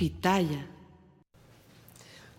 Pitaya. 0.00 0.66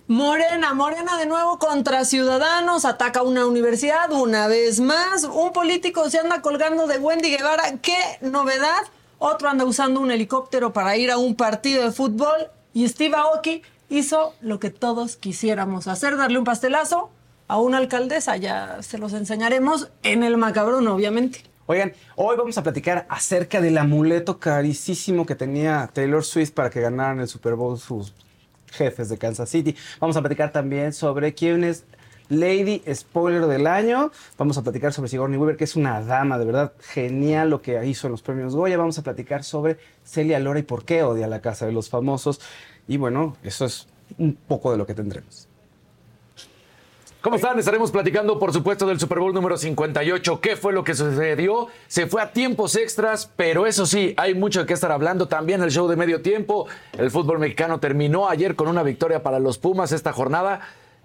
Morena, 0.08 0.73
Morena 0.73 1.16
de 1.19 1.27
nuevo 1.27 1.59
contra 1.59 2.05
Ciudadanos, 2.05 2.85
ataca 2.85 3.22
una 3.22 3.45
universidad 3.45 4.11
una 4.11 4.47
vez 4.47 4.80
más. 4.80 5.25
Un 5.25 5.53
político 5.53 6.09
se 6.09 6.17
anda 6.17 6.41
colgando 6.41 6.88
de 6.88 6.97
Wendy 6.97 7.30
Guevara. 7.30 7.77
¿Qué 7.80 8.17
novedad? 8.22 8.81
Otro 9.19 9.47
anda 9.47 9.63
usando 9.63 10.00
un 10.00 10.09
helicóptero 10.09 10.73
para 10.73 10.97
ir 10.97 11.11
a 11.11 11.19
un 11.19 11.35
partido 11.35 11.83
de 11.83 11.91
fútbol. 11.91 12.50
Y 12.73 12.88
Steve 12.88 13.16
Aoki 13.16 13.61
hizo 13.89 14.33
lo 14.41 14.59
que 14.59 14.72
todos 14.72 15.16
quisiéramos 15.16 15.88
hacer, 15.88 16.17
darle 16.17 16.39
un 16.39 16.45
pastelazo 16.45 17.11
a 17.47 17.59
una 17.59 17.78
alcaldesa. 17.78 18.38
Ya 18.38 18.81
se 18.81 18.97
los 18.97 19.13
enseñaremos 19.13 19.89
en 20.02 20.23
el 20.23 20.35
macabrón, 20.35 20.88
obviamente. 20.88 21.50
Oigan, 21.72 21.94
hoy 22.17 22.36
vamos 22.36 22.58
a 22.58 22.64
platicar 22.64 23.05
acerca 23.08 23.61
del 23.61 23.77
amuleto 23.77 24.39
carísimo 24.39 25.25
que 25.25 25.36
tenía 25.36 25.89
Taylor 25.94 26.22
Swift 26.22 26.52
para 26.52 26.69
que 26.69 26.81
ganaran 26.81 27.22
el 27.22 27.30
Super 27.30 27.55
Bowl 27.55 27.80
sus 27.80 28.13
jefes 28.73 29.08
de 29.08 29.17
Kansas 29.17 29.47
City. 29.50 29.73
Vamos 30.02 30.17
a 30.17 30.19
platicar 30.19 30.52
también 30.52 30.91
sobre 30.91 31.33
quién 31.33 31.63
es 31.63 31.86
Lady 32.28 32.83
Spoiler 32.94 33.45
del 33.45 33.67
año. 33.67 34.11
Vamos 34.38 34.58
a 34.58 34.63
platicar 34.63 34.91
sobre 34.91 35.09
Sigourney 35.09 35.39
Weaver, 35.39 35.55
que 35.55 35.63
es 35.63 35.78
una 35.78 36.02
dama, 36.02 36.38
de 36.38 36.44
verdad 36.44 36.73
genial 36.81 37.50
lo 37.50 37.61
que 37.61 37.85
hizo 37.85 38.08
en 38.08 38.11
los 38.11 38.22
premios 38.22 38.53
Goya. 38.53 38.78
Vamos 38.78 39.00
a 39.00 39.03
platicar 39.03 39.45
sobre 39.45 39.78
Celia 40.03 40.41
Lora 40.41 40.59
y 40.59 40.63
por 40.63 40.83
qué 40.83 41.03
odia 41.03 41.28
la 41.28 41.39
Casa 41.39 41.67
de 41.67 41.72
los 41.72 41.89
Famosos. 41.89 42.41
Y 42.85 42.97
bueno, 42.97 43.38
eso 43.44 43.63
es 43.63 43.88
un 44.17 44.33
poco 44.33 44.73
de 44.73 44.78
lo 44.78 44.85
que 44.85 44.94
tendremos. 44.94 45.47
¿Cómo 47.22 47.36
están? 47.36 47.59
Estaremos 47.59 47.91
platicando, 47.91 48.39
por 48.39 48.52
supuesto, 48.52 48.88
del 48.88 49.00
Super 49.00 49.19
Bowl 49.19 49.31
número 49.31 49.55
58. 49.55 50.41
¿Qué 50.41 50.55
fue 50.55 50.73
lo 50.73 50.83
que 50.83 50.95
sucedió? 50.95 51.67
Se 51.88 52.08
fue 52.08 52.19
a 52.19 52.33
tiempos 52.33 52.75
extras, 52.75 53.30
pero 53.36 53.67
eso 53.67 53.86
sí, 53.86 54.16
hay 54.17 54.33
mucho 54.33 54.61
de 54.61 54.66
qué 54.66 54.73
estar 54.73 54.91
hablando. 54.91 55.28
También 55.28 55.61
el 55.61 55.69
show 55.69 55.88
de 55.88 55.95
medio 55.95 56.23
tiempo. 56.23 56.66
El 56.97 57.11
fútbol 57.11 57.38
mexicano 57.38 57.80
terminó 57.80 58.28
ayer 58.28 58.55
con 58.55 58.67
una 58.67 58.81
victoria 58.81 59.22
para 59.22 59.38
los 59.38 59.59
Pumas 59.59 59.91
esta 59.91 60.13
jornada. 60.13 60.61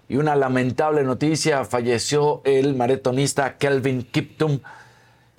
Y 0.09 0.17
una 0.17 0.35
lamentable 0.35 1.03
noticia, 1.03 1.65
falleció 1.65 2.41
el 2.45 2.75
maratonista 2.75 3.57
Kelvin 3.57 4.01
Kiptum. 4.01 4.61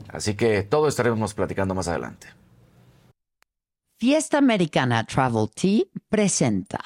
Así 0.06 0.34
que 0.36 0.62
todo 0.62 0.86
estaremos 0.86 1.34
platicando 1.34 1.74
más 1.74 1.88
adelante. 1.88 2.28
Fiesta 3.98 4.38
Americana 4.38 5.04
Travel 5.04 5.48
Tea 5.52 5.86
presenta. 6.08 6.78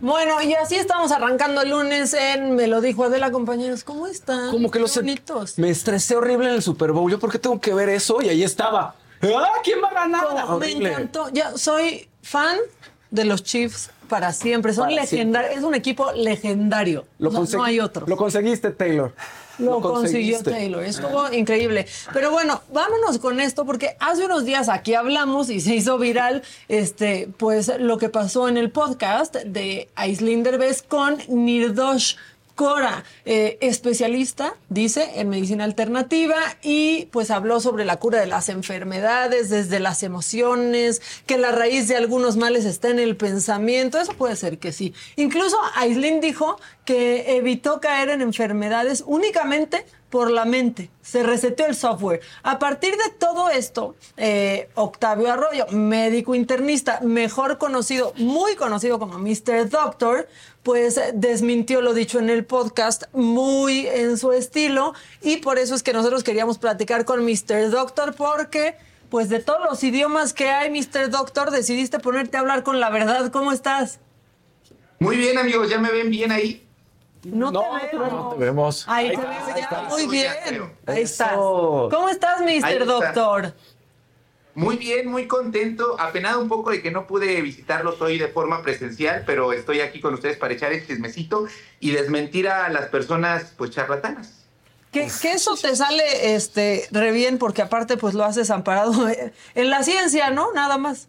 Bueno, 0.00 0.40
y 0.42 0.54
así 0.54 0.76
estamos 0.76 1.10
arrancando 1.10 1.62
el 1.62 1.70
lunes 1.70 2.14
en 2.14 2.54
Me 2.54 2.66
lo 2.66 2.80
dijo 2.80 3.04
Adela, 3.04 3.30
compañeros. 3.32 3.82
¿Cómo 3.84 4.06
están? 4.06 4.50
Como 4.50 4.70
que 4.70 4.78
los 4.78 4.94
bonitos. 4.94 5.58
Me 5.58 5.70
estresé 5.70 6.16
horrible 6.16 6.48
en 6.48 6.54
el 6.54 6.62
Super 6.62 6.92
Bowl. 6.92 7.10
¿Yo 7.10 7.18
por 7.18 7.32
qué 7.32 7.38
tengo 7.38 7.60
que 7.60 7.74
ver 7.74 7.88
eso? 7.88 8.22
Y 8.22 8.28
ahí 8.28 8.42
estaba. 8.44 8.94
¡Ah! 9.22 9.52
¿Quién 9.64 9.78
va 9.82 9.88
a 9.88 9.94
ganar? 9.94 10.26
Oh, 10.48 10.58
me 10.58 10.70
encantó. 10.70 11.28
Ya 11.30 11.56
soy 11.56 12.08
fan 12.22 12.56
de 13.10 13.24
los 13.24 13.42
Chiefs 13.42 13.90
para 14.08 14.32
siempre. 14.32 14.72
Son 14.72 14.94
legendarios. 14.94 15.56
Es 15.58 15.64
un 15.64 15.74
equipo 15.74 16.12
legendario. 16.12 17.04
Lo 17.18 17.30
no, 17.30 17.40
consegui- 17.42 17.56
no 17.56 17.64
hay 17.64 17.80
otro. 17.80 18.06
Lo 18.06 18.16
conseguiste, 18.16 18.70
Taylor. 18.70 19.12
Lo 19.58 19.80
consiguió. 19.80 20.42
Taylor. 20.42 20.84
Estuvo 20.84 21.32
increíble. 21.32 21.86
Pero 22.12 22.30
bueno, 22.30 22.62
vámonos 22.72 23.18
con 23.18 23.40
esto 23.40 23.64
porque 23.64 23.96
hace 24.00 24.24
unos 24.24 24.44
días 24.44 24.68
aquí 24.68 24.94
hablamos 24.94 25.50
y 25.50 25.60
se 25.60 25.74
hizo 25.74 25.98
viral 25.98 26.42
este, 26.68 27.28
pues 27.36 27.72
lo 27.78 27.98
que 27.98 28.08
pasó 28.08 28.48
en 28.48 28.56
el 28.56 28.70
podcast 28.70 29.34
de 29.34 29.88
Aislinn 29.94 30.42
Derbez 30.42 30.82
con 30.82 31.18
Nirdosh 31.28 32.16
Cora, 32.58 33.04
eh, 33.24 33.56
especialista, 33.60 34.56
dice, 34.68 35.12
en 35.20 35.28
medicina 35.28 35.62
alternativa 35.62 36.34
y 36.60 37.06
pues 37.12 37.30
habló 37.30 37.60
sobre 37.60 37.84
la 37.84 37.98
cura 38.00 38.18
de 38.18 38.26
las 38.26 38.48
enfermedades, 38.48 39.48
desde 39.48 39.78
las 39.78 40.02
emociones, 40.02 41.00
que 41.26 41.38
la 41.38 41.52
raíz 41.52 41.86
de 41.86 41.94
algunos 41.94 42.36
males 42.36 42.64
está 42.64 42.88
en 42.88 42.98
el 42.98 43.16
pensamiento. 43.16 44.00
Eso 44.00 44.12
puede 44.14 44.34
ser 44.34 44.58
que 44.58 44.72
sí. 44.72 44.92
Incluso 45.14 45.56
Aislinn 45.76 46.20
dijo 46.20 46.58
que 46.84 47.36
evitó 47.36 47.80
caer 47.80 48.08
en 48.08 48.22
enfermedades 48.22 49.04
únicamente 49.06 49.86
por 50.10 50.30
la 50.30 50.44
mente. 50.44 50.90
Se 51.02 51.22
reseteó 51.22 51.66
el 51.66 51.76
software. 51.76 52.20
A 52.42 52.58
partir 52.58 52.96
de 52.96 53.10
todo 53.18 53.50
esto, 53.50 53.94
eh, 54.16 54.68
Octavio 54.74 55.32
Arroyo, 55.32 55.66
médico 55.70 56.34
internista, 56.34 57.00
mejor 57.02 57.58
conocido, 57.58 58.12
muy 58.16 58.56
conocido 58.56 58.98
como 58.98 59.18
Mr. 59.18 59.68
Doctor, 59.68 60.28
pues 60.68 60.98
eh, 60.98 61.12
desmintió 61.14 61.80
lo 61.80 61.94
dicho 61.94 62.18
en 62.18 62.28
el 62.28 62.44
podcast 62.44 63.04
muy 63.14 63.86
en 63.86 64.18
su 64.18 64.32
estilo 64.32 64.92
y 65.22 65.38
por 65.38 65.58
eso 65.58 65.74
es 65.74 65.82
que 65.82 65.94
nosotros 65.94 66.22
queríamos 66.22 66.58
platicar 66.58 67.06
con 67.06 67.24
Mr. 67.24 67.70
Doctor 67.70 68.14
porque 68.14 68.76
pues 69.08 69.30
de 69.30 69.40
todos 69.40 69.60
los 69.64 69.82
idiomas 69.82 70.34
que 70.34 70.50
hay, 70.50 70.70
Mr. 70.70 71.08
Doctor, 71.08 71.50
decidiste 71.50 72.00
ponerte 72.00 72.36
a 72.36 72.40
hablar 72.40 72.64
con 72.64 72.80
la 72.80 72.90
verdad. 72.90 73.32
¿Cómo 73.32 73.52
estás? 73.52 73.98
Muy 74.98 75.16
bien, 75.16 75.38
amigos, 75.38 75.70
¿ya 75.70 75.78
me 75.78 75.90
ven 75.90 76.10
bien 76.10 76.32
ahí? 76.32 76.62
No, 77.24 77.50
No, 77.50 77.62
te 77.90 77.96
veo. 77.96 78.06
No 78.10 78.28
te 78.28 78.44
vemos. 78.44 78.84
Ahí, 78.88 79.08
Ahí 79.08 79.16
te 79.16 79.22
ahí 79.22 79.66
ya. 79.70 79.86
Muy 79.88 80.06
bien. 80.06 80.32
Ahí 80.84 81.02
estás. 81.02 81.32
¿Cómo 81.32 82.10
estás, 82.10 82.42
Mr. 82.42 82.82
está. 82.82 83.54
Muy 84.58 84.76
bien, 84.76 85.06
muy 85.06 85.28
contento, 85.28 85.94
apenado 86.00 86.40
un 86.40 86.48
poco 86.48 86.70
de 86.72 86.82
que 86.82 86.90
no 86.90 87.06
pude 87.06 87.40
visitarlos 87.42 88.00
hoy 88.00 88.18
de 88.18 88.26
forma 88.26 88.60
presencial, 88.60 89.22
pero 89.24 89.52
estoy 89.52 89.82
aquí 89.82 90.00
con 90.00 90.14
ustedes 90.14 90.36
para 90.36 90.52
echar 90.52 90.72
este 90.72 90.94
chismecito 90.94 91.46
y 91.78 91.92
desmentir 91.92 92.48
a 92.48 92.68
las 92.68 92.86
personas 92.86 93.54
pues 93.56 93.70
charlatanas. 93.70 94.46
Que, 94.90 95.06
que 95.22 95.30
eso 95.30 95.54
te 95.56 95.76
sale 95.76 96.34
este 96.34 96.88
re 96.90 97.12
bien 97.12 97.38
porque 97.38 97.62
aparte 97.62 97.96
pues 97.96 98.14
lo 98.14 98.24
haces 98.24 98.50
amparado 98.50 98.92
en 99.54 99.70
la 99.70 99.84
ciencia, 99.84 100.30
¿no? 100.30 100.52
Nada 100.52 100.76
más. 100.76 101.06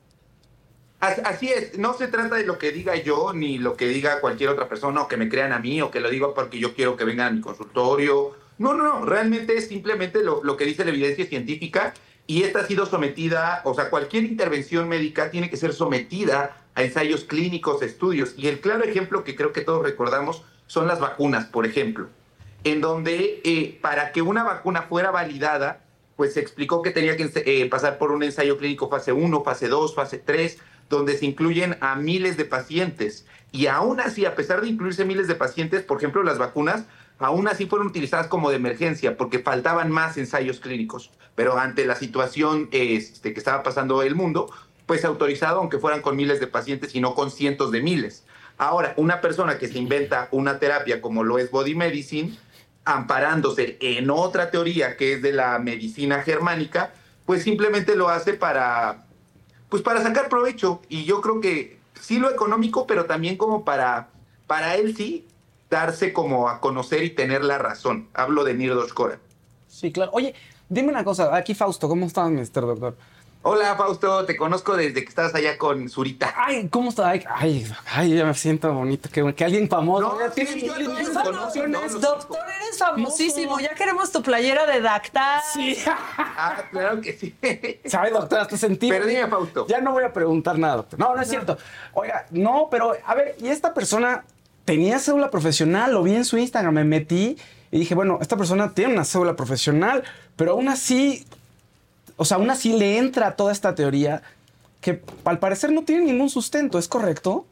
As- 0.99 1.21
Así 1.25 1.47
es, 1.47 1.75
no 1.75 1.95
se 1.97 2.07
trata 2.07 2.35
de 2.35 2.45
lo 2.45 2.59
que 2.59 2.71
diga 2.71 2.97
yo 2.97 3.33
ni 3.33 3.57
lo 3.57 3.75
que 3.75 3.87
diga 3.87 4.21
cualquier 4.21 4.51
otra 4.51 4.69
persona 4.69 5.01
o 5.01 5.07
que 5.07 5.17
me 5.17 5.27
crean 5.27 5.53
a 5.53 5.59
mí 5.59 5.81
o 5.81 5.89
que 5.89 6.01
lo 6.01 6.11
diga 6.11 6.35
porque 6.35 6.59
yo 6.59 6.75
quiero 6.75 6.95
que 6.95 7.03
vengan 7.03 7.27
a 7.29 7.31
mi 7.31 7.41
consultorio. 7.41 8.35
No, 8.59 8.75
no, 8.75 8.83
no, 8.83 9.05
realmente 9.07 9.57
es 9.57 9.69
simplemente 9.69 10.21
lo, 10.23 10.43
lo 10.43 10.55
que 10.55 10.65
dice 10.65 10.85
la 10.85 10.91
evidencia 10.91 11.25
científica 11.25 11.95
y 12.29 12.43
esta 12.43 12.59
ha 12.59 12.67
sido 12.67 12.85
sometida, 12.85 13.63
o 13.65 13.73
sea, 13.73 13.89
cualquier 13.89 14.23
intervención 14.23 14.87
médica 14.87 15.31
tiene 15.31 15.49
que 15.49 15.57
ser 15.57 15.73
sometida 15.73 16.57
a 16.75 16.83
ensayos 16.83 17.23
clínicos, 17.23 17.81
estudios. 17.81 18.35
Y 18.37 18.47
el 18.47 18.59
claro 18.59 18.83
ejemplo 18.83 19.23
que 19.23 19.35
creo 19.35 19.51
que 19.51 19.61
todos 19.61 19.81
recordamos 19.81 20.43
son 20.67 20.85
las 20.85 20.99
vacunas, 20.99 21.47
por 21.47 21.65
ejemplo, 21.65 22.07
en 22.63 22.81
donde 22.81 23.41
eh, 23.43 23.79
para 23.81 24.11
que 24.11 24.21
una 24.21 24.43
vacuna 24.43 24.83
fuera 24.83 25.09
validada, 25.09 25.81
pues 26.17 26.35
se 26.35 26.39
explicó 26.39 26.83
que 26.83 26.91
tenía 26.91 27.17
que 27.17 27.31
eh, 27.33 27.67
pasar 27.67 27.97
por 27.97 28.11
un 28.11 28.21
ensayo 28.21 28.59
clínico 28.59 28.91
fase 28.91 29.11
1, 29.11 29.43
fase 29.43 29.67
2, 29.67 29.95
fase 29.95 30.19
3, 30.19 30.59
donde 30.87 31.17
se 31.17 31.25
incluyen 31.25 31.77
a 31.81 31.95
miles 31.95 32.37
de 32.37 32.45
pacientes. 32.45 33.25
Y 33.51 33.65
aún 33.65 33.99
así, 33.99 34.25
a 34.25 34.35
pesar 34.35 34.61
de 34.61 34.67
incluirse 34.67 35.03
miles 35.03 35.27
de 35.27 35.33
pacientes, 35.33 35.81
por 35.81 35.97
ejemplo, 35.97 36.21
las 36.21 36.37
vacunas, 36.37 36.85
aún 37.19 37.47
así 37.47 37.65
fueron 37.65 37.87
utilizadas 37.87 38.27
como 38.27 38.49
de 38.49 38.55
emergencia 38.55 39.17
porque 39.17 39.39
faltaban 39.39 39.91
más 39.91 40.17
ensayos 40.17 40.59
clínicos. 40.59 41.11
Pero 41.35 41.57
ante 41.57 41.85
la 41.85 41.95
situación 41.95 42.69
este, 42.71 43.33
que 43.33 43.39
estaba 43.39 43.63
pasando 43.63 44.01
el 44.01 44.15
mundo, 44.15 44.51
pues 44.85 45.05
autorizado 45.05 45.59
aunque 45.59 45.77
fueran 45.77 46.01
con 46.01 46.15
miles 46.15 46.39
de 46.39 46.47
pacientes 46.47 46.95
y 46.95 47.01
no 47.01 47.13
con 47.13 47.31
cientos 47.31 47.71
de 47.71 47.81
miles. 47.81 48.23
Ahora, 48.57 48.93
una 48.97 49.21
persona 49.21 49.57
que 49.57 49.67
se 49.67 49.77
inventa 49.77 50.27
una 50.31 50.59
terapia 50.59 51.01
como 51.01 51.23
lo 51.23 51.37
es 51.37 51.51
Body 51.51 51.75
Medicine, 51.75 52.37
amparándose 52.83 53.77
en 53.79 54.09
otra 54.09 54.51
teoría 54.51 54.97
que 54.97 55.13
es 55.13 55.21
de 55.21 55.31
la 55.31 55.59
medicina 55.59 56.23
germánica, 56.23 56.91
pues 57.25 57.43
simplemente 57.43 57.95
lo 57.95 58.09
hace 58.09 58.33
para, 58.33 59.05
pues 59.69 59.81
para 59.81 60.01
sacar 60.01 60.27
provecho. 60.27 60.81
Y 60.89 61.05
yo 61.05 61.21
creo 61.21 61.39
que 61.39 61.79
sí 62.01 62.19
lo 62.19 62.29
económico, 62.31 62.87
pero 62.87 63.05
también 63.05 63.37
como 63.37 63.63
para, 63.63 64.09
para 64.47 64.75
él 64.75 64.95
sí 64.97 65.25
darse 65.69 66.13
como 66.13 66.49
a 66.49 66.59
conocer 66.59 67.03
y 67.03 67.11
tener 67.11 67.43
la 67.43 67.57
razón. 67.57 68.09
Hablo 68.13 68.43
de 68.43 68.53
Nirdos 68.53 68.93
Cora. 68.93 69.19
Sí, 69.67 69.91
claro. 69.91 70.11
Oye, 70.13 70.33
dime 70.67 70.89
una 70.89 71.03
cosa. 71.03 71.35
Aquí 71.35 71.53
Fausto, 71.53 71.87
¿cómo 71.87 72.05
estás, 72.05 72.29
Mr. 72.29 72.61
Doctor? 72.61 72.95
Hola 73.41 73.77
Fausto, 73.77 74.25
te 74.25 74.35
conozco 74.35 74.75
desde 74.75 75.01
que 75.01 75.07
estabas 75.07 75.33
allá 75.33 75.57
con 75.57 75.87
Zurita. 75.87 76.33
Ay, 76.35 76.67
¿cómo 76.67 76.89
está? 76.89 77.07
Ay, 77.07 77.23
ay, 77.33 77.71
ay, 77.85 78.17
ya 78.17 78.25
me 78.25 78.33
siento 78.33 78.73
bonito. 78.73 79.09
Que, 79.09 79.33
que 79.33 79.45
alguien 79.45 79.69
famoso. 79.69 80.19
No, 80.19 80.33
sí, 80.33 80.61
yo 80.61 80.77
no 80.77 80.99
los 80.99 81.09
conozco, 81.09 81.67
no 81.67 81.81
los 81.81 82.01
Doctor, 82.01 82.37
eres 82.61 82.77
famosísimo. 82.77 83.57
Ya 83.61 83.73
queremos 83.75 84.11
tu 84.11 84.21
playera 84.21 84.65
de 84.65 84.81
Dactar. 84.81 85.41
Sí. 85.53 85.77
Ah, 85.87 86.63
claro 86.69 86.99
que 86.99 87.13
sí. 87.13 87.33
¿Sabe, 87.85 88.11
doctor? 88.11 88.39
Hasta 88.39 88.57
sentí. 88.57 88.89
Pero 88.89 89.05
dime, 89.05 89.25
Fausto. 89.29 89.65
Ya 89.67 89.79
no 89.79 89.93
voy 89.93 90.03
a 90.03 90.11
preguntar 90.11 90.59
nada, 90.59 90.75
doctor. 90.75 90.99
No, 90.99 91.15
no 91.15 91.21
es 91.21 91.29
cierto. 91.29 91.57
Oiga, 91.93 92.25
no, 92.31 92.67
pero 92.69 92.93
a 93.05 93.15
ver, 93.15 93.37
¿y 93.39 93.47
esta 93.47 93.73
persona 93.73 94.25
tenía 94.69 94.99
cédula 94.99 95.31
profesional? 95.31 95.93
Lo 95.93 96.03
vi 96.03 96.13
en 96.13 96.25
su 96.25 96.37
Instagram, 96.37 96.75
me 96.75 96.83
metí 96.83 97.37
y 97.71 97.79
dije, 97.79 97.95
bueno, 97.95 98.19
esta 98.21 98.37
persona 98.37 98.75
tiene 98.75 98.93
una 98.93 99.03
cédula 99.03 99.35
profesional, 99.35 100.03
pero 100.35 100.51
aún 100.51 100.67
así, 100.67 101.25
o 102.17 102.23
sea, 102.23 102.37
aún 102.37 102.51
así 102.51 102.77
le 102.77 102.99
entra 102.99 103.35
toda 103.35 103.51
esta 103.51 103.73
teoría 103.73 104.21
que 104.79 105.01
al 105.25 105.39
parecer 105.39 105.71
no 105.71 105.85
tiene 105.85 106.05
ningún 106.05 106.29
sustento, 106.29 106.77
¿es 106.77 106.87
correcto? 106.87 107.47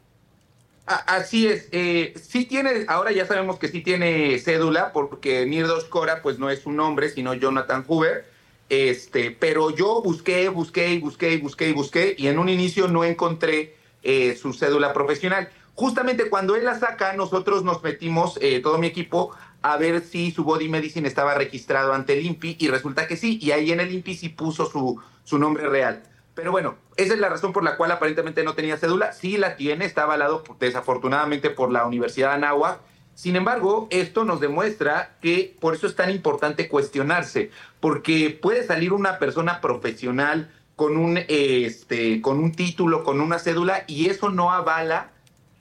Así 0.86 1.48
es, 1.48 1.70
eh, 1.72 2.14
sí 2.22 2.46
tiene, 2.46 2.86
ahora 2.88 3.12
ya 3.12 3.26
sabemos 3.26 3.58
que 3.58 3.68
sí 3.68 3.82
tiene 3.82 4.38
cédula, 4.38 4.94
porque 4.94 5.48
Nirdos 5.48 5.86
Cora 5.86 6.22
pues 6.22 6.38
no 6.38 6.52
es 6.52 6.60
su 6.60 6.72
nombre, 6.72 7.10
sino 7.10 7.34
Jonathan 7.34 7.84
Hoover, 7.88 8.26
este, 8.70 9.32
pero 9.32 9.72
yo 9.72 10.04
busqué, 10.04 10.50
busqué 10.50 11.00
busqué 11.00 11.34
y 11.34 11.38
busqué 11.40 11.70
y 11.70 11.74
busqué, 11.74 12.16
y 12.16 12.28
en 12.28 12.38
un 12.38 12.48
inicio 12.48 12.88
no 12.88 13.04
encontré 13.04 13.76
eh, 14.04 14.38
su 14.40 14.54
cédula 14.54 14.94
profesional. 14.94 15.50
Justamente 15.78 16.28
cuando 16.32 16.56
él 16.56 16.66
la 16.66 16.80
saca, 16.80 17.14
nosotros 17.14 17.64
nos 17.64 17.84
metimos, 17.84 18.40
eh, 18.42 18.62
todo 18.62 18.80
mi 18.80 18.88
equipo, 18.88 19.30
a 19.62 19.78
ver 19.78 20.02
si 20.02 20.32
su 20.32 20.44
body 20.44 20.70
medicine 20.70 21.08
estaba 21.08 21.36
registrado 21.36 21.94
ante 21.94 22.14
el 22.18 22.26
INPI, 22.26 22.58
y 22.60 22.68
resulta 22.68 23.08
que 23.08 23.16
sí, 23.16 23.38
y 23.40 23.52
ahí 23.52 23.72
en 23.72 23.80
el 23.80 23.94
INPI 23.94 24.16
sí 24.16 24.30
puso 24.30 24.66
su, 24.66 25.00
su 25.24 25.38
nombre 25.38 25.70
real. 25.70 26.02
Pero 26.34 26.52
bueno, 26.52 26.78
esa 26.96 27.14
es 27.14 27.20
la 27.20 27.30
razón 27.30 27.54
por 27.54 27.64
la 27.64 27.78
cual 27.78 27.92
aparentemente 27.92 28.44
no 28.44 28.56
tenía 28.56 28.78
cédula. 28.78 29.14
Sí 29.14 29.38
la 29.38 29.56
tiene, 29.56 29.86
está 29.86 30.02
avalado 30.02 30.44
desafortunadamente 30.60 31.52
por 31.52 31.72
la 31.72 31.86
Universidad 31.86 32.30
de 32.30 32.36
Anáhuac. 32.38 32.80
Sin 33.14 33.36
embargo, 33.36 33.88
esto 33.92 34.26
nos 34.26 34.40
demuestra 34.40 35.16
que 35.22 35.56
por 35.60 35.76
eso 35.76 35.86
es 35.86 35.96
tan 35.96 36.10
importante 36.10 36.70
cuestionarse, 36.70 37.52
porque 37.80 38.32
puede 38.42 38.64
salir 38.64 38.94
una 38.94 39.20
persona 39.20 39.62
profesional 39.62 40.52
con 40.76 40.98
un, 40.98 41.20
este, 41.28 42.20
con 42.20 42.40
un 42.40 42.52
título, 42.52 43.04
con 43.04 43.22
una 43.22 43.38
cédula, 43.38 43.84
y 43.86 44.10
eso 44.10 44.32
no 44.32 44.52
avala 44.52 45.12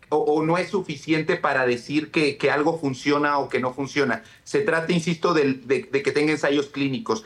o, 0.08 0.18
o 0.18 0.42
no 0.44 0.58
es 0.58 0.70
suficiente 0.70 1.36
para 1.36 1.66
decir 1.66 2.10
que, 2.10 2.36
que 2.36 2.50
algo 2.50 2.78
funciona 2.78 3.38
o 3.38 3.48
que 3.48 3.60
no 3.60 3.72
funciona. 3.72 4.22
Se 4.44 4.60
trata, 4.60 4.92
insisto, 4.92 5.34
de, 5.34 5.54
de 5.54 6.02
que 6.02 6.12
tenga 6.12 6.32
ensayos 6.32 6.66
clínicos. 6.66 7.24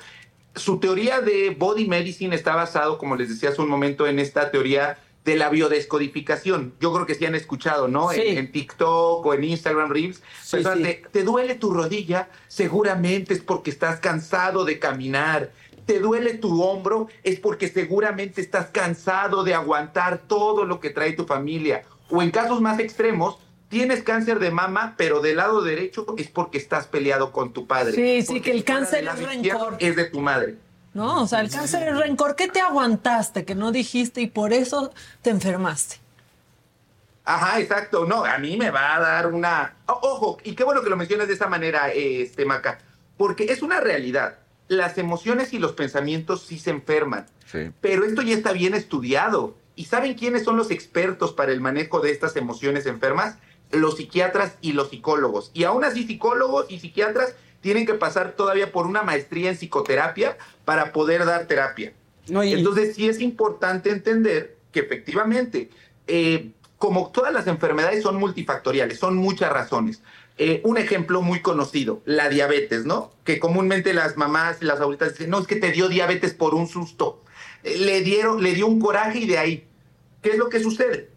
Su 0.55 0.81
teoría 0.81 1.21
de 1.21 1.51
body 1.51 1.87
medicine 1.87 2.35
está 2.35 2.55
basado, 2.57 2.99
como 2.99 3.17
les 3.17 3.29
decía 3.29 3.51
hace 3.51 3.63
un 3.63 3.69
momento, 3.69 4.07
en 4.07 4.19
esta 4.19 4.51
teoría 4.51 4.99
de 5.25 5.37
la 5.37 5.51
biodescodificación. 5.51 6.75
Yo 6.81 6.93
creo 6.93 7.07
que 7.07 7.15
sí 7.15 7.27
han 7.27 7.35
escuchado, 7.35 7.89
¿no? 7.89 8.11
Sí. 8.11 8.23
En, 8.25 8.39
en 8.39 8.53
TikTok 8.53 9.25
o 9.25 9.35
en 9.35 9.45
Instagram 9.45 9.91
Reels. 9.91 10.23
Sí, 10.43 10.57
Personas 10.57 10.79
sí. 10.79 10.85
de, 10.85 11.03
¿Te 11.13 11.23
duele 11.23 11.55
tu 11.57 11.73
rodilla? 11.73 12.31
Seguramente 12.49 13.35
es 13.35 13.41
porque 13.41 13.71
estás 13.71 14.01
cansado 14.01 14.65
de 14.65 14.79
caminar. 14.79 15.53
¿Te 15.87 15.99
duele 15.99 16.35
tu 16.35 16.63
hombro? 16.63 17.09
Es 17.23 17.39
porque 17.41 17.69
seguramente 17.69 18.41
estás 18.41 18.67
cansado 18.67 19.45
de 19.45 19.55
aguantar 19.55 20.23
todo 20.27 20.65
lo 20.65 20.81
que 20.81 20.91
trae 20.91 21.13
tu 21.13 21.27
familia. 21.27 21.85
O 22.11 22.23
en 22.23 22.31
casos 22.31 22.61
más 22.61 22.79
extremos, 22.79 23.39
tienes 23.69 24.03
cáncer 24.03 24.39
de 24.41 24.51
mama, 24.51 24.95
pero 24.97 25.21
del 25.21 25.37
lado 25.37 25.63
derecho 25.63 26.07
es 26.19 26.29
porque 26.29 26.59
estás 26.59 26.87
peleado 26.87 27.33
con 27.33 27.53
tu 27.53 27.67
padre. 27.67 27.93
Sí, 27.93 28.23
sí, 28.27 28.41
que 28.41 28.51
el 28.51 28.65
cáncer 28.65 29.05
es 29.07 29.19
rencor. 29.23 29.77
Es 29.79 29.97
de 29.97 30.05
tu 30.07 30.21
madre. 30.21 30.57
No, 30.93 31.23
o 31.23 31.27
sea, 31.29 31.41
el 31.41 31.51
cáncer 31.51 31.89
es 31.89 31.97
rencor. 31.97 32.35
¿Qué 32.35 32.49
te 32.49 32.61
aguantaste 32.61 33.45
que 33.45 33.55
no 33.55 33.71
dijiste 33.71 34.21
y 34.21 34.27
por 34.27 34.53
eso 34.53 34.93
te 35.23 35.31
enfermaste? 35.31 35.97
Ajá, 37.25 37.61
exacto. 37.61 38.07
No, 38.07 38.25
a 38.25 38.39
mí 38.39 38.57
me 38.57 38.71
va 38.71 38.97
a 38.97 39.01
dar 39.01 39.27
una. 39.29 39.75
Ojo, 39.87 40.39
y 40.43 40.55
qué 40.55 40.65
bueno 40.65 40.83
que 40.83 40.91
lo 40.91 40.97
mencionas 40.97 41.29
de 41.29 41.35
esa 41.35 41.47
manera, 41.47 41.91
este 41.93 42.45
Maca, 42.45 42.79
porque 43.17 43.45
es 43.45 43.63
una 43.63 43.81
realidad. 43.81 44.39
Las 44.67 44.99
emociones 44.99 45.53
y 45.53 45.59
los 45.59 45.73
pensamientos 45.73 46.43
sí 46.43 46.59
se 46.59 46.71
enferman, 46.71 47.27
Sí. 47.47 47.71
pero 47.81 48.05
esto 48.05 48.23
ya 48.23 48.35
está 48.35 48.53
bien 48.53 48.75
estudiado. 48.75 49.57
¿Y 49.81 49.87
saben 49.87 50.13
quiénes 50.13 50.45
son 50.45 50.59
los 50.59 50.71
expertos 50.71 51.33
para 51.33 51.53
el 51.53 51.63
manejo 51.63 52.01
de 52.01 52.11
estas 52.11 52.37
emociones 52.37 52.85
enfermas? 52.85 53.39
Los 53.71 53.97
psiquiatras 53.97 54.57
y 54.61 54.75
los 54.75 54.91
psicólogos. 54.91 55.51
Y 55.55 55.65
aún 55.65 55.85
así, 55.85 56.07
psicólogos 56.07 56.67
y 56.71 56.81
psiquiatras 56.81 57.35
tienen 57.63 57.87
que 57.87 57.95
pasar 57.95 58.33
todavía 58.33 58.73
por 58.73 58.87
una 58.87 59.03
maestría 59.03 59.49
en 59.49 59.57
psicoterapia 59.57 60.37
para 60.67 60.93
poder 60.93 61.25
dar 61.25 61.47
terapia. 61.47 61.95
No, 62.29 62.45
y- 62.45 62.53
Entonces 62.53 62.95
sí 62.95 63.09
es 63.09 63.23
importante 63.23 63.89
entender 63.89 64.59
que 64.71 64.81
efectivamente, 64.81 65.71
eh, 66.07 66.51
como 66.77 67.11
todas 67.11 67.33
las 67.33 67.47
enfermedades 67.47 68.03
son 68.03 68.17
multifactoriales, 68.17 68.99
son 68.99 69.17
muchas 69.17 69.51
razones. 69.51 70.03
Eh, 70.37 70.61
un 70.63 70.77
ejemplo 70.77 71.23
muy 71.23 71.41
conocido, 71.41 72.03
la 72.05 72.29
diabetes, 72.29 72.85
¿no? 72.85 73.13
Que 73.25 73.41
comúnmente 73.41 73.95
las 73.95 74.19
mamás 74.19 74.59
y 74.61 74.67
las 74.67 74.79
abuelitas 74.79 75.13
dicen, 75.13 75.31
no, 75.31 75.39
es 75.39 75.47
que 75.47 75.57
te 75.57 75.73
dio 75.73 75.89
diabetes 75.89 76.35
por 76.35 76.55
un 76.55 76.67
susto. 76.69 77.23
Eh, 77.65 77.79
le, 77.79 78.03
dieron, 78.03 78.43
le 78.43 78.53
dio 78.53 78.67
un 78.67 78.79
coraje 78.79 79.21
y 79.21 79.27
de 79.27 79.39
ahí. 79.39 79.67
¿Qué 80.23 80.31
es 80.31 80.39
lo 80.39 80.49
que 80.49 80.61
sucede? 80.61 81.11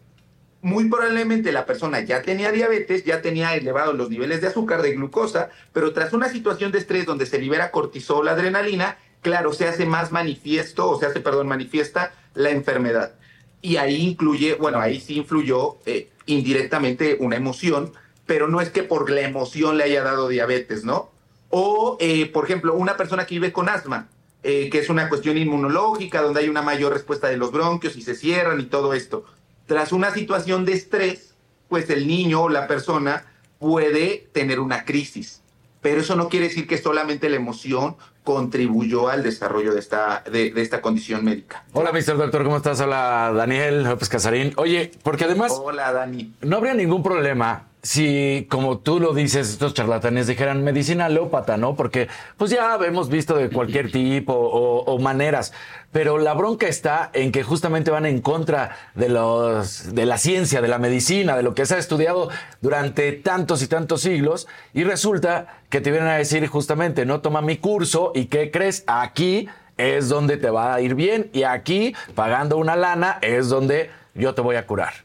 Muy 0.62 0.88
probablemente 0.88 1.52
la 1.52 1.66
persona 1.66 2.00
ya 2.00 2.22
tenía 2.22 2.50
diabetes, 2.50 3.04
ya 3.04 3.20
tenía 3.20 3.54
elevados 3.54 3.94
los 3.94 4.08
niveles 4.08 4.40
de 4.40 4.46
azúcar, 4.46 4.80
de 4.80 4.92
glucosa, 4.92 5.50
pero 5.72 5.92
tras 5.92 6.14
una 6.14 6.30
situación 6.30 6.72
de 6.72 6.78
estrés 6.78 7.04
donde 7.04 7.26
se 7.26 7.38
libera 7.38 7.70
cortisol, 7.70 8.26
adrenalina, 8.28 8.96
claro, 9.20 9.52
se 9.52 9.68
hace 9.68 9.84
más 9.84 10.10
manifiesto, 10.10 10.88
o 10.88 10.98
se 10.98 11.06
hace, 11.06 11.20
perdón, 11.20 11.48
manifiesta 11.48 12.14
la 12.32 12.50
enfermedad. 12.50 13.14
Y 13.60 13.76
ahí 13.76 13.96
incluye, 13.96 14.54
bueno, 14.54 14.80
ahí 14.80 15.00
sí 15.00 15.16
influyó 15.16 15.78
eh, 15.84 16.10
indirectamente 16.26 17.18
una 17.20 17.36
emoción, 17.36 17.92
pero 18.24 18.48
no 18.48 18.60
es 18.60 18.70
que 18.70 18.84
por 18.84 19.10
la 19.10 19.20
emoción 19.20 19.76
le 19.76 19.84
haya 19.84 20.02
dado 20.02 20.28
diabetes, 20.28 20.84
¿no? 20.84 21.10
O, 21.50 21.98
eh, 22.00 22.26
por 22.26 22.44
ejemplo, 22.44 22.74
una 22.74 22.96
persona 22.96 23.26
que 23.26 23.34
vive 23.34 23.52
con 23.52 23.68
asma, 23.68 24.08
eh, 24.44 24.68
que 24.70 24.78
es 24.78 24.88
una 24.90 25.08
cuestión 25.08 25.36
inmunológica, 25.38 26.22
donde 26.22 26.40
hay 26.40 26.48
una 26.48 26.62
mayor 26.62 26.92
respuesta 26.92 27.28
de 27.28 27.36
los 27.38 27.50
bronquios 27.50 27.96
y 27.96 28.02
se 28.02 28.14
cierran 28.14 28.60
y 28.60 28.66
todo 28.66 28.94
esto. 28.94 29.24
Tras 29.66 29.90
una 29.92 30.12
situación 30.12 30.64
de 30.64 30.74
estrés, 30.74 31.34
pues 31.68 31.88
el 31.90 32.06
niño 32.06 32.42
o 32.42 32.48
la 32.50 32.66
persona 32.68 33.24
puede 33.58 34.28
tener 34.32 34.60
una 34.60 34.84
crisis. 34.84 35.40
Pero 35.80 36.00
eso 36.02 36.14
no 36.16 36.28
quiere 36.28 36.48
decir 36.48 36.66
que 36.66 36.78
solamente 36.78 37.28
la 37.28 37.36
emoción 37.36 37.96
contribuyó 38.22 39.08
al 39.08 39.22
desarrollo 39.22 39.74
de 39.74 39.80
esta, 39.80 40.22
de, 40.30 40.50
de 40.50 40.62
esta 40.62 40.80
condición 40.80 41.24
médica. 41.24 41.64
Hola, 41.72 41.92
Mr. 41.92 42.16
Doctor, 42.16 42.44
¿cómo 42.44 42.56
estás? 42.56 42.80
Hola, 42.80 43.32
Daniel 43.34 43.84
López 43.84 44.08
Casarín. 44.08 44.52
Oye, 44.56 44.92
porque 45.02 45.24
además 45.24 45.52
Hola, 45.62 45.92
Dani. 45.92 46.32
no 46.42 46.56
habría 46.56 46.74
ningún 46.74 47.02
problema 47.02 47.68
si, 47.84 48.46
como 48.48 48.78
tú 48.78 48.98
lo 48.98 49.12
dices, 49.12 49.50
estos 49.50 49.74
charlatanes 49.74 50.26
dijeran 50.26 50.64
medicina 50.64 51.04
alópata, 51.04 51.58
¿no? 51.58 51.76
Porque 51.76 52.08
pues 52.38 52.50
ya 52.50 52.78
hemos 52.82 53.10
visto 53.10 53.36
de 53.36 53.50
cualquier 53.50 53.92
tipo 53.92 54.32
o, 54.32 54.84
o 54.84 54.98
maneras, 54.98 55.52
pero 55.92 56.16
la 56.16 56.32
bronca 56.32 56.66
está 56.66 57.10
en 57.12 57.30
que 57.30 57.42
justamente 57.42 57.90
van 57.90 58.06
en 58.06 58.22
contra 58.22 58.74
de, 58.94 59.10
los, 59.10 59.94
de 59.94 60.06
la 60.06 60.16
ciencia, 60.16 60.62
de 60.62 60.68
la 60.68 60.78
medicina, 60.78 61.36
de 61.36 61.42
lo 61.42 61.54
que 61.54 61.66
se 61.66 61.74
ha 61.74 61.78
estudiado 61.78 62.30
durante 62.62 63.12
tantos 63.12 63.62
y 63.62 63.66
tantos 63.66 64.00
siglos, 64.00 64.48
y 64.72 64.84
resulta 64.84 65.60
que 65.68 65.82
te 65.82 65.90
vienen 65.90 66.08
a 66.08 66.16
decir 66.16 66.46
justamente, 66.46 67.04
no 67.04 67.20
toma 67.20 67.42
mi 67.42 67.58
curso 67.58 68.12
y 68.14 68.26
¿qué 68.26 68.50
crees? 68.50 68.82
Aquí 68.86 69.46
es 69.76 70.08
donde 70.08 70.38
te 70.38 70.48
va 70.48 70.72
a 70.74 70.80
ir 70.80 70.94
bien 70.94 71.28
y 71.34 71.42
aquí, 71.42 71.94
pagando 72.14 72.56
una 72.56 72.76
lana, 72.76 73.18
es 73.20 73.50
donde 73.50 73.90
yo 74.14 74.34
te 74.34 74.40
voy 74.40 74.56
a 74.56 74.66
curar. 74.66 75.04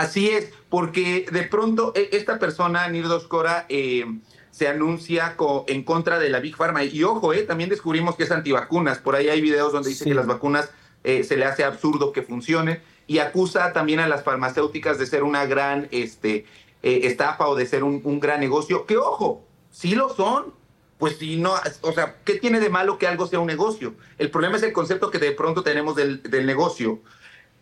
Así 0.00 0.30
es, 0.30 0.52
porque 0.68 1.26
de 1.30 1.42
pronto 1.44 1.92
e- 1.94 2.10
esta 2.12 2.38
persona, 2.38 2.88
Nirdos 2.88 3.26
Cora, 3.26 3.66
eh, 3.68 4.04
se 4.50 4.68
anuncia 4.68 5.36
co- 5.36 5.64
en 5.68 5.84
contra 5.84 6.18
de 6.18 6.28
la 6.30 6.40
Big 6.40 6.56
Pharma. 6.56 6.82
Y 6.84 7.02
ojo, 7.04 7.32
eh, 7.32 7.42
también 7.42 7.70
descubrimos 7.70 8.16
que 8.16 8.24
es 8.24 8.30
antivacunas. 8.30 8.98
Por 8.98 9.14
ahí 9.14 9.28
hay 9.28 9.40
videos 9.40 9.72
donde 9.72 9.88
dice 9.90 10.04
Sí. 10.04 10.10
que 10.10 10.14
las 10.16 10.26
vacunas 10.26 10.70
eh, 11.02 11.24
se 11.24 11.36
le 11.38 11.46
hace 11.46 11.64
absurdo 11.64 12.12
que 12.12 12.20
funcionen 12.22 12.82
y 13.06 13.18
acusa 13.20 13.72
también 13.72 14.00
a 14.00 14.06
las 14.08 14.22
farmacéuticas 14.22 14.98
de 14.98 15.06
ser 15.06 15.22
una 15.22 15.46
gran 15.46 15.88
este, 15.92 16.44
eh, 16.82 17.00
estafa 17.04 17.48
o 17.48 17.54
de 17.54 17.64
ser 17.66 17.84
un, 17.84 18.02
un 18.04 18.20
gran 18.20 18.38
negocio. 18.40 18.84
Que 18.86 18.96
ojo, 18.98 19.46
sí 19.70 19.94
lo 19.94 20.08
son. 20.14 20.52
Pues 20.98 21.16
si 21.16 21.38
no, 21.38 21.54
o 21.80 21.92
sea, 21.92 22.16
¿qué 22.26 22.34
tiene 22.34 22.60
de 22.60 22.68
malo 22.68 22.98
que 22.98 23.06
algo 23.06 23.26
sea 23.26 23.40
un 23.40 23.46
negocio? 23.46 23.94
El 24.18 24.30
problema 24.30 24.58
es 24.58 24.62
el 24.62 24.74
concepto 24.74 25.10
que 25.10 25.18
de 25.18 25.32
pronto 25.32 25.62
tenemos 25.62 25.96
del, 25.96 26.22
del 26.22 26.44
negocio. 26.44 27.00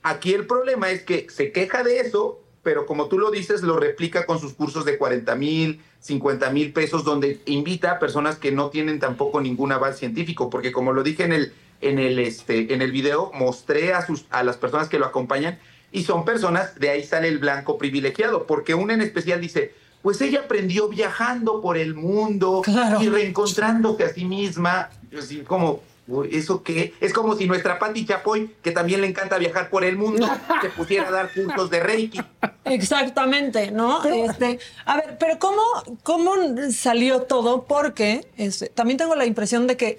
Aquí 0.02 0.34
el 0.34 0.46
problema 0.46 0.90
es 0.90 1.02
que 1.02 1.26
se 1.28 1.52
queja 1.52 1.82
de 1.82 2.00
eso, 2.00 2.40
pero 2.62 2.86
como 2.86 3.06
tú 3.08 3.18
lo 3.18 3.30
dices, 3.30 3.62
lo 3.62 3.76
replica 3.78 4.26
con 4.26 4.38
sus 4.40 4.52
cursos 4.54 4.84
de 4.84 4.98
40 4.98 5.34
mil, 5.34 5.80
50 6.00 6.50
mil 6.50 6.72
pesos, 6.72 7.04
donde 7.04 7.40
invita 7.46 7.92
a 7.92 7.98
personas 7.98 8.36
que 8.36 8.52
no 8.52 8.70
tienen 8.70 9.00
tampoco 9.00 9.40
ningún 9.40 9.72
aval 9.72 9.94
científico, 9.94 10.50
porque 10.50 10.72
como 10.72 10.92
lo 10.92 11.02
dije 11.02 11.24
en 11.24 11.32
el, 11.32 11.52
en 11.80 11.98
el, 11.98 12.18
este, 12.18 12.72
en 12.72 12.82
el 12.82 12.92
video, 12.92 13.30
mostré 13.34 13.92
a, 13.94 14.06
sus, 14.06 14.26
a 14.30 14.42
las 14.42 14.56
personas 14.56 14.88
que 14.88 14.98
lo 14.98 15.06
acompañan 15.06 15.58
y 15.90 16.04
son 16.04 16.24
personas, 16.24 16.78
de 16.78 16.90
ahí 16.90 17.02
sale 17.04 17.28
el 17.28 17.38
blanco 17.38 17.78
privilegiado, 17.78 18.46
porque 18.46 18.74
una 18.74 18.94
en 18.94 19.00
especial 19.00 19.40
dice, 19.40 19.72
pues 20.02 20.20
ella 20.20 20.40
aprendió 20.40 20.88
viajando 20.88 21.60
por 21.60 21.76
el 21.76 21.94
mundo 21.94 22.62
Claro. 22.64 23.00
y 23.02 23.08
reencontrándose 23.08 24.04
a 24.04 24.08
sí 24.10 24.24
misma, 24.24 24.90
así 25.18 25.38
como, 25.40 25.82
uy, 26.08 26.30
¿eso 26.32 26.62
qué? 26.62 26.94
Es 27.00 27.12
como 27.12 27.36
si 27.36 27.46
nuestra 27.46 27.78
Patti 27.78 28.06
Chapoy, 28.06 28.54
que 28.62 28.72
también 28.72 29.02
le 29.02 29.06
encanta 29.06 29.38
viajar 29.38 29.70
por 29.70 29.84
el 29.84 29.96
mundo, 29.96 30.26
se 30.62 30.70
pusiera 30.70 31.08
a 31.08 31.10
dar 31.10 31.30
cursos 31.32 31.70
de 31.70 31.80
Reiki. 31.80 32.20
Exactamente, 32.64 33.70
¿no? 33.70 34.02
Este, 34.04 34.58
a 34.86 34.96
ver, 34.96 35.16
pero 35.20 35.38
¿cómo, 35.38 35.62
cómo 36.02 36.32
salió 36.72 37.22
todo? 37.22 37.64
Porque 37.64 38.26
este, 38.36 38.68
también 38.68 38.96
tengo 38.96 39.14
la 39.14 39.26
impresión 39.26 39.66
de 39.66 39.76
que 39.76 39.98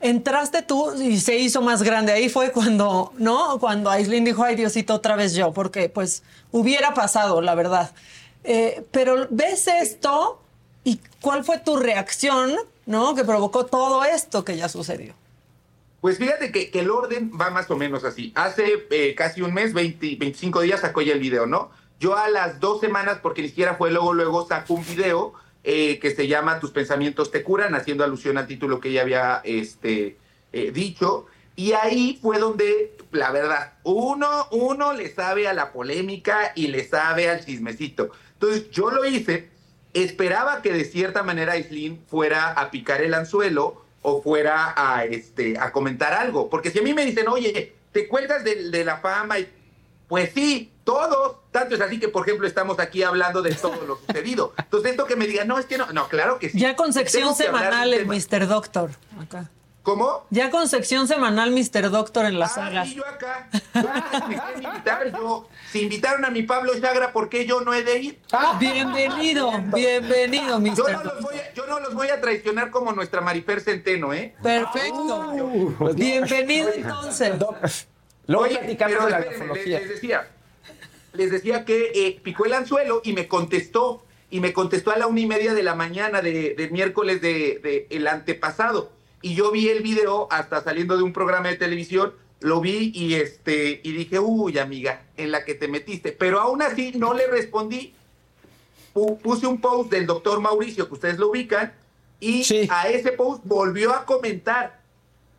entraste 0.00 0.62
tú 0.62 0.92
y 1.00 1.18
se 1.18 1.38
hizo 1.38 1.62
más 1.62 1.82
grande. 1.82 2.12
Ahí 2.12 2.28
fue 2.28 2.50
cuando, 2.52 3.12
¿no? 3.16 3.58
Cuando 3.58 3.90
Aislinn 3.90 4.24
dijo, 4.24 4.42
ay 4.42 4.56
Diosito, 4.56 4.94
otra 4.94 5.16
vez 5.16 5.34
yo, 5.34 5.52
porque 5.52 5.88
pues 5.88 6.22
hubiera 6.50 6.94
pasado, 6.94 7.40
la 7.40 7.54
verdad. 7.54 7.92
Eh, 8.42 8.84
pero 8.90 9.26
ves 9.30 9.68
esto 9.68 10.40
y 10.82 11.00
¿cuál 11.20 11.44
fue 11.44 11.58
tu 11.58 11.76
reacción, 11.76 12.52
¿no? 12.86 13.14
Que 13.14 13.24
provocó 13.24 13.64
todo 13.64 14.04
esto 14.04 14.44
que 14.44 14.56
ya 14.56 14.68
sucedió. 14.68 15.14
Pues 16.04 16.18
fíjate 16.18 16.52
que, 16.52 16.68
el 16.78 16.90
orden 16.90 17.30
va 17.40 17.48
más 17.48 17.70
o 17.70 17.78
menos 17.78 18.04
así. 18.04 18.30
Hace 18.34 18.86
eh, 18.90 19.14
casi 19.14 19.40
un 19.40 19.54
mes, 19.54 19.72
20, 19.72 20.16
25 20.16 20.60
días, 20.60 20.82
sacó 20.82 21.00
el 21.00 21.18
video, 21.18 21.46
¿no? 21.46 21.70
Yo 21.98 22.14
a 22.14 22.28
las 22.28 22.60
dos 22.60 22.78
semanas, 22.82 23.20
porque 23.22 23.40
ni 23.40 23.48
siquiera 23.48 23.76
fue 23.76 23.90
luego, 23.90 24.12
luego 24.12 24.46
saco 24.46 24.74
un 24.74 24.84
video 24.84 25.32
eh, 25.62 25.98
que 26.00 26.14
se 26.14 26.28
llama 26.28 26.60
Tus 26.60 26.72
pensamientos 26.72 27.30
te 27.30 27.42
curan, 27.42 27.74
haciendo 27.74 28.04
alusión 28.04 28.36
al 28.36 28.46
título 28.46 28.80
que 28.80 28.90
ella 28.90 29.00
había 29.00 29.40
este, 29.44 30.18
eh, 30.52 30.72
dicho. 30.72 31.24
Y 31.56 31.72
ahí 31.72 32.18
fue 32.20 32.38
donde, 32.38 32.98
la 33.10 33.30
verdad, 33.30 33.72
uno, 33.82 34.46
uno 34.50 34.92
le 34.92 35.08
sabe 35.08 35.48
a 35.48 35.54
la 35.54 35.72
polémica 35.72 36.52
y 36.54 36.66
le 36.66 36.86
sabe 36.86 37.30
al 37.30 37.42
chismecito. 37.42 38.10
Entonces 38.34 38.70
yo 38.70 38.90
lo 38.90 39.06
hice, 39.06 39.48
esperaba 39.94 40.60
que 40.60 40.74
de 40.74 40.84
cierta 40.84 41.22
manera 41.22 41.54
Aislinn 41.54 42.04
fuera 42.06 42.52
a 42.52 42.70
picar 42.70 43.00
el 43.00 43.14
anzuelo 43.14 43.83
o 44.06 44.20
fuera 44.20 44.74
a, 44.76 45.04
este, 45.04 45.58
a 45.58 45.72
comentar 45.72 46.12
algo. 46.12 46.50
Porque 46.50 46.70
si 46.70 46.78
a 46.78 46.82
mí 46.82 46.92
me 46.92 47.06
dicen, 47.06 47.26
oye, 47.26 47.74
te 47.90 48.06
cuelgas 48.06 48.44
de, 48.44 48.70
de 48.70 48.84
la 48.84 48.98
fama, 48.98 49.38
y, 49.38 49.48
pues 50.06 50.30
sí, 50.34 50.70
todos. 50.84 51.38
Tanto 51.50 51.74
es 51.74 51.80
así 51.80 51.98
que, 51.98 52.08
por 52.08 52.28
ejemplo, 52.28 52.46
estamos 52.46 52.78
aquí 52.78 53.02
hablando 53.02 53.40
de 53.40 53.54
todo 53.54 53.86
lo 53.86 53.96
sucedido. 53.96 54.52
Entonces, 54.58 54.90
esto 54.90 55.06
que 55.06 55.16
me 55.16 55.26
digan, 55.26 55.48
no, 55.48 55.58
es 55.58 55.64
que 55.64 55.78
no, 55.78 55.90
no, 55.92 56.08
claro 56.08 56.38
que 56.38 56.50
sí. 56.50 56.58
Ya 56.58 56.76
con 56.76 56.92
sección 56.92 57.34
semanal 57.34 57.94
el. 57.94 58.06
Mr. 58.06 58.46
Doctor. 58.46 58.90
Acá. 59.18 59.50
¿Cómo? 59.84 60.24
Ya 60.30 60.48
con 60.50 60.66
sección 60.66 61.06
semanal 61.06 61.50
Mr. 61.52 61.90
Doctor 61.90 62.24
en 62.24 62.38
la 62.38 62.46
Ah, 62.46 62.48
saga. 62.48 62.84
sí, 62.86 62.94
yo 62.94 63.06
acá. 63.06 63.48
Yo 63.52 63.80
acá 63.80 64.26
me 64.28 64.36
quieren 64.36 64.62
invitar, 64.64 65.12
yo. 65.12 65.46
Si 65.70 65.82
invitaron 65.82 66.24
a 66.24 66.30
mi 66.30 66.42
Pablo 66.42 66.72
Chagra, 66.80 67.12
¿por 67.12 67.28
qué 67.28 67.44
yo 67.44 67.60
no 67.60 67.74
he 67.74 67.84
de 67.84 67.98
ir? 67.98 68.18
Bienvenido, 68.58 69.52
bienvenido, 69.74 70.58
Mr. 70.58 70.74
Yo 70.74 70.88
no, 70.88 71.02
Doctor. 71.02 71.04
los 71.14 71.22
voy 71.22 71.36
a, 71.36 71.52
yo 71.52 71.66
no 71.66 71.80
los 71.80 71.94
voy 71.94 72.08
a 72.08 72.18
traicionar 72.18 72.70
como 72.70 72.92
nuestra 72.92 73.20
Marifer 73.20 73.60
Centeno, 73.60 74.14
¿eh? 74.14 74.34
Perfecto. 74.42 75.74
Pues 75.78 75.94
Bienvenido 75.96 76.70
entonces. 76.74 77.86
Luego 78.26 78.44
Oye, 78.44 78.56
platicamos 78.56 78.94
pero 78.94 79.04
de 79.04 79.10
la 79.10 79.18
espérenme, 79.18 79.44
grafología. 79.46 79.78
les, 79.80 79.88
les 79.88 79.94
decía, 80.00 80.28
les 81.12 81.30
decía 81.30 81.64
que 81.66 81.92
eh, 81.94 82.20
picó 82.24 82.46
el 82.46 82.54
anzuelo 82.54 83.02
y 83.04 83.12
me 83.12 83.28
contestó, 83.28 84.02
y 84.30 84.40
me 84.40 84.54
contestó 84.54 84.92
a 84.92 84.96
la 84.96 85.06
una 85.08 85.20
y 85.20 85.26
media 85.26 85.52
de 85.52 85.62
la 85.62 85.74
mañana 85.74 86.22
de, 86.22 86.54
de 86.56 86.68
miércoles 86.70 87.20
de, 87.20 87.60
de 87.62 87.86
el 87.90 88.06
antepasado. 88.06 88.93
Y 89.24 89.34
yo 89.34 89.50
vi 89.50 89.70
el 89.70 89.82
video 89.82 90.28
hasta 90.30 90.62
saliendo 90.62 90.98
de 90.98 91.02
un 91.02 91.14
programa 91.14 91.48
de 91.48 91.56
televisión, 91.56 92.12
lo 92.40 92.60
vi 92.60 92.92
y 92.94 93.14
este 93.14 93.80
y 93.82 93.92
dije, 93.92 94.18
uy, 94.18 94.58
amiga, 94.58 95.00
en 95.16 95.30
la 95.32 95.46
que 95.46 95.54
te 95.54 95.66
metiste. 95.66 96.12
Pero 96.12 96.40
aún 96.42 96.60
así 96.60 96.92
no 96.94 97.14
le 97.14 97.26
respondí. 97.26 97.94
Pu- 98.92 99.18
Puse 99.20 99.46
un 99.46 99.62
post 99.62 99.90
del 99.90 100.04
doctor 100.04 100.40
Mauricio, 100.40 100.86
que 100.88 100.92
ustedes 100.94 101.18
lo 101.18 101.30
ubican, 101.30 101.72
y 102.20 102.44
Sí. 102.44 102.68
a 102.70 102.90
ese 102.90 103.12
post 103.12 103.40
volvió 103.46 103.94
a 103.94 104.04
comentar. 104.04 104.78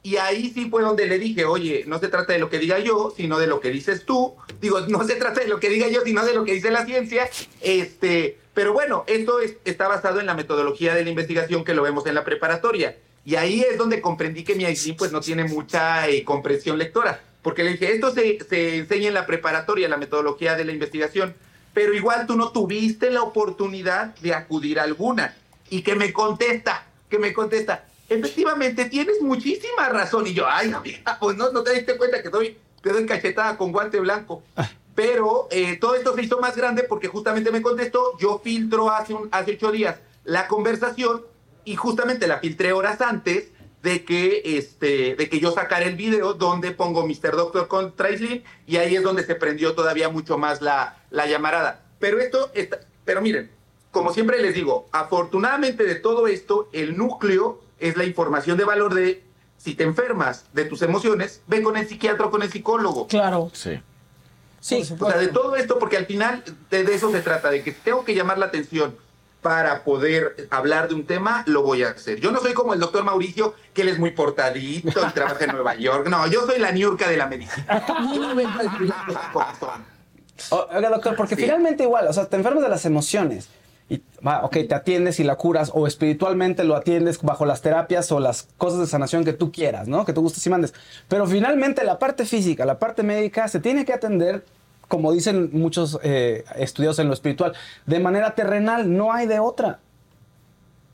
Y 0.01 0.18
ahí 0.18 0.50
sí 0.51 0.68
fue 0.68 0.82
donde 0.82 1.06
le 1.06 1.20
dije, 1.20 1.46
oye, 1.46 1.84
no 1.86 2.00
se 2.00 2.08
trata 2.08 2.34
de 2.34 2.39
lo 2.39 2.50
que 2.50 2.58
diga 2.58 2.80
yo, 2.80 3.13
sino 3.15 3.38
de 3.38 3.46
lo 3.46 3.60
que 3.60 3.70
dices 3.70 4.04
tú. 4.04 4.34
Digo, 4.62 4.80
no 4.82 5.04
se 5.04 5.13
trata 5.15 5.42
de 5.42 5.48
lo 5.48 5.60
que 5.60 5.70
diga 5.70 5.88
yo, 5.89 6.01
sino 6.04 6.25
de 6.25 6.34
lo 6.34 6.44
que 6.44 6.54
dice 6.54 6.72
la 6.72 6.86
ciencia. 6.86 7.30
Este, 7.62 8.39
pero 8.56 8.74
bueno, 8.74 9.04
esto 9.06 9.39
es- 9.42 9.58
está 9.63 9.88
basado 9.88 10.20
en 10.20 10.25
la 10.25 10.34
metodología 10.34 10.96
de 10.96 11.04
la 11.04 11.10
investigación 11.12 11.63
que 11.63 11.75
lo 11.75 11.84
vemos 11.84 12.08
en 12.08 12.15
la 12.15 12.24
preparatoria. 12.24 12.98
Y 13.25 13.36
ahí 13.36 13.62
es 13.62 13.77
donde 13.77 14.01
comprendí 14.01 14.44
que 14.44 14.55
mi 14.55 14.65
IC 14.65 14.96
pues 14.96 15.12
no 15.12 15.20
tiene 15.20 15.46
mucha 15.46 16.08
eh, 16.08 16.24
comprensión 16.24 16.77
lectora. 16.77 17.20
Porque 17.41 17.63
le 17.63 17.72
dije, 17.72 17.91
esto 17.91 18.13
se, 18.13 18.39
se 18.48 18.77
enseña 18.77 19.08
en 19.08 19.15
la 19.15 19.25
preparatoria, 19.25 19.89
la 19.89 19.98
metodología 19.98 20.55
de 20.55 20.63
la 20.63 20.72
investigación. 20.72 21.36
Pero 21.74 21.94
igual 21.94 22.27
tú 22.27 22.38
no 22.38 22.51
tuviste 22.51 23.10
la 23.10 23.24
oportunidad 23.24 24.15
de 24.15 24.34
acudir 24.34 24.79
a 24.79 24.84
alguna. 24.84 25.36
Y 25.70 25.82
que 25.82 25.96
me 25.96 26.13
contesta, 26.13 26.86
que 27.10 27.17
me 27.17 27.34
contesta, 27.34 27.86
efectivamente 28.08 28.86
tienes 28.86 29.22
muchísima 29.22 29.89
razón. 29.89 30.27
Y 30.27 30.34
yo, 30.34 30.48
ay, 30.48 30.72
amiga, 30.72 31.17
pues 31.20 31.36
no, 31.36 31.51
no 31.51 31.63
te 31.63 31.74
diste 31.74 31.98
cuenta 31.98 32.22
que 32.22 32.29
doy, 32.29 32.58
te 32.82 32.91
doy 32.91 33.05
cachetada 33.05 33.58
con 33.58 33.72
guante 33.72 34.00
blanco. 34.00 34.44
Pero 34.94 35.48
eh, 35.51 35.77
todo 35.77 35.96
esto 35.96 36.15
se 36.15 36.22
hizo 36.22 36.39
más 36.39 36.55
grande 36.55 36.84
porque 36.84 37.08
justamente 37.08 37.51
me 37.51 37.62
contestó, 37.62 38.17
yo 38.17 38.39
filtro 38.44 38.89
hace, 38.89 39.13
un, 39.13 39.27
hace 39.32 39.53
ocho 39.55 39.72
días 39.72 39.98
la 40.24 40.48
conversación 40.48 41.24
y 41.65 41.75
justamente 41.75 42.27
la 42.27 42.39
filtré 42.39 42.74
horas 42.74 43.01
antes 43.01 43.50
de 43.81 44.03
que, 44.03 44.41
este, 44.57 45.15
de 45.15 45.29
que 45.29 45.39
yo 45.39 45.51
sacara 45.51 45.86
el 45.86 45.95
video 45.95 46.34
donde 46.34 46.72
pongo 46.72 47.05
Mr. 47.05 47.36
Doctor 47.36 47.67
con 47.67 47.95
Traislin 47.95 48.43
y 48.65 48.77
ahí 48.77 48.95
es 48.95 49.03
donde 49.03 49.24
se 49.24 49.36
prendió 49.36 49.75
todavía 49.75 50.10
mucho 50.10 50.38
más 50.38 50.62
la, 50.62 50.98
la 51.12 51.27
llamarada. 51.27 51.84
Pero 52.00 52.19
esto, 52.19 52.50
está, 52.55 52.79
pero 53.03 53.22
miren, 53.22 53.51
como 53.91 54.12
siempre 54.12 54.41
les 54.41 54.55
digo, 54.55 54.88
afortunadamente 54.91 55.84
de 55.84 55.95
todo 55.95 56.27
esto, 56.27 56.67
el 56.74 56.98
núcleo 56.98 57.62
es 57.79 57.95
la 57.95 58.05
información 58.05 58.57
de 58.57 58.63
valor 58.63 58.93
de 58.93 59.24
si 59.57 59.75
te 59.75 59.84
enfermas 59.84 60.45
de 60.53 60.65
tus 60.65 60.81
emociones, 60.81 61.41
ve 61.48 61.62
con 61.62 61.77
el 61.77 61.88
psiquiatra 61.88 62.25
o 62.25 62.31
con 62.31 62.41
el 62.41 62.51
psicólogo. 62.51 63.07
Claro. 63.07 63.51
Sí. 63.53 63.79
Sí, 64.60 64.81
O 65.00 65.10
sea, 65.10 65.19
de 65.19 65.27
todo 65.27 65.55
esto, 65.55 65.77
porque 65.77 65.95
al 65.95 66.07
final 66.07 66.43
de, 66.72 66.84
de 66.84 66.95
eso 66.95 67.12
se 67.12 67.22
trata, 67.22 67.51
de 67.51 67.62
que 67.62 67.72
tengo 67.72 68.03
que 68.03 68.15
llamar 68.15 68.39
la 68.39 68.48
atención 68.48 68.95
para 69.45 69.83
poder 69.83 70.47
hablar 70.49 70.87
de 70.87 70.95
un 70.95 71.05
tema, 71.05 71.43
lo 71.45 71.61
voy 71.61 71.83
a 71.83 71.89
hacer. 71.89 72.19
Yo 72.19 72.31
no 72.31 72.39
soy 72.39 72.53
como 72.53 72.73
el 72.73 72.79
doctor 72.79 73.03
Mauricio, 73.03 73.53
que 73.75 73.83
él 73.83 73.89
es 73.89 73.99
muy 73.99 74.09
portadito 74.09 74.89
y 74.89 75.11
trabaja 75.13 75.45
en 75.45 75.51
Nueva 75.51 75.75
York. 75.75 76.07
No, 76.09 76.25
yo 76.25 76.47
soy 76.47 76.57
la 76.57 76.71
niurca 76.71 77.07
de 77.07 77.15
la 77.15 77.27
medicina. 77.27 77.85
Yo 78.11 78.19
no 78.27 78.33
vengo 78.33 78.59
a 78.59 78.63
decir 78.63 78.81
las 78.81 79.05
cosas 79.05 79.27
como 79.31 79.45
son. 79.59 79.85
O- 80.49 80.67
Oiga, 80.75 80.89
doctor, 80.89 81.15
porque 81.15 81.35
Sí. 81.35 81.43
finalmente 81.43 81.83
igual, 81.83 82.07
o 82.07 82.13
sea, 82.13 82.25
te 82.25 82.37
enfermas 82.37 82.63
de 82.63 82.69
las 82.69 82.85
emociones. 82.85 83.47
y 83.87 84.01
va, 84.27 84.43
ok, 84.43 84.53
te 84.67 84.73
atiendes 84.73 85.19
y 85.19 85.23
la 85.23 85.35
curas, 85.35 85.69
o 85.71 85.85
espiritualmente 85.85 86.63
lo 86.63 86.75
atiendes 86.75 87.21
bajo 87.21 87.45
las 87.45 87.61
terapias 87.61 88.11
o 88.11 88.19
las 88.19 88.47
cosas 88.57 88.79
de 88.79 88.87
sanación 88.87 89.23
que 89.23 89.31
tú 89.33 89.51
quieras, 89.51 89.87
¿no? 89.87 90.05
Que 90.05 90.11
tú 90.13 90.21
gustes 90.21 90.43
y 90.47 90.49
mandes. 90.49 90.73
Pero 91.07 91.27
finalmente 91.27 91.83
la 91.83 91.99
parte 91.99 92.25
física, 92.25 92.65
la 92.65 92.79
parte 92.79 93.03
médica, 93.03 93.47
se 93.47 93.59
tiene 93.59 93.85
que 93.85 93.93
atender, 93.93 94.43
como 94.88 95.12
dicen 95.12 95.50
muchos 95.51 96.00
eh, 96.04 96.44
estudios 96.56 97.00
en 97.00 97.08
lo 97.08 97.13
espiritual, 97.13 97.54
de 97.86 98.00
manera 98.00 98.36
terrenal, 98.36 98.96
no 98.96 99.13
hay 99.13 99.27
de 99.27 99.39
otra. 99.39 99.80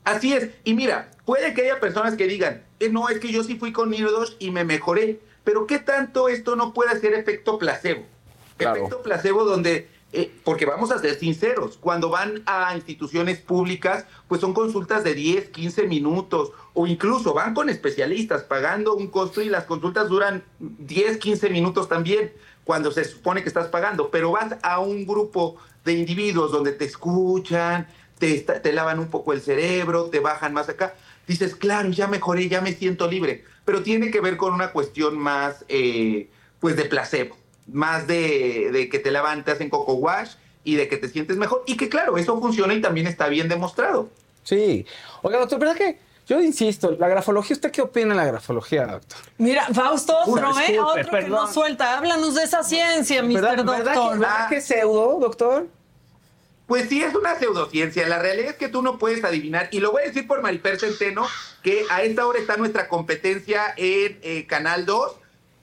Así 0.04 0.32
es. 0.32 0.50
Y 0.64 0.74
mira, 0.74 1.10
puede 1.24 1.54
que 1.54 1.62
haya 1.62 1.80
personas 1.80 2.14
que 2.16 2.26
digan, 2.26 2.62
eh, 2.80 2.88
no, 2.88 3.08
es 3.08 3.20
que 3.20 3.30
yo 3.30 3.44
sí 3.44 3.56
fui 3.56 3.72
con 3.72 3.90
Nirdos 3.90 4.36
y 4.38 4.50
me 4.50 4.64
mejoré. 4.64 5.20
Pero 5.44 5.66
¿qué 5.66 5.78
tanto 5.78 6.28
esto 6.28 6.56
no 6.56 6.72
puede 6.72 6.90
hacer 6.90 7.14
efecto 7.14 7.58
placebo? 7.58 8.04
Claro. 8.56 8.76
Efecto 8.76 9.02
placebo 9.02 9.44
donde, 9.44 9.88
eh, 10.12 10.30
porque 10.44 10.66
vamos 10.66 10.92
a 10.92 10.98
ser 10.98 11.18
sinceros, 11.18 11.78
cuando 11.78 12.10
van 12.10 12.42
a 12.46 12.74
instituciones 12.76 13.40
públicas, 13.40 14.06
pues 14.28 14.40
son 14.40 14.54
consultas 14.54 15.02
de 15.02 15.14
10, 15.14 15.50
15 15.50 15.86
minutos, 15.88 16.52
o 16.74 16.86
incluso 16.86 17.34
van 17.34 17.54
con 17.54 17.68
especialistas 17.68 18.44
pagando 18.44 18.94
un 18.94 19.08
costo 19.08 19.42
y 19.42 19.48
las 19.48 19.64
consultas 19.64 20.08
duran 20.08 20.44
10, 20.60 21.18
15 21.18 21.50
minutos 21.50 21.88
también, 21.88 22.32
cuando 22.64 22.92
se 22.92 23.04
supone 23.04 23.42
que 23.42 23.48
estás 23.48 23.68
pagando, 23.68 24.10
pero 24.10 24.30
vas 24.32 24.56
a 24.62 24.78
un 24.80 25.06
grupo 25.06 25.56
de 25.84 25.94
individuos 25.94 26.52
donde 26.52 26.72
te 26.72 26.84
escuchan, 26.84 27.88
te, 28.18 28.38
te 28.40 28.72
lavan 28.72 28.98
un 28.98 29.08
poco 29.08 29.32
el 29.32 29.40
cerebro, 29.40 30.04
te 30.04 30.20
bajan 30.20 30.52
más 30.52 30.68
acá, 30.68 30.94
dices, 31.26 31.56
claro, 31.56 31.90
ya 31.90 32.06
mejoré, 32.06 32.48
ya 32.48 32.60
me 32.60 32.72
siento 32.72 33.08
libre, 33.08 33.44
pero 33.64 33.82
tiene 33.82 34.10
que 34.10 34.20
ver 34.20 34.36
con 34.36 34.54
una 34.54 34.70
cuestión 34.70 35.18
más, 35.18 35.64
eh, 35.68 36.28
pues, 36.60 36.76
de 36.76 36.84
placebo, 36.84 37.36
más 37.66 38.06
de, 38.06 38.70
de 38.72 38.88
que 38.88 38.98
te 38.98 39.10
lavan, 39.10 39.44
te 39.44 39.50
hacen 39.50 39.70
coco 39.70 39.94
wash 39.94 40.34
y 40.64 40.76
de 40.76 40.86
que 40.86 40.96
te 40.96 41.08
sientes 41.08 41.36
mejor, 41.36 41.64
y 41.66 41.76
que 41.76 41.88
claro, 41.88 42.16
eso 42.16 42.40
funciona 42.40 42.74
y 42.74 42.80
también 42.80 43.08
está 43.08 43.28
bien 43.28 43.48
demostrado. 43.48 44.08
Sí. 44.44 44.86
Oiga, 45.22 45.38
doctor, 45.40 45.58
¿verdad 45.58 45.76
que 45.76 45.98
yo 46.32 46.40
insisto, 46.40 46.96
la 46.98 47.08
grafología, 47.08 47.54
¿usted 47.54 47.70
qué 47.70 47.82
opina 47.82 48.14
de 48.14 48.14
la 48.14 48.24
grafología, 48.24 48.86
doctor? 48.86 49.18
Mira, 49.36 49.66
Fausto, 49.66 50.16
otro, 50.24 50.50
¿eh? 50.58 50.68
disculpe, 50.68 51.00
Otro 51.00 51.18
que 51.18 51.28
no 51.28 51.52
suelta. 51.52 51.98
Háblanos 51.98 52.34
de 52.34 52.44
esa 52.44 52.62
ciencia, 52.62 53.22
Mr. 53.22 53.32
¿Verdad, 53.34 53.56
Doctor. 53.56 53.78
¿verdad 53.78 53.92
que, 53.92 54.18
verdad 54.18 54.48
que 54.48 54.56
es 54.56 54.64
pseudo, 54.64 55.18
doctor? 55.20 55.66
Pues 56.66 56.88
sí, 56.88 57.02
es 57.02 57.14
una 57.14 57.38
pseudociencia. 57.38 58.08
La 58.08 58.18
realidad 58.18 58.52
es 58.52 58.56
que 58.56 58.68
tú 58.68 58.80
no 58.80 58.96
puedes 58.98 59.22
adivinar. 59.24 59.68
Y 59.72 59.80
lo 59.80 59.92
voy 59.92 60.04
a 60.04 60.06
decir 60.06 60.26
por 60.26 60.40
Marifer 60.40 60.80
Centeno, 60.80 61.26
que 61.62 61.84
a 61.90 62.02
esta 62.02 62.26
hora 62.26 62.38
está 62.38 62.56
nuestra 62.56 62.88
competencia 62.88 63.74
en 63.76 64.18
eh, 64.22 64.46
Canal 64.48 64.86
2, 64.86 65.16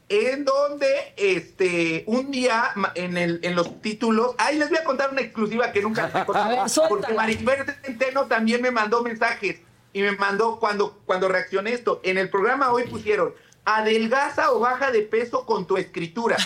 en 0.10 0.46
donde 0.46 1.14
este, 1.18 2.04
un 2.06 2.30
día 2.30 2.74
en, 2.94 3.18
el, 3.18 3.40
en 3.42 3.56
los 3.56 3.82
títulos... 3.82 4.36
Ahí 4.38 4.60
les 4.60 4.70
voy 4.70 4.78
a 4.78 4.84
contar 4.84 5.12
una 5.12 5.22
exclusiva 5.22 5.72
que 5.72 5.82
nunca. 5.82 6.26
Porque 6.90 7.14
Marifer 7.16 7.76
Centeno 7.84 8.28
también 8.28 8.62
me 8.62 8.70
mandó 8.70 9.02
mensajes. 9.02 9.62
Y 9.94 10.02
me 10.02 10.12
mandó 10.14 10.60
cuando, 10.60 10.98
cuando 11.06 11.28
reaccioné 11.28 11.74
esto. 11.74 12.00
En 12.04 12.18
el 12.18 12.30
programa 12.30 12.72
hoy 12.72 12.88
pusieron... 12.88 13.34
Adelgaza 13.66 14.52
o 14.52 14.60
baja 14.60 14.90
de 14.90 15.02
peso 15.04 15.46
con 15.46 15.68
tu 15.68 15.78
escritura. 15.78 16.38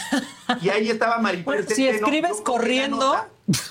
Y 0.61 0.67
ahí 0.69 0.89
estaba 0.89 1.21
Bueno, 1.45 1.63
si 1.69 1.87
escribes 1.87 2.41
corriendo. 2.41 3.15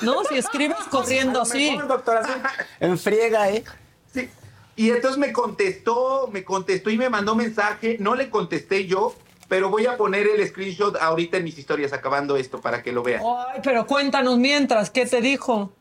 ¿no? 0.00 0.24
Si 0.24 0.36
escribes 0.36 0.78
corriendo, 0.90 1.44
sí. 1.44 1.72
Mejor, 1.72 1.88
doctor, 1.88 2.16
así, 2.18 2.32
en 2.80 2.98
friega, 2.98 3.50
¿eh? 3.50 3.64
Sí. 4.12 4.30
Y 4.76 4.90
entonces 4.90 5.18
me 5.18 5.32
contestó, 5.32 6.28
me 6.32 6.44
contestó 6.44 6.90
y 6.90 6.96
me 6.96 7.10
mandó 7.10 7.34
mensaje. 7.34 7.96
No 8.00 8.14
le 8.14 8.30
contesté 8.30 8.86
yo, 8.86 9.14
pero 9.48 9.68
voy 9.68 9.86
a 9.86 9.96
poner 9.96 10.26
el 10.26 10.46
screenshot 10.48 10.96
ahorita 10.96 11.36
en 11.36 11.44
mis 11.44 11.58
historias 11.58 11.92
acabando 11.92 12.36
esto 12.36 12.60
para 12.60 12.82
que 12.82 12.90
lo 12.90 13.02
vean. 13.02 13.22
Ay, 13.22 13.60
pero 13.62 13.86
cuéntanos 13.86 14.38
mientras, 14.38 14.90
¿qué 14.90 15.04
te 15.04 15.20
dijo? 15.20 15.72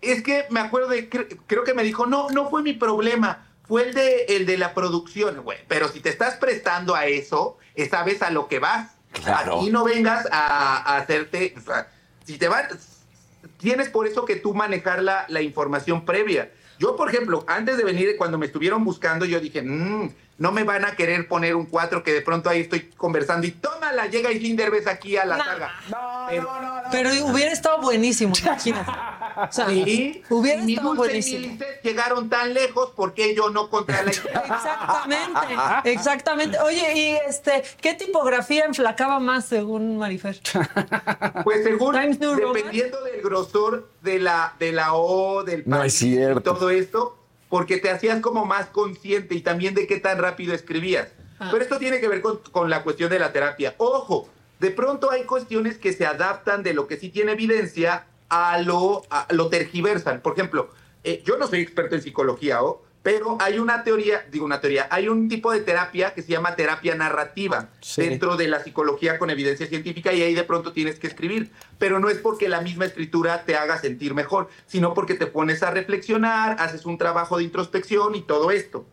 Es 0.00 0.22
que 0.22 0.44
me 0.50 0.60
acuerdo 0.60 0.88
de, 0.88 1.10
cre- 1.10 1.38
creo 1.46 1.64
que 1.64 1.74
me 1.74 1.82
dijo, 1.82 2.06
no, 2.06 2.30
no 2.30 2.48
fue 2.50 2.62
mi 2.62 2.72
problema, 2.74 3.46
fue 3.66 3.82
el 3.82 3.94
de, 3.94 4.24
el 4.28 4.46
de 4.46 4.56
la 4.56 4.72
producción, 4.74 5.42
güey. 5.42 5.58
Pero 5.68 5.88
si 5.88 6.00
te 6.00 6.08
estás 6.08 6.36
prestando 6.36 6.94
a 6.94 7.06
eso, 7.06 7.58
eh, 7.74 7.88
sabes 7.88 8.22
a 8.22 8.30
lo 8.30 8.48
que 8.48 8.58
vas. 8.58 8.92
Claro. 9.12 9.58
Aquí 9.60 9.70
no 9.70 9.84
vengas 9.84 10.26
a, 10.30 10.76
a 10.76 10.96
hacerte, 10.98 11.54
o 11.56 11.60
sea, 11.60 11.90
si 12.24 12.38
te 12.38 12.48
vas, 12.48 12.68
tienes 13.58 13.88
por 13.88 14.06
eso 14.06 14.24
que 14.24 14.36
tú 14.36 14.54
manejar 14.54 15.02
la, 15.02 15.24
la 15.28 15.40
información 15.42 16.04
previa. 16.04 16.52
Yo, 16.78 16.94
por 16.94 17.08
ejemplo, 17.08 17.44
antes 17.48 17.76
de 17.76 17.84
venir, 17.84 18.16
cuando 18.16 18.38
me 18.38 18.46
estuvieron 18.46 18.84
buscando, 18.84 19.24
yo 19.24 19.40
dije, 19.40 19.62
"Mm, 19.62 20.10
no 20.38 20.52
me 20.52 20.62
van 20.64 20.84
a 20.84 20.94
querer 20.96 21.26
poner 21.28 21.54
un 21.56 21.66
4 21.66 22.02
que 22.02 22.12
de 22.12 22.22
pronto 22.22 22.48
ahí 22.48 22.60
estoy 22.60 22.90
conversando 22.96 23.46
y 23.46 23.50
tómala, 23.50 24.06
llega 24.06 24.30
Islinder, 24.32 24.70
ves 24.70 24.86
aquí 24.86 25.16
a 25.16 25.24
la 25.24 25.36
Nah. 25.36 25.44
saga. 25.44 25.70
No, 25.90 26.26
Pero- 26.28 26.42
no, 26.44 26.60
no, 26.62 26.76
no. 26.82 26.88
Pero 26.92 27.10
hubiera 27.26 27.52
estado 27.52 27.80
buenísimo, 27.80 28.32
imagínate. 28.42 28.90
O 28.90 29.52
sea, 29.52 29.66
Sí, 29.68 30.22
hubiera 30.30 30.60
estado 30.62 30.88
dulce 30.88 30.96
buenísimo. 30.98 31.58
Llegaron 31.82 32.28
tan 32.28 32.54
lejos 32.54 32.92
porque 32.96 33.34
yo 33.34 33.50
no 33.50 33.68
contra 33.70 34.02
la 34.02 34.10
Exactamente, 34.10 35.90
exactamente. 35.92 36.58
Oye, 36.60 36.92
y 36.94 37.16
este, 37.28 37.62
¿qué 37.80 37.94
tipografía 37.94 38.64
enflacaba 38.64 39.18
más 39.20 39.44
según 39.46 39.98
Marifer? 39.98 40.40
Pues 41.44 41.64
según, 41.64 41.94
Times 41.94 42.18
New 42.20 42.34
Roman. 42.34 42.52
dependiendo 42.54 43.02
del 43.04 43.20
grosor 43.22 43.88
de 44.02 44.18
la, 44.18 44.54
de 44.58 44.72
la 44.72 44.94
O, 44.94 45.42
del 45.44 45.62
No 45.66 45.76
es 45.76 45.80
país 45.82 45.94
cierto. 45.98 46.40
y 46.40 46.42
todo 46.42 46.70
esto, 46.70 47.17
porque 47.48 47.78
te 47.78 47.90
hacías 47.90 48.20
como 48.20 48.44
más 48.44 48.66
consciente 48.66 49.34
y 49.34 49.40
también 49.40 49.74
de 49.74 49.86
qué 49.86 49.98
tan 49.98 50.18
rápido 50.18 50.54
escribías. 50.54 51.08
Ah. 51.38 51.48
Pero 51.50 51.62
esto 51.62 51.78
tiene 51.78 52.00
que 52.00 52.08
ver 52.08 52.20
con, 52.20 52.38
con 52.50 52.70
la 52.70 52.82
cuestión 52.82 53.10
de 53.10 53.18
la 53.18 53.32
terapia. 53.32 53.74
Ojo, 53.78 54.28
de 54.60 54.70
pronto 54.70 55.10
hay 55.10 55.24
cuestiones 55.24 55.78
que 55.78 55.92
se 55.92 56.04
adaptan 56.04 56.62
de 56.62 56.74
lo 56.74 56.86
que 56.86 56.96
sí 56.96 57.10
tiene 57.10 57.32
evidencia 57.32 58.06
a 58.28 58.60
lo, 58.60 59.02
a 59.10 59.26
lo 59.30 59.48
tergiversan. 59.48 60.20
Por 60.20 60.34
ejemplo, 60.34 60.70
eh, 61.04 61.22
yo 61.24 61.38
no 61.38 61.46
soy 61.46 61.60
experto 61.60 61.94
en 61.94 62.02
psicología, 62.02 62.62
¿o? 62.62 62.82
Pero 63.02 63.38
hay 63.40 63.58
una 63.58 63.84
teoría, 63.84 64.26
digo 64.30 64.44
una 64.44 64.60
teoría, 64.60 64.86
hay 64.90 65.08
un 65.08 65.28
tipo 65.28 65.52
de 65.52 65.60
terapia 65.60 66.12
que 66.14 66.22
se 66.22 66.32
llama 66.32 66.56
terapia 66.56 66.94
narrativa 66.94 67.68
Sí. 67.80 68.02
dentro 68.02 68.36
de 68.36 68.48
la 68.48 68.62
psicología 68.62 69.18
con 69.18 69.30
evidencia 69.30 69.66
científica 69.66 70.12
y 70.12 70.22
ahí 70.22 70.34
de 70.34 70.44
pronto 70.44 70.72
tienes 70.72 70.98
que 70.98 71.06
escribir, 71.06 71.50
pero 71.78 72.00
no 72.00 72.10
es 72.10 72.18
porque 72.18 72.48
la 72.48 72.60
misma 72.60 72.84
escritura 72.84 73.44
te 73.44 73.56
haga 73.56 73.78
sentir 73.78 74.14
mejor, 74.14 74.48
sino 74.66 74.94
porque 74.94 75.14
te 75.14 75.26
pones 75.26 75.62
a 75.62 75.70
reflexionar, 75.70 76.56
haces 76.60 76.84
un 76.86 76.98
trabajo 76.98 77.38
de 77.38 77.44
introspección 77.44 78.14
y 78.14 78.22
todo 78.22 78.50
esto. 78.50 78.84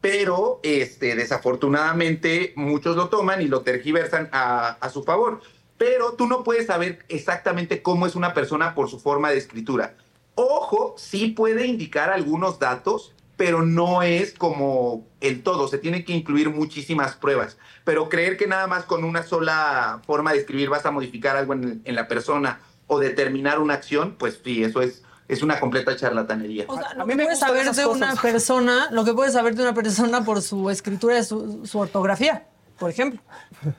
Pero 0.00 0.60
este, 0.62 1.14
desafortunadamente 1.16 2.52
muchos 2.56 2.94
lo 2.96 3.08
toman 3.08 3.40
y 3.40 3.48
lo 3.48 3.62
tergiversan 3.62 4.28
a, 4.32 4.72
a 4.80 4.90
su 4.90 5.02
favor. 5.02 5.40
Pero 5.78 6.12
tú 6.12 6.26
no 6.26 6.44
puedes 6.44 6.66
saber 6.66 7.04
exactamente 7.08 7.80
cómo 7.82 8.06
es 8.06 8.14
una 8.14 8.34
persona 8.34 8.74
por 8.74 8.90
su 8.90 9.00
forma 9.00 9.30
de 9.30 9.38
escritura. 9.38 9.96
Ojo, 10.34 10.94
sí 10.98 11.28
puede 11.28 11.66
indicar 11.66 12.10
algunos 12.10 12.58
datos, 12.58 13.13
pero 13.36 13.62
no 13.62 14.02
es 14.02 14.32
como 14.34 15.06
el 15.20 15.42
todo. 15.42 15.68
Se 15.68 15.78
tiene 15.78 16.04
que 16.04 16.12
incluir 16.12 16.50
muchísimas 16.50 17.14
pruebas. 17.16 17.56
Pero 17.84 18.08
creer 18.08 18.36
que 18.36 18.46
nada 18.46 18.66
más 18.66 18.84
con 18.84 19.04
una 19.04 19.22
sola 19.22 20.00
forma 20.06 20.32
de 20.32 20.38
escribir 20.38 20.68
vas 20.70 20.86
a 20.86 20.90
modificar 20.90 21.36
algo 21.36 21.52
en, 21.54 21.82
en 21.84 21.94
la 21.94 22.08
persona 22.08 22.60
o 22.86 22.98
determinar 22.98 23.58
una 23.58 23.74
acción, 23.74 24.16
pues 24.18 24.40
sí, 24.44 24.62
eso 24.62 24.82
es, 24.82 25.02
es 25.28 25.42
una 25.42 25.58
completa 25.60 25.96
charlatanería. 25.96 26.64
O 26.68 26.76
sea, 26.76 26.88
A 26.90 26.94
lo 26.94 27.04
mí 27.06 27.12
que 27.12 27.16
me 27.16 27.24
puedes 27.24 27.38
saber 27.38 27.70
de 27.70 27.86
una 27.86 28.14
persona, 28.14 28.88
lo 28.90 29.04
que 29.04 29.12
puedes 29.14 29.32
saber 29.32 29.54
de 29.54 29.62
una 29.62 29.74
persona 29.74 30.24
por 30.24 30.42
su 30.42 30.70
escritura 30.70 31.18
es 31.18 31.28
su, 31.28 31.66
su 31.66 31.78
ortografía, 31.78 32.46
por 32.78 32.90
ejemplo. 32.90 33.20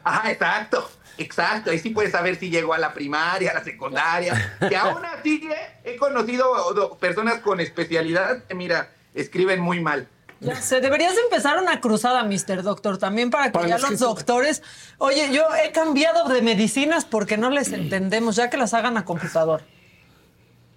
Ajá, 0.03 0.31
exacto. 0.31 0.89
Exacto, 1.17 1.71
ahí 1.71 1.79
sí 1.79 1.91
puedes 1.91 2.11
saber 2.11 2.35
si 2.35 2.49
llegó 2.49 2.73
a 2.73 2.77
la 2.77 2.93
primaria, 2.93 3.51
a 3.51 3.53
la 3.53 3.63
secundaria. 3.63 4.57
Que 4.67 4.75
aún 4.75 5.05
así 5.05 5.47
eh, 5.49 5.55
he 5.85 5.95
conocido 5.95 6.73
do- 6.73 6.97
personas 6.97 7.39
con 7.39 7.61
especialidad 7.61 8.43
mira, 8.53 8.89
escriben 9.15 9.59
muy 9.59 9.79
mal. 9.79 10.07
Ya 10.41 10.61
sé, 10.61 10.81
deberías 10.81 11.15
empezar 11.17 11.57
una 11.59 11.79
cruzada, 11.79 12.23
Mr. 12.23 12.61
Doctor, 12.61 12.97
también 12.97 13.29
para 13.29 13.45
que 13.45 13.51
Para 13.51 13.67
ya 13.67 13.77
los 13.77 13.99
doctores. 13.99 14.61
Oye, 14.97 15.29
yo 15.31 15.43
he 15.63 15.71
cambiado 15.71 16.27
de 16.29 16.41
medicinas 16.41 17.05
porque 17.05 17.37
no 17.37 17.49
les 17.49 17.71
entendemos, 17.71 18.35
ya 18.35 18.49
que 18.49 18.57
las 18.57 18.73
hagan 18.73 18.97
a 18.97 19.05
computador. 19.05 19.63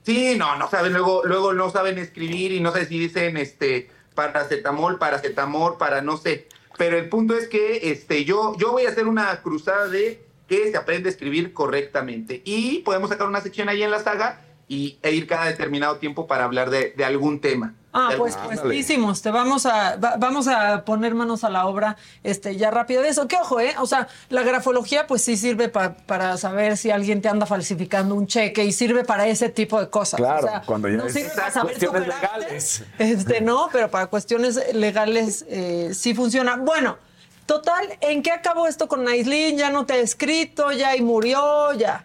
Sí, 0.04 0.36
no, 0.38 0.56
no 0.56 0.70
saben, 0.70 0.92
luego, 0.92 1.22
luego 1.24 1.52
no 1.52 1.70
saben 1.70 1.98
escribir 1.98 2.52
y 2.52 2.60
no 2.60 2.72
sé 2.72 2.86
si 2.86 2.98
dicen 2.98 3.36
este 3.36 3.90
paracetamol, 4.14 4.98
paracetamol, 4.98 5.76
para 5.76 6.00
no 6.00 6.16
sé. 6.16 6.48
Pero 6.78 6.96
el 6.96 7.08
punto 7.08 7.36
es 7.36 7.48
que 7.48 7.90
este, 7.90 8.24
yo, 8.24 8.56
yo 8.56 8.72
voy 8.72 8.86
a 8.86 8.90
hacer 8.90 9.06
una 9.06 9.42
cruzada 9.42 9.88
de 9.88 10.24
que 10.48 10.70
se 10.70 10.76
aprende 10.76 11.08
a 11.08 11.12
escribir 11.12 11.52
correctamente. 11.52 12.40
Y 12.44 12.78
podemos 12.78 13.10
sacar 13.10 13.26
una 13.26 13.40
sección 13.40 13.68
ahí 13.68 13.82
en 13.82 13.90
la 13.90 13.98
saga 13.98 14.40
y, 14.66 14.98
e 15.02 15.12
ir 15.12 15.26
cada 15.26 15.46
determinado 15.46 15.96
tiempo 15.96 16.26
para 16.26 16.44
hablar 16.44 16.70
de, 16.70 16.94
de 16.96 17.04
algún 17.04 17.40
tema. 17.40 17.74
Ah, 17.92 18.10
pues 18.18 18.36
puestísimos. 18.36 19.22
Te 19.22 19.30
vamos 19.30 19.64
a 19.64 19.96
va- 19.96 20.16
vamos 20.18 20.46
a 20.46 20.84
poner 20.84 21.14
manos 21.14 21.42
a 21.42 21.48
la 21.48 21.66
obra 21.66 21.96
este 22.22 22.54
ya 22.56 22.70
rápido 22.70 23.00
de 23.02 23.08
eso. 23.08 23.26
Que 23.28 23.36
ojo, 23.36 23.60
¿eh? 23.60 23.74
O 23.78 23.86
sea, 23.86 24.08
la 24.28 24.42
grafología 24.42 25.06
pues 25.06 25.22
sí 25.24 25.36
sirve 25.38 25.68
pa- 25.70 25.94
para 25.94 26.36
saber 26.36 26.76
si 26.76 26.90
alguien 26.90 27.22
te 27.22 27.28
anda 27.30 27.46
falsificando 27.46 28.14
un 28.14 28.26
cheque 28.26 28.64
y 28.64 28.72
sirve 28.72 29.04
para 29.04 29.26
ese 29.26 29.48
tipo 29.48 29.80
de 29.80 29.88
cosas. 29.88 30.18
Claro, 30.18 30.46
O 30.46 30.50
sea, 30.50 30.62
cuando 30.66 30.88
ya 30.88 30.98
no 30.98 31.08
sirve 31.08 31.30
para 31.30 31.50
saber 31.50 31.76
cuestiones 31.78 32.06
legales. 32.08 32.84
Este, 32.98 33.40
no, 33.40 33.68
pero 33.72 33.90
para 33.90 34.06
cuestiones 34.08 34.60
legales 34.74 35.46
eh, 35.48 35.92
sí 35.94 36.14
funciona. 36.14 36.56
Bueno, 36.56 36.98
total, 37.46 37.86
¿en 38.02 38.22
qué 38.22 38.32
acabó 38.32 38.66
esto 38.66 38.86
con 38.86 39.08
Aislinn? 39.08 39.56
Ya 39.56 39.70
no 39.70 39.86
te 39.86 39.94
ha 39.94 39.98
escrito, 39.98 40.72
ya 40.72 40.94
y 40.94 41.00
murió, 41.00 41.72
ya. 41.72 42.04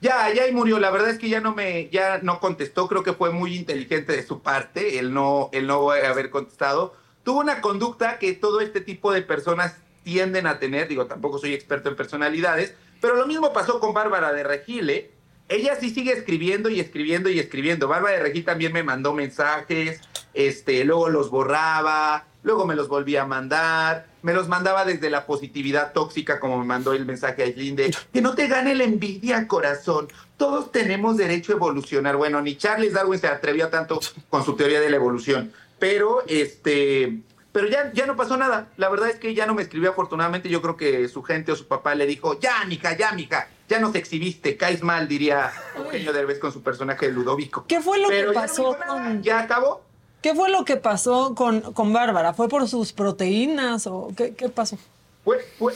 Ya, 0.00 0.32
ya 0.32 0.44
ahí 0.44 0.52
murió. 0.52 0.78
La 0.78 0.90
verdad 0.90 1.10
es 1.10 1.18
que 1.18 1.28
ya 1.28 1.40
no 1.40 1.54
me, 1.54 1.88
ya 1.90 2.18
no 2.22 2.40
contestó. 2.40 2.88
Creo 2.88 3.02
que 3.02 3.12
fue 3.12 3.30
muy 3.30 3.54
inteligente 3.56 4.12
de 4.12 4.22
su 4.22 4.42
parte 4.42 4.98
el 4.98 5.14
no, 5.14 5.50
el 5.52 5.66
no 5.66 5.90
haber 5.90 6.30
contestado. 6.30 6.94
Tuvo 7.24 7.40
una 7.40 7.60
conducta 7.60 8.18
que 8.18 8.32
todo 8.34 8.60
este 8.60 8.80
tipo 8.80 9.12
de 9.12 9.22
personas 9.22 9.76
tienden 10.04 10.46
a 10.46 10.58
tener. 10.58 10.88
Digo, 10.88 11.06
tampoco 11.06 11.38
soy 11.38 11.54
experto 11.54 11.88
en 11.88 11.96
personalidades, 11.96 12.74
pero 13.00 13.16
lo 13.16 13.26
mismo 13.26 13.52
pasó 13.52 13.80
con 13.80 13.94
Bárbara 13.94 14.32
de 14.32 14.44
Regil. 14.44 14.88
¿eh? 14.90 15.10
Ella 15.48 15.76
sí 15.76 15.90
sigue 15.90 16.12
escribiendo 16.12 16.68
y 16.68 16.78
escribiendo 16.78 17.28
y 17.28 17.40
escribiendo. 17.40 17.88
Bárbara 17.88 18.16
de 18.16 18.22
Regil 18.22 18.44
también 18.44 18.72
me 18.72 18.82
mandó 18.82 19.14
mensajes, 19.14 20.00
este, 20.34 20.84
luego 20.84 21.08
los 21.08 21.30
borraba, 21.30 22.26
luego 22.46 22.64
me 22.64 22.76
los 22.76 22.86
volvía 22.86 23.22
a 23.22 23.26
mandar, 23.26 24.06
me 24.22 24.32
los 24.32 24.46
mandaba 24.46 24.84
desde 24.84 25.10
la 25.10 25.26
positividad 25.26 25.92
tóxica, 25.92 26.38
como 26.38 26.58
me 26.58 26.64
mandó 26.64 26.92
el 26.92 27.04
mensaje 27.04 27.42
a 27.42 27.46
Aislinn 27.46 27.74
de 27.74 27.94
que 28.12 28.22
no 28.22 28.36
te 28.36 28.46
gane 28.46 28.72
la 28.76 28.84
envidia, 28.84 29.48
corazón. 29.48 30.06
Todos 30.36 30.70
tenemos 30.70 31.16
derecho 31.16 31.52
a 31.52 31.56
evolucionar. 31.56 32.16
Bueno, 32.16 32.40
ni 32.40 32.56
Charles 32.56 32.92
Darwin 32.92 33.18
se 33.18 33.26
atrevió 33.26 33.68
tanto 33.68 34.00
con 34.30 34.44
su 34.44 34.54
teoría 34.54 34.80
de 34.80 34.88
la 34.88 34.96
evolución, 34.96 35.52
pero 35.80 36.22
este. 36.28 37.18
Pero 37.50 37.68
ya, 37.68 37.90
ya 37.92 38.06
no 38.06 38.16
pasó 38.16 38.36
nada. 38.36 38.68
La 38.76 38.90
verdad 38.90 39.08
es 39.08 39.16
que 39.16 39.34
ya 39.34 39.46
no 39.46 39.54
me 39.54 39.62
escribió 39.62 39.90
afortunadamente. 39.90 40.48
Yo 40.48 40.62
creo 40.62 40.76
que 40.76 41.08
su 41.08 41.22
gente 41.22 41.50
o 41.50 41.56
su 41.56 41.66
papá 41.66 41.94
le 41.94 42.06
dijo, 42.06 42.38
ya, 42.38 42.62
mija, 42.66 42.94
ya, 42.96 43.12
mija, 43.12 43.48
ya 43.68 43.80
nos 43.80 43.94
exhibiste, 43.94 44.58
caes 44.58 44.82
mal, 44.82 45.08
diría 45.08 45.50
Eugenio 45.74 46.12
Derbez 46.12 46.38
con 46.38 46.52
su 46.52 46.62
personaje 46.62 47.06
de 47.06 47.12
Ludovico. 47.12 47.64
¿Qué 47.66 47.80
fue 47.80 47.98
lo 47.98 48.08
Pero 48.08 48.28
que 48.28 48.34
ya 48.34 48.40
no 48.40 48.46
pasó 48.46 48.76
con, 48.86 49.22
Ya 49.22 49.40
acabó. 49.40 49.85
¿Qué 50.26 50.34
fue 50.34 50.50
lo 50.50 50.64
que 50.64 50.74
pasó 50.74 51.36
con, 51.36 51.60
con 51.72 51.92
Bárbara? 51.92 52.34
¿Fue 52.34 52.48
por 52.48 52.66
sus 52.66 52.92
proteínas 52.92 53.86
o 53.86 54.10
qué, 54.16 54.32
pasó? 54.52 54.76
Fue, 55.22 55.38
fue, 55.56 55.72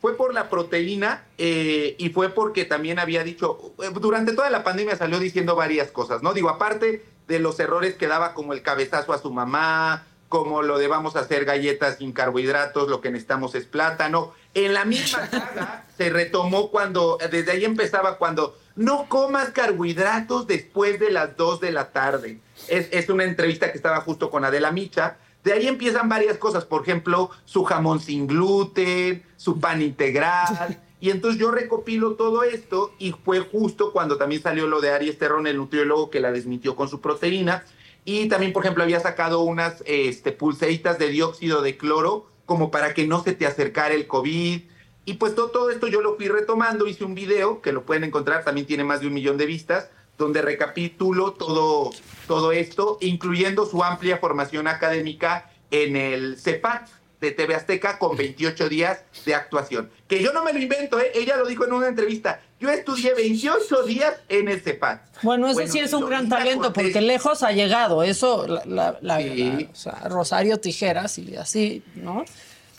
fue 0.00 0.16
por 0.16 0.34
la 0.34 0.50
proteína 0.50 1.24
eh, 1.38 1.94
y 2.00 2.08
fue 2.08 2.30
porque 2.30 2.64
también 2.64 2.98
había 2.98 3.22
dicho, 3.22 3.72
eh, 3.80 3.90
durante 4.00 4.32
toda 4.32 4.50
la 4.50 4.64
pandemia 4.64 4.96
salió 4.96 5.20
diciendo 5.20 5.54
varias 5.54 5.92
cosas, 5.92 6.20
¿no? 6.20 6.34
Digo, 6.34 6.48
aparte 6.48 7.04
de 7.28 7.38
los 7.38 7.60
errores 7.60 7.94
que 7.94 8.08
daba 8.08 8.34
como 8.34 8.54
el 8.54 8.62
cabezazo 8.62 9.12
a 9.12 9.18
su 9.18 9.30
mamá, 9.30 10.04
como 10.28 10.62
lo 10.62 10.78
de 10.78 10.88
vamos 10.88 11.14
a 11.14 11.20
hacer 11.20 11.44
galletas 11.44 11.98
sin 11.98 12.10
carbohidratos, 12.10 12.88
lo 12.88 13.00
que 13.00 13.12
necesitamos 13.12 13.54
es 13.54 13.66
plátano. 13.66 14.32
En 14.54 14.74
la 14.74 14.84
misma 14.84 15.28
saga 15.28 15.84
se 15.96 16.10
retomó 16.10 16.72
cuando, 16.72 17.18
desde 17.30 17.52
ahí 17.52 17.64
empezaba 17.64 18.18
cuando 18.18 18.58
no 18.76 19.08
comas 19.08 19.50
carbohidratos 19.50 20.46
después 20.46 20.98
de 20.98 21.10
las 21.10 21.36
2 21.36 21.60
de 21.60 21.72
la 21.72 21.92
tarde. 21.92 22.40
Es, 22.68 22.88
es 22.90 23.08
una 23.08 23.24
entrevista 23.24 23.70
que 23.70 23.76
estaba 23.76 24.00
justo 24.00 24.30
con 24.30 24.44
Adela 24.44 24.70
Micha. 24.70 25.16
De 25.44 25.52
ahí 25.52 25.66
empiezan 25.66 26.08
varias 26.08 26.38
cosas, 26.38 26.64
por 26.64 26.82
ejemplo, 26.82 27.30
su 27.44 27.64
jamón 27.64 28.00
sin 28.00 28.26
gluten, 28.26 29.24
su 29.36 29.58
pan 29.60 29.82
integral. 29.82 30.80
Y 31.00 31.10
entonces 31.10 31.40
yo 31.40 31.50
recopilo 31.50 32.12
todo 32.12 32.44
esto 32.44 32.92
y 32.98 33.10
fue 33.10 33.40
justo 33.40 33.92
cuando 33.92 34.18
también 34.18 34.40
salió 34.40 34.68
lo 34.68 34.80
de 34.80 34.92
Aries 34.92 35.18
Terrón, 35.18 35.48
el 35.48 35.56
nutriólogo 35.56 36.10
que 36.10 36.20
la 36.20 36.30
desmitió 36.30 36.76
con 36.76 36.88
su 36.88 37.00
proteína. 37.00 37.64
Y 38.04 38.28
también, 38.28 38.52
por 38.52 38.62
ejemplo, 38.64 38.84
había 38.84 39.00
sacado 39.00 39.40
unas 39.40 39.82
este, 39.86 40.30
pulseritas 40.30 41.00
de 41.00 41.08
dióxido 41.08 41.60
de 41.60 41.76
cloro 41.76 42.26
como 42.46 42.70
para 42.70 42.94
que 42.94 43.06
no 43.06 43.22
se 43.22 43.32
te 43.32 43.46
acercara 43.46 43.94
el 43.94 44.06
COVID. 44.06 44.62
Y 45.04 45.14
pues 45.14 45.34
todo, 45.34 45.48
todo 45.50 45.70
esto 45.70 45.88
yo 45.88 46.00
lo 46.00 46.16
fui 46.16 46.28
retomando, 46.28 46.86
hice 46.86 47.04
un 47.04 47.14
video 47.14 47.60
que 47.60 47.72
lo 47.72 47.84
pueden 47.84 48.04
encontrar, 48.04 48.44
también 48.44 48.66
tiene 48.66 48.84
más 48.84 49.00
de 49.00 49.08
un 49.08 49.14
millón 49.14 49.36
de 49.36 49.46
vistas, 49.46 49.88
donde 50.16 50.42
recapitulo 50.42 51.32
todo, 51.32 51.90
todo 52.28 52.52
esto, 52.52 52.98
incluyendo 53.00 53.66
su 53.66 53.82
amplia 53.82 54.18
formación 54.18 54.68
académica 54.68 55.50
en 55.70 55.96
el 55.96 56.38
CEPAT 56.38 56.88
de 57.20 57.30
TV 57.32 57.54
Azteca 57.54 57.98
con 57.98 58.16
28 58.16 58.68
días 58.68 59.00
de 59.24 59.34
actuación. 59.34 59.90
Que 60.08 60.22
yo 60.22 60.32
no 60.32 60.44
me 60.44 60.52
lo 60.52 60.58
invento, 60.60 60.98
¿eh? 61.00 61.10
ella 61.14 61.36
lo 61.36 61.46
dijo 61.46 61.64
en 61.64 61.72
una 61.72 61.88
entrevista. 61.88 62.40
Yo 62.60 62.68
estudié 62.68 63.14
28 63.14 63.82
días 63.84 64.14
en 64.28 64.48
el 64.48 64.60
CEPAT. 64.60 65.00
Bueno, 65.22 65.46
eso 65.46 65.54
Bueno, 65.54 65.72
sí 65.72 65.78
es 65.80 65.92
un 65.92 66.06
gran 66.08 66.28
talento, 66.28 66.72
porque 66.72 67.00
lejos 67.00 67.42
ha 67.42 67.52
llegado. 67.52 68.02
Eso, 68.04 68.46
la, 68.46 68.62
la- 68.66 68.98
la- 69.00 69.18
Sí. 69.18 69.50
la- 69.64 69.70
o 69.70 69.74
sea, 69.74 70.08
Rosario 70.08 70.58
Tijeras 70.60 71.18
y 71.18 71.34
así, 71.36 71.82
¿no? 71.96 72.24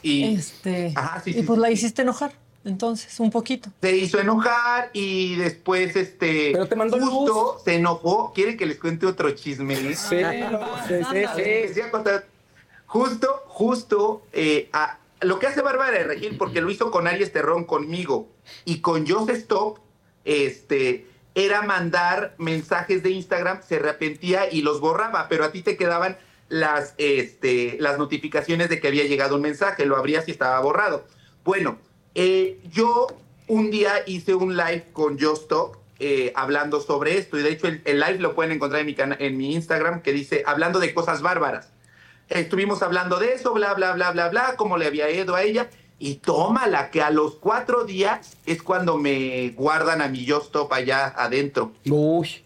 Y 0.03 0.35
este, 0.35 0.91
Ajá, 0.95 1.21
sí, 1.23 1.31
y 1.31 1.33
sí, 1.33 1.41
pues 1.43 1.57
sí, 1.57 1.61
la 1.61 1.71
hiciste 1.71 2.01
enojar, 2.03 2.33
entonces, 2.65 3.19
un 3.19 3.31
poquito. 3.31 3.69
se 3.81 3.95
hizo 3.97 4.19
enojar 4.19 4.89
y 4.93 5.35
después, 5.37 5.95
este, 5.95 6.51
Pero 6.51 6.67
te 6.67 6.75
mandó 6.75 6.99
justo 6.99 7.61
se 7.63 7.75
enojó. 7.75 8.31
¿Quieren 8.33 8.57
que 8.57 8.65
les 8.65 8.77
cuente 8.79 9.05
otro 9.05 9.31
chisme? 9.31 9.75
Sí, 9.77 9.95
sí, 9.95 10.21
sí. 11.73 11.81
Justo, 12.85 13.43
justo, 13.47 14.23
eh, 14.33 14.69
a- 14.73 14.99
lo 15.21 15.39
que 15.39 15.47
hace 15.47 15.61
Bárbara 15.61 15.91
de 15.97 16.03
Regil, 16.03 16.37
porque 16.37 16.61
lo 16.61 16.69
hizo 16.69 16.91
con 16.91 17.07
Aries 17.07 17.31
Terrón 17.31 17.63
conmigo 17.63 18.27
y 18.65 18.79
con 18.81 19.07
Joseph 19.07 19.37
Stop, 19.37 19.79
este, 20.25 21.07
era 21.33 21.61
mandar 21.63 22.35
mensajes 22.37 23.01
de 23.01 23.09
Instagram, 23.11 23.61
se 23.67 23.77
arrepentía 23.77 24.51
y 24.51 24.61
los 24.61 24.79
borraba, 24.79 25.27
pero 25.29 25.45
a 25.45 25.51
ti 25.51 25.61
te 25.63 25.75
quedaban 25.77 26.17
las, 26.53 26.93
este, 26.99 27.77
las 27.79 27.97
notificaciones 27.97 28.69
de 28.69 28.79
que 28.79 28.87
había 28.87 29.05
llegado 29.05 29.35
un 29.35 29.41
mensaje, 29.41 29.87
lo 29.87 29.97
abrías 29.97 30.27
y 30.27 30.31
estaba 30.31 30.59
borrado. 30.59 31.03
Bueno, 31.43 31.79
eh, 32.13 32.59
yo 32.71 33.07
un 33.47 33.71
día 33.71 33.91
hice 34.05 34.35
un 34.35 34.55
live 34.55 34.85
con 34.93 35.19
Just 35.19 35.51
eh, 35.99 36.31
hablando 36.35 36.79
sobre 36.79 37.17
esto, 37.17 37.39
y 37.39 37.41
de 37.41 37.49
hecho 37.49 37.67
el, 37.67 37.99
live 37.99 38.19
lo 38.19 38.35
pueden 38.35 38.51
encontrar 38.51 38.81
en 38.81 38.85
mi, 38.85 38.95
en 38.97 39.37
mi 39.37 39.55
Instagram, 39.55 40.03
que 40.03 40.13
dice, 40.13 40.43
hablando 40.45 40.79
de 40.79 40.93
cosas 40.93 41.23
bárbaras. 41.23 41.69
Estuvimos 42.29 42.83
hablando 42.83 43.17
de 43.17 43.33
eso, 43.33 43.53
bla, 43.53 43.73
bla, 43.73 43.93
bla, 43.93 44.11
bla, 44.11 44.29
bla, 44.29 44.53
cómo 44.55 44.77
le 44.77 44.85
había 44.85 45.09
ido 45.09 45.33
a 45.33 45.41
ella. 45.41 45.71
Y 45.97 46.15
tómala, 46.15 46.91
que 46.91 47.01
a 47.01 47.09
los 47.09 47.35
cuatro 47.35 47.83
días 47.83 48.37
es 48.45 48.61
cuando 48.61 48.97
me 48.97 49.49
guardan 49.55 50.01
a 50.01 50.07
mi 50.07 50.27
Just 50.27 50.47
Stop 50.47 50.71
allá 50.71 51.07
adentro. 51.17 51.71
Uy. 51.89 52.42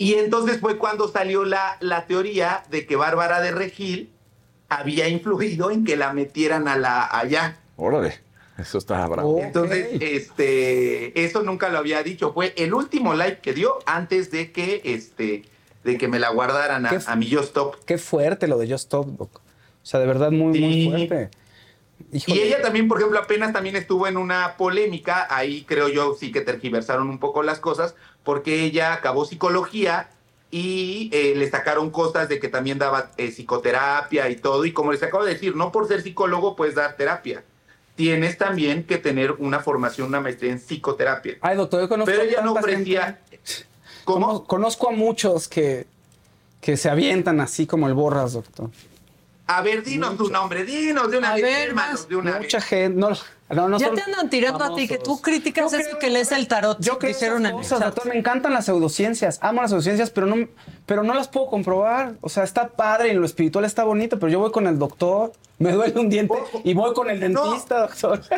Y 0.00 0.14
entonces 0.14 0.60
fue 0.60 0.78
cuando 0.78 1.08
salió 1.08 1.44
la, 1.44 1.76
la 1.80 2.06
teoría 2.06 2.62
de 2.70 2.86
que 2.86 2.96
Bárbara 2.96 3.42
de 3.42 3.50
Regil 3.50 4.08
había 4.70 5.08
influido 5.08 5.70
en 5.70 5.84
que 5.84 5.94
la 5.94 6.14
metieran 6.14 6.68
a 6.68 6.78
la 6.78 7.04
allá. 7.04 7.58
Órale, 7.76 8.18
eso 8.56 8.78
está 8.78 9.06
bravo. 9.06 9.38
Entonces, 9.42 9.88
este, 10.00 11.22
eso 11.22 11.42
nunca 11.42 11.68
lo 11.68 11.76
había 11.76 12.02
dicho. 12.02 12.32
Fue 12.32 12.54
el 12.56 12.72
último 12.72 13.12
live 13.12 13.40
que 13.42 13.52
dio 13.52 13.78
antes 13.84 14.30
de 14.30 14.52
que, 14.52 14.80
este, 14.84 15.44
de 15.84 15.98
que 15.98 16.08
me 16.08 16.18
la 16.18 16.30
guardaran 16.30 16.86
a, 16.86 16.98
a 17.06 17.16
mi 17.16 17.30
Just 17.30 17.48
Stop. 17.48 17.84
Qué 17.84 17.98
fuerte 17.98 18.48
lo 18.48 18.56
de 18.56 18.70
Just 18.70 18.84
Stop, 18.84 19.06
Doc. 19.18 19.36
O 19.36 19.86
sea, 19.86 20.00
de 20.00 20.06
verdad 20.06 20.30
muy, 20.30 20.58
muy 20.58 20.88
fuerte. 20.88 21.28
Híjole. 22.10 22.38
Y 22.38 22.42
ella 22.42 22.62
también, 22.62 22.88
por 22.88 22.96
ejemplo, 22.96 23.18
apenas 23.18 23.52
también 23.52 23.76
estuvo 23.76 24.06
en 24.06 24.16
una 24.16 24.56
polémica, 24.56 25.26
ahí 25.28 25.64
creo 25.64 25.90
yo 25.90 26.16
sí 26.18 26.32
que 26.32 26.40
tergiversaron 26.40 27.10
un 27.10 27.18
poco 27.18 27.42
las 27.42 27.60
cosas, 27.60 27.94
porque 28.24 28.62
ella 28.64 28.92
acabó 28.92 29.24
psicología 29.24 30.10
y 30.50 31.10
eh, 31.12 31.34
le 31.36 31.48
sacaron 31.48 31.90
cosas 31.90 32.28
de 32.28 32.40
que 32.40 32.48
también 32.48 32.78
daba 32.78 33.12
eh, 33.16 33.30
psicoterapia 33.30 34.28
y 34.28 34.36
todo, 34.36 34.64
y 34.64 34.72
como 34.72 34.92
les 34.92 35.02
acabo 35.02 35.24
de 35.24 35.34
decir, 35.34 35.54
no 35.54 35.70
por 35.72 35.86
ser 35.86 36.02
psicólogo 36.02 36.56
puedes 36.56 36.74
dar 36.74 36.96
terapia, 36.96 37.44
tienes 37.94 38.36
también 38.38 38.84
que 38.84 38.98
tener 38.98 39.32
una 39.32 39.60
formación, 39.60 40.08
una 40.08 40.20
maestría 40.20 40.52
en 40.52 40.58
psicoterapia. 40.58 41.36
Ay, 41.40 41.56
doctor, 41.56 41.82
yo 41.82 41.88
conozco 41.88 42.10
Pero 42.10 42.22
ella 42.22 42.40
no 42.42 42.52
ofrecía... 42.52 43.20
Conozco 44.04 44.88
a 44.88 44.92
muchos 44.92 45.46
que, 45.46 45.86
que 46.60 46.76
se 46.76 46.90
avientan 46.90 47.40
así 47.40 47.66
como 47.66 47.86
el 47.86 47.94
borras, 47.94 48.32
doctor. 48.32 48.70
A 49.46 49.62
ver, 49.62 49.84
dinos 49.84 50.16
tu 50.16 50.30
nombre, 50.30 50.64
dinos 50.64 51.10
de 51.10 51.18
una 51.18 51.32
A 51.32 51.34
vez, 51.34 51.42
ver, 51.42 51.74
de 52.08 52.16
una 52.16 52.38
Mucha 52.38 52.58
vez. 52.58 52.66
gente. 52.66 52.98
No, 52.98 53.10
no, 53.50 53.68
no 53.68 53.78
ya 53.78 53.86
son 53.88 53.96
te 53.96 54.02
andan 54.02 54.30
tirando 54.30 54.64
a 54.64 54.74
ti, 54.74 54.86
que 54.88 54.98
tú 54.98 55.20
criticas 55.20 55.70
Yo 55.72 55.78
eso 55.78 55.88
creo- 55.90 55.98
que 55.98 56.10
lees 56.10 56.32
el 56.32 56.46
tarot. 56.48 56.78
Yo 56.80 56.98
creo 56.98 57.12
dijeron 57.12 57.40
en 57.40 57.46
el 57.46 57.52
cosas, 57.52 57.78
chat. 57.80 57.88
doctor, 57.94 58.06
me 58.12 58.18
encantan 58.18 58.52
las 58.52 58.64
pseudociencias, 58.66 59.38
amo 59.42 59.60
las 59.62 59.70
pseudociencias, 59.70 60.10
pero 60.10 60.26
no, 60.26 60.48
pero 60.86 61.02
no 61.02 61.14
las 61.14 61.28
puedo 61.28 61.46
comprobar. 61.48 62.14
O 62.20 62.28
sea, 62.28 62.44
está 62.44 62.68
padre 62.68 63.08
y 63.08 63.10
en 63.12 63.20
lo 63.20 63.26
espiritual 63.26 63.64
está 63.64 63.84
bonito, 63.84 64.18
pero 64.18 64.30
yo 64.32 64.38
voy 64.38 64.52
con 64.52 64.66
el 64.66 64.78
doctor, 64.78 65.32
me 65.58 65.72
duele 65.72 65.98
un 66.00 66.08
diente 66.08 66.34
y 66.64 66.74
voy 66.74 66.94
con 66.94 67.10
el 67.10 67.32
No. 67.32 67.44
dentista, 67.44 67.80
doctor. 67.80 68.20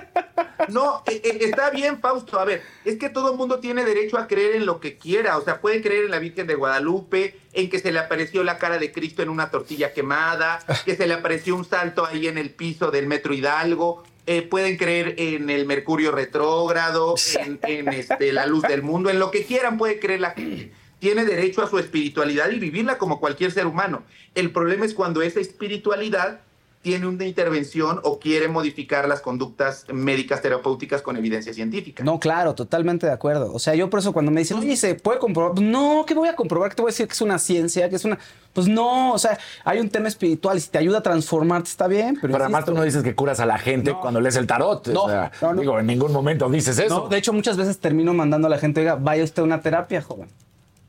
No, 0.68 1.02
eh, 1.06 1.20
eh, 1.24 1.38
está 1.40 1.70
bien, 1.70 1.98
Fausto. 2.00 2.38
A 2.38 2.44
ver, 2.44 2.62
es 2.84 2.96
que 2.96 3.08
todo 3.10 3.32
el 3.32 3.36
mundo 3.36 3.58
tiene 3.58 3.84
derecho 3.84 4.16
a 4.16 4.28
creer 4.28 4.54
en 4.54 4.64
lo 4.64 4.78
que 4.78 4.96
quiera. 4.96 5.36
O 5.36 5.42
sea, 5.42 5.60
puede 5.60 5.82
creer 5.82 6.04
en 6.04 6.12
la 6.12 6.20
Virgen 6.20 6.46
de 6.46 6.54
Guadalupe, 6.54 7.36
en 7.52 7.68
que 7.68 7.80
se 7.80 7.90
le 7.90 7.98
apareció 7.98 8.44
la 8.44 8.58
cara 8.58 8.78
de 8.78 8.92
Cristo 8.92 9.22
en 9.22 9.28
una 9.28 9.50
tortilla 9.50 9.92
quemada, 9.92 10.60
que 10.84 10.94
se 10.94 11.08
le 11.08 11.14
apareció 11.14 11.56
un 11.56 11.64
salto 11.64 12.06
ahí 12.06 12.28
en 12.28 12.38
el 12.38 12.50
piso 12.50 12.92
del 12.92 13.08
Metro 13.08 13.34
Hidalgo. 13.34 14.04
Eh, 14.26 14.42
pueden 14.42 14.76
creer 14.76 15.16
en 15.18 15.50
el 15.50 15.66
Mercurio 15.66 16.12
retrógrado, 16.12 17.16
en, 17.40 17.58
en, 17.64 17.88
este, 17.88 18.32
la 18.32 18.46
luz 18.46 18.62
del 18.62 18.82
mundo, 18.82 19.10
en 19.10 19.18
lo 19.18 19.32
que 19.32 19.44
quieran 19.44 19.78
puede 19.78 19.98
creer 19.98 20.20
la 20.20 20.30
gente. 20.30 20.72
Tiene 21.00 21.24
derecho 21.24 21.62
a 21.62 21.68
su 21.68 21.78
espiritualidad 21.80 22.48
y 22.50 22.60
vivirla 22.60 22.98
como 22.98 23.18
cualquier 23.18 23.50
ser 23.50 23.66
humano. 23.66 24.04
El 24.36 24.52
problema 24.52 24.84
es 24.84 24.94
cuando 24.94 25.22
esa 25.22 25.40
espiritualidad 25.40 26.40
tiene 26.82 27.06
una 27.06 27.24
intervención 27.24 28.00
o 28.02 28.18
quiere 28.18 28.48
modificar 28.48 29.06
las 29.06 29.20
conductas 29.20 29.86
médicas 29.92 30.42
terapéuticas 30.42 31.00
con 31.00 31.16
evidencia 31.16 31.54
científica. 31.54 32.02
No, 32.02 32.18
claro, 32.18 32.56
totalmente 32.56 33.06
de 33.06 33.12
acuerdo. 33.12 33.52
O 33.54 33.60
sea, 33.60 33.76
yo 33.76 33.88
por 33.88 34.00
eso 34.00 34.12
cuando 34.12 34.32
me 34.32 34.40
dicen, 34.40 34.58
oye, 34.58 34.76
¿se 34.76 34.96
puede 34.96 35.20
comprobar? 35.20 35.52
Pues 35.54 35.64
no, 35.64 36.04
¿qué 36.06 36.14
voy 36.14 36.28
a 36.28 36.34
comprobar? 36.34 36.70
¿Qué 36.70 36.76
te 36.76 36.82
voy 36.82 36.88
a 36.90 36.92
decir 36.92 37.06
que 37.06 37.12
es 37.12 37.20
una 37.20 37.38
ciencia? 37.38 37.88
Que 37.88 37.94
es 37.94 38.04
una. 38.04 38.18
Pues 38.52 38.66
no, 38.66 39.12
o 39.12 39.18
sea, 39.18 39.38
hay 39.64 39.78
un 39.78 39.88
tema 39.90 40.08
espiritual 40.08 40.58
y 40.58 40.60
si 40.60 40.70
te 40.70 40.78
ayuda 40.78 40.98
a 40.98 41.02
transformarte 41.02 41.70
está 41.70 41.86
bien. 41.86 42.16
Pero, 42.20 42.32
Pero 42.32 42.44
además 42.44 42.64
tú 42.64 42.74
no 42.74 42.82
dices 42.82 43.04
que 43.04 43.14
curas 43.14 43.38
a 43.38 43.46
la 43.46 43.58
gente 43.58 43.94
cuando 44.00 44.20
lees 44.20 44.34
el 44.34 44.48
tarot. 44.48 44.88
No, 44.88 45.04
o 45.04 45.08
sea, 45.08 45.30
no, 45.40 45.54
no. 45.54 45.60
Digo, 45.60 45.78
en 45.78 45.86
ningún 45.86 46.12
momento 46.12 46.50
dices 46.50 46.78
eso. 46.80 47.02
No, 47.04 47.08
de 47.08 47.16
hecho, 47.16 47.32
muchas 47.32 47.56
veces 47.56 47.78
termino 47.78 48.12
mandando 48.12 48.48
a 48.48 48.50
la 48.50 48.58
gente, 48.58 48.80
oiga, 48.80 48.96
vaya 48.96 49.22
usted 49.22 49.42
a 49.42 49.44
una 49.44 49.60
terapia, 49.60 50.02
joven. 50.02 50.28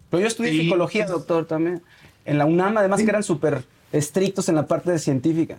Pero 0.09 0.21
yo 0.21 0.27
estudié 0.27 0.51
Sí. 0.53 0.61
psicología, 0.61 1.05
doctor, 1.05 1.45
también. 1.45 1.83
En 2.25 2.39
la 2.39 2.45
UNAM, 2.45 2.77
además, 2.77 2.99
que 3.01 3.09
eran 3.09 3.21
súper 3.23 3.63
estrictos 3.91 4.49
en 4.49 4.55
la 4.55 4.65
parte 4.65 4.91
de 4.91 4.97
científica. 4.97 5.57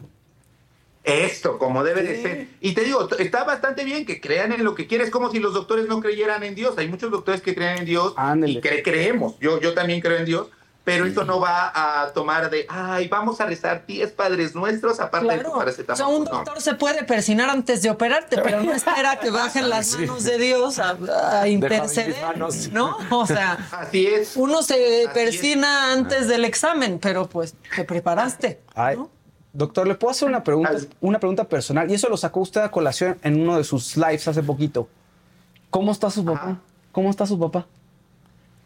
Esto, 1.04 1.58
como 1.58 1.84
debe 1.84 2.02
de 2.02 2.22
ser. 2.22 2.48
Y 2.60 2.72
te 2.72 2.82
digo, 2.82 3.08
está 3.18 3.44
bastante 3.44 3.84
bien 3.84 4.06
que 4.06 4.20
crean 4.20 4.52
en 4.52 4.64
lo 4.64 4.74
que 4.74 4.86
quieres, 4.86 5.10
como 5.10 5.30
si 5.30 5.38
los 5.38 5.52
doctores 5.52 5.86
no 5.86 6.00
creyeran 6.00 6.42
en 6.42 6.54
Dios. 6.54 6.78
Hay 6.78 6.88
muchos 6.88 7.10
doctores 7.10 7.42
que 7.42 7.54
creen 7.54 7.78
en 7.78 7.84
Dios 7.84 8.14
Ándale. 8.16 8.54
y 8.54 8.60
cre- 8.60 8.82
creemos. 8.82 9.38
Yo, 9.38 9.60
yo 9.60 9.74
también 9.74 10.00
creo 10.00 10.16
en 10.16 10.24
Dios, 10.24 10.48
pero 10.82 11.04
esto 11.06 11.24
no 11.24 11.40
va 11.40 11.72
a 11.74 12.12
tomar 12.12 12.48
de, 12.50 12.64
ay, 12.70 13.08
vamos 13.08 13.40
a 13.40 13.46
rezar 13.46 13.84
10 13.86 14.12
padres 14.12 14.54
nuestros 14.54 14.98
aparte 15.00 15.26
de 15.28 15.34
tu 15.36 15.40
Claro. 15.42 15.54
O 15.54 15.58
paracetamol". 15.58 15.96
sea, 15.96 16.06
un 16.06 16.24
No. 16.24 16.30
doctor 16.30 16.60
se 16.62 16.74
puede 16.74 17.04
persinar 17.04 17.50
antes 17.50 17.82
de 17.82 17.90
operarte, 17.90 18.38
pero 18.42 18.62
no 18.62 18.72
espera 18.72 19.18
que 19.18 19.30
bajen 19.30 19.68
las 19.68 19.98
manos 19.98 20.24
de 20.24 20.38
Dios 20.38 20.78
a, 20.78 20.96
a 21.40 21.48
interceder. 21.48 22.16
¿No? 22.72 22.96
O 23.10 23.26
sea, 23.26 23.58
Así 23.72 24.06
es. 24.06 24.36
uno 24.36 24.62
se 24.62 25.04
Así 25.04 25.14
persina 25.14 25.92
antes 25.92 26.28
del 26.28 26.46
examen, 26.46 26.98
pero 26.98 27.28
pues 27.28 27.54
te 27.76 27.84
preparaste. 27.84 28.60
Ay, 28.74 28.96
¿no? 28.96 29.10
Doctor, 29.54 29.86
¿le 29.86 29.94
puedo 29.94 30.10
hacer 30.10 30.28
una 30.28 30.42
pregunta, 30.44 30.72
Ay. 30.74 30.88
una 31.00 31.18
pregunta 31.20 31.44
personal? 31.44 31.88
Y 31.90 31.94
eso 31.94 32.08
lo 32.08 32.16
sacó 32.16 32.40
usted 32.40 32.60
a 32.60 32.70
colación 32.70 33.16
en 33.22 33.40
uno 33.40 33.56
de 33.56 33.64
sus 33.64 33.96
lives 33.96 34.26
hace 34.28 34.42
poquito. 34.42 34.88
¿Cómo 35.70 35.92
está 35.92 36.10
su 36.10 36.24
papá? 36.24 36.40
Ajá. 36.42 36.56
¿Cómo 36.92 37.08
está 37.08 37.24
su 37.26 37.38
papá? 37.38 37.66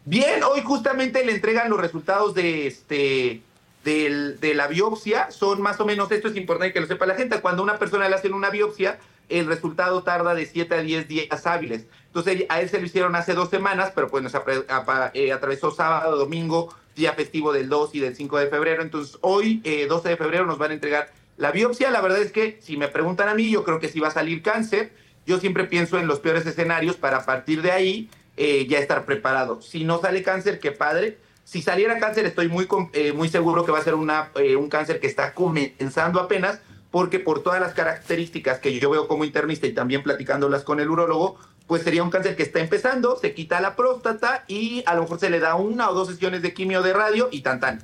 Bien, 0.05 0.43
hoy 0.43 0.61
justamente 0.63 1.23
le 1.23 1.33
entregan 1.33 1.69
los 1.69 1.79
resultados 1.79 2.33
de 2.33 2.67
este 2.67 3.41
del- 3.83 4.39
de 4.41 4.53
la 4.55 4.67
biopsia. 4.67 5.31
Son 5.31 5.61
más 5.61 5.79
o 5.79 5.85
menos, 5.85 6.11
esto 6.11 6.27
es 6.27 6.35
importante 6.35 6.73
que 6.73 6.81
lo 6.81 6.87
sepa 6.87 7.05
la 7.05 7.15
gente, 7.15 7.39
cuando 7.39 7.61
a 7.61 7.63
una 7.63 7.77
persona 7.79 8.09
le 8.09 8.15
hacen 8.15 8.33
una 8.33 8.49
biopsia, 8.49 8.99
el 9.29 9.45
resultado 9.45 10.03
tarda 10.03 10.33
de 10.33 10.45
7 10.47 10.75
a 10.75 10.79
10 10.81 11.07
días 11.07 11.45
hábiles. 11.47 11.85
Entonces 12.07 12.45
a 12.49 12.59
él 12.61 12.69
se 12.69 12.79
lo 12.79 12.85
hicieron 12.87 13.15
hace 13.15 13.33
dos 13.35 13.49
semanas, 13.49 13.91
pero 13.95 14.07
pues 14.09 14.23
nos 14.23 14.33
eh, 15.13 15.31
atravesó 15.31 15.71
sábado, 15.71 16.17
domingo, 16.17 16.73
día 16.99 17.13
festivo 17.13 17.51
del 17.51 17.67
2 17.67 17.95
y 17.95 17.99
del 17.99 18.15
5 18.15 18.37
de 18.37 18.47
febrero. 18.47 18.83
Entonces 18.83 19.17
hoy, 19.21 19.61
eh, 19.63 19.87
12 19.87 20.09
de 20.09 20.17
febrero, 20.17 20.45
nos 20.45 20.59
van 20.59 20.71
a 20.71 20.73
entregar 20.75 21.11
la 21.37 21.51
biopsia. 21.51 21.89
La 21.89 22.01
verdad 22.01 22.21
es 22.21 22.31
que 22.31 22.59
si 22.61 22.77
me 22.77 22.87
preguntan 22.87 23.27
a 23.29 23.33
mí, 23.33 23.49
yo 23.49 23.63
creo 23.63 23.79
que 23.79 23.89
sí 23.89 23.99
va 23.99 24.09
a 24.09 24.11
salir 24.11 24.43
cáncer. 24.43 24.91
Yo 25.25 25.39
siempre 25.39 25.63
pienso 25.63 25.97
en 25.97 26.07
los 26.07 26.19
peores 26.19 26.45
escenarios 26.45 26.95
para 26.95 27.17
a 27.17 27.25
partir 27.25 27.61
de 27.61 27.71
ahí 27.71 28.09
eh, 28.37 28.67
ya 28.67 28.79
estar 28.79 29.05
preparado. 29.05 29.61
Si 29.61 29.83
no 29.83 29.99
sale 29.99 30.23
cáncer, 30.23 30.59
qué 30.59 30.71
padre. 30.71 31.17
Si 31.43 31.61
saliera 31.61 31.99
cáncer, 31.99 32.25
estoy 32.25 32.47
muy, 32.47 32.67
eh, 32.93 33.11
muy 33.11 33.27
seguro 33.27 33.65
que 33.65 33.71
va 33.71 33.79
a 33.79 33.83
ser 33.83 33.95
una, 33.95 34.29
eh, 34.35 34.55
un 34.55 34.69
cáncer 34.69 34.99
que 34.99 35.07
está 35.07 35.33
comenzando 35.33 36.19
apenas, 36.19 36.61
porque 36.91 37.19
por 37.19 37.41
todas 37.41 37.59
las 37.59 37.73
características 37.73 38.59
que 38.59 38.79
yo 38.79 38.89
veo 38.89 39.07
como 39.07 39.25
internista 39.25 39.65
y 39.65 39.73
también 39.73 40.03
platicándolas 40.03 40.63
con 40.63 40.79
el 40.79 40.89
urólogo, 40.89 41.37
pues 41.69 41.83
sería 41.83 42.01
un 42.01 42.09
cáncer 42.09 42.35
que 42.35 42.41
está 42.41 42.59
empezando, 42.59 43.15
se 43.15 43.35
quita 43.35 43.61
la 43.61 43.75
próstata 43.75 44.43
y 44.47 44.81
a 44.87 44.95
lo 44.95 45.03
mejor 45.03 45.19
se 45.19 45.29
le 45.29 45.39
da 45.39 45.53
una 45.53 45.91
o 45.91 45.93
dos 45.93 46.07
sesiones 46.07 46.41
de 46.41 46.51
quimio 46.51 46.81
de 46.81 46.93
radio 46.93 47.29
y 47.31 47.41
tan 47.41 47.59
tan. 47.59 47.83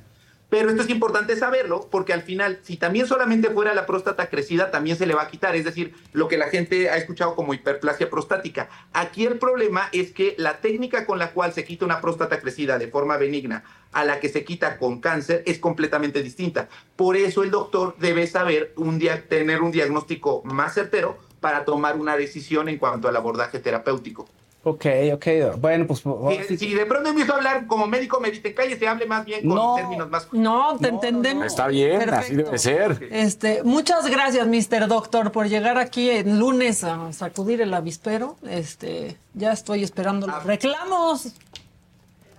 Pero 0.50 0.70
esto 0.70 0.82
es 0.82 0.90
importante 0.90 1.36
saberlo 1.36 1.86
porque 1.88 2.12
al 2.12 2.22
final, 2.22 2.58
si 2.64 2.76
también 2.76 3.06
solamente 3.06 3.48
fuera 3.50 3.74
la 3.74 3.86
próstata 3.86 4.28
crecida, 4.28 4.72
también 4.72 4.96
se 4.96 5.06
le 5.06 5.14
va 5.14 5.22
a 5.22 5.28
quitar. 5.28 5.54
Es 5.54 5.64
decir, 5.64 5.94
lo 6.12 6.26
que 6.26 6.36
la 6.36 6.48
gente 6.48 6.90
ha 6.90 6.96
escuchado 6.96 7.36
como 7.36 7.54
hiperplasia 7.54 8.10
prostática. 8.10 8.68
Aquí 8.92 9.24
el 9.24 9.38
problema 9.38 9.88
es 9.92 10.10
que 10.10 10.34
la 10.36 10.58
técnica 10.58 11.06
con 11.06 11.20
la 11.20 11.30
cual 11.30 11.52
se 11.52 11.64
quita 11.64 11.84
una 11.84 12.00
próstata 12.00 12.40
crecida 12.40 12.78
de 12.78 12.88
forma 12.88 13.16
benigna 13.16 13.62
a 13.92 14.04
la 14.04 14.18
que 14.18 14.28
se 14.28 14.44
quita 14.44 14.78
con 14.78 15.00
cáncer 15.00 15.44
es 15.46 15.60
completamente 15.60 16.24
distinta. 16.24 16.68
Por 16.96 17.16
eso 17.16 17.44
el 17.44 17.52
doctor 17.52 17.94
debe 17.98 18.26
saber 18.26 18.72
un 18.76 18.98
tener 19.28 19.62
un 19.62 19.70
diagnóstico 19.70 20.42
más 20.44 20.74
certero 20.74 21.18
para 21.40 21.64
tomar 21.64 21.96
una 21.96 22.16
decisión 22.16 22.68
en 22.68 22.78
cuanto 22.78 23.08
al 23.08 23.16
abordaje 23.16 23.58
terapéutico. 23.58 24.26
Ok, 24.64 24.84
ok. 25.14 25.26
Bueno, 25.58 25.86
pues... 25.86 26.04
ahora 26.04 26.42
Si, 26.42 26.56
sí- 26.56 26.58
si 26.58 26.74
de 26.74 26.86
pronto 26.86 27.10
empiezo 27.10 27.34
a 27.34 27.36
hablar 27.36 27.68
como 27.68 27.86
médico, 27.86 28.18
me 28.18 28.32
dicen, 28.32 28.52
cállese, 28.52 28.88
hable 28.88 29.06
más 29.06 29.24
bien 29.24 29.46
con 29.46 29.54
No. 29.54 29.74
términos 29.76 30.10
más 30.10 30.26
No, 30.32 30.76
te 30.76 30.88
entendemos. 30.88 31.46
Está 31.46 31.68
bien, 31.68 32.12
así 32.12 32.34
debe 32.34 32.58
ser. 32.58 33.06
Este, 33.12 33.62
muchas 33.62 34.08
gracias, 34.10 34.44
Mr. 34.48 34.88
Doctor, 34.88 35.30
por 35.30 35.46
llegar 35.48 35.78
aquí 35.78 36.10
el 36.10 36.36
lunes 36.40 36.82
a 36.82 37.12
sacudir 37.12 37.60
el 37.60 37.72
avispero. 37.74 38.36
Este, 38.48 39.16
ya 39.34 39.52
estoy 39.52 39.84
esperando 39.84 40.26
los 40.26 40.42
reclamos. 40.42 41.32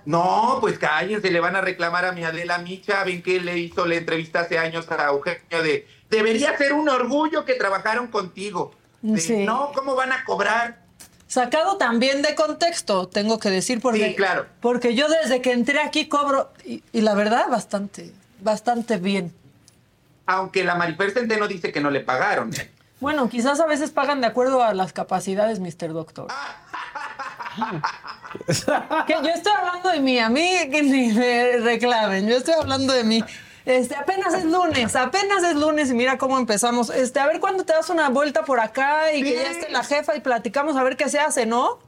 No, 0.05 0.57
pues 0.61 0.79
cállense, 0.79 1.31
le 1.31 1.39
van 1.39 1.55
a 1.55 1.61
reclamar 1.61 2.05
a 2.05 2.11
mi 2.13 2.23
Adela 2.23 2.57
Micha. 2.59 3.03
Ven 3.03 3.21
que 3.21 3.39
le 3.41 3.57
hizo 3.57 3.85
la 3.85 3.95
entrevista 3.95 4.41
hace 4.41 4.57
años 4.57 4.89
a 4.91 5.07
Eugenio 5.07 5.63
de 5.63 5.85
debería 6.09 6.57
ser 6.57 6.71
un 6.73 6.87
orgullo 6.87 7.43
que 7.43 7.55
trabajaron 7.55 8.07
contigo. 8.07 8.71
De, 9.01 9.19
Sí. 9.19 9.45
No, 9.45 9.71
¿cómo 9.73 9.95
van 9.95 10.11
a 10.11 10.23
cobrar? 10.23 10.79
Sacado 11.27 11.77
también 11.77 12.21
de 12.21 12.35
contexto, 12.35 13.07
tengo 13.07 13.39
que 13.39 13.49
decir, 13.49 13.81
porque, 13.81 14.09
Sí, 14.09 14.15
claro. 14.15 14.45
porque 14.61 14.95
yo 14.95 15.07
desde 15.09 15.41
que 15.41 15.51
entré 15.51 15.81
aquí 15.81 16.07
cobro, 16.07 16.51
y, 16.65 16.83
y 16.93 17.01
la 17.01 17.13
verdad, 17.15 17.47
bastante, 17.49 18.13
bastante 18.41 18.97
bien. 18.97 19.33
Aunque 20.25 20.63
la 20.63 20.75
Marifer 20.75 21.11
Centeno 21.11 21.47
dice 21.47 21.71
que 21.71 21.81
no 21.81 21.89
le 21.91 21.99
pagaron. 22.01 22.51
Bueno, 22.99 23.29
quizás 23.29 23.59
a 23.59 23.65
veces 23.65 23.91
pagan 23.91 24.21
de 24.21 24.27
acuerdo 24.27 24.63
a 24.63 24.73
las 24.73 24.93
capacidades, 24.93 25.59
Mr. 25.59 25.93
Doctor. 25.93 26.27
que 29.07 29.13
yo 29.13 29.29
estoy 29.29 29.53
hablando 29.53 29.89
de 29.89 29.99
mí, 29.99 30.19
a 30.19 30.29
mí 30.29 30.69
que 30.71 30.81
ni 30.81 31.13
me 31.13 31.57
reclamen, 31.57 32.27
yo 32.27 32.37
estoy 32.37 32.53
hablando 32.55 32.93
de 32.93 33.03
mí. 33.03 33.23
Este, 33.67 33.95
apenas 33.95 34.33
es 34.33 34.45
lunes, 34.45 34.95
apenas 34.95 35.43
es 35.43 35.55
lunes 35.55 35.91
y 35.91 35.93
mira 35.93 36.17
cómo 36.17 36.37
empezamos. 36.37 36.89
Este, 36.89 37.19
a 37.19 37.27
ver 37.27 37.41
cuándo 37.41 37.65
te 37.65 37.73
das 37.73 37.89
una 37.89 38.07
vuelta 38.09 38.45
por 38.45 38.61
acá 38.61 39.13
y 39.13 39.21
que 39.23 39.33
ya 39.35 39.51
esté 39.51 39.69
la 39.69 39.83
jefa 39.83 40.15
y 40.15 40.21
platicamos 40.21 40.77
a 40.77 40.83
ver 40.83 40.95
qué 40.95 41.09
se 41.09 41.19
hace, 41.19 41.45
¿no? 41.45 41.79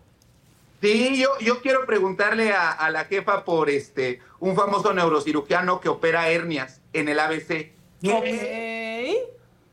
Sí, 0.81 1.17
yo, 1.17 1.29
yo 1.39 1.61
quiero 1.61 1.85
preguntarle 1.85 2.51
a, 2.51 2.69
a 2.71 2.89
la 2.89 3.05
jefa 3.05 3.45
por 3.45 3.69
este 3.69 4.19
un 4.41 4.57
famoso 4.57 4.93
neurocirujano 4.93 5.79
que 5.79 5.87
opera 5.87 6.27
hernias 6.29 6.81
en 6.91 7.07
el 7.07 7.17
ABC. 7.19 7.71
Ok. 8.05 8.25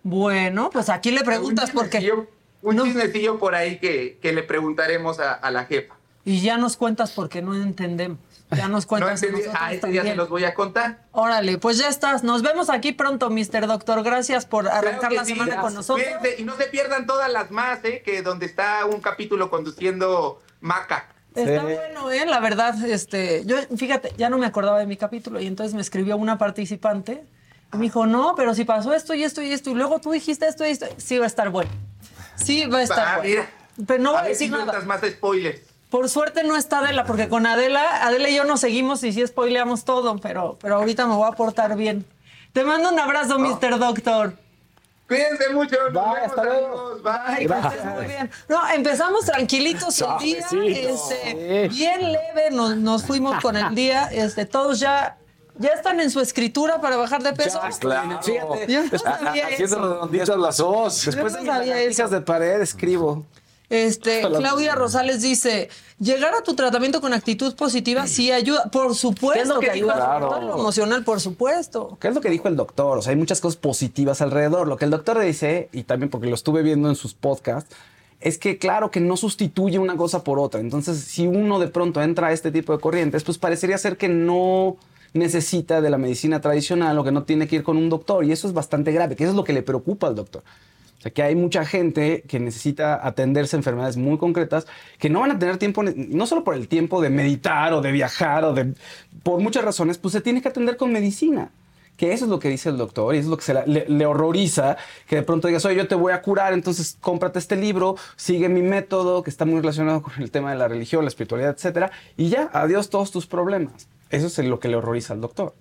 Bueno, 0.03 0.71
pues 0.71 0.89
aquí 0.89 1.11
le 1.11 1.25
preguntas 1.25 1.71
un 1.71 1.75
porque 1.75 2.13
Un 2.63 2.77
No. 2.77 2.85
chismecillo 2.85 3.39
por 3.39 3.55
ahí 3.55 3.79
que, 3.79 4.19
que 4.23 4.33
le 4.33 4.43
preguntaremos 4.43 5.19
a, 5.21 5.33
a 5.35 5.51
la 5.51 5.65
jefa. 5.65 5.95
y 6.25 6.41
ya 6.41 6.57
nos 6.57 6.77
cuentas 6.77 7.13
porque 7.13 7.43
no 7.43 7.55
entendemos. 7.55 8.19
Ya 8.51 8.69
nos 8.69 8.85
No 8.85 8.89
cuentas. 8.89 9.23
entendí. 9.23 9.47
Ah, 9.59 9.73
este 9.73 9.89
día 9.89 10.03
se 10.03 10.15
los 10.15 10.29
voy 10.29 10.45
a 10.45 10.55
contar. 10.55 11.01
Órale, 11.13 11.59
pues 11.59 11.79
ya 11.79 11.89
estás. 11.89 12.23
Nos 12.23 12.43
vemos 12.43 12.71
aquí 12.71 12.93
pronto, 12.93 13.29
Mr. 13.31 13.67
Doctor. 13.67 14.03
Gracias 14.05 14.47
por 14.47 14.69
arrancar 14.69 15.01
Claro 15.11 15.15
la 15.17 15.25
sí. 15.25 15.33
semana 15.33 15.61
con 15.61 15.75
nosotros. 15.75 16.07
Cuídense 16.07 16.41
y 16.41 16.45
no 16.45 16.57
se 16.57 16.67
pierdan 16.67 17.07
todas 17.07 17.31
las 17.33 17.51
más, 17.51 17.81
¿eh? 17.85 18.03
Que 18.05 18.23
donde 18.23 18.47
está 18.47 18.85
un 18.85 19.01
capítulo 19.01 19.51
conduciendo 19.51 20.41
Maca. 20.61 21.09
Está 21.35 21.61
Sí. 21.61 21.65
bueno, 21.75 22.11
¿eh? 22.13 22.25
La 22.25 22.41
verdad, 22.41 22.83
este, 22.85 23.43
yo, 23.45 23.57
fíjate, 23.77 24.13
ya 24.17 24.31
no 24.31 24.39
me 24.39 24.47
acordaba 24.47 24.79
de 24.79 24.87
mi 24.87 24.97
capítulo 24.97 25.41
y 25.41 25.47
entonces 25.47 25.75
me 25.75 25.81
escribió 25.83 26.17
una 26.17 26.39
participante 26.39 27.25
y 27.75 27.77
me 27.77 27.83
dijo, 27.83 28.07
no, 28.07 28.35
pero 28.37 28.55
si 28.55 28.65
pasó 28.65 28.95
esto 28.95 29.13
y 29.13 29.23
esto 29.25 29.43
y 29.43 29.53
esto 29.53 29.71
y 29.71 29.75
luego 29.75 29.99
tú 30.01 30.13
dijiste 30.13 30.47
esto 30.47 30.65
y 30.65 30.71
esto, 30.71 30.87
sí 30.99 31.19
va 31.19 31.25
a 31.25 31.27
estar 31.27 31.51
bueno. 31.51 31.71
Sí 32.37 32.65
va 32.67 32.79
a 32.79 32.83
estar 32.85 33.07
Ah, 33.09 33.17
bueno. 33.19 33.29
mira. 33.29 33.51
Pero 33.87 34.03
no 34.03 34.11
voy 34.13 34.19
a 34.21 34.23
ver 34.23 34.31
decir 34.33 34.47
si 34.49 34.53
nada. 34.53 34.81
más 34.83 35.01
spoilers. 35.03 35.61
Por 35.91 36.09
suerte 36.09 36.43
no 36.43 36.57
está 36.57 36.81
Adela, 36.81 37.05
porque 37.05 37.29
con 37.29 37.47
Adela, 37.47 38.05
Adela 38.05 38.29
y 38.29 38.35
yo 38.35 38.45
nos 38.45 38.61
seguimos 38.61 39.05
y 39.05 39.13
sí 39.13 39.25
spoileamos 39.27 39.85
todo, 39.85 40.19
pero, 40.19 40.59
pero 40.61 40.77
ahorita 40.77 41.07
me 41.07 41.15
voy 41.15 41.29
a 41.29 41.33
portar 41.33 41.77
bien. 41.77 42.05
Te 42.53 42.65
mando 42.65 42.91
un 42.91 42.99
abrazo, 42.99 43.39
Mr. 43.39 43.79
Doctor. 43.79 44.35
Cuídense 45.07 45.51
mucho. 45.51 45.77
Nos 45.91 45.93
Bye, 45.93 46.03
vemos, 46.03 46.31
hasta 46.31 46.45
luego. 46.45 46.99
Bye. 47.03 47.45
Estés 47.45 47.85
muy 47.85 48.07
bien. 48.07 48.31
No, 48.49 48.69
empezamos 48.71 49.25
tranquilitos 49.27 50.01
el 50.01 50.19
día, 50.19 50.47
este, 50.51 51.69
bien 51.69 52.13
leve, 52.13 52.51
nos, 52.51 52.77
nos 52.77 53.05
fuimos 53.05 53.41
con 53.41 53.57
el 53.57 53.75
día, 53.75 54.09
este, 54.11 54.47
todos 54.47 54.81
ya, 54.81 55.17
ya 55.59 55.69
están 55.69 56.01
en 56.01 56.11
su 56.11 56.21
escritura 56.21 56.81
para 56.81 56.97
bajar 56.97 57.23
de 57.23 57.33
peso. 57.33 57.61
Claro. 57.79 58.21
Fíjate. 58.23 58.67
Yo 58.67 58.83
no 58.83 58.99
sabía 58.99 59.47
Haciendo 59.47 60.37
las 60.39 60.59
os. 60.59 61.05
Después 61.05 61.33
Yo 61.35 61.39
de 61.39 61.45
no 61.45 61.53
sabía 61.53 61.77
las 61.77 62.11
de 62.11 62.21
pared 62.23 62.61
escribo. 62.61 63.25
Este, 63.69 64.21
Claudia 64.21 64.75
Rosales 64.75 65.23
dice, 65.23 65.69
llegar 65.99 66.35
a 66.35 66.43
tu 66.43 66.55
tratamiento 66.55 67.01
con 67.01 67.13
actitud 67.13 67.55
positiva 67.57 68.07
sí 68.07 68.31
ayuda, 68.31 68.67
por 68.71 68.95
supuesto 68.95 69.35
¿Qué 69.35 69.41
es 69.43 69.49
lo 69.49 69.61
que 69.61 69.67
que 69.67 69.73
dijo? 69.73 69.89
lo 69.89 70.59
emocional, 70.61 71.03
por 71.03 71.21
supuesto. 71.21 71.99
¿Qué 72.01 72.09
es 72.09 72.15
lo 72.15 72.21
que 72.21 72.31
dijo 72.31 72.47
el 72.47 72.57
doctor? 72.57 72.99
O 72.99 73.03
sea, 73.03 73.11
hay 73.11 73.17
muchas 73.17 73.41
cosas 73.41 73.57
positivas 73.57 74.21
alrededor. 74.21 74.69
Lo 74.69 74.77
que 74.77 74.85
el 74.85 74.91
doctor 74.91 75.19
dice, 75.19 75.69
y 75.73 75.83
también 75.83 76.11
porque 76.11 76.29
lo 76.29 76.35
estuve 76.35 76.63
viendo 76.63 76.89
en 76.89 76.95
sus 76.95 77.15
podcasts, 77.15 77.75
es 78.21 78.39
que 78.39 78.59
claro 78.59 78.91
que 78.91 79.01
no 79.01 79.17
sustituye 79.17 79.79
una 79.79 79.97
cosa 79.97 80.23
por 80.23 80.39
otra. 80.39 80.61
Entonces, 80.61 80.99
si 81.01 81.27
uno 81.27 81.59
de 81.59 81.69
pronto 81.69 82.01
entra 82.03 82.29
a 82.29 82.33
este 82.33 82.53
tipo 82.53 82.73
de 82.73 82.81
corrientes, 82.81 83.25
pues 83.25 83.37
parecería 83.37 83.79
ser 83.79 83.97
que 83.97 84.09
no, 84.09 84.77
necesita 85.17 85.81
de 85.81 85.91
la 85.91 85.99
medicina 85.99 86.41
tradicional 86.41 86.99
o 86.99 87.05
que 87.05 87.13
no 87.13 87.25
tiene 87.25 87.49
que 87.49 87.57
ir 87.57 87.63
con 87.63 87.77
un 87.77 87.89
doctor. 87.89 88.25
Y 88.25 88.33
eso 88.33 88.47
es 88.47 88.55
bastante 88.55 88.93
grave, 88.93 89.17
que 89.17 89.25
eso 89.25 89.33
es 89.33 89.37
lo 89.37 89.45
que 89.45 89.53
le 89.53 89.63
preocupa 89.63 90.07
al 90.07 90.15
doctor. 90.15 90.43
Que 91.13 91.23
hay 91.23 91.35
mucha 91.35 91.65
gente 91.65 92.23
que 92.29 92.41
necesita 92.41 93.07
atenderse 93.07 93.57
a 93.57 93.59
enfermedades 93.59 93.97
muy 93.97 94.19
concretas 94.19 94.67
que 94.99 95.11
no 95.11 95.21
van 95.21 95.33
a 95.33 95.39
tener 95.39 95.57
tiempo, 95.59 95.83
no 95.83 96.27
solo 96.27 96.45
por 96.45 96.55
el 96.55 96.69
tiempo 96.69 97.01
de 97.01 97.11
meditar 97.11 97.73
o 97.73 97.81
de 97.81 97.93
viajar 97.93 98.45
o 98.45 98.53
de... 98.53 98.75
Por 99.23 99.41
muchas 99.41 99.65
razones, 99.65 99.99
pues 99.99 100.13
se 100.13 100.21
tiene 100.21 100.43
que 100.43 100.49
atender 100.49 100.77
con 100.77 100.93
medicina 100.93 101.51
que 101.97 102.13
eso 102.13 102.27
es 102.27 102.31
lo 102.31 102.39
que 102.39 102.49
dice 102.49 102.69
el 102.69 102.77
doctor 102.77 103.15
y 103.15 103.19
eso 103.19 103.27
es 103.27 103.31
lo 103.31 103.37
que 103.37 103.45
se 103.45 103.55
le, 103.55 103.87
le 103.89 104.07
horroriza, 104.07 104.77
que 105.09 105.17
de 105.17 105.23
pronto 105.23 105.49
digas, 105.49 105.65
oye, 105.65 105.77
yo 105.77 105.89
te 105.89 105.95
voy 105.95 106.13
a 106.13 106.23
curar, 106.23 106.53
entonces 106.53 106.99
cómprate 107.01 107.39
este 107.39 107.57
libro, 107.57 107.97
sigue 108.17 108.49
mi 108.49 108.63
método, 108.63 109.23
que 109.23 109.31
está 109.31 109.45
muy 109.45 109.61
relacionado 109.61 110.03
con 110.03 110.13
el 110.23 110.31
tema 110.31 110.51
de 110.51 110.59
la 110.59 110.69
religión, 110.69 111.05
la 111.05 111.09
espiritualidad, 111.09 111.55
etcétera, 111.55 111.91
y 112.17 112.29
ya, 112.29 112.51
adiós 112.53 112.91
todos 112.91 113.11
tus 113.11 113.27
problemas. 113.27 113.89
Eso 114.11 114.27
es 114.27 114.39
lo 114.39 114.61
que 114.61 114.69
le 114.69 114.77
horroriza 114.77 115.15
al 115.15 115.21
doctor. 115.21 115.55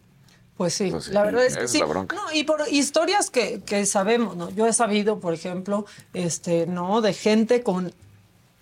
Pues 0.58 0.74
sí, 0.74 0.90
Pues 0.90 1.06
sí, 1.06 1.12
la 1.12 1.24
verdad 1.24 1.46
es 1.46 1.58
que 1.58 1.66
es 1.66 1.72
sí. 1.72 1.80
la 1.80 1.86
bronca. 1.86 2.16
No, 2.16 2.32
y 2.32 2.44
por 2.44 2.62
historias 2.72 3.30
que, 3.30 3.62
que 3.66 3.86
sabemos, 3.86 4.38
¿no? 4.38 4.50
Yo 4.52 4.68
he 4.68 4.74
sabido, 4.74 5.20
por 5.20 5.34
ejemplo, 5.34 5.86
este, 6.14 6.66
¿no? 6.66 7.02
De 7.02 7.14
gente 7.14 7.62
con, 7.62 7.94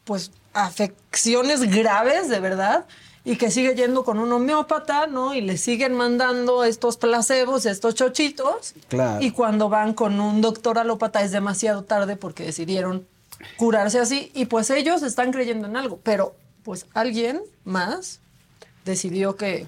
pues, 0.04 0.32
afecciones 0.54 1.62
graves, 1.70 2.30
de 2.30 2.40
verdad, 2.40 2.86
y 3.26 3.38
que 3.38 3.52
sigue 3.52 3.76
yendo 3.76 4.04
con 4.04 4.18
un 4.20 4.32
homeópata, 4.32 5.08
¿no? 5.08 5.34
Y 5.36 5.42
le 5.42 5.58
siguen 5.58 5.94
mandando 5.94 6.64
estos 6.64 6.98
placebos, 6.98 7.66
estos 7.66 7.96
chochitos. 7.96 8.74
Claro. 8.90 9.24
Y 9.24 9.32
cuando 9.32 9.70
van 9.70 9.94
con 9.94 10.20
un 10.20 10.42
doctor 10.42 10.80
alópata 10.80 11.22
es 11.22 11.32
demasiado 11.32 11.84
tarde 11.84 12.16
porque 12.16 12.44
decidieron 12.44 13.08
curarse 13.58 14.00
así. 14.00 14.32
Y 14.34 14.46
pues 14.46 14.70
ellos 14.72 15.04
están 15.04 15.32
creyendo 15.32 15.68
en 15.68 15.78
algo, 15.78 16.00
pero 16.04 16.36
pues 16.64 16.86
alguien 16.94 17.42
más 17.64 18.20
decidió 18.84 19.36
que 19.36 19.68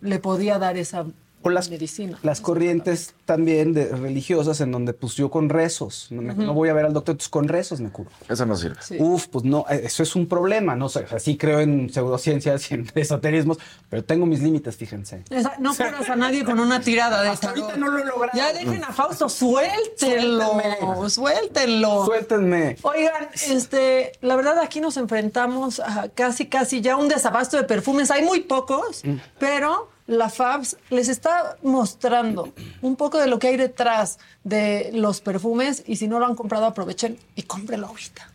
le 0.00 0.18
podía 0.18 0.58
dar 0.58 0.76
esa 0.76 1.06
O 1.42 1.50
las, 1.50 1.70
medicina. 1.70 2.18
las 2.22 2.40
corrientes 2.40 3.14
también 3.24 3.72
de, 3.72 3.86
religiosas 3.88 4.60
en 4.60 4.70
donde 4.72 4.92
pues 4.92 5.14
yo 5.14 5.30
con 5.30 5.48
rezos, 5.48 6.06
no, 6.10 6.22
me- 6.22 6.34
no 6.34 6.54
voy 6.54 6.68
a 6.68 6.72
ver 6.72 6.86
al 6.86 6.92
doctor, 6.92 7.12
entonces 7.14 7.28
con 7.30 7.48
rezos 7.48 7.80
me 7.80 7.90
curo. 7.90 8.10
Eso 8.28 8.46
no 8.46 8.56
sirve. 8.56 8.76
Sí. 8.80 8.96
Uf, 8.98 9.26
pues 9.28 9.44
no, 9.44 9.64
eh, 9.70 9.82
eso 9.84 10.02
es 10.02 10.14
un 10.16 10.26
problema, 10.26 10.76
no 10.76 10.88
sé, 10.88 11.00
o 11.00 11.08
sea, 11.08 11.18
sí 11.18 11.36
creo 11.36 11.60
en 11.60 11.90
pseudociencias 11.92 12.70
y 12.70 12.74
en 12.74 12.90
esoterismos, 12.94 13.58
pero 13.90 14.04
tengo 14.04 14.26
mis 14.26 14.40
límites, 14.40 14.76
fíjense. 14.76 15.22
Esa- 15.30 15.56
no 15.58 15.74
curas 15.74 16.08
a 16.08 16.16
nadie 16.16 16.44
con 16.44 16.58
una 16.60 16.80
tirada 16.80 17.22
de 17.22 17.28
Hasta 17.30 17.48
esta. 17.48 17.60
ahorita 17.60 17.76
no 17.78 17.88
lo 17.90 17.98
he 17.98 18.04
logrado. 18.04 18.36
Ya 18.38 18.52
dejen 18.52 18.82
a 18.84 18.92
Fausto, 18.92 19.28
suéltenlo, 19.28 20.52
Suéltenme. 20.52 21.10
suéltenlo. 21.10 22.06
Suéltenme. 22.06 22.76
Oigan, 22.82 23.28
este, 23.48 24.12
la 24.20 24.36
verdad 24.36 24.58
aquí 24.58 24.80
nos 24.80 24.96
enfrentamos 24.96 25.80
a 25.80 26.08
casi, 26.08 26.46
casi 26.46 26.80
ya 26.80 26.96
un 26.96 27.08
desabasto 27.08 27.56
de 27.56 27.64
perfumes. 27.64 28.10
Hay 28.10 28.22
muy 28.24 28.40
pocos, 28.40 29.02
Mm. 29.04 29.16
pero 29.38 29.90
la 30.12 30.28
Fabs 30.28 30.76
les 30.90 31.08
está 31.08 31.56
mostrando 31.62 32.52
un 32.80 32.96
poco 32.96 33.18
de 33.18 33.26
lo 33.26 33.38
que 33.38 33.48
hay 33.48 33.56
detrás 33.56 34.18
de 34.44 34.90
los 34.92 35.20
perfumes 35.20 35.82
y 35.86 35.96
si 35.96 36.08
no 36.08 36.18
lo 36.18 36.26
han 36.26 36.34
comprado 36.34 36.66
aprovechen 36.66 37.18
y 37.34 37.42
cómprenlo 37.42 37.88
ahorita. 37.88 38.32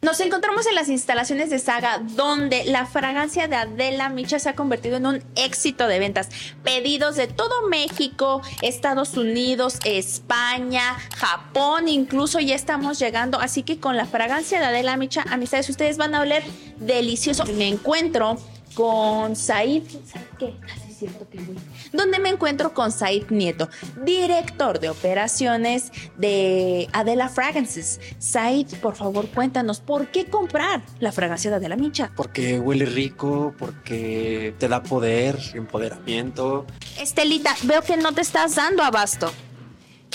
Nos 0.00 0.20
encontramos 0.20 0.64
en 0.68 0.76
las 0.76 0.88
instalaciones 0.88 1.50
de 1.50 1.58
Saga, 1.58 1.98
donde 1.98 2.64
la 2.66 2.86
fragancia 2.86 3.48
de 3.48 3.56
Adela 3.56 4.08
Micha 4.10 4.38
se 4.38 4.48
ha 4.48 4.54
convertido 4.54 4.96
en 4.96 5.06
un 5.06 5.24
éxito 5.34 5.88
de 5.88 5.98
ventas. 5.98 6.28
Pedidos 6.62 7.16
de 7.16 7.26
todo 7.26 7.66
México, 7.66 8.40
Estados 8.62 9.16
Unidos, 9.16 9.80
España, 9.84 10.96
Japón, 11.16 11.88
incluso 11.88 12.38
ya 12.38 12.54
estamos 12.54 13.00
llegando. 13.00 13.40
Así 13.40 13.64
que 13.64 13.80
con 13.80 13.96
la 13.96 14.06
fragancia 14.06 14.60
de 14.60 14.66
Adela 14.66 14.96
Micha, 14.96 15.24
amistades, 15.30 15.68
ustedes 15.68 15.96
van 15.96 16.14
a 16.14 16.20
oler 16.20 16.44
delicioso. 16.78 17.44
Me 17.46 17.66
encuentro 17.66 18.38
con 18.78 19.34
Said. 19.34 19.82
¿Said 20.04 20.22
qué? 20.38 20.54
Ah, 20.62 20.74
sí, 20.76 20.92
es 20.92 20.98
cierto 20.98 21.28
que 21.28 21.38
voy. 21.38 21.56
Donde 21.92 22.20
me 22.20 22.28
encuentro 22.28 22.74
con 22.74 22.92
Said 22.92 23.28
Nieto, 23.28 23.68
director 24.04 24.78
de 24.78 24.88
operaciones 24.88 25.90
de 26.16 26.86
Adela 26.92 27.28
Fragrances. 27.28 27.98
Said, 28.20 28.68
por 28.80 28.94
favor, 28.94 29.26
cuéntanos, 29.30 29.80
¿por 29.80 30.12
qué 30.12 30.26
comprar 30.26 30.82
la 31.00 31.10
fragancia 31.10 31.50
de 31.50 31.56
Adela 31.56 31.74
Micha? 31.74 32.12
Porque 32.14 32.60
huele 32.60 32.86
rico, 32.86 33.52
porque 33.58 34.54
te 34.60 34.68
da 34.68 34.80
poder, 34.80 35.36
empoderamiento. 35.54 36.64
Estelita, 37.00 37.56
veo 37.64 37.82
que 37.82 37.96
no 37.96 38.12
te 38.12 38.20
estás 38.20 38.54
dando 38.54 38.84
abasto. 38.84 39.32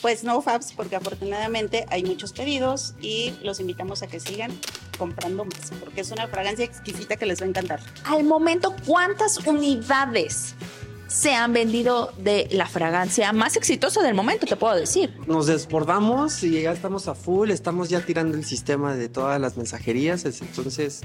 Pues 0.04 0.24
no, 0.26 0.42
Fabs, 0.42 0.74
porque 0.74 0.98
afortunadamente 0.98 1.86
hay 1.90 2.04
muchos 2.04 2.34
pedidos 2.34 2.94
y 3.02 3.34
los 3.42 3.60
invitamos 3.62 4.04
a 4.04 4.08
que 4.08 4.20
sigan 4.20 4.52
comprando 5.00 5.46
más, 5.46 5.72
porque 5.80 6.02
es 6.02 6.12
una 6.12 6.28
fragancia 6.28 6.66
exquisita 6.66 7.16
que 7.16 7.26
les 7.26 7.42
va 7.42 7.46
a 7.46 7.50
encantar. 7.50 7.80
Al 8.04 8.26
momento, 8.26 8.76
¿cuántas 8.86 9.38
unidades 9.48 10.56
se 11.08 11.34
han 11.34 11.54
vendido 11.54 12.12
de 12.18 12.50
la 12.52 12.66
fragancia 12.68 13.32
más 13.32 13.56
exitosa 13.56 14.02
del 14.04 14.14
momento, 14.14 14.46
te 14.46 14.58
puedo 14.58 14.76
decir? 14.76 15.16
Nos 15.26 15.48
desbordamos 15.48 16.44
y 16.44 16.62
ya 16.64 16.74
estamos 16.74 17.08
a 17.08 17.16
full, 17.16 17.50
estamos 17.52 17.88
ya 17.88 18.02
tirando 18.02 18.36
el 18.38 18.44
sistema 18.44 18.96
de 18.96 19.08
todas 19.08 19.40
las 19.40 19.56
mensajerías, 19.56 20.26
es- 20.26 20.42
entonces 20.42 21.02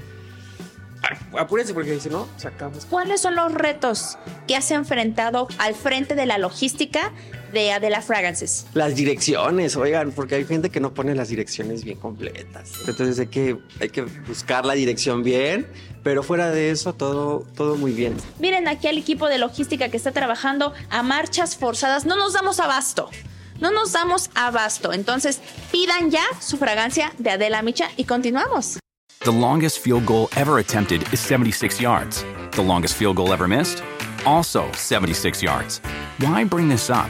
apúrense 1.39 1.73
porque 1.73 1.97
si 2.01 2.09
no, 2.09 2.27
sacamos. 2.37 2.85
¿Cuáles 2.85 3.21
son 3.21 3.35
los 3.35 3.53
retos 3.53 4.17
que 4.47 4.55
has 4.57 4.69
enfrentado 4.71 5.47
al 5.57 5.73
frente 5.73 6.15
de 6.15 6.25
la 6.25 6.37
logística 6.37 7.13
de 7.51 7.71
Adela 7.71 8.01
Fragrances? 8.01 8.65
Las 8.73 8.95
direcciones, 8.95 9.75
oigan, 9.75 10.11
porque 10.11 10.35
hay 10.35 10.45
gente 10.45 10.69
que 10.69 10.79
no 10.79 10.93
pone 10.93 11.15
las 11.15 11.29
direcciones 11.29 11.83
bien 11.83 11.97
completas. 11.97 12.71
Entonces 12.87 13.19
hay 13.19 13.27
que, 13.27 13.57
hay 13.79 13.89
que 13.89 14.03
buscar 14.03 14.65
la 14.65 14.73
dirección 14.73 15.23
bien, 15.23 15.67
pero 16.03 16.23
fuera 16.23 16.51
de 16.51 16.71
eso 16.71 16.93
todo, 16.93 17.45
todo 17.55 17.75
muy 17.75 17.91
bien. 17.91 18.15
Miren 18.39 18.67
aquí 18.67 18.87
al 18.87 18.97
equipo 18.97 19.27
de 19.27 19.37
logística 19.37 19.89
que 19.89 19.97
está 19.97 20.11
trabajando 20.11 20.73
a 20.89 21.03
marchas 21.03 21.55
forzadas. 21.55 22.05
No 22.05 22.15
nos 22.15 22.33
damos 22.33 22.59
abasto. 22.59 23.09
No 23.59 23.71
nos 23.71 23.91
damos 23.91 24.29
abasto. 24.35 24.93
Entonces, 24.93 25.41
pidan 25.71 26.11
ya 26.11 26.23
su 26.39 26.57
fragancia 26.57 27.13
de 27.17 27.31
Adela 27.31 27.61
Micha 27.61 27.89
y 27.97 28.05
continuamos. 28.05 28.79
The 29.25 29.31
longest 29.31 29.79
field 29.79 30.05
goal 30.05 30.29
ever 30.37 30.59
attempted 30.59 31.01
is 31.11 31.19
76 31.19 31.81
yards. 31.81 32.23
The 32.51 32.63
longest 32.63 32.95
field 32.95 33.17
goal 33.17 33.33
ever 33.33 33.49
missed? 33.49 33.83
Also 34.25 34.71
76 34.73 35.43
yards. 35.43 35.81
Why 36.19 36.45
bring 36.45 36.69
this 36.69 36.89
up? 36.89 37.09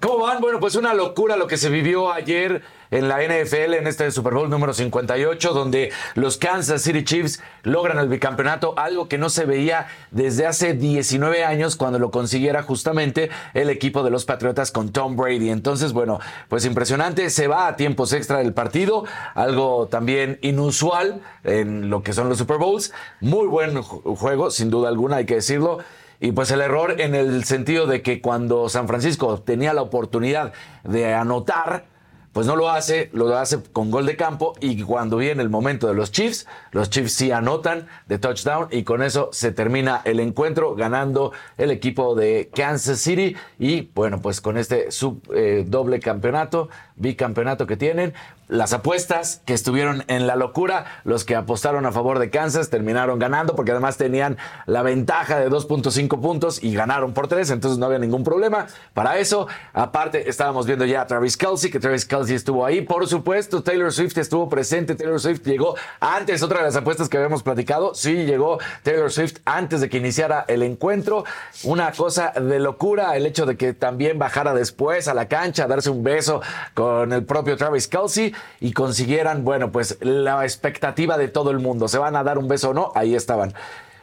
¿Cómo 0.00 0.18
van? 0.24 0.40
Bueno, 0.40 0.60
pues 0.60 0.76
una 0.76 0.94
locura 0.94 1.36
lo 1.36 1.46
que 1.46 1.58
se 1.58 1.68
vivió 1.68 2.10
ayer 2.10 2.62
en 2.90 3.06
la 3.06 3.18
NFL, 3.22 3.74
en 3.74 3.86
este 3.86 4.10
Super 4.10 4.32
Bowl 4.32 4.48
número 4.48 4.72
58, 4.72 5.52
donde 5.52 5.92
los 6.14 6.38
Kansas 6.38 6.80
City 6.82 7.04
Chiefs 7.04 7.42
logran 7.64 7.98
el 7.98 8.08
bicampeonato, 8.08 8.72
algo 8.78 9.08
que 9.08 9.18
no 9.18 9.28
se 9.28 9.44
veía 9.44 9.88
desde 10.10 10.46
hace 10.46 10.72
19 10.72 11.44
años 11.44 11.76
cuando 11.76 11.98
lo 11.98 12.10
consiguiera 12.10 12.62
justamente 12.62 13.28
el 13.52 13.68
equipo 13.68 14.02
de 14.02 14.10
los 14.10 14.24
Patriotas 14.24 14.72
con 14.72 14.90
Tom 14.90 15.16
Brady. 15.16 15.50
Entonces, 15.50 15.92
bueno, 15.92 16.18
pues 16.48 16.64
impresionante, 16.64 17.28
se 17.28 17.46
va 17.46 17.66
a 17.68 17.76
tiempos 17.76 18.14
extra 18.14 18.38
del 18.38 18.54
partido, 18.54 19.04
algo 19.34 19.86
también 19.88 20.38
inusual 20.40 21.20
en 21.44 21.90
lo 21.90 22.02
que 22.02 22.14
son 22.14 22.28
los 22.30 22.38
Super 22.38 22.56
Bowls. 22.56 22.92
Muy 23.20 23.46
buen 23.46 23.76
ju- 23.76 24.16
juego, 24.16 24.50
sin 24.50 24.70
duda 24.70 24.88
alguna, 24.88 25.16
hay 25.16 25.26
que 25.26 25.34
decirlo. 25.36 25.78
Y 26.20 26.32
pues 26.32 26.50
el 26.50 26.60
error 26.60 27.00
en 27.00 27.14
el 27.14 27.44
sentido 27.44 27.86
de 27.86 28.02
que 28.02 28.20
cuando 28.20 28.68
San 28.68 28.86
Francisco 28.86 29.40
tenía 29.40 29.72
la 29.72 29.82
oportunidad 29.82 30.52
de 30.84 31.14
anotar, 31.14 31.86
pues 32.32 32.46
no 32.46 32.54
lo 32.54 32.70
hace, 32.70 33.10
lo 33.12 33.36
hace 33.36 33.60
con 33.72 33.90
gol 33.90 34.06
de 34.06 34.16
campo. 34.16 34.54
Y 34.60 34.82
cuando 34.82 35.16
viene 35.16 35.42
el 35.42 35.48
momento 35.48 35.88
de 35.88 35.94
los 35.94 36.12
Chiefs, 36.12 36.46
los 36.72 36.90
Chiefs 36.90 37.12
sí 37.12 37.32
anotan 37.32 37.88
de 38.06 38.18
touchdown 38.18 38.68
y 38.70 38.84
con 38.84 39.02
eso 39.02 39.30
se 39.32 39.50
termina 39.50 40.02
el 40.04 40.20
encuentro 40.20 40.74
ganando 40.74 41.32
el 41.58 41.70
equipo 41.70 42.14
de 42.14 42.50
Kansas 42.54 43.00
City. 43.00 43.34
Y 43.58 43.90
bueno, 43.94 44.20
pues 44.20 44.40
con 44.40 44.58
este 44.58 44.92
sub 44.92 45.22
eh, 45.34 45.64
doble 45.66 46.00
campeonato, 46.00 46.68
bicampeonato 46.96 47.66
que 47.66 47.76
tienen, 47.76 48.14
las 48.50 48.72
apuestas 48.72 49.42
que 49.46 49.54
estuvieron 49.54 50.04
en 50.08 50.26
la 50.26 50.36
locura, 50.36 50.84
los 51.04 51.24
que 51.24 51.36
apostaron 51.36 51.86
a 51.86 51.92
favor 51.92 52.18
de 52.18 52.30
Kansas 52.30 52.68
terminaron 52.68 53.18
ganando 53.18 53.54
porque 53.54 53.70
además 53.70 53.96
tenían 53.96 54.36
la 54.66 54.82
ventaja 54.82 55.38
de 55.38 55.48
2.5 55.48 56.20
puntos 56.20 56.62
y 56.62 56.74
ganaron 56.74 57.14
por 57.14 57.28
3, 57.28 57.50
entonces 57.50 57.78
no 57.78 57.86
había 57.86 57.98
ningún 57.98 58.24
problema. 58.24 58.66
Para 58.92 59.18
eso. 59.18 59.46
Aparte, 59.72 60.28
estábamos 60.28 60.66
viendo 60.66 60.84
ya 60.84 61.02
a 61.02 61.06
Travis 61.06 61.36
Kelsey, 61.36 61.70
que 61.70 61.78
Travis 61.78 62.04
Kelsey 62.04 62.36
estuvo 62.36 62.66
ahí, 62.66 62.82
por 62.82 63.06
supuesto, 63.06 63.62
Taylor 63.62 63.92
Swift 63.92 64.18
estuvo 64.18 64.48
presente, 64.48 64.94
Taylor 64.94 65.20
Swift 65.20 65.42
llegó 65.44 65.76
antes, 66.00 66.42
otra 66.42 66.58
de 66.58 66.64
las 66.64 66.76
apuestas 66.76 67.08
que 67.08 67.16
habíamos 67.16 67.42
platicado, 67.42 67.94
sí 67.94 68.24
llegó 68.26 68.58
Taylor 68.82 69.10
Swift 69.10 69.38
antes 69.44 69.80
de 69.80 69.88
que 69.88 69.98
iniciara 69.98 70.44
el 70.48 70.62
encuentro, 70.62 71.24
una 71.64 71.92
cosa 71.92 72.32
de 72.32 72.58
locura, 72.58 73.16
el 73.16 73.26
hecho 73.26 73.46
de 73.46 73.56
que 73.56 73.74
también 73.74 74.18
bajara 74.18 74.54
después 74.54 75.06
a 75.08 75.14
la 75.14 75.28
cancha 75.28 75.64
a 75.64 75.66
darse 75.68 75.90
un 75.90 76.02
beso 76.02 76.40
con 76.74 77.12
el 77.12 77.24
propio 77.24 77.56
Travis 77.56 77.86
Kelsey 77.86 78.34
y 78.60 78.72
consiguieran, 78.72 79.44
bueno, 79.44 79.72
pues 79.72 79.98
la 80.00 80.42
expectativa 80.44 81.18
de 81.18 81.28
todo 81.28 81.50
el 81.50 81.58
mundo. 81.58 81.88
¿Se 81.88 81.98
van 81.98 82.16
a 82.16 82.22
dar 82.24 82.38
un 82.38 82.48
beso 82.48 82.70
o 82.70 82.74
no? 82.74 82.92
Ahí 82.94 83.14
estaban. 83.14 83.54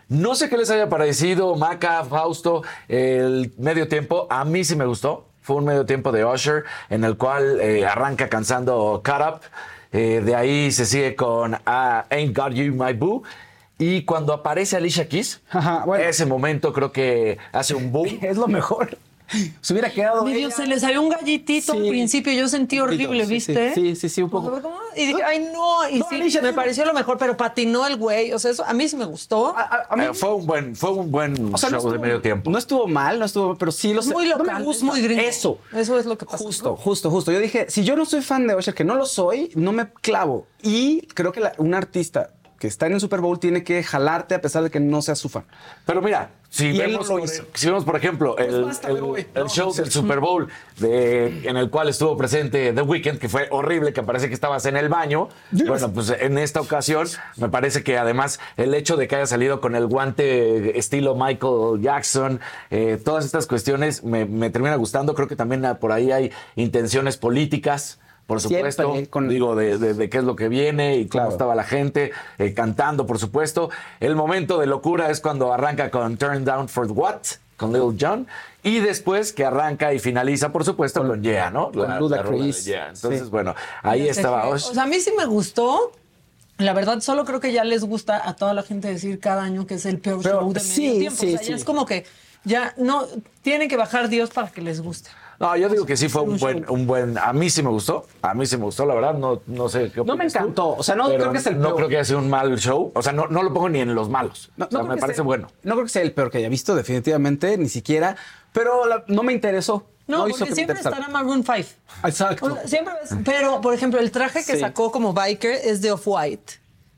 No 0.09 0.35
sé 0.35 0.49
qué 0.49 0.57
les 0.57 0.69
haya 0.69 0.87
parecido, 0.87 1.55
Maca, 1.55 2.05
Fausto, 2.05 2.63
el 2.87 3.53
medio 3.57 3.87
tiempo. 3.87 4.27
A 4.29 4.45
mí 4.45 4.63
sí 4.63 4.75
me 4.75 4.85
gustó. 4.85 5.25
Fue 5.41 5.57
un 5.57 5.65
medio 5.65 5.85
tiempo 5.85 6.11
de 6.11 6.25
Usher 6.25 6.63
en 6.89 7.03
el 7.03 7.17
cual 7.17 7.59
eh, 7.61 7.85
arranca 7.85 8.29
cansando 8.29 9.01
Cut 9.03 9.27
Up. 9.27 9.41
Eh, 9.93 10.21
de 10.23 10.35
ahí 10.35 10.71
se 10.71 10.85
sigue 10.85 11.15
con 11.15 11.57
ah, 11.65 12.05
Ain't 12.09 12.35
Got 12.37 12.53
You 12.53 12.73
My 12.73 12.93
Boo. 12.93 13.23
Y 13.79 14.03
cuando 14.03 14.33
aparece 14.33 14.75
Alicia 14.75 15.07
Keys, 15.07 15.41
Ajá, 15.51 15.83
bueno. 15.85 16.03
ese 16.03 16.25
momento 16.25 16.73
creo 16.73 16.91
que 16.91 17.37
hace 17.51 17.75
un 17.75 17.91
boom. 17.91 18.07
Es 18.21 18.37
lo 18.37 18.47
mejor. 18.47 18.97
Se 19.61 19.73
hubiera 19.73 19.89
quedado. 19.89 20.27
Ella. 20.27 20.49
se 20.51 20.65
le 20.65 20.79
salió 20.79 21.01
un 21.01 21.09
gallitito 21.09 21.73
al 21.73 21.87
principio, 21.87 22.31
yo 22.33 22.47
sentí 22.47 22.79
horrible, 22.79 23.25
Sí, 23.25 23.33
¿viste? 23.33 23.73
Sí, 23.73 23.95
sí, 23.95 24.09
sí, 24.09 24.21
un 24.21 24.29
poco. 24.29 24.61
Y 24.95 25.05
dije, 25.05 25.21
ay, 25.23 25.47
no. 25.53 25.87
Y 25.89 25.99
No, 25.99 26.05
sí, 26.09 26.15
Alicia, 26.15 26.41
me 26.41 26.53
pareció 26.53 26.85
lo 26.85 26.93
mejor, 26.93 27.17
pero 27.17 27.35
patinó 27.37 27.85
el 27.85 27.97
güey. 27.97 28.31
O 28.33 28.39
sea, 28.39 28.51
eso 28.51 28.63
a 28.65 28.73
mí 28.73 28.87
sí 28.87 28.95
me 28.95 29.05
gustó. 29.05 29.55
A, 29.55 29.61
a- 29.61 29.87
a 29.89 29.95
mí, 29.95 30.05
Eh, 30.05 30.13
fue 30.13 30.33
un 30.33 30.45
buen, 30.45 30.75
fue 30.75 30.91
un 30.91 31.11
buen 31.11 31.53
o 31.53 31.57
sea, 31.57 31.69
no 31.69 31.79
show 31.81 31.91
de 31.91 31.99
medio 31.99 32.21
tiempo. 32.21 32.49
No 32.49 32.57
estuvo 32.57 32.87
mal, 32.87 33.19
no 33.19 33.25
estuvo, 33.25 33.55
pero 33.55 33.71
sí 33.71 33.93
lo 33.93 33.99
Es 33.99 34.07
sé. 34.07 34.13
muy 34.13 34.27
no 34.29 34.37
me 34.37 34.43
local, 34.45 34.61
es 34.61 34.65
gusta. 34.65 34.85
muy 34.85 35.01
gringo. 35.01 35.21
Eso. 35.21 35.59
Eso 35.73 35.99
es 35.99 36.05
lo 36.05 36.17
que 36.17 36.25
pasa. 36.25 36.37
Justo, 36.43 36.75
justo, 36.75 37.09
justo. 37.11 37.31
Yo 37.31 37.39
dije, 37.39 37.65
si 37.69 37.83
yo 37.83 37.95
no 37.95 38.05
soy 38.05 38.21
fan 38.21 38.47
de 38.47 38.55
Usher, 38.55 38.73
que 38.73 38.83
no 38.85 38.95
lo 38.95 39.05
soy, 39.05 39.51
no 39.55 39.71
me 39.71 39.89
clavo. 39.91 40.47
Y 40.63 41.01
creo 41.13 41.31
que 41.31 41.39
la- 41.41 41.53
un 41.57 41.73
artista 41.73 42.31
que 42.59 42.67
está 42.67 42.87
en 42.87 42.93
el 42.93 42.99
Super 42.99 43.21
Bowl 43.21 43.39
tiene 43.39 43.63
que 43.63 43.83
jalarte 43.83 44.35
a 44.35 44.41
pesar 44.41 44.63
de 44.63 44.69
que 44.71 44.79
no 44.79 45.01
seas 45.01 45.19
su 45.19 45.29
fan. 45.29 45.45
Pero 45.85 46.01
mira, 46.01 46.31
si 46.49 46.75
vemos, 46.77 47.07
por, 47.07 47.21
si 47.27 47.67
vemos, 47.67 47.83
por 47.83 47.95
ejemplo, 47.97 48.37
el, 48.37 48.63
basta, 48.63 48.87
el- 48.89 48.97
el 48.97 49.43
No, 49.43 49.49
show 49.49 49.71
sí. 49.73 49.81
del 49.81 49.91
Super 49.91 50.19
Bowl 50.19 50.47
de, 50.79 51.47
en 51.47 51.57
el 51.57 51.69
cual 51.69 51.89
estuvo 51.89 52.15
presente 52.17 52.71
The 52.73 52.81
Weeknd, 52.81 53.19
que 53.19 53.29
fue 53.29 53.47
horrible, 53.51 53.93
que 53.93 54.01
parece 54.01 54.27
que 54.29 54.33
estabas 54.33 54.65
en 54.65 54.77
el 54.77 54.89
baño. 54.89 55.29
Bueno, 55.51 55.91
pues 55.91 56.09
en 56.09 56.37
esta 56.37 56.61
ocasión 56.61 57.07
me 57.35 57.49
parece 57.49 57.83
que 57.83 57.97
además 57.97 58.39
el 58.55 58.73
hecho 58.73 58.95
de 58.95 59.07
que 59.07 59.17
haya 59.17 59.27
salido 59.27 59.59
con 59.61 59.75
el 59.75 59.85
guante 59.87 60.79
estilo 60.79 61.15
Michael 61.15 61.81
Jackson, 61.81 62.39
eh, 62.71 62.99
todas 63.03 63.25
estas 63.25 63.45
cuestiones 63.45 64.03
me, 64.03 64.25
me 64.25 64.49
termina 64.49 64.75
gustando. 64.77 65.13
Creo 65.15 65.27
que 65.27 65.35
también 65.35 65.63
ah, 65.65 65.79
por 65.79 65.91
ahí 65.91 66.11
hay 66.11 66.31
intenciones 66.55 67.17
políticas. 67.17 67.99
Por 68.27 68.41
Siempre, 68.41 68.71
supuesto, 68.73 69.09
con- 69.09 69.29
digo, 69.29 69.55
de, 69.55 69.77
de- 69.77 69.93
de 69.93 70.09
qué 70.09 70.17
es 70.17 70.23
lo 70.25 70.35
que 70.35 70.49
viene 70.49 70.97
y 70.97 71.05
cómo 71.07 71.21
Claro. 71.23 71.29
estaba 71.31 71.55
la 71.55 71.63
gente 71.63 72.11
eh, 72.37 72.53
cantando, 72.53 73.05
por 73.07 73.19
supuesto. 73.19 73.69
El 74.01 74.15
momento 74.17 74.59
de 74.59 74.67
locura 74.67 75.09
es 75.09 75.21
cuando 75.21 75.53
arranca 75.53 75.89
con 75.89 76.17
Turn 76.17 76.43
Down 76.43 76.67
for 76.67 76.91
What, 76.91 77.21
con 77.55 77.71
Lil 77.71 77.97
Jon, 77.99 78.27
y 78.63 78.79
después 78.79 79.31
que 79.31 79.45
arranca 79.45 79.93
y 79.93 79.99
finaliza, 79.99 80.51
por 80.51 80.65
supuesto, 80.65 81.07
con, 81.07 81.23
Yeah, 81.23 81.49
¿no? 81.51 81.71
con 81.71 81.87
de 82.09 82.51
Yeah. 82.51 82.89
Entonces, 82.89 83.21
Sí. 83.21 83.29
bueno, 83.31 83.55
ahí 83.81 84.09
estaba. 84.09 84.47
O 84.49 84.59
sea, 84.59 84.83
a 84.83 84.87
mí 84.87 84.99
sí 84.99 85.11
me 85.17 85.25
gustó. 85.25 85.93
La 86.57 86.73
verdad, 86.73 86.99
solo 86.99 87.23
creo 87.23 87.39
que 87.39 87.53
ya 87.53 87.63
les 87.63 87.83
gusta 87.85 88.27
a 88.27 88.35
toda 88.35 88.53
la 88.53 88.63
gente 88.63 88.89
decir 88.89 89.19
cada 89.21 89.43
año 89.43 89.65
que 89.67 89.75
es 89.75 89.85
el 89.85 89.99
peor 89.99 90.19
Pero 90.21 90.41
show 90.41 90.53
de 90.53 90.59
medio 90.59 90.73
sí, 90.73 90.99
tiempo. 90.99 91.19
sí, 91.19 91.27
o 91.27 91.29
sea, 91.37 91.39
sí. 91.39 91.49
ya 91.51 91.55
es 91.55 91.63
como 91.63 91.85
que 91.85 92.05
ya 92.43 92.73
no 92.77 93.05
tienen 93.41 93.69
que 93.69 93.77
bajar 93.77 94.09
Dios 94.09 94.31
para 94.31 94.49
que 94.49 94.61
les 94.61 94.81
guste. 94.81 95.11
No, 95.39 95.55
yo 95.55 95.69
digo 95.69 95.85
que 95.85 95.95
sí 95.95 96.09
fue 96.09 96.23
Un 96.23 96.37
buen, 96.37 96.65
show. 96.65 96.73
un 96.73 96.87
buen. 96.87 97.17
A 97.17 97.31
mí 97.31 97.49
sí 97.49 97.61
me 97.61 97.69
gustó. 97.69 98.05
A 98.23 98.33
mí 98.33 98.45
sí 98.47 98.57
me 98.57 98.63
gustó, 98.63 98.85
la 98.85 98.95
verdad. 98.95 99.13
No, 99.13 99.41
no 99.45 99.69
sé 99.69 99.91
qué 99.93 100.03
No 100.03 100.15
me 100.17 100.25
encantó. 100.25 100.69
O 100.75 100.81
sea, 100.83 100.95
no 100.95 101.05
creo 101.09 101.31
que 101.31 101.37
es 101.37 101.45
el 101.45 101.57
No 101.59 101.65
peor. 101.69 101.75
creo 101.75 101.89
que 101.89 101.95
haya 101.97 102.05
sido 102.05 102.19
un 102.19 102.29
mal 102.29 102.57
show. 102.57 102.91
O 102.95 103.01
sea, 103.03 103.13
no, 103.13 103.27
no 103.27 103.43
lo 103.43 103.53
pongo 103.53 103.69
ni 103.69 103.79
en 103.79 103.93
los 103.93 104.09
malos. 104.09 104.49
No, 104.57 104.65
o 104.65 104.69
sea, 104.69 104.79
no 104.81 104.85
me 104.87 104.97
parece 104.97 105.17
sea- 105.17 105.23
bueno. 105.23 105.47
No 105.63 105.73
creo 105.75 105.83
que 105.85 105.89
sea 105.91 106.01
el 106.01 106.11
peor 106.11 106.31
que 106.31 106.39
haya 106.39 106.49
visto, 106.49 106.75
definitivamente, 106.75 107.55
ni 107.57 107.69
siquiera. 107.69 108.15
Pero 108.51 108.87
la- 108.87 109.03
no 109.07 109.21
me 109.23 109.33
interesó. 109.33 109.85
No, 110.07 110.27
hizo 110.27 110.39
porque 110.39 110.55
siempre 110.55 110.77
estará 110.77 111.07
Maroon 111.09 111.43
5. 111.43 111.67
Exacto. 112.05 112.57
Siempre 112.65 112.93
ves- 113.01 113.13
pero, 113.25 113.59
por 113.61 113.73
ejemplo, 113.73 113.99
el 113.99 114.09
traje 114.09 114.39
que 114.45 114.53
Sí. 114.53 114.59
sacó 114.59 114.91
como 114.91 115.13
biker 115.13 115.51
es 115.65 115.81
de 115.81 115.91
Off-White. 115.91 116.53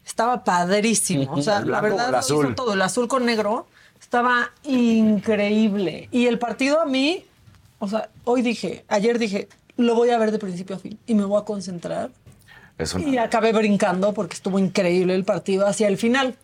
Estaba 0.05 0.43
padrísimo. 0.43 1.33
O 1.33 1.41
sea, 1.41 1.57
El 1.57 1.71
la 1.71 1.81
verdad 1.81 2.05
el 2.05 2.11
lo 2.13 2.17
azul. 2.19 2.45
hizo 2.45 2.55
todo. 2.55 2.73
El 2.73 2.81
azul 2.83 3.07
con 3.07 3.25
negro 3.25 3.65
estaba 3.99 4.51
increíble. 4.63 6.07
Y 6.11 6.27
el 6.27 6.39
partido 6.39 6.81
a 6.81 6.85
mí, 6.85 7.25
o 7.79 7.87
sea, 7.87 8.09
hoy 8.25 8.41
dije, 8.41 8.83
ayer 8.87 9.17
dije, 9.19 9.47
lo 9.77 9.95
voy 9.95 10.09
a 10.09 10.17
ver 10.17 10.31
de 10.31 10.39
principio 10.39 10.75
a 10.75 10.79
fin 10.79 10.97
y 11.07 11.13
me 11.15 11.25
voy 11.25 11.41
a 11.41 11.45
concentrar. 11.45 12.11
Es 12.77 12.93
una- 12.93 13.07
Y 13.09 13.17
acabé 13.17 13.51
brincando 13.51 14.13
porque 14.13 14.35
estuvo 14.35 14.59
increíble 14.59 15.15
el 15.15 15.23
partido 15.25 15.67
hacia 15.67 15.87
el 15.87 15.97
final. 15.97 16.35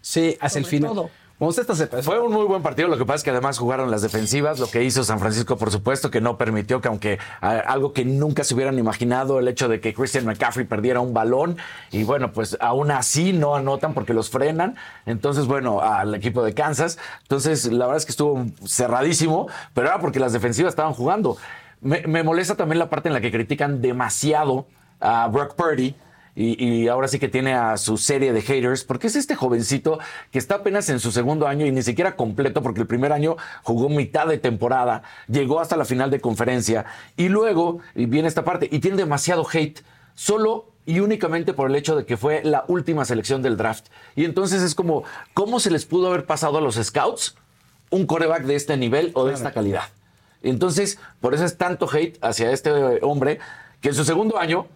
Sí, 0.00 0.36
hacia 0.40 0.58
el 0.60 0.64
final. 0.66 0.90
todo. 0.92 1.10
Se 1.38 1.86
Fue 2.02 2.18
un 2.18 2.32
muy 2.32 2.46
buen 2.46 2.62
partido, 2.62 2.88
lo 2.88 2.96
que 2.96 3.04
pasa 3.04 3.16
es 3.16 3.22
que 3.22 3.28
además 3.28 3.58
jugaron 3.58 3.90
las 3.90 4.00
defensivas, 4.00 4.58
lo 4.58 4.68
que 4.68 4.82
hizo 4.84 5.04
San 5.04 5.18
Francisco, 5.18 5.58
por 5.58 5.70
supuesto, 5.70 6.10
que 6.10 6.22
no 6.22 6.38
permitió 6.38 6.80
que 6.80 6.88
aunque 6.88 7.18
algo 7.42 7.92
que 7.92 8.06
nunca 8.06 8.42
se 8.42 8.54
hubieran 8.54 8.78
imaginado, 8.78 9.38
el 9.38 9.46
hecho 9.46 9.68
de 9.68 9.78
que 9.78 9.92
Christian 9.92 10.24
McCaffrey 10.24 10.64
perdiera 10.64 11.00
un 11.00 11.12
balón, 11.12 11.58
y 11.92 12.04
bueno, 12.04 12.32
pues 12.32 12.56
aún 12.58 12.90
así 12.90 13.34
no 13.34 13.54
anotan 13.54 13.92
porque 13.92 14.14
los 14.14 14.30
frenan, 14.30 14.76
entonces 15.04 15.46
bueno, 15.46 15.82
al 15.82 16.14
equipo 16.14 16.42
de 16.42 16.54
Kansas, 16.54 16.98
entonces 17.20 17.66
la 17.70 17.84
verdad 17.84 17.98
es 17.98 18.06
que 18.06 18.12
estuvo 18.12 18.46
cerradísimo, 18.64 19.46
pero 19.74 19.88
era 19.88 20.00
porque 20.00 20.18
las 20.18 20.32
defensivas 20.32 20.70
estaban 20.70 20.94
jugando. 20.94 21.36
Me, 21.82 22.00
me 22.06 22.22
molesta 22.22 22.54
también 22.54 22.78
la 22.78 22.88
parte 22.88 23.10
en 23.10 23.12
la 23.12 23.20
que 23.20 23.30
critican 23.30 23.82
demasiado 23.82 24.68
a 25.00 25.28
Brock 25.28 25.54
Purdy, 25.54 25.94
y, 26.36 26.62
y 26.62 26.88
ahora 26.88 27.08
sí 27.08 27.18
que 27.18 27.28
tiene 27.28 27.54
a 27.54 27.76
su 27.78 27.96
serie 27.96 28.32
de 28.32 28.42
haters, 28.42 28.84
porque 28.84 29.08
es 29.08 29.16
este 29.16 29.34
jovencito 29.34 29.98
que 30.30 30.38
está 30.38 30.56
apenas 30.56 30.88
en 30.90 31.00
su 31.00 31.10
segundo 31.10 31.48
año 31.48 31.66
y 31.66 31.72
ni 31.72 31.82
siquiera 31.82 32.14
completo, 32.14 32.62
porque 32.62 32.82
el 32.82 32.86
primer 32.86 33.12
año 33.12 33.36
jugó 33.62 33.88
mitad 33.88 34.26
de 34.28 34.38
temporada, 34.38 35.02
llegó 35.26 35.58
hasta 35.60 35.76
la 35.76 35.84
final 35.84 36.10
de 36.10 36.20
conferencia, 36.20 36.84
y 37.16 37.30
luego 37.30 37.80
viene 37.94 38.28
esta 38.28 38.44
parte, 38.44 38.68
y 38.70 38.78
tiene 38.78 38.98
demasiado 38.98 39.46
hate, 39.50 39.80
solo 40.14 40.70
y 40.86 41.00
únicamente 41.00 41.52
por 41.52 41.68
el 41.68 41.76
hecho 41.76 41.96
de 41.96 42.06
que 42.06 42.16
fue 42.16 42.42
la 42.44 42.64
última 42.68 43.04
selección 43.04 43.42
del 43.42 43.56
draft. 43.56 43.86
Y 44.14 44.24
entonces 44.24 44.62
es 44.62 44.74
como, 44.74 45.02
¿cómo 45.34 45.58
se 45.58 45.70
les 45.70 45.84
pudo 45.84 46.08
haber 46.08 46.26
pasado 46.26 46.58
a 46.58 46.60
los 46.60 46.76
scouts 46.76 47.36
un 47.90 48.06
coreback 48.06 48.44
de 48.44 48.54
este 48.54 48.76
nivel 48.76 49.10
o 49.14 49.24
de 49.24 49.34
esta 49.34 49.52
calidad? 49.52 49.84
Entonces, 50.42 50.98
por 51.20 51.34
eso 51.34 51.44
es 51.44 51.58
tanto 51.58 51.88
hate 51.92 52.18
hacia 52.22 52.52
este 52.52 52.70
hombre 53.02 53.40
que 53.80 53.88
en 53.88 53.94
su 53.94 54.04
segundo 54.04 54.38
año 54.38 54.68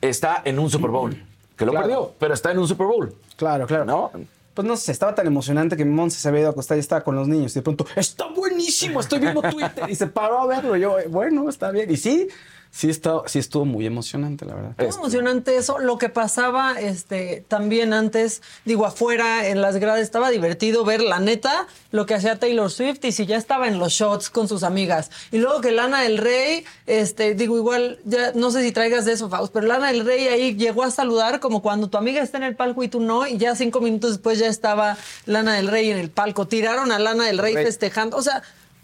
está 0.00 0.42
en 0.44 0.58
un 0.58 0.70
Super 0.70 0.90
Bowl. 0.90 1.16
Que 1.56 1.64
lo 1.66 1.72
Claro. 1.72 1.86
perdió, 1.86 2.14
pero 2.18 2.34
está 2.34 2.50
en 2.52 2.58
un 2.58 2.66
Super 2.68 2.86
Bowl. 2.86 3.14
Claro, 3.36 3.66
claro. 3.66 3.84
¿No? 3.84 4.10
Pues 4.54 4.66
no 4.66 4.76
sé, 4.76 4.92
estaba 4.92 5.14
tan 5.14 5.26
emocionante 5.26 5.76
que 5.76 5.84
Monse 5.84 6.18
se 6.18 6.28
había 6.28 6.40
ido 6.40 6.48
a 6.48 6.52
acostar 6.52 6.76
y 6.76 6.80
estaba 6.80 7.02
con 7.04 7.14
los 7.16 7.28
niños. 7.28 7.52
Y 7.52 7.56
de 7.56 7.62
pronto, 7.62 7.86
está 7.96 8.26
buenísimo, 8.28 9.00
estoy 9.00 9.20
viendo 9.20 9.40
Twitter. 9.42 9.88
Y 9.88 9.94
se 9.94 10.06
paró 10.06 10.40
a 10.40 10.46
verlo. 10.46 10.76
Y 10.76 10.80
yo, 10.80 10.96
bueno, 11.08 11.48
está 11.48 11.70
bien. 11.70 11.90
Y 11.90 11.96
sí, 11.96 12.28
sí, 12.70 12.90
está, 12.90 13.22
sí 13.26 13.38
estuvo 13.38 13.64
muy 13.64 13.86
emocionante, 13.86 14.44
la 14.44 14.54
verdad. 14.54 14.74
Muy 14.78 14.86
emocionante 14.86 15.56
eso. 15.56 15.78
Lo 15.78 15.98
que 15.98 16.08
pasaba 16.08 16.80
este, 16.80 17.44
también 17.48 17.92
antes, 17.92 18.42
digo, 18.64 18.86
afuera 18.86 19.46
en 19.48 19.60
las 19.60 19.76
gradas, 19.76 20.00
estaba 20.00 20.30
divertido 20.30 20.84
ver 20.84 21.02
la 21.02 21.20
neta 21.20 21.66
lo 21.90 22.06
que 22.06 22.14
hacía 22.14 22.38
Taylor 22.38 22.70
Swift 22.70 23.04
y 23.04 23.12
si 23.12 23.26
ya 23.26 23.36
estaba 23.36 23.68
en 23.68 23.78
los 23.78 23.92
shots 23.92 24.30
con 24.30 24.48
sus 24.48 24.62
amigas. 24.62 25.10
Y 25.32 25.38
luego 25.38 25.60
que 25.60 25.72
Lana 25.72 26.02
del 26.02 26.18
Rey, 26.18 26.64
este, 26.86 27.34
digo, 27.34 27.56
igual, 27.56 27.98
ya 28.04 28.32
no 28.32 28.50
sé 28.50 28.62
si 28.62 28.72
traigas 28.72 29.04
de 29.04 29.12
eso, 29.12 29.28
Faust, 29.28 29.52
pero 29.52 29.66
Lana 29.66 29.88
del 29.88 30.04
Rey 30.04 30.28
ahí 30.28 30.54
llegó 30.54 30.82
a 30.84 30.90
saludar 30.90 31.40
como 31.40 31.62
cuando 31.62 31.88
tu 31.88 31.98
amiga 31.98 32.22
está 32.22 32.38
en 32.38 32.44
el 32.44 32.56
palco 32.56 32.82
y 32.82 32.88
tú 32.88 33.00
no, 33.00 33.26
y 33.26 33.38
ya 33.38 33.54
cinco 33.54 33.80
minutos 33.80 34.10
después 34.10 34.38
ya 34.38 34.46
estaba 34.46 34.96
Lana 35.26 35.54
del 35.54 35.68
Rey 35.68 35.90
en 35.90 35.98
el 35.98 36.10
palco. 36.10 36.46
Tiraron 36.46 36.92
a 36.92 36.98
Lana 36.98 37.26
del 37.26 37.38
Rey 37.38 37.54
Rey. 37.54 37.64
festejando. 37.64 38.16
O 38.16 38.22
sea, 38.22 38.42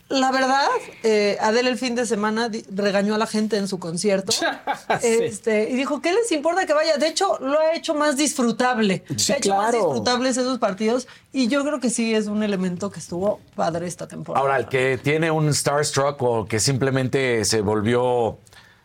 la 0.09 0.31
verdad, 0.31 0.69
eh, 1.03 1.37
Adele 1.41 1.71
el 1.71 1.79
fin 1.79 1.97
de 1.97 2.07
semana 2.07 2.49
regañó 2.73 3.17
a 3.17 3.19
la 3.19 3.27
gente 3.27 3.57
en 3.57 3.67
su 3.67 3.81
concierto. 3.81 4.33
este, 5.03 5.69
y 5.69 5.75
dijo, 5.75 6.01
¿qué 6.01 6.13
les 6.13 6.31
importa 6.31 6.65
que 6.65 6.75
vaya? 6.75 6.97
De 6.97 7.09
hecho, 7.09 7.39
lo 7.41 7.59
ha 7.59 7.75
hecho 7.75 7.95
más 7.95 8.17
disfrutable. 8.17 9.03
Sí, 9.17 9.33
ha 9.33 9.39
hecho 9.39 9.57
más 9.57 9.73
disfrutables 9.73 10.37
esos 10.37 10.59
partidos. 10.59 11.09
Y 11.33 11.49
yo 11.49 11.65
creo 11.65 11.81
que 11.81 11.91
sí 11.91 12.15
es 12.15 12.29
un 12.29 12.45
elemento 12.45 12.91
que 12.91 13.01
estuvo 13.01 13.41
padre 13.57 13.89
esta 13.89 14.07
temporada. 14.07 14.43
Ahora, 14.43 14.59
el 14.59 14.69
que 14.69 14.97
tiene 14.97 15.33
un 15.33 15.53
starstruck 15.53 16.23
o 16.23 16.47
que 16.47 16.61
simplemente 16.61 17.45
se 17.45 17.61
volvió 17.61 18.39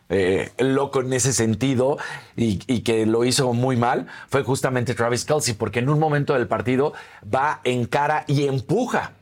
eh, 0.08 0.50
loco 0.58 1.02
en 1.02 1.12
ese 1.12 1.32
sentido 1.32 1.98
y, 2.36 2.60
y 2.66 2.80
que 2.80 3.06
lo 3.06 3.24
hizo 3.24 3.52
muy 3.52 3.76
mal 3.76 4.08
fue 4.28 4.42
justamente 4.42 4.94
Travis 4.94 5.24
Kelsey, 5.24 5.54
porque 5.54 5.78
en 5.78 5.88
un 5.88 6.00
momento 6.00 6.34
del 6.34 6.48
partido 6.48 6.94
va 7.32 7.60
en 7.62 7.86
cara 7.86 8.24
y 8.26 8.48
empuja 8.48 9.12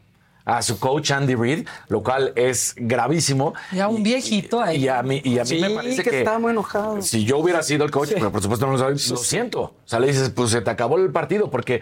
a 0.51 0.63
su 0.63 0.79
coach 0.79 1.13
Andy 1.13 1.35
Reid, 1.37 1.69
lo 1.89 2.03
cual 2.03 2.33
es 2.35 2.75
gravísimo. 2.77 3.55
Ya 3.73 3.87
un 3.89 4.03
viejito 4.03 4.61
ahí. 4.61 4.85
Y 4.85 4.89
a 4.89 5.03
mí, 5.03 5.21
y 5.25 5.39
a 5.39 5.43
mí 5.43 5.49
Sí, 5.49 5.61
me 5.61 5.71
parece 5.71 6.03
que 6.03 6.11
que, 6.11 6.19
estaba 6.19 6.39
muy 6.39 6.51
enojado. 6.51 7.01
Si 7.03 7.25
yo 7.25 7.39
hubiera 7.39 7.63
sido 7.63 7.85
el 7.85 7.91
coach, 7.91 8.11
pero 8.15 8.33
por 8.33 8.43
supuesto 8.43 8.67
no 8.67 8.73
lo 8.73 8.79
sabes, 8.79 9.09
lo 9.11 9.17
siento. 9.17 9.61
O 9.61 9.75
sea, 9.85 10.01
le 10.01 10.09
dices, 10.09 10.31
pues 10.31 10.51
se 10.51 10.61
te 10.61 10.71
acabó 10.71 10.99
el 10.99 11.11
partido 11.13 11.51
porque 11.51 11.81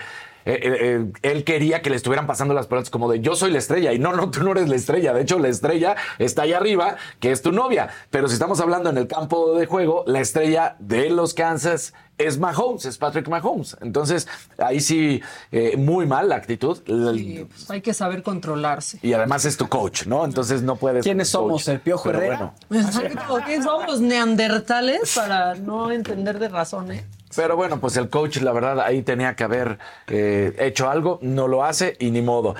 eh, 0.48 0.60
eh, 0.62 0.78
eh, 0.80 1.12
él 1.20 1.44
quería 1.44 1.82
que 1.82 1.90
le 1.90 1.96
estuvieran 1.96 2.26
pasando 2.26 2.54
las 2.54 2.66
pelotas 2.66 2.88
como 2.88 3.10
de 3.10 3.20
yo 3.20 3.36
soy 3.36 3.50
la 3.50 3.58
estrella. 3.58 3.92
Y 3.92 3.98
no, 3.98 4.14
no, 4.14 4.30
tú 4.30 4.42
no 4.42 4.52
eres 4.52 4.70
la 4.70 4.76
estrella. 4.76 5.12
De 5.12 5.20
hecho, 5.20 5.38
la 5.38 5.48
estrella 5.48 5.94
está 6.18 6.42
ahí 6.42 6.54
arriba, 6.54 6.96
que 7.20 7.32
es 7.32 7.42
tu 7.42 7.52
novia. 7.52 7.90
Pero 8.08 8.28
si 8.28 8.32
estamos 8.34 8.58
hablando 8.60 8.88
en 8.88 8.96
el 8.96 9.06
campo 9.06 9.54
de 9.58 9.66
juego, 9.66 10.04
la 10.06 10.20
estrella 10.20 10.76
de 10.78 11.10
los 11.10 11.34
Kansas 11.34 11.92
es 12.16 12.38
Mahomes, 12.38 12.86
es 12.86 12.96
Patrick 12.96 13.28
Mahomes. 13.28 13.76
Entonces, 13.82 14.26
ahí 14.56 14.80
sí, 14.80 15.22
eh, 15.52 15.76
muy 15.76 16.06
mal 16.06 16.30
la 16.30 16.36
actitud. 16.36 16.78
Sí, 16.86 17.46
pues 17.46 17.70
hay 17.70 17.82
que 17.82 17.92
saber 17.92 18.22
controlarse. 18.22 18.98
Y 19.02 19.12
además 19.12 19.44
es 19.44 19.58
tu 19.58 19.68
coach, 19.68 20.06
¿no? 20.06 20.24
Entonces 20.24 20.62
no 20.62 20.76
puedes. 20.76 21.04
¿Quiénes 21.04 21.28
somos? 21.28 21.64
coach. 21.64 21.74
¿El 21.74 21.80
Piojo 21.80 22.04
Pero 22.04 22.18
Herrera? 22.18 22.54
bueno. 22.68 22.88
¿qué 23.46 23.62
somos 23.62 24.00
neandertales 24.00 25.12
para 25.14 25.54
no 25.56 25.90
entender 25.92 26.38
de 26.38 26.48
razones? 26.48 27.04
Pero 27.36 27.56
bueno, 27.56 27.80
pues 27.80 27.96
el 27.96 28.08
coach, 28.08 28.38
la 28.38 28.52
verdad, 28.52 28.80
ahí 28.80 29.02
tenía 29.02 29.34
que 29.34 29.44
haber 29.44 29.78
eh, 30.08 30.54
hecho 30.58 30.88
algo, 30.88 31.18
no 31.22 31.48
lo 31.48 31.64
hace 31.64 31.96
y 31.98 32.10
ni 32.10 32.22
modo. 32.22 32.54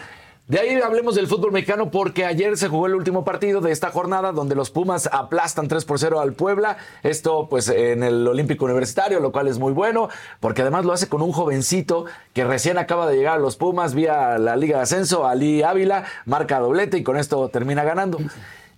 De 0.49 0.59
ahí 0.59 0.81
hablemos 0.81 1.15
del 1.15 1.27
fútbol 1.27 1.53
mexicano 1.53 1.91
porque 1.91 2.25
ayer 2.25 2.57
se 2.57 2.69
jugó 2.69 2.87
el 2.87 2.95
último 2.95 3.23
partido 3.23 3.61
de 3.61 3.71
esta 3.71 3.91
jornada 3.91 4.33
donde 4.33 4.55
los 4.55 4.71
Pumas 4.71 5.07
aplastan 5.13 5.69
3 5.69 5.85
por 5.85 5.99
0 5.99 6.21
al 6.21 6.33
Puebla. 6.33 6.79
Esto 7.03 7.49
pues 7.51 7.69
en 7.69 8.03
el 8.03 8.27
Olímpico 8.27 8.65
Universitario, 8.65 9.21
lo 9.21 9.31
cual 9.31 9.47
es 9.49 9.59
muy 9.59 9.75
bueno 9.75 10.09
porque 10.41 10.63
además 10.63 10.87
lo 10.87 10.95
hace 10.95 11.07
con 11.07 11.21
un 11.21 11.33
jovencito 11.33 12.07
que 12.33 12.45
recién 12.45 12.79
acaba 12.79 13.07
de 13.07 13.19
llegar 13.19 13.35
a 13.35 13.39
los 13.39 13.57
Pumas 13.57 13.95
vía 13.95 14.39
la 14.39 14.57
Liga 14.57 14.79
de 14.79 14.85
Ascenso, 14.85 15.27
Ali 15.27 15.63
Ávila, 15.63 16.05
marca 16.25 16.61
doblete 16.61 16.97
y 16.97 17.03
con 17.03 17.19
esto 17.19 17.51
termina 17.51 17.85
ganando. 17.85 18.17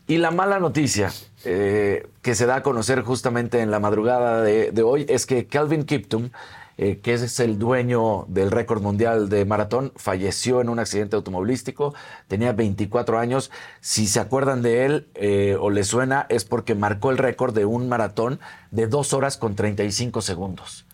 Y 0.09 0.19
la 0.19 0.33
mala 0.33 0.59
noticia 0.59 1.13
eh, 1.45 2.07
que 2.23 2.35
se 2.35 2.47
da 2.47 2.57
a 2.57 2.63
conocer 2.63 3.03
justamente 3.03 3.61
en 3.61 3.71
la 3.71 3.81
madrugada 3.81 4.43
de, 4.43 4.73
de 4.73 4.83
hoy 4.83 5.07
es 5.09 5.25
que 5.25 5.47
Calvin 5.47 5.85
Kiptum, 5.85 6.31
eh, 6.77 6.99
que 7.03 7.15
es 7.15 7.41
el 7.41 7.59
dueño 7.59 8.25
del 8.29 8.51
récord 8.51 8.83
mundial 8.83 9.29
de 9.29 9.45
maratón, 9.45 9.93
falleció 9.97 10.61
en 10.61 10.69
un 10.69 10.79
accidente 10.79 11.17
automovilístico, 11.17 11.95
tenía 12.29 12.53
24 12.53 13.19
años. 13.19 13.51
Si 13.81 14.07
se 14.07 14.21
acuerdan 14.21 14.63
de 14.63 14.85
él 14.85 15.09
eh, 15.15 15.57
o 15.61 15.71
le 15.71 15.85
suena, 15.85 16.27
es 16.29 16.45
porque 16.45 16.75
marcó 16.75 17.11
el 17.11 17.19
récord 17.19 17.55
de 17.55 17.65
un 17.65 17.89
maratón 17.89 18.41
de 18.71 18.87
2 18.87 19.13
horas 19.13 19.37
con 19.37 19.57
35 19.57 20.23
segundos, 20.23 20.87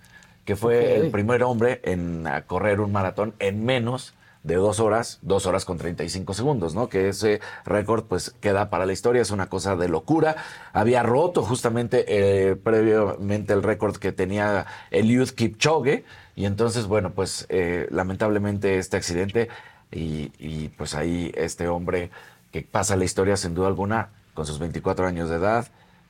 que 0.44 0.57
fue 0.57 0.97
el 0.97 1.11
primer 1.11 1.42
hombre 1.42 1.80
en 1.84 2.24
correr 2.47 2.80
un 2.80 2.92
maratón 2.92 3.34
en 3.38 3.64
menos 3.64 4.14
de 4.47 4.55
dos 4.55 4.78
horas, 4.78 5.18
dos 5.22 5.44
horas 5.47 5.64
con 5.64 5.76
35 5.76 6.32
segundos, 6.32 6.74
¿no? 6.74 6.88
Que 6.88 7.09
ese 7.09 7.40
récord 7.64 8.05
pues 8.05 8.30
queda 8.40 8.70
para 8.70 8.86
la 8.86 8.92
historia, 8.92 9.20
es 9.20 9.32
una 9.32 9.49
cosa 9.49 9.74
de 9.74 9.88
locura. 9.88 10.36
Había 10.72 11.03
roto 11.03 11.42
justamente 11.42 12.05
eh, 12.07 12.55
previamente 12.55 13.53
el 13.53 13.64
récord 13.64 13.97
que 13.97 14.12
tenía 14.12 14.66
Eliud 14.92 15.30
Kipchoge 15.30 16.05
y 16.36 16.44
entonces, 16.44 16.86
bueno, 16.86 17.11
pues 17.11 17.47
eh, 17.49 17.88
lamentablemente 17.90 18.78
este 18.78 18.97
accidente 18.97 19.49
y, 19.90 20.30
y, 20.38 20.68
pues 20.76 20.94
ahí 20.94 21.32
este 21.34 21.66
hombre 21.66 22.11
que 22.53 22.62
pasa 22.62 22.97
la 22.97 23.05
historia 23.05 23.36
sin 23.36 23.55
duda 23.55 23.66
alguna 23.66 24.11
con 24.34 24.47
sus 24.47 24.61
24 24.61 25.07
años 25.07 25.28
de 25.28 25.36
edad, 25.36 25.66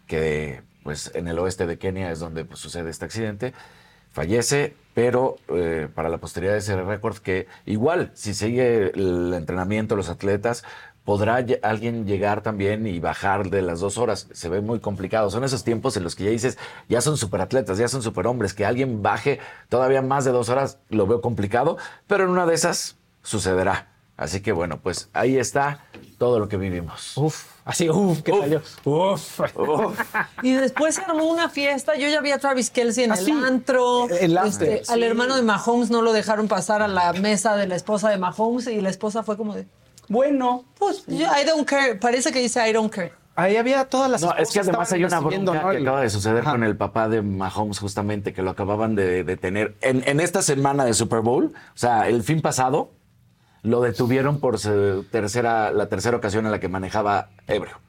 que 0.07 0.61
pues 0.83 1.11
en 1.15 1.27
el 1.27 1.39
oeste 1.39 1.67
de 1.67 1.79
Kenia 1.79 2.11
es 2.11 2.21
donde 2.21 2.45
pues, 2.45 2.61
sucede 2.61 2.91
este 2.91 3.07
accidente 3.07 3.55
fallece, 4.17 4.75
pero 4.95 5.37
eh, 5.49 5.89
para 5.95 6.09
la 6.09 6.17
posteridad 6.17 6.57
ese 6.57 6.75
récord 6.83 7.19
que 7.19 7.49
igual, 7.67 8.13
si 8.15 8.33
sigue 8.33 8.93
el 8.95 9.35
entrenamiento, 9.35 9.95
los 9.95 10.09
atletas, 10.09 10.65
podrá 11.05 11.45
alguien 11.63 12.07
llegar 12.07 12.41
también 12.41 12.87
y 12.87 12.99
bajar 12.99 13.51
de 13.51 13.61
las 13.61 13.81
dos 13.81 13.99
horas. 13.99 14.27
Se 14.33 14.49
ve 14.49 14.63
muy 14.63 14.81
complicado. 14.81 15.31
Son 15.31 15.45
esos 15.45 15.65
tiempos 15.65 15.99
en 15.99 16.03
los 16.03 16.17
que 16.17 16.25
ya 16.25 16.31
dices, 16.31 16.57
ya 16.89 17.03
son 17.03 17.19
superatletas, 17.19 17.77
ya 17.77 17.89
son 17.89 18.03
superhombres, 18.03 18.55
que 18.55 18.65
alguien 18.65 19.03
baje 19.03 19.39
todavía 19.69 20.01
más 20.01 20.25
de 20.25 20.33
dos 20.33 20.49
horas, 20.49 20.79
lo 20.89 21.07
veo 21.07 21.21
complicado, 21.21 21.77
pero 22.07 22.25
en 22.25 22.31
una 22.31 22.47
de 22.47 22.55
esas 22.55 22.97
sucederá. 23.23 23.93
Así 24.17 24.41
que 24.41 24.53
bueno, 24.53 24.81
pues 24.81 25.11
ahí 25.13 25.37
está 25.37 25.85
todo 26.17 26.39
lo 26.39 26.49
que 26.49 26.57
vivimos. 26.57 27.19
Uf, 27.19 27.45
así, 27.67 27.91
uf, 27.91 28.23
¿qué 28.23 28.33
tal 28.33 28.51
yo? 28.51 28.61
Uf. 28.91 29.41
Y 30.43 30.53
después 30.55 30.95
se 30.95 31.03
armó 31.03 31.25
una 31.25 31.51
fiesta. 31.51 31.95
Yo 31.97 32.09
ya 32.09 32.21
vi 32.23 32.31
a 32.31 32.39
Travis 32.39 32.71
Kelsey 32.71 33.05
en 33.05 33.13
Ah, 33.13 33.17
el 33.19 33.25
sí. 33.27 33.33
antro. 33.33 34.09
El 34.09 34.39
after, 34.39 34.69
Este, 34.71 34.85
sí. 34.87 34.93
Al 34.93 35.03
hermano 35.03 35.37
de 35.37 35.43
Mahomes 35.43 35.91
no 35.91 36.01
lo 36.01 36.13
dejaron 36.15 36.49
pasar 36.49 36.81
a 36.81 36.89
la 36.89 37.13
mesa 37.13 37.57
de 37.57 37.67
la 37.67 37.77
esposa 37.77 38.09
de 38.09 38.17
Mahomes 38.17 38.67
y 38.69 38.81
la 38.81 38.89
esposa 38.89 39.23
fue 39.23 39.37
como 39.37 39.55
de, 39.55 39.67
Bueno, 40.09 40.65
pues, 40.79 41.05
yo, 41.07 41.27
I 41.27 41.45
don't 41.45 41.69
care. 41.69 41.97
Parece 41.97 42.33
que 42.33 42.39
dice 42.39 42.67
I 42.69 42.73
don't 42.73 42.93
care. 42.93 43.13
ahí 43.35 43.57
había 43.57 43.85
todas 43.85 44.11
las 44.11 44.23
No, 44.23 44.35
es 44.37 44.51
que 44.51 44.61
además 44.61 44.91
hay 44.93 45.05
una 45.05 45.21
bronca 45.21 45.63
¿no? 45.63 45.71
que 45.71 45.79
acaba 45.79 46.01
de 46.01 46.09
suceder 46.11 46.41
Ajá. 46.43 46.53
con 46.53 46.63
el 46.65 46.77
papá 46.77 47.09
de 47.09 47.21
Mahomes 47.23 47.79
justamente, 47.81 48.33
que 48.33 48.41
lo 48.43 48.51
acababan 48.51 48.95
de 48.95 49.25
detener 49.25 49.75
en, 49.83 50.03
en 50.07 50.21
esta 50.21 50.41
semana 50.43 50.85
de 50.87 50.95
Super 50.95 51.21
Bowl, 51.21 51.53
o 51.55 51.79
sea, 51.79 52.09
el 52.09 52.23
fin 52.23 52.41
pasado, 52.41 52.93
lo 53.67 53.81
detuvieron 53.81 54.39
por 54.39 54.59
su 54.59 55.05
tercera, 55.11 55.73
la 55.73 55.89
tercera 55.89 56.17
ocasión 56.17 56.47
en 56.47 56.53
la 56.53 56.61
que 56.61 56.69
manejaba 56.69 57.31
ebrio, 57.49 57.81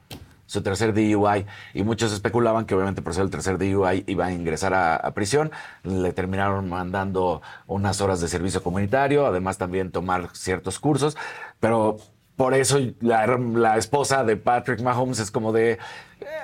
su 0.46 0.62
tercer 0.62 0.92
DUI, 0.92 1.46
y 1.72 1.84
muchos 1.84 2.12
especulaban 2.12 2.66
que 2.66 2.74
obviamente 2.74 3.00
por 3.00 3.14
ser 3.14 3.22
el 3.22 3.30
tercer 3.30 3.58
DUI 3.58 4.02
iba 4.06 4.26
a 4.26 4.32
ingresar 4.32 4.74
a, 4.74 4.96
a 4.96 5.14
prisión, 5.14 5.52
le 5.84 6.12
terminaron 6.12 6.68
mandando 6.68 7.42
unas 7.68 8.00
horas 8.00 8.20
de 8.20 8.26
servicio 8.26 8.62
comunitario, 8.62 9.24
además 9.24 9.56
también 9.56 9.92
tomar 9.92 10.30
ciertos 10.32 10.80
cursos, 10.80 11.16
pero 11.60 11.98
por 12.34 12.54
eso 12.54 12.78
la, 13.00 13.26
la 13.26 13.76
esposa 13.76 14.24
de 14.24 14.36
Patrick 14.36 14.80
Mahomes 14.80 15.18
es 15.18 15.30
como 15.30 15.52
de 15.52 15.78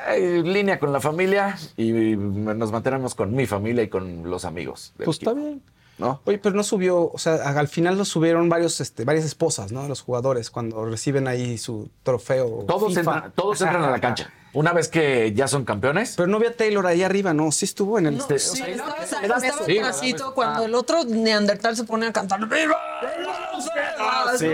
eh, 0.09 0.43
línea 0.45 0.79
con 0.79 0.93
la 0.93 1.01
familia 1.01 1.57
y 1.77 1.93
nos 2.17 2.73
mantenemos 2.73 3.15
con 3.15 3.35
mi 3.35 3.47
familia 3.47 3.83
y 3.85 3.89
con 3.89 4.29
los 4.29 4.45
amigos. 4.45 4.93
Pues 4.97 5.09
está 5.09 5.31
equipo, 5.31 5.35
bien. 5.35 5.63
¿No? 5.99 6.21
Oye, 6.25 6.39
pero 6.39 6.57
no 6.57 6.65
subió, 6.65 7.11
o 7.13 7.19
sea, 7.19 7.35
al 7.35 7.69
final 7.69 7.97
lo 7.97 8.05
subieron 8.05 8.49
varios, 8.49 8.81
este, 8.81 9.05
varias 9.05 9.25
esposas, 9.25 9.71
¿no? 9.71 9.87
Los 9.87 10.01
jugadores 10.01 10.51
cuando 10.51 10.85
reciben 10.85 11.29
ahí 11.29 11.57
su 11.57 11.89
trofeo. 12.03 12.65
Todos, 12.67 12.89
FIFA. 12.95 13.01
entran, 13.01 13.33
todos 13.33 13.61
entran 13.61 13.85
a 13.85 13.91
la 13.91 14.01
cancha. 14.01 14.33
Una 14.55 14.73
vez 14.73 14.89
que 14.89 15.33
ya 15.35 15.49
son 15.49 15.65
campeones, 15.65 16.15
Pero 16.17 16.29
no 16.29 16.39
vi 16.39 16.47
a 16.47 16.57
Taylor 16.57 16.87
ahí 16.87 17.03
arriba, 17.03 17.35
¿no? 17.35 17.51
Sí 17.51 17.65
estuvo 17.65 17.99
en 17.99 18.07
el. 18.07 18.19
No, 18.19 18.27
sí, 18.27 18.35
o 18.35 18.39
sea, 18.39 18.69
estaba, 18.69 18.97
estaba. 19.03 19.93
Sí, 19.93 20.13
da 20.13 20.31
cuando 20.31 20.65
el 20.65 20.75
otro 20.75 21.05
neandertal 21.05 21.77
se 21.77 21.83
pone 21.85 22.07
a 22.07 22.13
cantar 22.13 22.41
¡Viva! 22.41 22.79
¡Viva! 23.19 24.39
sí. 24.39 24.47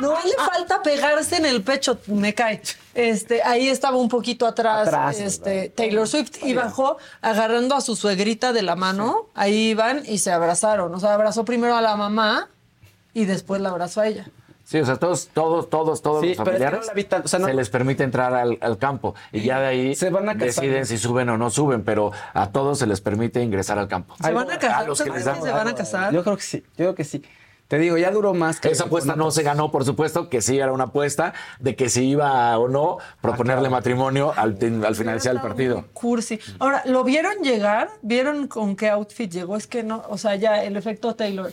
No, 0.00 0.16
sí, 0.22 0.28
le 0.28 0.44
falta 0.44 0.82
pegarse 0.82 1.36
en 1.36 1.46
el 1.46 1.62
pecho, 1.62 1.98
me 2.06 2.34
cae. 2.34 2.62
Este, 2.94 3.42
ahí 3.42 3.68
estaba 3.68 3.98
un 3.98 4.08
poquito 4.08 4.46
atrás, 4.46 4.88
Atrás, 4.88 5.20
este, 5.20 5.68
Taylor 5.68 6.08
Swift 6.08 6.42
y 6.42 6.54
bajó 6.54 6.96
agarrando 7.20 7.74
a 7.74 7.80
su 7.80 7.94
suegrita 7.94 8.52
de 8.52 8.62
la 8.62 8.74
mano. 8.74 9.26
Ahí 9.34 9.70
iban 9.70 10.02
y 10.06 10.18
se 10.18 10.32
abrazaron. 10.32 10.94
O 10.94 11.00
sea, 11.00 11.14
abrazó 11.14 11.44
primero 11.44 11.76
a 11.76 11.82
la 11.82 11.96
mamá 11.96 12.48
y 13.12 13.26
después 13.26 13.60
la 13.60 13.68
abrazó 13.68 14.00
a 14.00 14.06
ella. 14.08 14.30
Sí, 14.66 14.78
o 14.80 14.84
sea, 14.84 14.96
todos, 14.96 15.28
todos, 15.32 15.70
todos, 15.70 16.02
todos 16.02 16.20
Sí, 16.20 16.34
los 16.34 16.36
pero 16.38 16.50
es 16.50 16.56
que 16.58 16.64
familiares 16.64 16.80
no 16.80 16.86
la 16.86 16.92
vi 16.92 17.04
tan- 17.04 17.22
o 17.24 17.28
sea, 17.28 17.38
no- 17.38 17.46
se 17.46 17.54
les 17.54 17.70
permite 17.70 18.04
entrar 18.04 18.34
al, 18.34 18.58
al 18.60 18.76
campo 18.76 19.14
y 19.32 19.40
ya 19.42 19.60
de 19.60 19.66
ahí 19.68 19.94
Se 19.94 20.10
van 20.10 20.28
a 20.28 20.32
casar. 20.34 20.46
deciden 20.46 20.84
si 20.84 20.98
suben 20.98 21.28
o 21.30 21.38
no 21.38 21.48
suben, 21.50 21.84
pero 21.84 22.12
a 22.34 22.50
todos 22.50 22.78
se 22.78 22.86
les 22.86 23.00
permite 23.00 23.40
ingresar 23.42 23.78
al 23.78 23.88
campo. 23.88 24.14
¿Se 24.22 24.32
van 24.32 24.50
a 24.50 24.58
casar? 24.58 24.86
los 24.86 25.00
que 25.00 25.08
¿Tú 25.08 25.14
les 25.14 25.24
dan- 25.24 25.42
se 25.42 25.50
van 25.52 25.68
a 25.68 25.74
casar? 25.74 26.12
Yo 26.12 26.22
creo 26.22 26.36
que 26.36 26.42
sí, 26.42 26.58
yo 26.62 26.74
creo 26.76 26.94
que 26.94 27.04
sí. 27.04 27.22
Te 27.68 27.78
digo, 27.80 27.96
ya 27.96 28.12
duró 28.12 28.32
más 28.32 28.60
que. 28.60 28.68
Esa 28.70 28.84
apuesta 28.84 29.16
no 29.16 29.32
se 29.32 29.42
ganó, 29.42 29.72
por 29.72 29.84
supuesto, 29.84 30.28
que 30.28 30.40
sí 30.40 30.56
era 30.56 30.70
una 30.70 30.84
apuesta 30.84 31.32
de 31.58 31.74
que 31.74 31.88
si 31.88 32.04
iba 32.10 32.56
o 32.60 32.68
no 32.68 32.98
proponerle 33.20 33.68
matrimonio 33.68 34.32
al, 34.36 34.56
al 34.86 34.94
finalizar 34.94 35.34
el 35.34 35.40
partido. 35.40 35.84
Cursi. 35.92 36.38
Ahora, 36.60 36.82
¿lo 36.86 37.02
vieron 37.02 37.32
llegar? 37.42 37.88
¿Vieron 38.02 38.46
con 38.46 38.76
qué 38.76 38.88
outfit 38.90 39.28
llegó? 39.32 39.56
Es 39.56 39.66
que 39.66 39.82
no, 39.82 40.04
o 40.08 40.16
sea, 40.16 40.36
ya 40.36 40.62
el 40.62 40.76
efecto 40.76 41.16
Taylor. 41.16 41.52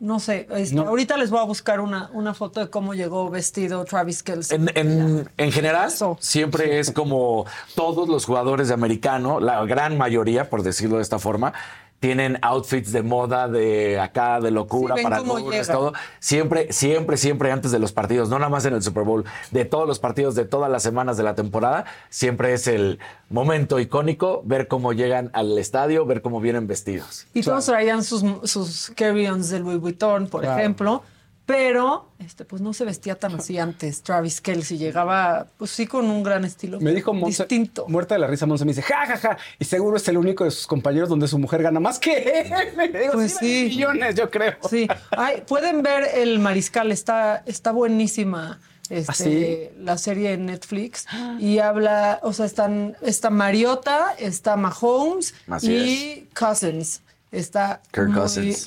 No 0.00 0.18
sé, 0.18 0.48
este, 0.56 0.74
No. 0.76 0.88
ahorita 0.88 1.18
les 1.18 1.30
voy 1.30 1.40
a 1.40 1.44
buscar 1.44 1.78
una, 1.80 2.08
una 2.14 2.32
foto 2.32 2.60
de 2.60 2.70
cómo 2.70 2.94
llegó 2.94 3.28
vestido 3.28 3.84
Travis 3.84 4.22
Kelce. 4.22 4.54
En, 4.54 4.70
en- 4.74 5.28
en 5.36 5.52
general, 5.52 5.88
Eso. 5.88 6.16
siempre 6.20 6.78
es 6.80 6.90
como 6.90 7.44
todos 7.74 8.08
los 8.08 8.24
jugadores 8.24 8.68
de 8.68 8.74
americano, 8.74 9.40
la 9.40 9.62
gran 9.66 9.98
mayoría, 9.98 10.48
por 10.48 10.62
decirlo 10.62 10.96
de 10.96 11.02
esta 11.02 11.18
forma, 11.18 11.52
tienen 12.00 12.38
outfits 12.40 12.92
de 12.92 13.02
moda, 13.02 13.46
de 13.46 14.00
acá, 14.00 14.40
de 14.40 14.50
locura, 14.50 14.96
Sí, 14.96 15.02
para 15.02 15.20
llega. 15.20 15.64
todo. 15.72 15.92
Siempre, 16.18 16.72
siempre, 16.72 17.16
siempre 17.18 17.52
antes 17.52 17.70
de 17.70 17.78
los 17.78 17.92
partidos, 17.92 18.30
no 18.30 18.38
nada 18.38 18.48
más 18.48 18.64
en 18.64 18.72
el 18.74 18.82
Super 18.82 19.04
Bowl, 19.04 19.24
de 19.50 19.66
todos 19.66 19.86
los 19.86 19.98
partidos, 19.98 20.34
de 20.34 20.46
todas 20.46 20.70
las 20.70 20.82
semanas 20.82 21.18
de 21.18 21.22
la 21.24 21.34
temporada, 21.34 21.84
siempre 22.08 22.54
es 22.54 22.66
el 22.66 22.98
momento 23.28 23.78
icónico 23.78 24.42
ver 24.46 24.66
cómo 24.66 24.94
llegan 24.94 25.30
al 25.34 25.56
estadio, 25.58 26.06
ver 26.06 26.22
cómo 26.22 26.40
vienen 26.40 26.66
vestidos. 26.66 27.26
Y 27.34 27.42
todos 27.42 27.66
traían 27.66 28.02
sus, 28.02 28.24
sus 28.44 28.92
carry-ons 28.96 29.50
de 29.50 29.60
Louis 29.60 29.78
Vuitton, 29.78 30.26
por 30.26 30.40
Claro. 30.40 30.58
ejemplo. 30.58 31.02
Pero, 31.50 32.06
este, 32.20 32.44
pues 32.44 32.62
no 32.62 32.72
se 32.72 32.84
vestía 32.84 33.16
tan 33.18 33.34
así 33.34 33.58
antes. 33.58 34.02
Travis 34.02 34.40
Kelsey 34.40 34.78
llegaba, 34.78 35.48
pues 35.56 35.72
sí, 35.72 35.86
con 35.86 36.08
un 36.08 36.22
gran 36.22 36.44
estilo. 36.44 36.80
Me 36.80 36.92
dijo 36.92 37.12
Monse, 37.12 37.42
distinto. 37.42 37.86
muerta 37.88 38.14
de 38.14 38.20
la 38.20 38.28
risa, 38.28 38.46
Monse 38.46 38.64
me 38.64 38.70
dice, 38.70 38.82
ja, 38.82 39.04
ja, 39.06 39.16
ja, 39.16 39.38
y 39.58 39.64
seguro 39.64 39.96
es 39.96 40.06
el 40.06 40.16
único 40.16 40.44
de 40.44 40.52
sus 40.52 40.66
compañeros 40.66 41.08
donde 41.08 41.26
su 41.26 41.38
mujer 41.38 41.62
gana 41.62 41.80
más 41.80 41.98
que 41.98 42.42
él. 42.42 42.92
Digo, 42.92 43.12
Pues 43.14 43.36
sí, 43.40 43.66
millones, 43.70 44.14
yo 44.14 44.30
creo. 44.30 44.54
Sí. 44.68 44.86
Ay, 45.10 45.42
pueden 45.46 45.82
ver 45.82 46.04
el 46.14 46.38
Mariscal, 46.38 46.92
está, 46.92 47.42
está 47.46 47.72
buenísima. 47.72 48.60
Este, 48.88 49.10
¿Ah, 49.12 49.14
sí? 49.14 49.68
la 49.78 49.98
serie 49.98 50.32
en 50.32 50.46
Netflix 50.46 51.06
y 51.38 51.58
habla, 51.58 52.18
o 52.24 52.32
sea, 52.32 52.46
están, 52.46 52.96
está 53.02 53.30
Mariota, 53.30 54.14
está 54.18 54.56
Mahomes 54.56 55.32
Así 55.48 55.72
y 55.72 56.28
Cousins. 56.34 57.00
Está 57.32 57.80
Kirk 57.92 58.10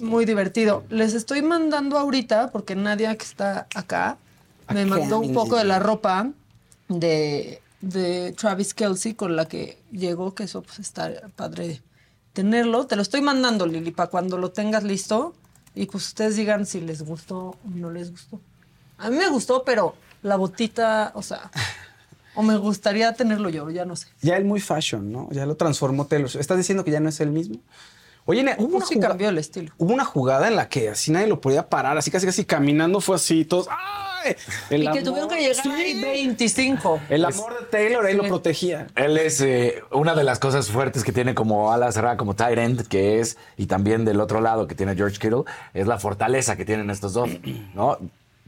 muy, 0.01 0.25
divertido. 0.25 0.83
Les 0.89 1.13
estoy 1.13 1.41
mandando 1.41 1.97
ahorita, 1.97 2.51
porque 2.51 2.75
Nadia 2.75 3.15
que 3.15 3.25
está 3.25 3.67
acá, 3.75 4.17
me 4.73 4.85
mandó 4.85 5.19
un 5.19 5.33
poco 5.33 5.57
de 5.57 5.65
la 5.65 5.79
ropa 5.79 6.31
de, 6.87 7.61
de 7.81 8.33
Travis 8.33 8.73
Kelsey 8.73 9.15
con 9.15 9.35
la 9.35 9.45
que 9.45 9.77
llegó, 9.91 10.33
que 10.33 10.43
eso 10.43 10.61
pues 10.61 10.79
está 10.79 11.11
padre 11.35 11.81
tenerlo. 12.31 12.87
Te 12.87 12.95
lo 12.95 13.01
estoy 13.01 13.21
mandando, 13.21 13.65
Lili, 13.65 13.91
para 13.91 14.09
cuando 14.09 14.37
lo 14.37 14.51
tengas 14.51 14.83
listo 14.83 15.33
y 15.75 15.85
pues 15.87 16.07
ustedes 16.07 16.35
digan 16.35 16.65
si 16.65 16.81
les 16.81 17.03
gustó 17.03 17.37
o 17.37 17.57
no 17.65 17.91
les 17.91 18.11
gustó. 18.11 18.39
A 18.97 19.09
mí 19.09 19.17
me 19.17 19.29
gustó, 19.29 19.63
pero 19.63 19.95
la 20.21 20.35
botita, 20.35 21.11
o 21.15 21.21
sea, 21.21 21.51
o 22.35 22.43
me 22.43 22.57
gustaría 22.57 23.13
tenerlo 23.13 23.49
yo, 23.49 23.69
ya 23.69 23.85
no 23.85 23.95
sé. 23.95 24.07
Ya 24.21 24.37
él 24.37 24.45
muy 24.45 24.59
fashion, 24.59 25.11
¿no? 25.11 25.29
Ya 25.31 25.45
lo 25.45 25.55
transformó 25.55 26.07
Taylor. 26.07 26.29
¿Estás 26.39 26.57
diciendo 26.57 26.83
que 26.83 26.91
ya 26.91 26.99
no 26.99 27.09
es 27.09 27.19
el 27.19 27.31
mismo? 27.31 27.57
Oye, 28.25 28.55
hubo 28.57 28.77
una, 28.77 28.85
sí 28.85 28.95
juga- 28.95 29.09
cambió 29.09 29.29
el 29.29 29.37
estilo. 29.37 29.73
hubo 29.77 29.93
una 29.93 30.05
jugada 30.05 30.47
en 30.47 30.55
la 30.55 30.69
que 30.69 30.89
así 30.89 31.11
nadie 31.11 31.27
lo 31.27 31.41
podía 31.41 31.67
parar, 31.69 31.97
así 31.97 32.09
casi 32.11 32.25
casi 32.25 32.45
caminando 32.45 33.01
fue 33.01 33.15
así, 33.17 33.43
todos. 33.45 33.67
¡Ay! 33.69 34.35
El 34.69 34.83
y 34.83 34.91
que 34.91 35.01
tuvieron 35.01 35.27
que 35.29 35.35
llegar 35.35 35.55
Sí. 35.55 35.69
ahí 35.69 36.01
25. 36.01 37.01
El 37.09 37.25
amor 37.25 37.59
de 37.59 37.65
Taylor 37.65 38.05
ahí 38.05 38.15
lo 38.15 38.23
protegía. 38.23 38.87
Él 38.95 39.17
es 39.17 39.41
eh, 39.41 39.83
una 39.91 40.15
de 40.15 40.23
las 40.23 40.39
cosas 40.39 40.69
fuertes 40.69 41.03
que 41.03 41.11
tiene 41.11 41.35
como 41.35 41.73
ala 41.73 41.91
cerrada, 41.91 42.15
como 42.15 42.33
tight 42.33 42.57
end, 42.57 42.87
que 42.87 43.19
es, 43.19 43.37
y 43.57 43.65
también 43.65 44.05
del 44.05 44.21
otro 44.21 44.39
lado 44.39 44.65
que 44.67 44.75
tiene 44.75 44.95
George 44.95 45.17
Kittle, 45.19 45.43
es 45.73 45.87
la 45.87 45.99
fortaleza 45.99 46.55
que 46.55 46.63
tienen 46.63 46.89
estos 46.89 47.11
dos, 47.11 47.29
¿no? 47.75 47.97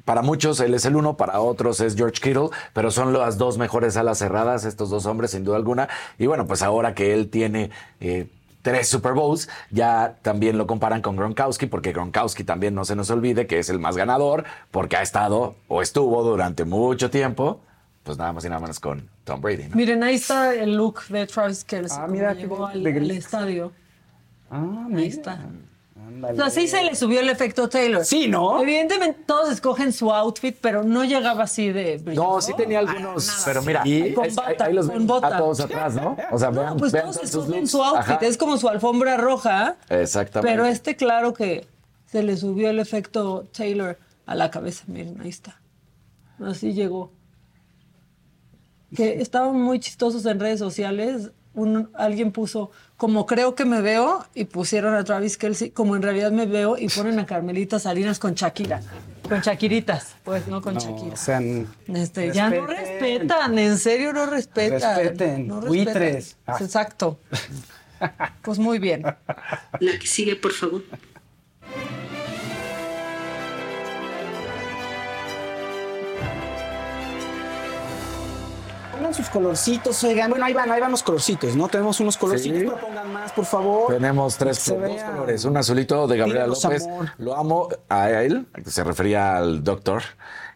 Para 0.06 0.22
muchos 0.22 0.60
él 0.62 0.74
es 0.76 0.86
el 0.86 0.96
uno, 0.96 1.18
para 1.18 1.42
otros 1.42 1.82
es 1.82 1.96
George 1.98 2.22
Kittle, 2.22 2.50
pero 2.74 2.92
son 2.92 3.12
las 3.12 3.38
dos 3.38 3.58
mejores 3.58 3.98
alas 3.98 4.20
cerradas, 4.20 4.64
estos 4.64 4.90
dos 4.92 5.06
hombres, 5.08 5.32
sin 5.32 5.44
duda 5.44 5.58
alguna. 5.58 5.90
Y 6.20 6.28
bueno, 6.28 6.46
pues 6.48 6.62
ahora 6.62 6.94
que 6.94 7.14
él 7.14 7.28
tiene 7.30 7.72
eh, 8.00 8.28
tres 8.66 8.88
Super 8.88 9.14
Bowls, 9.14 9.48
ya 9.70 10.18
también 10.24 10.58
lo 10.58 10.66
comparan 10.66 11.04
con 11.04 11.16
Gronkowski, 11.16 11.68
porque 11.68 11.94
Gronkowski 11.94 12.44
también 12.44 12.74
no 12.74 12.84
se 12.84 12.96
nos 12.96 13.12
olvide 13.12 13.46
que 13.46 13.60
es 13.60 13.70
el 13.70 13.80
más 13.80 13.96
ganador, 13.96 14.44
porque 14.72 14.98
ha 14.98 15.04
estado 15.04 15.56
o 15.68 15.84
estuvo 15.84 16.24
durante 16.24 16.66
mucho 16.66 17.12
tiempo, 17.12 17.62
pues 18.02 18.18
nada 18.18 18.34
más 18.34 18.44
y 18.44 18.50
nada 18.50 18.60
menos 18.60 18.80
con 18.80 19.08
Tom 19.24 19.40
Brady, 19.40 19.70
¿no? 19.70 19.76
Miren, 19.76 20.04
ahí 20.04 20.16
está 20.16 20.56
el 20.56 20.76
look 20.76 21.04
de 21.10 21.28
Travis 21.28 21.64
Kelsey. 21.64 21.98
Ah, 22.02 22.08
mira, 22.08 22.34
llegó 22.34 22.66
al, 22.66 22.86
al 22.86 23.12
estadio. 23.12 23.72
Ah, 24.50 24.88
Ahí 24.96 25.08
está. 25.08 25.40
Ándale. 26.08 26.34
O 26.34 26.36
sea, 26.38 26.50
sí 26.50 26.68
se 26.68 26.84
le 26.84 26.96
subió 26.96 27.20
el 27.20 27.30
efecto 27.30 27.68
Taylor. 27.68 28.06
Sí, 28.06 28.28
¿no? 28.28 28.62
Evidentemente 28.62 29.22
todos 29.26 29.50
escogen 29.52 29.92
su 29.92 30.12
outfit, 30.12 30.56
pero 30.62 30.84
no 30.84 31.04
llegaba 31.04 31.44
así 31.44 31.72
de 31.72 32.00
No, 32.16 32.40
sí 32.42 32.54
tenía 32.56 32.80
algunos, 32.80 33.42
pero 33.46 33.62
mira, 33.64 33.84
Sí. 33.84 34.02
ahí, 34.02 34.14
Con 34.14 34.26
ahí- 34.26 34.56
ahí 34.60 34.74
los 34.74 34.88
con 34.90 35.08
bota. 35.08 35.28
a 35.28 35.38
todos 35.40 35.60
atrás, 35.60 35.96
¿no? 35.96 36.16
O 36.32 36.38
sea, 36.40 36.50
vean, 36.52 36.68
No, 36.74 36.78
pues 36.78 36.92
vean 36.92 37.06
todos 37.12 37.24
escogen 37.24 37.68
su 37.68 37.84
outfit, 37.84 38.16
Ajá. 38.18 38.26
es 38.26 38.38
como 38.38 38.58
su 38.58 38.70
alfombra 38.70 39.18
roja. 39.18 39.78
Exactamente. 39.90 40.52
Pero 40.54 40.66
este, 40.66 40.96
claro 40.96 41.34
que 41.34 41.68
se 42.06 42.24
le 42.24 42.38
subió 42.38 42.70
el 42.70 42.80
efecto 42.80 43.46
Taylor 43.56 43.98
a 44.26 44.36
la 44.36 44.52
cabeza. 44.52 44.84
Miren, 44.88 45.20
ahí 45.22 45.30
está. 45.30 45.60
Así 46.40 46.74
llegó. 46.74 47.12
Que 48.96 49.22
estaban 49.22 49.60
muy 49.60 49.80
chistosos 49.80 50.26
en 50.26 50.40
redes 50.40 50.60
sociales. 50.60 51.32
Un, 51.54 51.90
alguien 51.94 52.32
puso, 52.32 52.72
como 52.98 53.26
creo 53.26 53.56
que 53.56 53.66
me 53.66 53.82
veo, 53.82 54.26
y 54.34 54.46
pusieron 54.46 54.96
a 54.96 55.04
Travis 55.04 55.38
Kelsey, 55.38 55.72
como 55.72 55.96
en 55.96 56.02
realidad 56.02 56.32
me 56.32 56.46
veo, 56.46 56.78
y 56.78 56.88
ponen 56.88 57.20
a 57.20 57.26
Carmelita 57.26 57.78
Salinas 57.80 58.20
con 58.20 58.34
Shakira. 58.36 58.82
Con 59.28 59.42
Shakiritas, 59.42 60.16
pues, 60.24 60.48
no 60.48 60.62
con 60.62 60.76
No, 60.76 60.80
Shakira. 60.80 61.14
o 61.14 61.18
sea, 61.18 61.42
Este, 61.88 62.32
ya 62.32 62.50
no 62.50 62.66
respetan, 62.68 63.58
en 63.60 63.78
serio 63.78 64.14
no 64.14 64.26
respetan. 64.28 64.98
Respeten, 64.98 65.48
no 65.48 65.62
buitres. 65.62 66.38
Ah. 66.46 66.58
Exacto. 66.60 67.20
Pues 68.44 68.60
muy 68.60 68.78
bien. 68.80 69.04
La 69.04 70.00
que 70.00 70.06
sigue, 70.08 70.36
por 70.36 70.52
favor. 70.52 70.84
Pongan 79.06 79.14
sus 79.14 79.30
colorcitos, 79.30 80.04
oigan. 80.04 80.30
Bueno, 80.32 80.46
ahí 80.46 80.54
van, 80.54 80.72
ahí 80.72 80.82
van 80.82 80.92
los 80.92 81.04
colorcitos, 81.04 81.56
¿no? 81.56 81.68
Tenemos 81.68 82.00
unos 82.00 82.18
colorcitos, 82.18 82.60
Sí. 82.60 82.66
pero 82.66 82.80
pongan 82.88 83.14
más, 83.14 83.32
por 83.32 83.46
favor. 83.46 83.94
Tenemos 83.94 84.36
tres 84.38 84.66
dos 84.66 84.78
colores. 85.04 85.46
Un 85.46 85.58
azulito 85.58 86.08
de 86.08 86.18
Gabriela 86.18 86.48
López. 86.48 86.86
amor. 86.86 87.12
Lo 87.20 87.36
amo 87.36 87.70
a 87.90 88.12
él, 88.12 88.48
que 88.54 88.70
se 88.72 88.84
refería 88.84 89.38
al 89.38 89.64
doctor, 89.64 90.02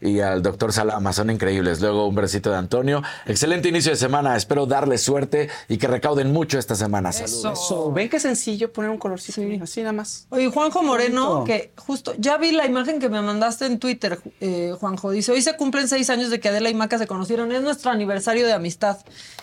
y 0.02 0.20
al 0.20 0.42
doctor 0.42 0.74
Salama. 0.74 1.14
Son 1.14 1.30
increíbles. 1.30 1.82
Luego 1.82 2.08
un 2.08 2.16
versito 2.16 2.52
de 2.52 2.58
Antonio. 2.58 3.02
Excelente 3.26 3.70
inicio 3.70 3.92
de 3.92 3.98
semana. 3.98 4.36
Espero 4.36 4.66
darles 4.66 5.02
suerte 5.02 5.50
y 5.68 5.78
que 5.78 5.88
recauden 5.88 6.32
mucho 6.32 6.60
esta 6.60 6.76
semana. 6.76 7.12
Saludos. 7.12 7.60
Eso, 7.66 7.92
ven 7.92 8.10
qué 8.10 8.20
sencillo 8.20 8.72
poner 8.72 8.92
un 8.92 8.98
colorcito, 8.98 9.42
así 9.62 9.82
nada 9.82 9.94
más. 9.94 10.28
Oye, 10.30 10.48
Juanjo 10.48 10.84
Moreno, 10.84 11.44
que 11.44 11.74
justo, 11.78 12.14
ya 12.18 12.38
vi 12.38 12.52
la 12.52 12.66
imagen 12.66 13.00
que 13.00 13.10
me 13.10 13.22
mandaste 13.22 13.66
en 13.66 13.80
Twitter, 13.80 14.20
eh, 14.40 14.74
Juanjo. 14.80 15.12
Dice, 15.12 15.32
hoy 15.32 15.42
se 15.42 15.56
cumplen 15.56 15.88
seis 15.88 16.10
años 16.10 16.30
de 16.30 16.40
que 16.40 16.50
Adela 16.50 16.70
y 16.70 16.74
Maca 16.74 16.98
se 16.98 17.08
conocieron. 17.08 17.52
Es 17.52 17.62
nuestro 17.62 17.92
aniversario 17.92 18.46
de 18.46 18.54
amistad. 18.54 18.98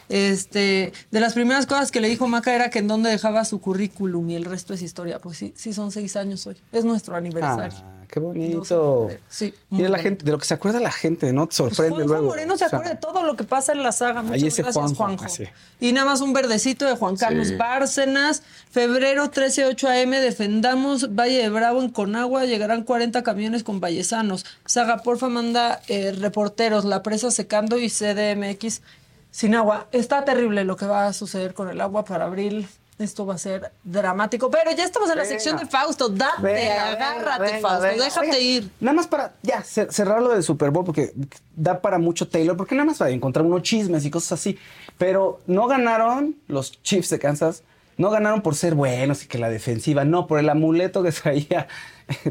Este, 0.08 0.92
de 1.10 1.20
las 1.20 1.34
primeras 1.34 1.66
cosas 1.66 1.90
que 1.90 2.00
le 2.00 2.08
dijo 2.08 2.28
Maca 2.28 2.54
era 2.54 2.70
que 2.70 2.78
en 2.78 2.88
dónde 2.88 3.10
dejaba 3.10 3.44
su 3.44 3.60
currículum 3.60 4.30
y 4.30 4.36
el 4.36 4.44
resto 4.44 4.74
es 4.74 4.82
historia. 4.82 5.18
Pues 5.18 5.36
sí, 5.38 5.52
sí 5.56 5.72
son 5.72 5.90
seis 5.90 6.16
años 6.16 6.46
hoy. 6.46 6.56
Es 6.72 6.84
nuestro 6.84 7.16
aniversario. 7.16 7.78
Ah, 7.82 7.95
qué 8.08 8.20
bonito. 8.20 9.08
Sí, 9.28 9.54
Mira 9.70 9.88
la 9.88 9.98
gente, 9.98 10.24
de 10.24 10.32
lo 10.32 10.38
que 10.38 10.44
se 10.44 10.54
acuerda 10.54 10.80
la 10.80 10.90
gente, 10.92 11.32
¿no? 11.32 11.42
Te 11.48 11.56
Pues 11.56 11.56
sorprende 11.56 11.94
Juanjo 11.96 12.08
luego. 12.08 12.26
Moreno 12.28 12.56
se 12.56 12.64
O 12.64 12.68
sea, 12.68 12.78
acuerda 12.78 12.94
de 12.94 13.00
todo 13.00 13.22
lo 13.24 13.36
que 13.36 13.44
pasa 13.44 13.72
en 13.72 13.82
la 13.82 13.92
saga. 13.92 14.22
Muchas 14.22 14.42
ese 14.42 14.62
gracias, 14.62 14.74
Juanjo, 14.82 14.96
Juanjo. 14.96 15.24
así. 15.24 15.44
Y 15.80 15.92
nada 15.92 16.06
más 16.06 16.20
un 16.20 16.32
verdecito 16.32 16.84
de 16.86 16.96
Juan 16.96 17.16
Carlos 17.16 17.48
Sí. 17.48 17.56
Bárcenas. 17.56 18.42
Febrero 18.70 19.30
13, 19.30 19.66
8 19.66 19.88
AM, 19.88 20.10
defendamos 20.10 21.14
Valle 21.14 21.38
de 21.42 21.48
Bravo 21.48 21.82
en 21.82 21.90
Conagua. 21.90 22.44
Llegarán 22.44 22.82
40 22.84 23.22
camiones 23.22 23.62
con 23.64 23.80
vallesanos. 23.80 24.44
Saga, 24.64 24.98
porfa, 24.98 25.28
manda 25.28 25.80
eh, 25.88 26.12
reporteros. 26.12 26.84
La 26.84 27.02
presa 27.02 27.30
secando 27.30 27.78
y 27.78 27.88
CDMX 27.90 28.82
sin 29.30 29.54
agua. 29.54 29.86
Está 29.92 30.24
terrible 30.24 30.64
lo 30.64 30.76
que 30.76 30.86
va 30.86 31.06
a 31.06 31.12
suceder 31.12 31.52
con 31.54 31.68
el 31.68 31.80
agua 31.80 32.04
para 32.04 32.24
abril. 32.24 32.66
Esto 32.98 33.26
va 33.26 33.34
a 33.34 33.38
ser 33.38 33.72
dramático. 33.84 34.50
Pero 34.50 34.70
ya 34.72 34.84
estamos 34.84 35.10
en 35.10 35.18
la 35.18 35.24
sección 35.26 35.56
de 35.58 35.66
Fausto. 35.66 36.08
Date, 36.08 36.40
Venga, 36.42 36.88
agárrate, 36.92 37.42
venga, 37.42 37.68
Fausto. 37.68 38.02
Déjate 38.02 38.40
ir. 38.40 38.70
Nada 38.80 38.94
más 38.94 39.06
para 39.06 39.34
ya 39.42 39.60
cer- 39.62 39.90
cerrar 39.90 40.22
lo 40.22 40.30
del 40.30 40.42
Super 40.42 40.70
Bowl, 40.70 40.84
porque 40.84 41.12
da 41.54 41.80
para 41.82 41.98
mucho 41.98 42.26
Taylor, 42.26 42.56
porque 42.56 42.74
nada 42.74 42.86
más 42.86 42.98
para 42.98 43.10
encontrar 43.10 43.44
unos 43.44 43.62
chismes 43.62 44.04
y 44.06 44.10
cosas 44.10 44.32
así. 44.40 44.58
Pero 44.96 45.40
no 45.46 45.66
ganaron 45.66 46.36
los 46.48 46.80
Chiefs 46.82 47.10
de 47.10 47.18
Kansas, 47.18 47.62
no 47.98 48.08
ganaron 48.10 48.40
por 48.40 48.54
ser 48.54 48.74
buenos 48.74 49.22
y 49.24 49.26
que 49.26 49.36
la 49.38 49.50
defensiva, 49.50 50.04
no, 50.06 50.26
por 50.26 50.38
el 50.38 50.48
amuleto 50.48 51.02
que 51.02 51.12
traía 51.12 51.68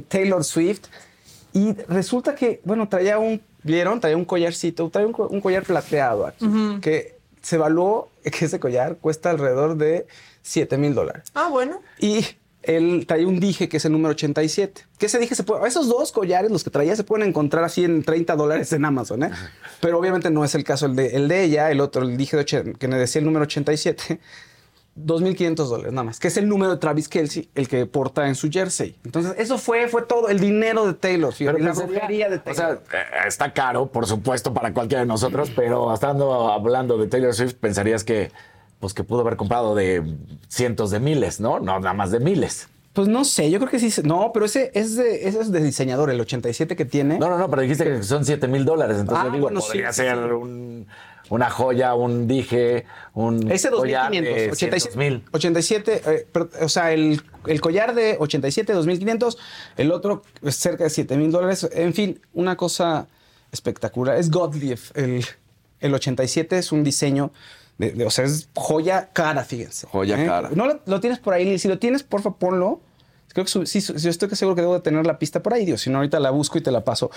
Taylor 0.07 0.43
Swift. 0.43 0.85
Y 1.53 1.73
resulta 1.87 2.35
que, 2.35 2.59
bueno, 2.65 2.89
traía 2.89 3.17
un, 3.19 3.39
¿vieron? 3.63 3.99
Traía 4.01 4.17
un 4.17 4.25
collarcito, 4.25 4.89
traía 4.89 5.07
un 5.07 5.41
collar 5.41 5.63
plateado 5.63 6.25
aquí, 6.25 6.45
que 6.81 7.15
se 7.41 7.55
evaluó 7.57 8.09
que 8.23 8.45
ese 8.45 8.59
collar 8.59 8.97
cuesta 8.97 9.29
alrededor 9.29 9.77
de 9.77 10.07
7 10.45 10.77
mil 10.77 10.93
dólares. 10.93 11.23
Ah, 11.33 11.47
bueno. 11.49 11.81
Y 11.99 12.23
él 12.61 13.05
traía 13.07 13.27
un 13.27 13.39
dije 13.39 13.67
que 13.69 13.77
es 13.77 13.85
el 13.85 13.91
número 13.91 14.11
87. 14.11 14.85
Que 14.97 15.05
ese 15.07 15.19
dije 15.19 15.35
se 15.35 15.43
puede. 15.43 15.67
Esos 15.67 15.87
dos 15.87 16.11
collares, 16.11 16.49
los 16.51 16.63
que 16.63 16.69
traía, 16.69 16.95
se 16.95 17.03
pueden 17.03 17.27
encontrar 17.27 17.63
así 17.63 17.83
en 17.83 18.03
30 18.03 18.35
dólares 18.35 18.71
en 18.73 18.85
Amazon, 18.85 19.23
¿eh? 19.23 19.31
Pero 19.81 19.99
obviamente 19.99 20.29
no 20.31 20.43
es 20.45 20.55
el 20.55 20.63
caso 20.63 20.85
el 20.85 20.95
de, 20.95 21.15
el 21.15 21.27
de 21.27 21.43
ella, 21.43 21.69
el 21.71 21.81
otro, 21.81 22.03
el 22.03 22.15
dije 22.17 22.37
de 22.37 22.45
que 22.45 22.87
me 22.87 22.97
decía 22.97 23.19
el 23.19 23.25
número 23.25 23.43
87. 23.43 24.19
2.500 24.97 25.55
dólares 25.67 25.91
nada 25.91 26.03
más, 26.05 26.19
que 26.19 26.27
es 26.29 26.37
el 26.37 26.47
número 26.47 26.71
de 26.71 26.77
Travis 26.77 27.09
Kelsey, 27.09 27.49
el 27.53 27.67
que 27.67 27.85
porta 27.85 28.27
en 28.27 28.35
su 28.35 28.49
jersey. 28.49 28.95
Entonces, 29.03 29.33
eso 29.37 29.57
fue, 29.57 29.87
fue 29.89 30.03
todo, 30.03 30.29
el 30.29 30.39
dinero 30.39 30.85
de 30.87 30.93
Taylor, 30.93 31.33
fíjate, 31.33 31.59
la 31.59 31.71
pensaría- 31.73 31.91
brujería 31.99 32.29
de 32.29 32.35
O 32.37 32.39
Taylor. 32.41 32.81
sea, 32.89 32.99
eh, 32.99 33.27
está 33.27 33.51
caro, 33.53 33.87
por 33.87 34.07
supuesto, 34.07 34.53
para 34.53 34.73
cualquiera 34.73 35.01
de 35.01 35.07
nosotros, 35.07 35.51
pero 35.55 35.93
estando 35.93 36.49
hablando 36.51 36.97
de 36.97 37.07
Taylor 37.07 37.33
Swift, 37.33 37.55
pensarías 37.55 38.03
que, 38.05 38.31
pues, 38.79 38.93
que 38.93 39.03
pudo 39.03 39.21
haber 39.21 39.35
comprado 39.37 39.75
de 39.75 40.03
cientos 40.47 40.91
de 40.91 40.99
miles, 40.99 41.39
¿no? 41.39 41.59
No, 41.59 41.79
nada 41.79 41.93
más 41.93 42.11
de 42.11 42.19
miles. 42.19 42.67
pues 42.93 43.07
no 43.07 43.25
sé, 43.25 43.49
yo 43.51 43.59
creo 43.59 43.69
que 43.71 43.79
sí. 43.79 44.01
No, 44.03 44.31
pero 44.33 44.45
ese 44.45 44.71
es 44.73 44.95
de, 44.95 45.27
ese 45.27 45.41
es 45.41 45.51
de 45.51 45.61
diseñador, 45.61 46.09
el 46.09 46.19
87 46.21 46.75
que 46.75 46.85
tiene. 46.85 47.17
No, 47.19 47.29
no, 47.29 47.37
no, 47.37 47.49
pero 47.49 47.61
dijiste 47.61 47.83
que 47.83 48.03
son 48.03 48.23
7 48.25 48.47
mil 48.47 48.63
dólares, 48.65 48.97
entonces 48.99 49.23
Ah, 49.23 49.27
yo 49.27 49.33
digo, 49.33 49.43
bueno, 49.45 49.59
podría 49.59 49.91
sí, 49.91 50.01
ser 50.01 50.15
sí. 50.15 50.21
un, 50.31 50.87
una 51.29 51.49
joya, 51.49 51.93
un 51.95 52.27
dije, 52.27 52.85
un 53.13 53.51
Ese 53.51 53.69
collar 53.69 54.11
2500, 54.11 54.35
de 54.35 54.51
87, 54.51 54.79
100,000. 54.79 55.23
87 55.31 56.01
eh, 56.05 56.27
pero, 56.31 56.49
o 56.61 56.69
sea, 56.69 56.93
el, 56.93 57.21
el 57.47 57.59
collar 57.61 57.95
de 57.95 58.15
87, 58.19 58.71
2500, 58.73 59.37
el 59.77 59.91
otro 59.91 60.21
es 60.43 60.55
cerca 60.55 60.83
de 60.85 60.89
7000 60.89 61.31
dólares. 61.31 61.67
En 61.73 61.93
fin, 61.93 62.21
una 62.33 62.55
cosa 62.55 63.07
espectacular. 63.51 64.17
Es 64.17 64.29
Gottlieb. 64.31 64.79
El, 64.93 65.25
el 65.81 65.93
87 65.93 66.57
es 66.59 66.71
un 66.71 66.83
diseño, 66.83 67.31
de, 67.77 67.91
de- 67.91 68.05
o 68.05 68.09
sea, 68.11 68.25
es 68.25 68.49
joya 68.55 69.09
cara, 69.13 69.43
fíjense. 69.43 69.87
Joya 69.87 70.21
¿eh? 70.21 70.25
cara. 70.25 70.49
No 70.53 70.65
lo, 70.67 70.79
lo 70.85 70.99
tienes 70.99 71.19
por 71.19 71.33
ahí, 71.33 71.45
Lili. 71.45 71.59
Si 71.59 71.67
lo 71.67 71.77
tienes, 71.79 72.03
porfa, 72.03 72.31
ponlo. 72.31 72.81
Creo 73.29 73.43
que 73.45 73.51
su- 73.51 73.65
sí, 73.65 73.81
su- 73.81 73.95
yo 73.95 74.09
estoy 74.09 74.29
que 74.29 74.35
seguro 74.35 74.55
que 74.55 74.61
debo 74.61 74.75
de 74.75 74.79
tener 74.81 75.05
la 75.05 75.19
pista 75.19 75.41
por 75.43 75.53
ahí, 75.53 75.65
Dios. 75.65 75.81
Si 75.81 75.89
no, 75.89 75.97
ahorita 75.97 76.19
la 76.19 76.29
busco 76.31 76.57
y 76.57 76.61
te 76.61 76.71
la 76.71 76.83
paso. 76.85 77.11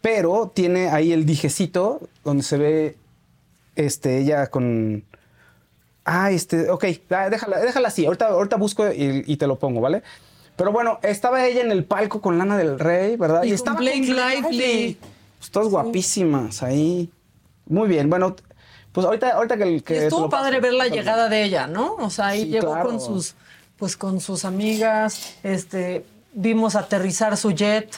Pero 0.00 0.52
tiene 0.54 0.88
ahí 0.90 1.12
el 1.12 1.26
dijecito 1.26 2.00
donde 2.24 2.42
se 2.44 2.56
ve 2.58 2.96
este, 3.74 4.18
ella 4.18 4.46
con. 4.48 5.04
Ah, 6.04 6.30
este, 6.30 6.70
ok, 6.70 6.84
ah, 7.10 7.30
déjala, 7.30 7.58
déjala 7.60 7.88
así. 7.88 8.04
Ahorita, 8.04 8.28
ahorita 8.28 8.56
busco 8.56 8.86
y, 8.92 9.24
y 9.26 9.36
te 9.36 9.46
lo 9.46 9.58
pongo, 9.58 9.80
¿vale? 9.80 10.02
Pero 10.56 10.70
bueno, 10.70 11.00
estaba 11.02 11.44
ella 11.46 11.62
en 11.62 11.72
el 11.72 11.84
palco 11.84 12.20
con 12.20 12.38
Lana 12.38 12.56
del 12.56 12.78
Rey, 12.78 13.16
¿verdad? 13.16 13.42
Y 13.42 13.48
con 13.48 13.54
estaba 13.54 13.78
Blake 13.80 14.00
Lively. 14.02 14.98
Pues 15.38 15.50
todas 15.50 15.68
guapísimas 15.68 16.62
ahí. 16.62 17.10
Muy 17.66 17.88
bien, 17.88 18.10
bueno, 18.10 18.36
pues 18.94 19.04
ahorita, 19.06 19.30
ahorita 19.30 19.56
que, 19.56 19.82
que 19.82 19.94
Y 19.94 19.98
estuvo 20.04 20.20
lo 20.22 20.28
padre 20.30 20.60
ver 20.60 20.72
la 20.72 20.86
llegada 20.86 21.28
de 21.28 21.42
ella, 21.42 21.66
¿no? 21.66 21.96
O 21.96 22.10
sea, 22.10 22.28
ahí 22.28 22.42
Sí, 22.44 22.48
llegó 22.50 22.70
claro. 22.72 22.88
con 22.88 23.00
sus, 23.00 23.34
pues 23.76 23.96
con 23.96 24.20
sus 24.20 24.44
amigas, 24.44 25.34
este, 25.42 26.06
vimos 26.32 26.76
aterrizar 26.76 27.36
su 27.36 27.50
jet. 27.50 27.90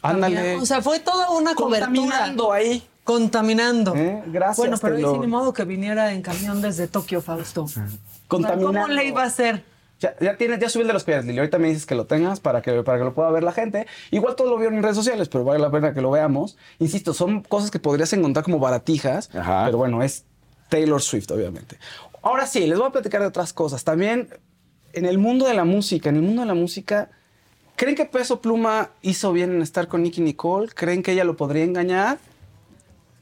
Ándale. 0.00 0.54
O 0.56 0.64
sea, 0.66 0.80
fue 0.80 1.00
toda 1.00 1.30
una 1.30 1.56
cobertura. 1.56 1.86
Contaminando 1.88 2.52
ahí. 2.52 2.86
Contaminando. 3.02 3.94
Eh, 3.96 4.22
gracias, 4.26 4.56
Bueno, 4.58 4.76
pero 4.80 4.96
sí 4.96 5.18
ni 5.18 5.26
modo 5.26 5.52
que 5.52 5.64
viniera 5.64 6.12
en 6.12 6.22
camión 6.22 6.62
desde 6.62 6.86
Tokio, 6.86 7.20
Fausto. 7.20 7.66
Contaminando. 8.28 8.80
¿Cómo 8.80 8.88
le 8.88 9.06
iba 9.06 9.22
a 9.22 9.26
hacer? 9.26 9.64
Ya, 10.00 10.14
ya, 10.20 10.36
tienes, 10.36 10.58
ya 10.60 10.68
subí 10.68 10.82
el 10.82 10.88
de 10.88 10.92
los 10.92 11.04
collares, 11.04 11.24
Lili. 11.24 11.38
Ahorita 11.38 11.58
me 11.58 11.68
dices 11.68 11.86
que 11.86 11.94
lo 11.94 12.06
tengas 12.06 12.40
para 12.40 12.62
que, 12.62 12.82
para 12.82 12.98
que 12.98 13.04
lo 13.04 13.14
pueda 13.14 13.30
ver 13.30 13.42
la 13.42 13.52
gente. 13.52 13.86
Igual 14.10 14.36
todo 14.36 14.50
lo 14.50 14.56
vieron 14.58 14.74
en 14.76 14.82
redes 14.82 14.96
sociales, 14.96 15.28
pero 15.28 15.44
vale 15.44 15.58
la 15.60 15.70
pena 15.70 15.94
que 15.94 16.00
lo 16.00 16.10
veamos. 16.10 16.56
Insisto, 16.78 17.14
son 17.14 17.42
cosas 17.42 17.70
que 17.70 17.78
podrías 17.78 18.12
encontrar 18.12 18.44
como 18.44 18.58
baratijas, 18.58 19.30
Ajá. 19.34 19.64
pero 19.66 19.78
bueno, 19.78 20.02
es 20.02 20.24
Taylor 20.68 21.00
Swift, 21.02 21.30
obviamente. 21.30 21.78
Ahora 22.22 22.46
sí, 22.46 22.66
les 22.66 22.78
voy 22.78 22.88
a 22.88 22.90
platicar 22.90 23.20
de 23.20 23.26
otras 23.26 23.52
cosas. 23.52 23.84
También 23.84 24.28
en 24.92 25.04
el 25.06 25.18
mundo 25.18 25.46
de 25.46 25.54
la 25.54 25.64
música, 25.64 26.08
en 26.08 26.16
el 26.16 26.22
mundo 26.22 26.42
de 26.42 26.46
la 26.48 26.54
música, 26.54 27.10
¿creen 27.76 27.94
que 27.96 28.06
Peso 28.06 28.40
Pluma 28.40 28.90
hizo 29.02 29.32
bien 29.32 29.52
en 29.52 29.62
estar 29.62 29.88
con 29.88 30.02
Nicky 30.02 30.20
Nicole? 30.20 30.68
¿Creen 30.74 31.02
que 31.02 31.12
ella 31.12 31.24
lo 31.24 31.36
podría 31.36 31.64
engañar? 31.64 32.18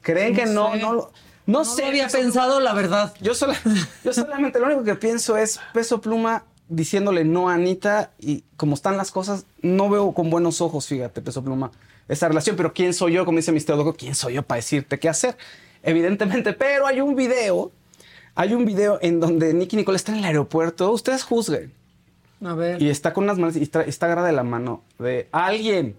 ¿Creen 0.01 0.35
que 0.35 0.45
no? 0.45 0.71
sé. 0.73 0.79
No, 0.79 0.93
lo- 0.93 1.11
no, 1.45 1.59
No 1.59 1.65
sé. 1.65 1.81
lo 1.81 1.87
había 1.89 2.05
Peso 2.05 2.17
pensado, 2.19 2.59
la 2.59 2.73
verdad. 2.73 3.13
yo, 3.21 3.33
sola- 3.33 3.59
yo 4.03 4.13
solamente 4.13 4.59
lo 4.59 4.65
único 4.67 4.83
que 4.83 4.95
pienso 4.95 5.37
es 5.37 5.59
Peso 5.73 5.99
Pluma 6.01 6.45
diciéndole 6.69 7.25
no 7.25 7.49
a 7.49 7.55
Anita 7.55 8.11
y 8.19 8.43
como 8.55 8.75
están 8.75 8.95
las 8.97 9.11
cosas, 9.11 9.45
no 9.61 9.89
veo 9.89 10.13
con 10.13 10.29
buenos 10.29 10.61
ojos, 10.61 10.87
fíjate, 10.87 11.21
Peso 11.21 11.43
Pluma, 11.43 11.71
esa 12.07 12.27
relación. 12.29 12.55
Pero 12.55 12.73
¿quién 12.73 12.93
soy 12.93 13.13
yo? 13.13 13.25
Como 13.25 13.37
dice 13.37 13.51
Mr. 13.51 13.75
Dogo, 13.75 13.93
¿quién 13.95 14.15
soy 14.15 14.35
yo 14.35 14.43
para 14.43 14.57
decirte 14.57 14.97
qué 14.99 15.09
hacer? 15.09 15.37
Evidentemente, 15.83 16.53
pero 16.53 16.87
hay 16.87 17.01
un 17.01 17.15
video, 17.15 17.71
hay 18.35 18.53
un 18.53 18.65
video 18.65 18.97
en 19.01 19.19
donde 19.19 19.53
Nicky 19.53 19.75
Nicole 19.75 19.97
está 19.97 20.11
en 20.13 20.19
el 20.19 20.25
aeropuerto, 20.25 20.91
ustedes 20.91 21.23
juzguen, 21.23 21.73
A 22.43 22.53
ver, 22.53 22.81
y 22.81 22.89
está 22.89 23.13
con 23.13 23.25
unas 23.25 23.37
manos 23.37 23.55
y 23.57 23.61
está, 23.63 23.81
está 23.83 24.05
agarrada 24.07 24.27
de 24.27 24.33
la 24.33 24.43
mano 24.43 24.83
de 24.97 25.27
alguien. 25.31 25.95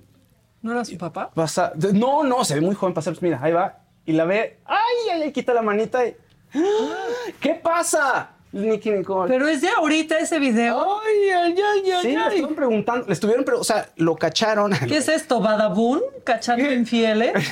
¿no 0.63 0.73
era 0.73 0.85
su 0.87 0.97
papá? 0.97 1.31
Pasa, 1.35 1.73
no, 1.93 2.25
no, 2.25 2.43
se 2.45 2.55
ve 2.55 2.63
muy 2.63 2.75
joven 2.75 2.95
ser, 3.03 3.13
pues 3.13 3.23
mira, 3.23 3.39
ahí 3.43 3.53
va, 3.53 3.81
y 4.07 4.13
la 4.13 4.25
ve, 4.25 4.59
ay, 4.65 4.79
ay, 5.13 5.23
ay, 5.25 5.33
quita 5.33 5.53
la 5.53 5.61
manita 5.61 6.07
y, 6.07 6.17
¡Ah! 6.55 7.07
¿qué 7.41 7.55
pasa? 7.55 8.31
Nicky 8.53 8.91
Nicole. 8.93 9.29
Pero 9.29 9.49
es 9.49 9.61
de 9.61 9.69
ahorita 9.69 10.17
ese 10.19 10.39
video. 10.39 11.01
Ay, 11.03 11.29
ay, 11.29 11.55
ay, 11.59 11.91
ay. 11.91 12.03
Sí, 12.03 12.09
le 12.17 12.23
estuvieron 12.23 12.55
preguntando, 12.55 13.07
le 13.09 13.13
estuvieron, 13.13 13.45
pre- 13.45 13.57
o 13.57 13.65
sea, 13.65 13.91
lo 13.97 14.15
cacharon. 14.15 14.73
¿Qué 14.87 14.99
es 14.99 15.09
esto? 15.09 15.41
¿Badabun? 15.41 16.01
¿Cachando 16.23 16.73
infieles? 16.73 17.33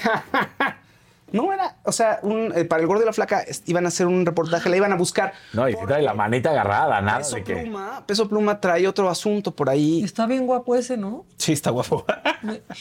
No 1.33 1.53
era, 1.53 1.77
o 1.85 1.93
sea, 1.93 2.21
un, 2.23 2.53
eh, 2.55 2.65
para 2.65 2.83
el 2.83 2.87
gordo 2.87 3.03
y 3.03 3.07
la 3.07 3.13
flaca 3.13 3.41
es- 3.41 3.63
iban 3.67 3.85
a 3.85 3.89
hacer 3.89 4.07
un 4.07 4.25
reportaje, 4.27 4.69
la 4.69 4.77
iban 4.77 4.93
a 4.93 4.97
buscar. 4.97 5.33
No, 5.53 5.69
y 5.69 5.75
trae 5.87 6.03
la 6.03 6.15
manita 6.15 6.51
agarrada, 6.51 7.01
nada 7.01 7.19
Peso 7.19 7.37
de 7.37 7.45
que. 7.45 7.57
Pluma, 7.57 8.05
Peso 8.07 8.29
Pluma 8.29 8.61
trae 8.61 8.87
otro 8.87 9.09
asunto 9.09 9.51
por 9.55 9.71
ahí. 9.71 10.03
Está 10.05 10.27
bien 10.27 10.47
guapo 10.47 10.75
ese, 10.77 10.97
¿no? 10.97 11.25
Sí, 11.37 11.53
está 11.53 11.71
guapo. 11.71 12.05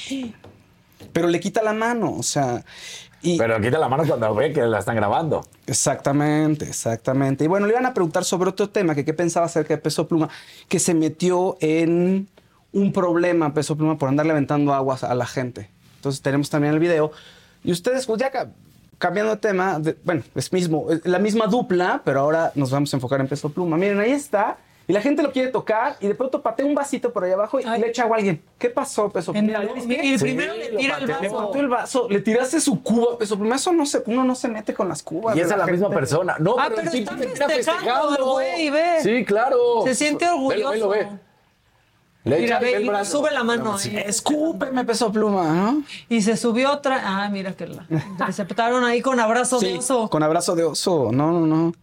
Pero 1.13 1.27
le 1.27 1.39
quita 1.39 1.61
la 1.63 1.73
mano, 1.73 2.13
o 2.17 2.23
sea. 2.23 2.63
Y, 3.23 3.37
Pero 3.37 3.59
quita 3.61 3.77
la 3.77 3.87
mano 3.87 4.03
cuando 4.07 4.33
ve 4.33 4.51
que 4.51 4.61
la 4.63 4.79
están 4.79 4.95
grabando. 4.95 5.45
Exactamente, 5.67 6.65
exactamente. 6.65 7.43
Y 7.43 7.47
bueno, 7.47 7.67
le 7.67 7.73
iban 7.73 7.85
a 7.85 7.93
preguntar 7.93 8.23
sobre 8.23 8.49
otro 8.49 8.69
tema, 8.69 8.95
que 8.95 9.05
qué 9.05 9.13
pensaba 9.13 9.45
acerca 9.45 9.75
de 9.75 9.77
Peso 9.81 10.07
Pluma, 10.07 10.29
que 10.67 10.79
se 10.79 10.93
metió 10.93 11.55
en 11.59 12.27
un 12.71 12.93
problema 12.93 13.53
Peso 13.53 13.75
Pluma 13.77 13.97
por 13.97 14.09
andarle 14.09 14.31
aventando 14.31 14.73
aguas 14.73 15.03
a 15.03 15.13
la 15.13 15.25
gente. 15.27 15.69
Entonces 15.97 16.21
tenemos 16.21 16.49
también 16.49 16.73
el 16.73 16.79
video. 16.79 17.11
Y 17.63 17.71
ustedes, 17.71 18.05
pues 18.05 18.19
ya 18.19 18.29
ca- 18.31 18.49
cambiando 18.97 19.31
de 19.35 19.37
tema, 19.41 19.79
de- 19.79 19.97
bueno, 20.03 20.23
es 20.35 20.51
mismo, 20.53 20.91
es 20.91 21.05
la 21.05 21.19
misma 21.19 21.47
dupla, 21.47 22.01
pero 22.05 22.19
ahora 22.21 22.51
nos 22.55 22.71
vamos 22.71 22.93
a 22.93 22.97
enfocar 22.97 23.19
en 23.21 23.27
Peso 23.27 23.49
Pluma. 23.49 23.77
Miren, 23.77 23.99
ahí 23.99 24.11
está. 24.11 24.57
Y 24.87 24.93
la 24.93 24.99
gente 25.01 25.21
lo 25.23 25.31
quiere 25.31 25.49
tocar 25.49 25.95
y 26.01 26.07
de 26.07 26.15
pronto 26.15 26.41
patea 26.41 26.65
un 26.65 26.73
vasito 26.75 27.13
por 27.13 27.23
ahí 27.23 27.31
abajo 27.31 27.59
y 27.59 27.63
Ay. 27.65 27.79
le 27.79 27.87
echa 27.89 28.03
agua 28.03 28.17
a 28.17 28.19
alguien. 28.19 28.41
¿Qué 28.57 28.69
pasó, 28.69 29.09
Peso 29.09 29.31
Pluma? 29.31 29.63
y 30.03 30.17
Sí, 30.17 30.17
primero 30.23 30.53
le 30.55 30.69
tira 30.69 30.97
el. 30.97 31.05
Le 31.07 31.13
vaso. 31.29 31.37
pateó 31.47 31.61
el 31.61 31.67
vaso, 31.69 32.07
le 32.09 32.19
tiraste 32.19 32.59
su 32.59 32.81
cuba, 32.81 33.17
Peso 33.17 33.37
Pluma. 33.37 33.55
Eso 33.55 33.71
no 33.71 33.85
se, 33.85 34.01
uno 34.07 34.23
no 34.23 34.35
se 34.35 34.47
mete 34.49 34.73
con 34.73 34.89
las 34.89 35.01
cubas. 35.03 35.37
Y 35.37 35.39
es 35.39 35.47
la 35.49 35.65
misma 35.67 35.89
persona. 35.89 36.35
No, 36.39 36.55
Ah, 36.59 36.63
pero, 36.69 36.75
pero 36.81 36.91
el 36.91 37.05
tipo 37.05 37.13
está 37.23 37.47
festejando 37.47 38.31
güey, 38.33 38.69
ve. 38.71 38.85
Sí, 39.01 39.23
claro. 39.23 39.83
Se 39.85 39.95
siente 39.95 40.27
orgulloso. 40.27 40.71
Velo, 40.71 40.89
velo, 40.89 40.89
ve. 40.89 41.07
Le 42.23 42.39
Mira, 42.39 42.59
ve, 42.59 42.81
y 42.81 43.05
sube 43.05 43.31
la 43.31 43.43
mano 43.43 43.75
ahí. 43.75 43.97
Escúpeme, 44.05 44.85
Peso 44.85 45.11
Pluma, 45.11 45.51
¿no? 45.53 45.83
Y 46.07 46.21
se 46.21 46.37
subió 46.37 46.71
otra. 46.71 47.01
Ah, 47.03 47.29
mira 47.29 47.53
que 47.53 47.65
la 47.65 47.85
interceptaron 47.89 48.83
ahí 48.83 49.01
con 49.01 49.19
abrazo 49.19 49.59
de 49.59 49.77
oso. 49.77 50.07
Con 50.09 50.21
abrazo 50.21 50.55
de 50.55 50.63
oso. 50.63 51.09
No, 51.11 51.31
no, 51.31 51.47
no. 51.47 51.73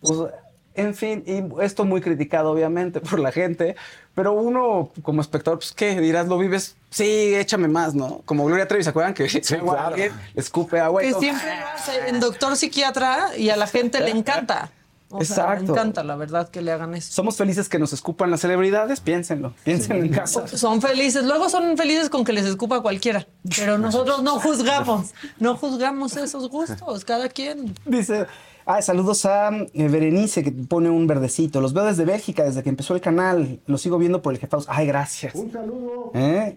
Pues, 0.00 0.32
en 0.74 0.94
fin, 0.94 1.24
y 1.26 1.62
esto 1.62 1.84
muy 1.84 2.00
criticado, 2.00 2.50
obviamente, 2.50 3.00
por 3.00 3.20
la 3.20 3.30
gente. 3.30 3.76
Pero 4.14 4.32
uno, 4.32 4.90
como 5.02 5.20
espectador, 5.20 5.60
pues, 5.60 5.72
¿qué? 5.72 6.00
Dirás, 6.00 6.26
¿lo 6.26 6.38
vives? 6.38 6.74
Sí, 6.90 7.34
échame 7.36 7.68
más, 7.68 7.94
¿no? 7.94 8.22
Como 8.24 8.44
Gloria 8.46 8.66
Trevi, 8.66 8.82
¿se 8.82 8.90
acuerdan? 8.90 9.14
Que 9.14 9.28
sí, 9.28 9.40
claro. 9.60 9.96
escupe 10.34 10.80
agua 10.80 11.04
y 11.04 11.12
Que 11.12 11.20
siempre 11.20 11.56
lo 11.60 11.66
hace 11.68 12.08
en 12.08 12.18
doctor 12.18 12.56
psiquiatra 12.56 13.36
y 13.36 13.50
a 13.50 13.56
la 13.56 13.68
gente 13.68 14.00
le 14.00 14.10
encanta. 14.10 14.72
O 15.10 15.24
sea, 15.24 15.44
Exacto. 15.44 15.64
le 15.64 15.70
encanta, 15.70 16.04
la 16.04 16.16
verdad, 16.16 16.50
que 16.50 16.60
le 16.60 16.70
hagan 16.70 16.94
eso. 16.94 17.10
Somos 17.12 17.36
felices 17.36 17.68
que 17.68 17.78
nos 17.78 17.94
escupan 17.94 18.30
las 18.30 18.40
celebridades, 18.40 19.00
piénsenlo. 19.00 19.54
Piensen 19.64 20.04
en 20.04 20.08
casa. 20.10 20.46
Son 20.56 20.82
felices. 20.82 21.24
Luego 21.24 21.48
son 21.48 21.76
felices 21.78 22.10
con 22.10 22.24
que 22.24 22.34
les 22.34 22.44
escupa 22.44 22.82
cualquiera. 22.82 23.26
Pero 23.56 23.78
nosotros 23.78 24.22
no 24.22 24.38
juzgamos. 24.38 25.14
No 25.38 25.56
juzgamos 25.56 26.16
esos 26.16 26.50
gustos. 26.50 27.04
Cada 27.06 27.28
quien. 27.30 27.74
Dice, 27.86 28.26
ah, 28.68 28.80
saludos 28.82 29.24
a 29.26 29.50
eh, 29.50 29.88
Berenice 29.88 30.44
que 30.44 30.52
pone 30.52 30.88
un 30.90 31.06
verdecito. 31.08 31.60
Los 31.60 31.72
veo 31.72 31.84
desde 31.84 32.04
Bélgica, 32.04 32.44
desde 32.44 32.62
que 32.62 32.68
empezó 32.68 32.94
el 32.94 33.00
canal. 33.00 33.58
Lo 33.66 33.78
sigo 33.78 33.98
viendo 33.98 34.22
por 34.22 34.32
el 34.34 34.38
Jefaus. 34.38 34.66
Ay, 34.68 34.86
gracias. 34.86 35.34
Un 35.34 35.50
saludo. 35.50 36.12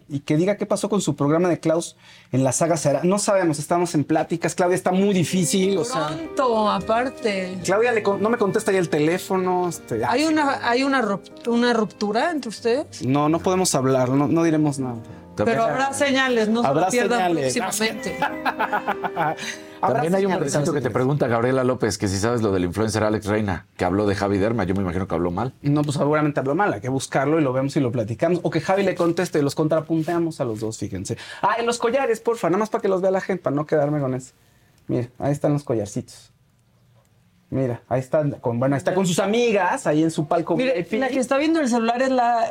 Y 0.09 0.19
que 0.19 0.37
diga 0.37 0.57
qué 0.57 0.65
pasó 0.65 0.89
con 0.89 1.01
su 1.01 1.15
programa 1.15 1.49
de 1.49 1.59
Klaus 1.59 1.95
en 2.31 2.43
la 2.43 2.51
saga 2.51 2.77
Será. 2.77 3.01
No 3.03 3.17
sabemos, 3.17 3.57
estamos 3.57 3.95
en 3.95 4.03
pláticas. 4.03 4.53
Claudia 4.53 4.75
está 4.75 4.91
muy 4.91 5.13
difícil. 5.13 5.77
O 5.77 5.83
sea, 5.85 6.07
Pronto, 6.09 6.69
aparte. 6.69 7.57
Claudia 7.63 7.91
le 7.91 8.03
con- 8.03 8.21
no 8.21 8.29
me 8.29 8.37
contesta 8.37 8.71
ya 8.71 8.79
el 8.79 8.89
teléfono. 8.89 9.69
este, 9.69 10.05
¿Hay 10.05 10.25
una, 10.25 10.67
hay 10.69 10.83
una, 10.83 11.01
rup- 11.01 11.47
una 11.47 11.73
ruptura 11.73 12.29
entre 12.31 12.49
ustedes? 12.49 13.03
no, 13.05 13.29
no 13.29 13.39
podemos 13.39 13.73
hablar, 13.73 14.09
no, 14.09 14.27
no 14.27 14.43
diremos 14.43 14.77
nada. 14.79 14.97
Pero 15.35 15.63
habrá 15.63 15.93
señales, 15.93 16.49
no 16.49 16.61
se 16.61 16.67
Habrá 16.67 16.85
lo 16.85 16.91
pierdan 16.91 17.19
señales. 17.33 17.57
próximamente. 17.57 18.17
También 19.81 20.15
hay 20.15 20.25
un 20.25 20.39
mensaje 20.39 20.71
que 20.71 20.81
te 20.81 20.89
pregunta 20.89 21.27
Gabriela 21.27 21.63
López 21.63 21.97
que 21.97 22.07
si 22.07 22.17
sabes 22.17 22.41
lo 22.41 22.51
del 22.51 22.63
influencer 22.65 23.03
Alex 23.03 23.25
Reina, 23.25 23.67
que 23.75 23.83
habló 23.85 24.05
de 24.05 24.15
Javi 24.15 24.37
Derma. 24.37 24.63
Yo 24.63 24.75
me 24.75 24.81
imagino 24.81 25.07
que 25.07 25.15
habló 25.15 25.31
mal. 25.31 25.53
No, 25.61 25.81
pues 25.81 25.97
seguramente 25.97 26.39
habló 26.39 26.55
mal, 26.55 26.73
hay 26.73 26.81
que 26.81 26.89
buscarlo 26.89 27.39
y 27.39 27.43
lo 27.43 27.51
vemos 27.53 27.75
y 27.75 27.79
lo 27.79 27.91
platicamos. 27.91 28.39
O 28.43 28.49
que 28.49 28.61
Javi 28.61 28.83
le 28.83 28.95
conteste 28.95 29.39
y 29.39 29.41
los 29.41 29.55
contrapunteamos 29.55 30.39
a 30.39 30.45
los 30.45 30.59
dos, 30.59 30.77
fíjense. 30.77 31.17
Ah, 31.41 31.55
en 31.59 31.65
los 31.65 31.77
collares, 31.79 32.19
porfa, 32.19 32.49
nada 32.49 32.59
más 32.59 32.69
para 32.69 32.81
que 32.81 32.87
los 32.87 33.01
vea 33.01 33.11
la 33.11 33.21
gente, 33.21 33.43
para 33.43 33.55
no 33.55 33.65
quedarme 33.65 33.99
con 33.99 34.13
eso. 34.13 34.33
Mira, 34.87 35.07
ahí 35.19 35.31
están 35.31 35.53
los 35.53 35.63
collarcitos. 35.63 36.31
Mira, 37.49 37.81
ahí 37.89 37.99
está 37.99 38.23
con, 38.39 38.59
bueno, 38.59 38.75
ahí 38.75 38.77
está 38.77 38.93
con 38.93 39.05
sus 39.05 39.19
amigas, 39.19 39.85
ahí 39.87 40.03
en 40.03 40.11
su 40.11 40.27
palco. 40.27 40.55
VIP. 40.55 40.93
la 40.93 41.09
que 41.09 41.19
está 41.19 41.37
viendo 41.37 41.59
el 41.59 41.67
celular 41.67 42.01
es 42.01 42.09
la. 42.09 42.45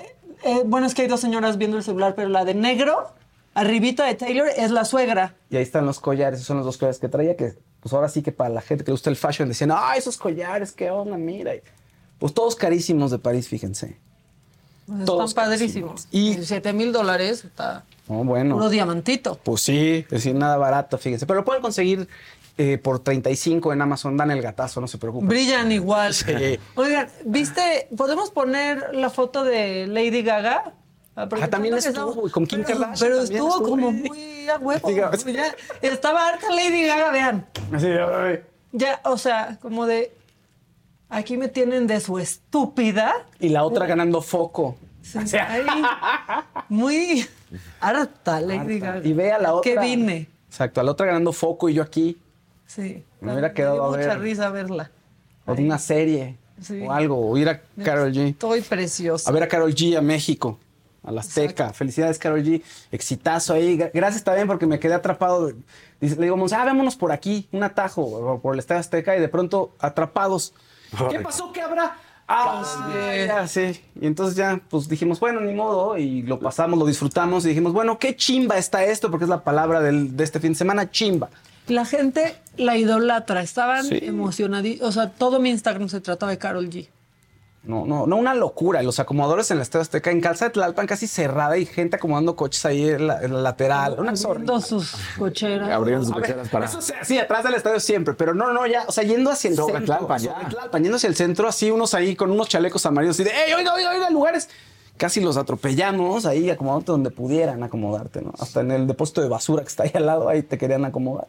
eh, 0.44 0.62
bueno, 0.66 0.86
es 0.86 0.94
que 0.94 1.02
hay 1.02 1.08
dos 1.08 1.20
señoras 1.20 1.56
viendo 1.56 1.78
el 1.78 1.82
celular, 1.82 2.14
pero 2.14 2.28
la 2.28 2.44
de 2.44 2.54
negro, 2.54 3.12
arribita 3.54 4.04
de 4.06 4.14
Taylor, 4.14 4.48
es 4.56 4.70
la 4.70 4.84
suegra. 4.84 5.34
Y 5.50 5.56
ahí 5.56 5.62
están 5.62 5.86
los 5.86 6.00
collares, 6.00 6.38
esos 6.38 6.46
son 6.46 6.56
los 6.58 6.66
dos 6.66 6.76
collares 6.78 6.98
que 6.98 7.08
traía, 7.08 7.36
que 7.36 7.54
pues 7.80 7.92
ahora 7.92 8.08
sí 8.08 8.22
que 8.22 8.32
para 8.32 8.50
la 8.50 8.60
gente 8.60 8.84
que 8.84 8.90
le 8.90 8.94
gusta 8.94 9.10
el 9.10 9.16
fashion 9.16 9.48
decían, 9.48 9.70
ah, 9.72 9.94
esos 9.96 10.16
collares, 10.16 10.72
qué 10.72 10.90
onda, 10.90 11.16
mira. 11.16 11.52
Pues 12.18 12.34
todos 12.34 12.54
carísimos 12.54 13.10
de 13.10 13.18
París, 13.18 13.48
fíjense. 13.48 13.96
Pues 14.86 15.04
Todos 15.04 15.30
están 15.30 15.44
padrísimos. 15.46 16.06
Y- 16.10 16.32
Y 16.32 16.44
7 16.44 16.72
mil 16.72 16.92
dólares, 16.92 17.44
está 17.44 17.84
Oh, 18.08 18.24
bueno. 18.24 18.56
puro 18.56 18.68
diamantito. 18.68 19.38
Pues 19.42 19.62
sí, 19.62 20.00
es 20.04 20.08
decir, 20.10 20.34
nada 20.34 20.56
barato, 20.56 20.98
fíjense. 20.98 21.26
Pero 21.26 21.38
lo 21.40 21.44
pueden 21.44 21.62
conseguir 21.62 22.08
eh, 22.58 22.76
por 22.76 22.98
35 22.98 23.72
en 23.72 23.80
Amazon. 23.80 24.16
Dan 24.18 24.30
el 24.32 24.42
gatazo, 24.42 24.80
no 24.82 24.88
se 24.88 24.98
preocupen. 24.98 25.28
Brillan 25.28 25.72
igual. 25.72 26.12
Sí. 26.14 26.58
Oigan, 26.74 27.08
¿viste? 27.24 27.88
¿Podemos 27.96 28.30
poner 28.30 28.94
la 28.94 29.08
foto 29.08 29.44
de 29.44 29.86
Lady 29.86 30.22
Gaga? 30.22 30.74
Ah, 31.20 31.28
porque 31.28 31.44
Ah, 31.44 31.50
también 31.50 31.74
estuvo, 31.74 32.30
con 32.30 32.46
Kim 32.46 32.62
pero, 32.64 32.78
Kardashian 32.80 33.10
Pero 33.10 33.22
estuvo 33.22 33.48
estuvo 33.48 33.68
como 33.68 33.92
muy 33.92 34.48
a 34.48 34.58
huevo. 34.58 34.88
Diga, 34.88 35.10
Ya 35.12 35.54
estaba 35.82 36.28
harta 36.28 36.48
Lady 36.50 36.86
Gaga, 36.86 37.10
vean. 37.10 37.46
Así. 37.72 37.88
Ya, 38.72 39.00
o 39.04 39.18
sea, 39.18 39.58
como 39.60 39.86
de. 39.86 40.14
Aquí 41.10 41.36
me 41.36 41.48
tienen 41.48 41.86
de 41.86 42.00
su 42.00 42.18
estúpida. 42.18 43.12
Y 43.38 43.48
la 43.50 43.64
otra 43.64 43.86
ganando 43.86 44.22
foco. 44.22 44.76
Sí, 45.02 45.36
ahí, 45.36 45.66
muy 46.68 47.26
harta 47.80 48.40
Lady 48.40 48.78
Gaga. 48.78 49.06
Y 49.06 49.12
ve 49.12 49.32
a 49.32 49.38
la 49.38 49.54
otra. 49.54 49.72
Que 49.72 49.78
vine. 49.78 50.28
Exacto, 50.48 50.80
a 50.80 50.84
la 50.84 50.92
otra 50.92 51.06
ganando 51.06 51.32
foco 51.32 51.68
y 51.68 51.74
yo 51.74 51.82
aquí. 51.82 52.16
Sí. 52.66 53.04
Me 53.20 53.32
hubiera 53.32 53.52
quedado 53.52 53.74
dio 53.74 53.84
a 53.84 53.90
mucha 53.90 54.08
ver. 54.08 54.20
risa 54.20 54.50
verla. 54.50 54.90
O 55.44 55.54
de 55.54 55.64
una 55.64 55.78
serie. 55.78 56.36
Sí. 56.60 56.80
O 56.82 56.92
algo. 56.92 57.28
O 57.30 57.36
ir 57.36 57.48
a 57.48 57.60
Carol 57.82 58.12
G. 58.12 58.30
Estoy 58.30 58.60
preciosa. 58.62 59.28
A 59.28 59.32
ver 59.32 59.42
a 59.42 59.48
Carol 59.48 59.74
G 59.74 59.96
a 59.96 60.00
México. 60.00 60.58
A 61.02 61.10
la 61.12 61.20
Azteca. 61.22 61.72
Felicidades, 61.72 62.18
Carol 62.18 62.42
G. 62.42 62.62
Exitazo 62.92 63.54
ahí. 63.54 63.78
Gra- 63.78 63.90
Gracias 63.94 64.22
también 64.22 64.46
porque 64.46 64.66
me 64.66 64.78
quedé 64.78 64.94
atrapado. 64.94 65.50
Le 66.00 66.14
digo, 66.16 66.36
"Monse, 66.36 66.54
ah, 66.56 66.64
vámonos 66.64 66.96
por 66.96 67.10
aquí, 67.12 67.48
un 67.52 67.62
atajo 67.62 68.38
por 68.42 68.54
el 68.54 68.58
Estadio 68.60 68.80
Azteca 68.80 69.16
y 69.16 69.20
de 69.20 69.28
pronto 69.28 69.74
atrapados. 69.78 70.52
¿Qué 71.10 71.20
pasó? 71.20 71.52
¿Qué 71.52 71.62
habrá? 71.62 71.96
Ah, 72.32 72.62
sí, 72.64 73.26
ya, 73.26 73.48
sí. 73.48 73.82
Y 74.00 74.06
entonces 74.06 74.36
ya, 74.36 74.60
pues 74.68 74.88
dijimos, 74.88 75.18
bueno, 75.18 75.40
ni 75.40 75.52
modo, 75.52 75.96
y 75.98 76.22
lo 76.22 76.38
pasamos, 76.38 76.78
lo 76.78 76.86
disfrutamos 76.86 77.44
y 77.44 77.48
dijimos, 77.48 77.72
bueno, 77.72 77.98
qué 77.98 78.14
chimba 78.14 78.56
está 78.56 78.84
esto, 78.84 79.10
porque 79.10 79.24
es 79.24 79.28
la 79.30 79.42
palabra 79.42 79.80
del- 79.80 80.16
de 80.16 80.22
este 80.22 80.38
fin 80.38 80.52
de 80.52 80.58
semana, 80.58 80.90
chimba. 80.92 81.28
La 81.66 81.84
gente 81.84 82.36
la 82.56 82.76
idolatra, 82.76 83.42
estaban 83.42 83.84
Sí. 83.84 83.98
emocionados. 84.02 84.80
O 84.82 84.92
sea, 84.92 85.10
todo 85.10 85.40
mi 85.40 85.50
Instagram 85.50 85.88
se 85.88 86.00
trataba 86.00 86.30
de 86.30 86.38
Carol 86.38 86.68
G. 86.70 86.88
No, 87.62 87.84
no, 87.84 88.06
no 88.06 88.16
una 88.16 88.34
locura. 88.34 88.82
Los 88.82 89.00
acomodadores 89.00 89.50
en 89.50 89.58
la 89.58 89.62
Estadio 89.62 89.82
Azteca, 89.82 90.10
en 90.10 90.22
Calza 90.22 90.46
de 90.46 90.50
Tlalpan, 90.52 90.86
casi 90.86 91.06
cerrada 91.06 91.58
y 91.58 91.66
gente 91.66 91.96
acomodando 91.96 92.34
coches 92.34 92.64
ahí 92.64 92.88
en 92.88 93.06
la, 93.06 93.22
en 93.22 93.34
la 93.34 93.40
lateral. 93.42 93.96
Una 93.98 94.12
Abriendo 94.12 94.60
sus 94.62 94.96
cocheras. 95.18 95.68
Abrieron 95.70 96.04
sus 96.04 96.14
cocheras 96.14 96.48
para. 96.48 96.64
Eso 96.64 96.80
se 96.80 96.94
hacía 96.94 97.22
atrás 97.22 97.44
del 97.44 97.54
estadio 97.54 97.78
siempre, 97.78 98.14
pero 98.14 98.32
no, 98.32 98.52
no, 98.52 98.66
ya, 98.66 98.84
o 98.88 98.92
sea, 98.92 99.04
yendo 99.04 99.30
hacia 99.30 99.50
el 99.50 99.56
Sobre 99.56 99.74
centro. 99.74 99.96
Tlalpan, 99.96 100.22
ya. 100.22 100.32
sobre 100.32 100.46
Tlalpan, 100.48 100.82
yendo 100.82 100.96
hacia 100.96 101.08
el 101.08 101.16
centro, 101.16 101.48
así 101.48 101.70
unos 101.70 101.92
ahí 101.92 102.16
con 102.16 102.30
unos 102.30 102.48
chalecos 102.48 102.86
amarillos, 102.86 103.20
y 103.20 103.24
de, 103.24 103.30
¡ey, 103.30 103.52
oiga, 103.52 103.74
oiga, 103.74 103.90
oiga, 103.90 104.08
lugares! 104.08 104.48
Casi 104.96 105.20
los 105.20 105.36
atropellamos 105.36 106.24
ahí, 106.24 106.48
acomodándote 106.48 106.92
donde 106.92 107.10
pudieran 107.10 107.62
acomodarte, 107.62 108.22
¿no? 108.22 108.32
Hasta 108.38 108.60
en 108.60 108.70
el 108.70 108.86
depósito 108.86 109.20
de 109.20 109.28
basura 109.28 109.62
que 109.62 109.68
está 109.68 109.82
ahí 109.82 109.92
al 109.94 110.06
lado, 110.06 110.28
ahí 110.30 110.42
te 110.42 110.56
querían 110.56 110.84
acomodar. 110.86 111.28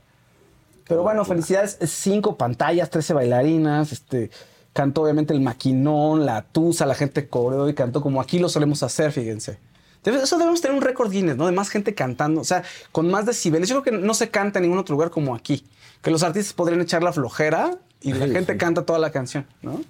Pero 0.88 1.04
bueno, 1.04 1.24
felicidades. 1.24 1.78
Cinco 1.86 2.38
pantallas, 2.38 2.90
13 2.90 3.14
bailarinas, 3.14 3.92
este. 3.92 4.30
Cantó 4.74 5.02
obviamente 5.02 5.34
el 5.34 5.42
maquinón, 5.42 6.26
la 6.26 6.44
tusa, 6.44 6.86
la 6.86 6.96
gente 6.96 7.28
coreó 7.28 7.68
y 7.68 7.74
cantó 7.74 8.02
como 8.02 8.22
aquí 8.22 8.40
lo 8.40 8.48
solemos 8.48 8.84
hacer, 8.84 9.12
fíjense. 9.12 9.60
Eso 10.04 10.38
debemos 10.38 10.62
tener 10.62 10.76
un 10.76 10.82
récord 10.82 11.12
Guinness, 11.12 11.38
¿no? 11.38 11.46
De 11.46 11.52
más 11.52 11.70
gente 11.70 11.94
cantando, 11.94 12.42
o 12.42 12.44
sea, 12.44 12.64
con 12.92 13.12
más 13.12 13.26
decibeles. 13.26 13.70
Yo 13.70 13.82
creo 13.82 14.00
que 14.00 14.06
no 14.06 14.14
se 14.14 14.30
canta 14.30 14.60
en 14.60 14.64
ningún 14.64 14.80
otro 14.80 14.96
lugar 14.96 15.12
como 15.12 15.36
aquí. 15.36 15.64
Que 16.02 16.10
los 16.10 16.24
artistas 16.24 16.54
podrían 16.54 16.82
echar 16.82 17.04
la 17.04 17.14
flojera 17.14 17.78
y 18.02 18.14
la 18.14 18.28
gente 18.28 18.58
canta 18.58 18.84
toda 18.84 18.98
la 18.98 19.12
canción, 19.12 19.46
¿no? 19.62 19.82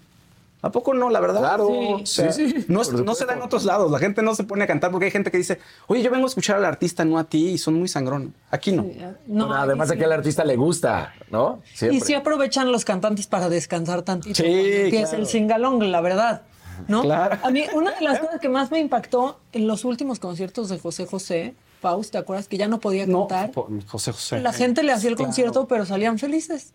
¿A 0.63 0.71
poco 0.71 0.93
no? 0.93 1.09
La 1.09 1.19
verdad. 1.19 1.39
Claro, 1.39 1.67
O 1.69 2.05
sea, 2.05 2.31
sí, 2.31 2.49
sí, 2.51 2.65
No, 2.67 2.81
es- 2.81 2.91
no 2.93 3.15
se 3.15 3.25
da 3.25 3.33
en 3.33 3.41
otros 3.41 3.65
lados. 3.65 3.89
La 3.91 3.97
gente 3.99 4.21
no 4.21 4.35
se 4.35 4.43
pone 4.43 4.63
a 4.63 4.67
cantar 4.67 4.91
porque 4.91 5.05
hay 5.05 5.11
gente 5.11 5.31
que 5.31 5.37
dice, 5.37 5.59
oye, 5.87 6.03
yo 6.03 6.11
vengo 6.11 6.25
a 6.25 6.29
escuchar 6.29 6.57
al 6.57 6.65
artista, 6.65 7.03
no 7.03 7.17
a 7.17 7.23
ti, 7.23 7.49
y 7.49 7.57
son 7.57 7.73
muy 7.75 7.87
sangrones. 7.87 8.29
Aquí 8.51 8.71
no. 8.71 8.83
No, 9.27 9.47
Bueno, 9.47 9.55
además 9.55 9.87
de 9.87 9.95
aquí 9.95 9.99
que 9.99 10.05
al 10.05 10.11
artista 10.13 10.43
le 10.45 10.55
gusta, 10.57 11.13
¿no? 11.31 11.61
Siempre. 11.73 11.97
Y 11.97 12.01
sí 12.01 12.13
aprovechan 12.13 12.71
los 12.71 12.85
cantantes 12.85 13.25
para 13.27 13.49
descansar 13.49 14.03
tantito. 14.03 14.35
Sí, 14.35 14.43
cuando 14.43 14.59
empieza 14.67 15.07
claro. 15.09 15.23
el 15.23 15.27
singalong, 15.29 15.83
la 15.83 16.01
verdad. 16.01 16.41
¿No? 16.87 17.01
Claro. 17.03 17.37
A 17.43 17.49
mí, 17.51 17.63
una 17.73 17.91
de 17.91 18.01
las 18.01 18.19
cosas 18.19 18.39
que 18.39 18.49
más 18.49 18.71
me 18.71 18.79
impactó 18.79 19.39
en 19.53 19.67
los 19.67 19.83
últimos 19.85 20.19
conciertos 20.19 20.69
de 20.69 20.79
José 20.79 21.05
José, 21.05 21.53
Faust, 21.79 22.11
¿te 22.11 22.17
acuerdas 22.19 22.47
que 22.47 22.57
ya 22.57 22.67
no 22.67 22.79
podía 22.79 23.05
No, 23.07 23.27
cantar? 23.27 23.51
po- 23.51 23.67
José 23.87 24.11
José. 24.11 24.39
La 24.39 24.53
gente 24.53 24.81
le 24.83 24.91
hacía 24.91 25.09
el 25.09 25.15
Claro. 25.15 25.27
concierto, 25.27 25.67
pero 25.67 25.85
salían 25.85 26.17
felices. 26.19 26.73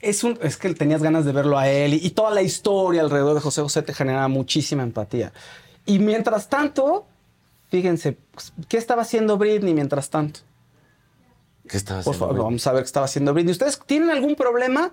Es, 0.00 0.22
un, 0.24 0.38
es 0.42 0.56
que 0.56 0.72
tenías 0.74 1.02
ganas 1.02 1.24
de 1.24 1.32
verlo 1.32 1.58
a 1.58 1.68
él 1.68 1.94
y, 1.94 2.06
y 2.06 2.10
toda 2.10 2.30
la 2.30 2.42
historia 2.42 3.00
alrededor 3.02 3.34
de 3.34 3.40
José 3.40 3.62
José 3.62 3.82
te 3.82 3.92
generaba 3.92 4.28
muchísima 4.28 4.82
empatía. 4.82 5.32
Y 5.86 5.98
mientras 5.98 6.48
tanto, 6.48 7.06
fíjense, 7.70 8.16
pues, 8.32 8.52
¿qué 8.68 8.76
estaba 8.76 9.02
haciendo 9.02 9.36
Britney 9.38 9.74
mientras 9.74 10.08
tanto? 10.10 10.40
¿Qué 11.68 11.76
estaba 11.76 12.02
Por 12.02 12.14
haciendo? 12.14 12.34
favor, 12.34 12.44
vamos 12.44 12.66
a 12.66 12.72
ver 12.72 12.82
qué 12.82 12.86
estaba 12.86 13.06
haciendo 13.06 13.34
Britney. 13.34 13.52
¿Ustedes 13.52 13.78
tienen 13.86 14.10
algún 14.10 14.34
problema? 14.36 14.92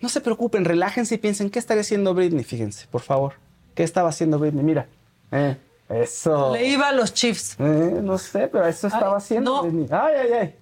No 0.00 0.08
se 0.08 0.20
preocupen, 0.20 0.64
relájense 0.64 1.14
y 1.14 1.18
piensen, 1.18 1.48
¿qué 1.48 1.58
estaría 1.60 1.82
haciendo 1.82 2.12
Britney? 2.12 2.42
Fíjense, 2.44 2.86
por 2.90 3.02
favor. 3.02 3.34
¿Qué 3.74 3.84
estaba 3.84 4.08
haciendo 4.08 4.38
Britney? 4.38 4.64
Mira. 4.64 4.86
Eh, 5.30 5.56
eso. 5.88 6.52
Le 6.52 6.66
iba 6.66 6.88
a 6.88 6.92
los 6.92 7.14
Chiefs. 7.14 7.56
Eh, 7.60 8.00
no 8.02 8.18
sé, 8.18 8.48
pero 8.48 8.66
eso 8.66 8.88
estaba 8.88 9.12
Ay, 9.12 9.18
haciendo 9.18 9.56
no. 9.56 9.62
Britney. 9.62 9.86
Ay, 9.90 10.14
ay, 10.22 10.32
ay. 10.32 10.54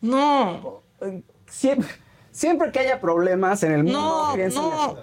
No, 0.00 0.82
Siempre, 1.48 1.88
siempre 2.36 2.70
que 2.70 2.80
haya 2.80 3.00
problemas 3.00 3.62
en 3.62 3.72
el 3.72 3.84
mundo, 3.84 4.36
no, 4.36 4.50
no. 4.50 4.96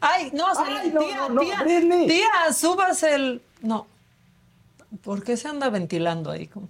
Ay, 0.00 0.30
no, 0.34 0.46
Ay, 0.58 0.90
no, 0.92 1.00
tía, 1.00 1.16
no, 1.16 1.28
no, 1.30 1.40
tía, 1.40 1.62
Britney. 1.62 2.06
tía, 2.08 2.52
subas 2.52 3.02
el... 3.04 3.40
No. 3.62 3.86
¿Por 5.02 5.22
qué 5.22 5.36
se 5.36 5.48
anda 5.48 5.70
ventilando 5.70 6.30
ahí? 6.30 6.46
Como- 6.48 6.68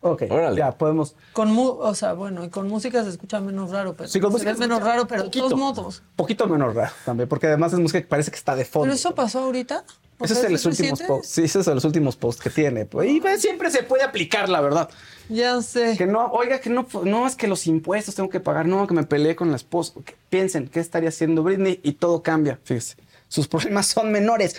Ok, 0.00 0.22
Órale. 0.30 0.56
ya 0.56 0.70
podemos. 0.70 1.16
Con 1.32 1.52
mu 1.52 1.66
o 1.68 1.94
sea, 1.94 2.12
bueno, 2.12 2.44
y 2.44 2.48
con 2.48 2.68
música 2.68 3.02
se 3.02 3.10
escucha 3.10 3.40
menos 3.40 3.70
raro, 3.70 3.94
pero 3.96 4.08
Sí, 4.08 4.20
con 4.20 4.30
se 4.30 4.34
música 4.34 4.50
ve 4.52 4.56
se 4.56 4.60
menos 4.60 4.80
raro, 4.82 5.06
pero 5.08 5.22
de 5.22 5.28
poquito, 5.28 5.46
todos 5.48 5.58
modos. 5.58 6.02
Poquito 6.14 6.46
menos 6.46 6.74
raro 6.74 6.92
también, 7.04 7.28
porque 7.28 7.48
además 7.48 7.72
es 7.72 7.80
música 7.80 8.00
que 8.00 8.06
parece 8.06 8.30
que 8.30 8.36
está 8.36 8.54
de 8.54 8.64
fondo. 8.64 8.84
Pero 8.84 8.94
eso 8.94 9.14
pasó 9.16 9.40
ahorita. 9.40 9.84
O 10.18 10.24
Ese 10.24 10.34
sea, 10.34 10.42
es 10.44 10.48
de 10.48 10.54
¿es 10.54 10.64
los 10.64 10.78
últimos 10.78 11.02
posts. 11.02 11.28
Sí, 11.28 11.42
ese 11.44 11.60
es 11.60 11.66
de 11.66 11.74
los 11.74 11.84
últimos 11.84 12.16
posts 12.16 12.42
que 12.42 12.48
tiene. 12.50 12.86
pues, 12.86 13.10
Y 13.10 13.20
pues, 13.20 13.40
siempre 13.42 13.70
se 13.70 13.82
puede 13.82 14.02
aplicar, 14.02 14.48
la 14.48 14.60
verdad. 14.62 14.88
Ya 15.28 15.60
sé. 15.60 15.94
Que 15.98 16.06
no, 16.06 16.26
oiga, 16.28 16.58
que 16.60 16.70
no, 16.70 16.86
no 17.04 17.26
es 17.26 17.36
que 17.36 17.46
los 17.48 17.66
impuestos 17.66 18.14
tengo 18.14 18.30
que 18.30 18.40
pagar, 18.40 18.66
no, 18.66 18.86
que 18.86 18.94
me 18.94 19.02
peleé 19.02 19.36
con 19.36 19.50
la 19.50 19.56
esposa. 19.56 19.92
Que 20.04 20.14
piensen, 20.30 20.68
¿qué 20.68 20.80
estaría 20.80 21.10
haciendo 21.10 21.42
Britney? 21.42 21.80
Y 21.82 21.92
todo 21.92 22.22
cambia, 22.22 22.58
fíjese. 22.64 22.96
Sus 23.28 23.46
problemas 23.48 23.86
son 23.88 24.10
menores. 24.10 24.56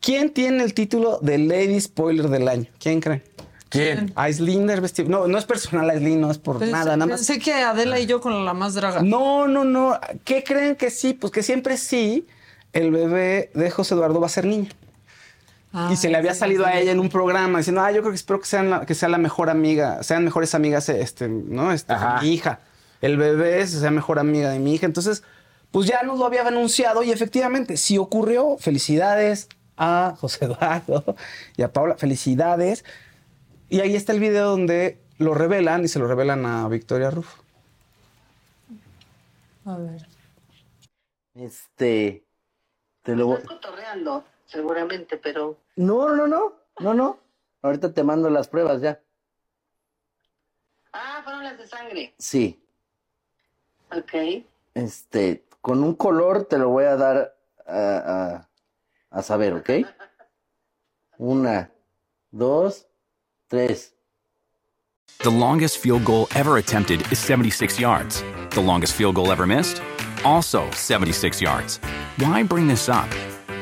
¿Quién 0.00 0.30
tiene 0.30 0.64
el 0.64 0.74
título 0.74 1.18
de 1.22 1.38
Lady 1.38 1.80
Spoiler 1.80 2.28
del 2.28 2.48
año? 2.48 2.66
¿Quién 2.80 3.00
creen? 3.00 3.22
¿Quién? 3.68 4.12
Aislinder 4.14 4.80
vestido. 4.80 5.08
No, 5.08 5.26
no 5.28 5.38
es 5.38 5.44
personal 5.44 5.88
Aislinn, 5.90 6.20
no 6.20 6.30
es 6.30 6.38
por 6.38 6.58
Pensé- 6.58 6.70
nada, 6.70 6.96
nada 6.96 7.06
más. 7.06 7.26
Pensé 7.26 7.38
que 7.40 7.52
Adela 7.52 7.98
y 7.98 8.06
yo 8.06 8.20
con 8.20 8.44
la 8.44 8.54
más 8.54 8.74
draga. 8.74 9.02
No, 9.02 9.46
no, 9.48 9.64
no. 9.64 9.98
¿Qué 10.24 10.42
creen 10.44 10.76
que 10.76 10.90
sí? 10.90 11.14
Pues 11.14 11.32
que 11.32 11.42
siempre 11.42 11.76
sí, 11.76 12.26
el 12.72 12.90
bebé 12.92 13.50
de 13.54 13.70
José 13.70 13.94
Eduardo 13.94 14.20
va 14.20 14.26
a 14.26 14.30
ser 14.30 14.44
niña. 14.46 14.68
Ah, 15.78 15.90
y 15.92 15.96
se 15.96 16.08
le 16.08 16.16
había 16.16 16.32
sí, 16.32 16.40
salido 16.40 16.64
sí. 16.64 16.70
a 16.70 16.80
ella 16.80 16.92
en 16.92 17.00
un 17.00 17.10
programa 17.10 17.58
diciendo, 17.58 17.82
ah, 17.82 17.92
yo 17.92 18.00
creo 18.00 18.10
que 18.10 18.16
espero 18.16 18.40
que, 18.40 18.46
sean 18.46 18.70
la, 18.70 18.86
que 18.86 18.94
sea 18.94 19.10
la 19.10 19.18
mejor 19.18 19.50
amiga, 19.50 20.02
sean 20.02 20.24
mejores 20.24 20.54
amigas, 20.54 20.88
este, 20.88 21.28
¿no? 21.28 21.70
Este, 21.70 21.94
mi 22.22 22.32
hija. 22.32 22.60
El 23.02 23.18
bebé 23.18 23.66
sea 23.66 23.90
mejor 23.90 24.18
amiga 24.18 24.48
de 24.48 24.58
mi 24.58 24.74
hija. 24.74 24.86
Entonces, 24.86 25.22
pues 25.72 25.86
ya 25.86 26.02
nos 26.02 26.18
lo 26.18 26.24
había 26.24 26.46
anunciado 26.46 27.02
y 27.02 27.10
efectivamente, 27.10 27.76
sí 27.76 27.98
ocurrió. 27.98 28.56
Felicidades 28.58 29.50
a 29.76 30.14
José 30.18 30.46
Eduardo 30.46 31.14
y 31.58 31.62
a 31.62 31.70
Paula. 31.70 31.98
Felicidades. 31.98 32.82
Y 33.68 33.80
ahí 33.80 33.96
está 33.96 34.12
el 34.12 34.20
video 34.20 34.48
donde 34.48 34.98
lo 35.18 35.34
revelan 35.34 35.84
y 35.84 35.88
se 35.88 35.98
lo 35.98 36.06
revelan 36.06 36.46
a 36.46 36.66
Victoria 36.68 37.10
Rufo. 37.10 37.36
A 39.66 39.76
ver. 39.76 40.06
Este, 41.34 42.24
te 43.02 43.14
lo 43.14 43.26
voy... 43.26 43.42
cotorreando, 43.42 44.24
seguramente, 44.46 45.16
pero 45.16 45.58
No, 45.76 46.14
no, 46.14 46.26
no, 46.26 46.54
no, 46.80 46.94
no. 46.94 47.18
Ahorita 47.62 47.92
te 47.92 48.02
mando 48.02 48.30
las 48.30 48.48
pruebas 48.48 48.80
ya. 48.80 49.00
Ah, 50.92 51.20
fueron 51.24 51.42
las 51.44 51.58
de 51.58 51.66
sangre. 51.66 52.14
Sí, 52.18 52.62
Ok. 53.94 54.44
este, 54.74 55.44
con 55.60 55.82
un 55.84 55.94
color 55.94 56.44
te 56.44 56.58
lo 56.58 56.70
voy 56.70 56.84
a 56.84 56.96
dar 56.96 57.36
a, 57.66 57.96
a, 57.96 58.48
a 59.10 59.22
saber, 59.22 59.54
¿ok? 59.54 59.70
Una, 61.18 61.70
dos, 62.30 62.86
tres. 63.48 63.94
The 65.22 65.30
longest 65.30 65.78
field 65.78 66.04
goal 66.04 66.26
ever 66.34 66.58
attempted 66.58 67.00
is 67.10 67.18
76 67.18 67.78
yards. 67.80 68.22
The 68.50 68.60
longest 68.60 68.94
field 68.94 69.14
goal 69.16 69.32
ever 69.32 69.46
missed? 69.46 69.80
Also 70.24 70.70
76 70.72 71.40
yards. 71.40 71.78
Why 72.18 72.42
bring 72.42 72.66
this 72.68 72.88
up? 72.88 73.08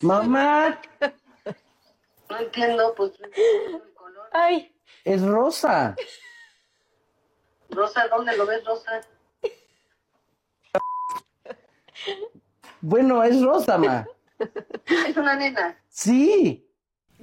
Mamá, 0.00 0.80
No 2.30 2.38
entiendo, 2.38 2.94
pues. 2.96 3.12
el 3.20 3.94
color. 3.94 4.28
Ay, 4.32 4.74
es 5.04 5.22
rosa. 5.22 5.94
Rosa, 7.70 8.06
¿dónde 8.08 8.36
lo 8.36 8.46
ves, 8.46 8.64
Rosa? 8.64 9.00
Bueno, 12.80 13.22
es 13.24 13.40
rosa, 13.42 13.78
ma. 13.78 14.06
Es 15.08 15.16
una 15.16 15.36
nena. 15.36 15.78
Sí. 15.88 16.60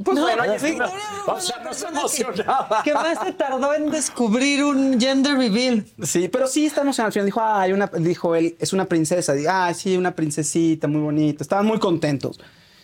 Pues 0.04 0.18
No, 0.18 0.24
bueno, 0.24 0.44
Victoria 0.54 0.90
O 1.28 1.40
sea, 1.40 1.60
no 1.60 1.74
se 1.74 1.88
emocionaba. 1.88 2.82
¿Qué 2.84 2.94
más 2.94 3.20
se 3.24 3.34
tardó 3.34 3.74
en 3.74 3.92
descubrir 3.92 4.64
un 4.64 5.00
gender 5.00 5.38
reveal? 5.38 5.86
Sí, 6.02 6.28
pero 6.30 6.48
sí 6.48 6.66
está 6.66 6.82
emocionado. 6.82 7.08
Al 7.08 7.14
final 7.14 7.26
dijo, 7.28 7.42
ay, 7.44 7.74
una, 7.74 7.88
dijo 7.88 8.34
él, 8.36 8.56
es 8.60 8.74
una 8.74 8.86
princesa. 8.86 9.34
Dijo, 9.34 9.52
ah, 9.54 9.72
sí, 9.74 9.96
una 9.98 10.16
princesita 10.16 10.88
muy 10.88 11.02
bonita. 11.02 11.44
Estaban 11.44 11.68
muy 11.68 11.78
contentos. 11.78 12.40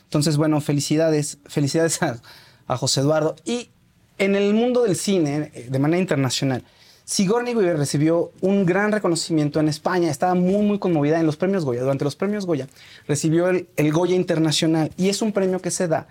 Entonces, 0.07 0.37
bueno, 0.37 0.61
felicidades, 0.61 1.37
felicidades 1.45 1.99
a, 2.01 2.77
José 2.77 3.01
Eduardo. 3.01 3.35
Y 3.45 3.69
en 4.17 4.35
el 4.35 4.53
mundo 4.53 4.83
del 4.83 4.95
cine, 4.95 5.51
eh, 5.53 5.67
de 5.69 5.79
manera 5.79 5.99
internacional, 6.01 6.63
Sigourney 7.03 7.55
Weaver 7.55 7.77
recibió 7.77 8.31
un 8.41 8.65
gran 8.65 8.91
reconocimiento 8.91 9.59
en 9.59 9.67
España. 9.67 10.09
Estaba 10.09 10.33
muy, 10.33 10.65
muy 10.65 10.79
conmovida 10.79 11.19
en 11.19 11.25
los 11.25 11.37
premios 11.37 11.63
Goya. 11.65 11.81
Durante 11.81 12.03
los 12.03 12.15
premios 12.15 12.45
Goya 12.45 12.67
recibió 13.07 13.49
el, 13.49 13.67
el 13.75 13.91
Goya 13.91 14.15
Internacional 14.15 14.91
y 14.97 15.09
es 15.09 15.21
un 15.21 15.31
premio 15.31 15.61
que 15.61 15.71
se 15.71 15.87
da 15.87 16.07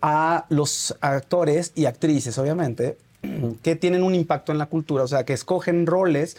a 0.00 0.46
los 0.48 0.96
actores 1.00 1.72
y 1.74 1.86
actrices, 1.86 2.36
obviamente, 2.38 2.98
que 3.62 3.76
tienen 3.76 4.02
un 4.02 4.14
impacto 4.14 4.52
en 4.52 4.58
la 4.58 4.66
cultura, 4.66 5.02
o 5.02 5.08
sea, 5.08 5.24
que 5.24 5.32
escogen 5.32 5.86
roles 5.86 6.36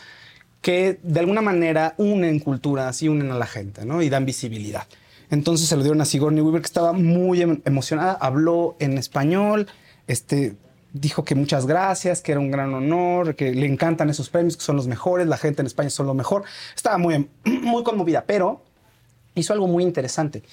que 0.61 0.99
de 1.03 1.19
alguna 1.19 1.41
manera 1.41 1.93
unen 1.97 2.39
culturas 2.39 3.01
y 3.03 3.07
unen 3.07 3.31
a 3.31 3.37
la 3.37 3.45
gente, 3.45 3.85
¿no? 3.85 4.01
Y 4.01 4.09
dan 4.09 4.25
visibilidad. 4.25 4.87
Entonces 5.29 5.67
se 5.67 5.75
lo 5.75 5.83
dieron 5.83 6.01
a 6.01 6.05
Sigourney 6.05 6.41
Weaver, 6.41 6.61
que 6.61 6.67
estaba 6.67 6.93
muy 6.93 7.41
em- 7.41 7.61
emocionada, 7.65 8.13
habló 8.13 8.75
en 8.79 8.97
español, 8.97 9.67
este, 10.07 10.55
dijo 10.93 11.23
que 11.25 11.35
muchas 11.35 11.65
gracias, 11.65 12.21
que 12.21 12.31
era 12.31 12.39
un 12.39 12.51
gran 12.51 12.73
honor, 12.73 13.35
que 13.35 13.51
le 13.53 13.65
encantan 13.65 14.09
esos 14.09 14.29
premios, 14.29 14.55
que 14.57 14.63
son 14.63 14.75
los 14.75 14.87
mejores, 14.87 15.27
la 15.27 15.37
gente 15.37 15.61
en 15.61 15.67
España 15.67 15.89
son 15.89 16.07
lo 16.07 16.13
mejor. 16.13 16.43
Estaba 16.75 16.97
muy, 16.97 17.15
em- 17.15 17.27
muy 17.63 17.83
conmovida, 17.83 18.23
pero 18.25 18.61
hizo 19.35 19.51
algo 19.53 19.67
muy 19.67 19.83
interesante. 19.83 20.43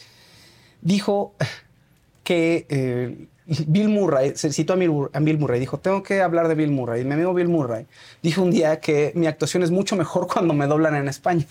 Dijo 0.80 1.34
que 2.24 2.66
eh, 2.68 3.26
Bill 3.66 3.88
Murray, 3.88 4.32
se 4.36 4.52
citó 4.52 4.72
a 4.72 4.76
Bill, 4.76 5.08
a 5.12 5.20
Bill 5.20 5.38
Murray, 5.38 5.60
dijo, 5.60 5.78
tengo 5.78 6.02
que 6.02 6.22
hablar 6.22 6.48
de 6.48 6.54
Bill 6.54 6.70
Murray. 6.70 7.02
Y 7.02 7.04
mi 7.04 7.14
amigo 7.14 7.34
Bill 7.34 7.48
Murray 7.48 7.86
dijo 8.22 8.42
un 8.42 8.50
día 8.50 8.80
que 8.80 9.12
mi 9.14 9.26
actuación 9.26 9.62
es 9.62 9.70
mucho 9.70 9.94
mejor 9.96 10.26
cuando 10.32 10.54
me 10.54 10.66
doblan 10.66 10.94
en 10.96 11.08
España. 11.08 11.44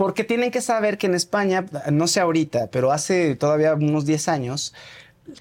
Porque 0.00 0.24
tienen 0.24 0.50
que 0.50 0.62
saber 0.62 0.96
que 0.96 1.08
en 1.08 1.14
España, 1.14 1.66
no 1.92 2.06
sé 2.06 2.20
ahorita, 2.20 2.68
pero 2.72 2.90
hace 2.90 3.34
todavía 3.36 3.74
unos 3.74 4.06
10 4.06 4.28
años, 4.28 4.72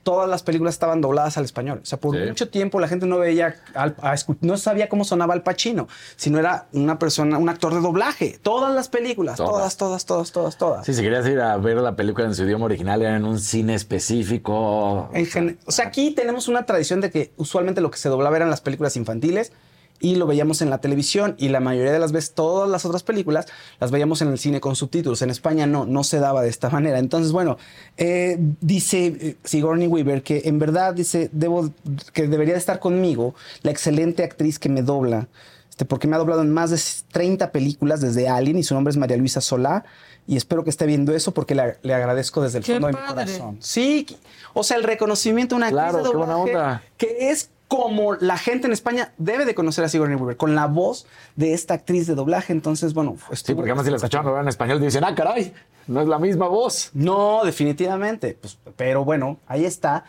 todas 0.04 0.30
las 0.30 0.44
películas 0.44 0.76
estaban 0.76 1.00
dobladas 1.00 1.38
al 1.38 1.46
español. 1.46 1.80
O 1.82 1.86
sea, 1.86 1.98
por 1.98 2.14
Sí. 2.14 2.26
mucho 2.28 2.50
tiempo 2.50 2.82
la 2.82 2.90
gente 2.90 3.06
no 3.06 3.18
veía, 3.20 3.56
al- 3.74 3.96
a 4.02 4.16
no 4.42 4.58
sabía 4.58 4.90
cómo 4.90 5.06
sonaba 5.06 5.34
Al 5.34 5.44
Pacino, 5.44 5.88
sino 6.18 6.40
era 6.40 6.68
una 6.74 7.00
persona, 7.00 7.38
un 7.38 7.48
actor 7.48 7.74
de 7.74 7.80
doblaje. 7.80 8.38
Todas 8.44 8.76
las 8.76 8.90
películas, 8.90 9.38
Todas. 9.38 9.78
todas, 9.78 9.78
todas, 9.78 10.06
todas, 10.06 10.32
todas, 10.34 10.58
todas. 10.58 10.86
Sí, 10.86 10.94
si 10.94 11.04
querías 11.04 11.26
ir 11.26 11.40
a 11.40 11.56
ver 11.56 11.78
la 11.78 11.96
película 11.96 12.28
en 12.28 12.36
su 12.36 12.44
idioma 12.44 12.66
original, 12.66 13.02
era 13.02 13.16
en 13.16 13.24
un 13.24 13.40
cine 13.40 13.76
específico. 13.76 15.10
En 15.14 15.58
o 15.68 15.72
sea, 15.72 15.88
aquí 15.88 16.12
tenemos 16.12 16.50
una 16.50 16.66
tradición 16.66 17.00
de 17.00 17.12
que 17.12 17.32
usualmente 17.38 17.80
lo 17.80 17.92
que 17.92 17.98
se 17.98 18.10
doblaba 18.10 18.36
eran 18.36 18.50
las 18.50 18.60
películas 18.60 18.98
infantiles 18.98 19.54
y 20.00 20.16
lo 20.16 20.28
veíamos 20.28 20.62
en 20.62 20.70
la 20.70 20.80
televisión 20.80 21.36
y 21.38 21.50
la 21.50 21.60
mayoría 21.60 21.92
de 21.92 22.00
las 22.00 22.12
veces 22.12 22.34
todas 22.34 22.70
las 22.70 22.86
otras 22.86 23.04
películas 23.04 23.48
las 23.80 23.92
veíamos 23.92 24.22
en 24.22 24.30
el 24.30 24.40
cine 24.40 24.62
con 24.62 24.76
subtítulos. 24.76 25.22
En 25.22 25.30
España 25.30 25.66
no, 25.66 25.86
no 25.86 26.04
se 26.04 26.20
daba 26.20 26.42
de 26.42 26.50
esta 26.50 26.70
manera. 26.72 27.00
Entonces, 27.00 27.32
bueno, 27.32 27.58
eh, 27.98 28.38
dice 28.62 29.06
eh, 29.08 29.36
Sigourney 29.44 29.88
Weaver 29.88 30.24
que 30.24 30.44
en 30.46 30.60
verdad 30.60 30.94
dice, 30.94 31.30
debo, 31.34 31.70
que 32.14 32.28
debería 32.28 32.54
de 32.54 32.60
estar 32.60 32.80
conmigo 32.80 33.36
la 33.62 33.72
excelente 33.72 34.24
actriz 34.24 34.60
que 34.60 34.70
me 34.70 34.82
dobla. 34.82 35.28
Este, 35.70 35.86
porque 35.86 36.08
me 36.08 36.16
ha 36.16 36.20
doblado 36.20 36.42
en 36.42 36.52
más 36.52 36.72
de 36.72 36.80
30 37.12 37.52
películas 37.52 38.02
desde 38.02 38.28
Alien 38.28 38.58
y 38.58 38.64
su 38.64 38.74
nombre 38.74 38.92
es 38.92 38.98
María 38.98 39.18
Luisa 39.18 39.40
Solá. 39.42 39.86
Y 40.28 40.36
espero 40.38 40.64
que 40.64 40.70
esté 40.70 40.86
viendo 40.86 41.16
eso 41.16 41.34
porque 41.34 41.56
le, 41.56 41.78
le 41.82 41.94
agradezco 41.94 42.42
desde 42.42 42.60
el 42.60 42.64
Qué 42.64 42.74
fondo 42.74 42.88
de 42.88 42.94
mi 42.94 43.00
corazón. 43.00 43.58
Sí, 43.62 44.06
o 44.54 44.64
sea, 44.64 44.78
el 44.78 44.84
reconocimiento 44.84 45.56
de 45.56 45.58
una 45.58 45.68
actriz 45.68 45.82
Claro, 45.82 45.98
de 46.04 46.12
qué 46.12 46.18
buena 46.18 46.34
doblaje 46.34 46.56
onda. 46.58 46.84
que 46.98 47.30
es 47.32 47.50
como 47.70 48.16
la 48.16 48.38
gente 48.38 48.68
en 48.68 48.74
España 48.74 49.14
debe 49.18 49.46
de 49.46 49.56
conocer 49.56 49.86
a 49.86 49.90
Sigourney 49.90 50.18
Weaver, 50.18 50.36
con 50.36 50.56
la 50.56 50.66
voz 50.68 51.06
de 51.38 51.54
esta 51.54 51.76
actriz 51.76 52.08
de 52.08 52.16
doblaje. 52.16 52.52
Entonces, 52.52 52.94
bueno, 52.94 53.16
Sí, 53.18 53.26
estuvo- 53.34 53.56
porque 53.58 53.70
además 53.72 53.86
si 53.86 53.92
la 53.92 53.98
escuchaban 53.98 54.28
hablar 54.28 54.42
en 54.44 54.50
español 54.50 54.82
dicen, 54.82 55.04
ah, 55.06 55.16
caray, 55.16 55.54
no 55.88 56.02
es 56.02 56.08
la 56.08 56.20
misma 56.20 56.48
voz. 56.48 56.90
No, 56.94 57.42
definitivamente. 57.46 58.38
Pues, 58.42 58.58
pero 58.76 59.06
bueno, 59.06 59.40
ahí 59.48 59.64
está. 59.66 60.04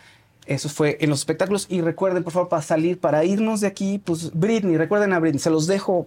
Eso 0.47 0.69
fue 0.69 0.97
en 1.01 1.11
los 1.11 1.19
espectáculos. 1.21 1.67
Y 1.69 1.81
recuerden, 1.83 2.25
por 2.25 2.33
favor, 2.33 2.49
para 2.49 2.63
salir, 2.63 2.99
para 2.99 3.25
irnos 3.25 3.61
de 3.61 3.67
aquí, 3.69 3.99
pues 4.03 4.33
Britney, 4.33 4.77
recuerden 4.79 5.13
a 5.13 5.19
Britney, 5.21 5.39
se 5.39 5.51
los 5.51 5.67
dejo 5.67 6.07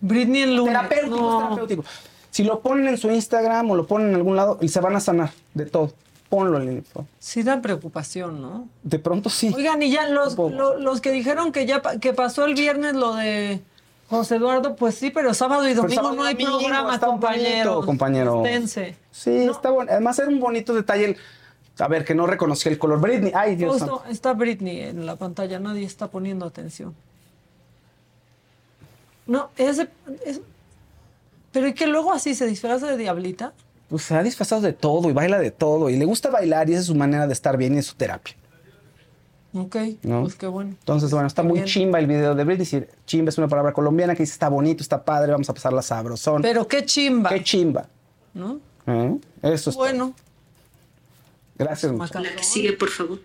Britney 0.00 0.42
en 0.42 0.56
lunes. 0.56 0.74
terapéutico, 0.74 1.16
No. 1.16 1.38
terapéutico. 1.48 1.84
Si 2.30 2.44
lo 2.44 2.60
ponen 2.60 2.88
en 2.88 2.98
su 2.98 3.10
Instagram 3.10 3.70
o 3.70 3.76
lo 3.76 3.86
ponen 3.86 4.08
en 4.10 4.14
algún 4.16 4.36
lado, 4.36 4.58
y 4.60 4.68
se 4.68 4.80
van 4.80 4.94
a 4.96 5.00
sanar 5.00 5.30
de 5.54 5.66
todo. 5.66 5.92
Ponlo 6.32 6.62
en 6.62 6.68
el 6.70 6.84
Sí 7.18 7.42
da 7.42 7.60
preocupación, 7.60 8.40
¿no? 8.40 8.66
De 8.82 8.98
pronto 8.98 9.28
sí. 9.28 9.52
Oigan, 9.54 9.82
y 9.82 9.90
ya 9.90 10.08
los, 10.08 10.34
lo- 10.38 10.78
los 10.78 11.02
que 11.02 11.10
dijeron 11.10 11.52
que 11.52 11.66
ya 11.66 11.82
que 11.82 12.14
pasó 12.14 12.46
el 12.46 12.54
viernes 12.54 12.94
lo 12.94 13.14
de 13.16 13.60
José 14.08 14.36
Eduardo, 14.36 14.74
pues 14.74 14.94
sí, 14.94 15.10
pero 15.10 15.34
sábado 15.34 15.68
y 15.68 15.74
domingo 15.74 15.94
sábado 16.02 16.16
no 16.16 16.24
hay 16.24 16.32
domingo, 16.32 16.58
programa, 16.58 16.98
compañero. 16.98 17.82
compañero. 17.84 18.42
Sí, 19.10 19.30
está 19.30 19.68
bueno. 19.72 19.90
Además 19.92 20.18
era 20.20 20.28
un 20.28 20.40
bonito 20.40 20.72
detalle. 20.72 21.04
el- 21.04 21.16
a 21.78 21.86
ver, 21.88 22.02
que 22.06 22.14
no 22.14 22.26
reconocía 22.26 22.72
el 22.72 22.78
color. 22.78 22.98
Britney, 22.98 23.32
ay 23.34 23.56
Dios 23.56 23.72
Justo 23.72 23.98
santo. 23.98 24.10
está 24.10 24.32
Britney 24.32 24.80
en 24.80 25.04
la 25.04 25.16
pantalla, 25.16 25.58
nadie 25.58 25.84
está 25.84 26.08
poniendo 26.08 26.46
atención. 26.46 26.94
No, 29.26 29.50
ese, 29.58 29.90
es- 30.24 30.40
pero 31.52 31.66
y 31.68 31.74
que 31.74 31.86
luego 31.86 32.10
así 32.10 32.34
se 32.34 32.46
disfraza 32.46 32.86
de 32.86 32.96
diablita. 32.96 33.52
Pues 33.92 34.04
se 34.04 34.14
ha 34.14 34.22
disfrazado 34.22 34.62
de 34.62 34.72
todo 34.72 35.10
y 35.10 35.12
baila 35.12 35.38
de 35.38 35.50
todo. 35.50 35.90
Y 35.90 35.98
le 35.98 36.06
gusta 36.06 36.30
bailar 36.30 36.66
y 36.70 36.72
esa 36.72 36.80
es 36.80 36.86
su 36.86 36.94
manera 36.94 37.26
de 37.26 37.34
estar 37.34 37.58
bien 37.58 37.74
y 37.74 37.78
es 37.78 37.84
su 37.88 37.94
terapia. 37.94 38.34
Ok, 39.52 39.76
¿no? 40.02 40.22
pues 40.22 40.34
qué 40.34 40.46
bueno. 40.46 40.70
Entonces, 40.70 41.10
bueno, 41.10 41.26
está 41.26 41.42
muy 41.42 41.56
Bien. 41.58 41.66
chimba 41.66 41.98
el 41.98 42.06
video 42.06 42.34
de 42.34 42.42
Britney. 42.42 42.64
Sí, 42.64 42.82
Chimba 43.04 43.28
es 43.28 43.36
una 43.36 43.48
palabra 43.48 43.74
colombiana 43.74 44.14
que 44.14 44.22
dice 44.22 44.32
está 44.32 44.48
bonito, 44.48 44.82
está 44.82 45.04
padre, 45.04 45.32
vamos 45.32 45.50
a 45.50 45.52
pasarla 45.52 45.82
sabrosón. 45.82 46.40
Pero 46.40 46.66
qué 46.66 46.86
chimba. 46.86 47.28
Qué 47.28 47.44
chimba. 47.44 47.86
¿no? 48.32 48.60
¿Eh? 48.86 49.14
Eso 49.42 49.68
es. 49.68 49.76
Bueno, 49.76 50.14
Gracias. 51.58 51.92
mucho. 51.92 52.18
La 52.18 52.34
que 52.34 52.42
sigue, 52.44 52.72
por 52.72 52.88
favor. 52.88 53.18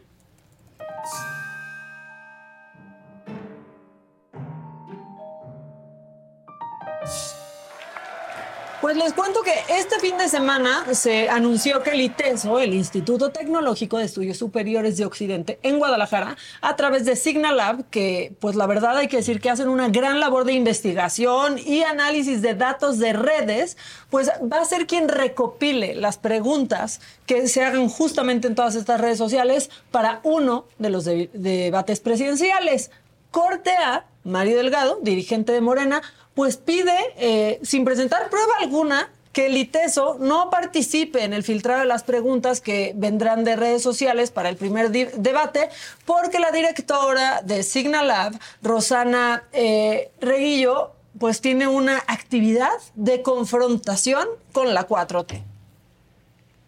Les 8.97 9.13
cuento 9.13 9.41
que 9.43 9.53
este 9.77 9.99
fin 9.99 10.17
de 10.17 10.27
semana 10.27 10.85
se 10.93 11.29
anunció 11.29 11.83
que 11.83 11.91
el 11.91 12.01
ITESO, 12.01 12.59
el 12.59 12.73
Instituto 12.73 13.29
Tecnológico 13.31 13.97
de 13.97 14.05
Estudios 14.05 14.37
Superiores 14.37 14.97
de 14.97 15.05
Occidente 15.05 15.59
en 15.61 15.77
Guadalajara, 15.77 16.35
a 16.61 16.75
través 16.75 17.05
de 17.05 17.15
Signal 17.15 17.57
Lab, 17.57 17.89
que 17.89 18.33
pues 18.39 18.55
la 18.55 18.65
verdad 18.65 18.97
hay 18.97 19.07
que 19.07 19.17
decir 19.17 19.39
que 19.39 19.49
hacen 19.51 19.67
una 19.69 19.89
gran 19.89 20.19
labor 20.19 20.45
de 20.45 20.53
investigación 20.53 21.59
y 21.59 21.83
análisis 21.83 22.41
de 22.41 22.55
datos 22.55 22.97
de 22.97 23.13
redes, 23.13 23.77
pues 24.09 24.29
va 24.51 24.61
a 24.61 24.65
ser 24.65 24.87
quien 24.87 25.09
recopile 25.09 25.93
las 25.95 26.17
preguntas 26.17 26.99
que 27.27 27.47
se 27.47 27.63
hagan 27.63 27.89
justamente 27.89 28.47
en 28.47 28.55
todas 28.55 28.75
estas 28.75 28.99
redes 28.99 29.17
sociales 29.19 29.69
para 29.91 30.21
uno 30.23 30.65
de 30.79 30.89
los 30.89 31.05
de- 31.05 31.29
debates 31.33 31.99
presidenciales. 31.99 32.89
Corte 33.29 33.71
A, 33.71 34.05
Mario 34.23 34.57
Delgado, 34.57 34.97
dirigente 35.03 35.51
de 35.51 35.61
Morena, 35.61 36.01
pues 36.37 36.55
pide, 36.55 36.95
eh, 37.17 37.59
sin 37.63 37.83
presentar 37.83 38.29
prueba 38.29 38.53
alguna, 38.59 39.09
que 39.33 39.47
el 39.47 39.57
ITESO 39.57 40.17
no 40.19 40.51
participe 40.51 41.23
en 41.23 41.33
el 41.33 41.41
filtrado 41.41 41.79
de 41.79 41.87
las 41.87 42.03
preguntas 42.03 42.61
que 42.61 42.93
vendrán 42.95 43.43
de 43.43 43.55
redes 43.55 43.81
sociales 43.81 44.29
para 44.29 44.47
el 44.49 44.55
primer 44.55 44.91
debate, 44.91 45.69
porque 46.05 46.37
la 46.37 46.51
directora 46.51 47.41
de 47.41 47.63
Signal 47.63 48.09
Lab, 48.09 48.39
Rosana 48.61 49.45
eh, 49.51 50.11
Reguillo, 50.21 50.91
pues 51.17 51.41
tiene 51.41 51.67
una 51.67 52.03
actividad 52.05 52.69
de 52.93 53.23
confrontación 53.23 54.27
con 54.51 54.75
la 54.75 54.87
4T. 54.87 55.41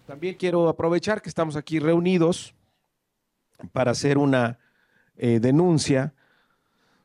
También 0.07 0.33
quiero 0.33 0.67
aprovechar 0.67 1.21
que 1.21 1.29
estamos 1.29 1.55
aquí 1.55 1.77
reunidos 1.77 2.55
para 3.71 3.91
hacer 3.91 4.17
una 4.17 4.57
eh, 5.15 5.39
denuncia 5.39 6.15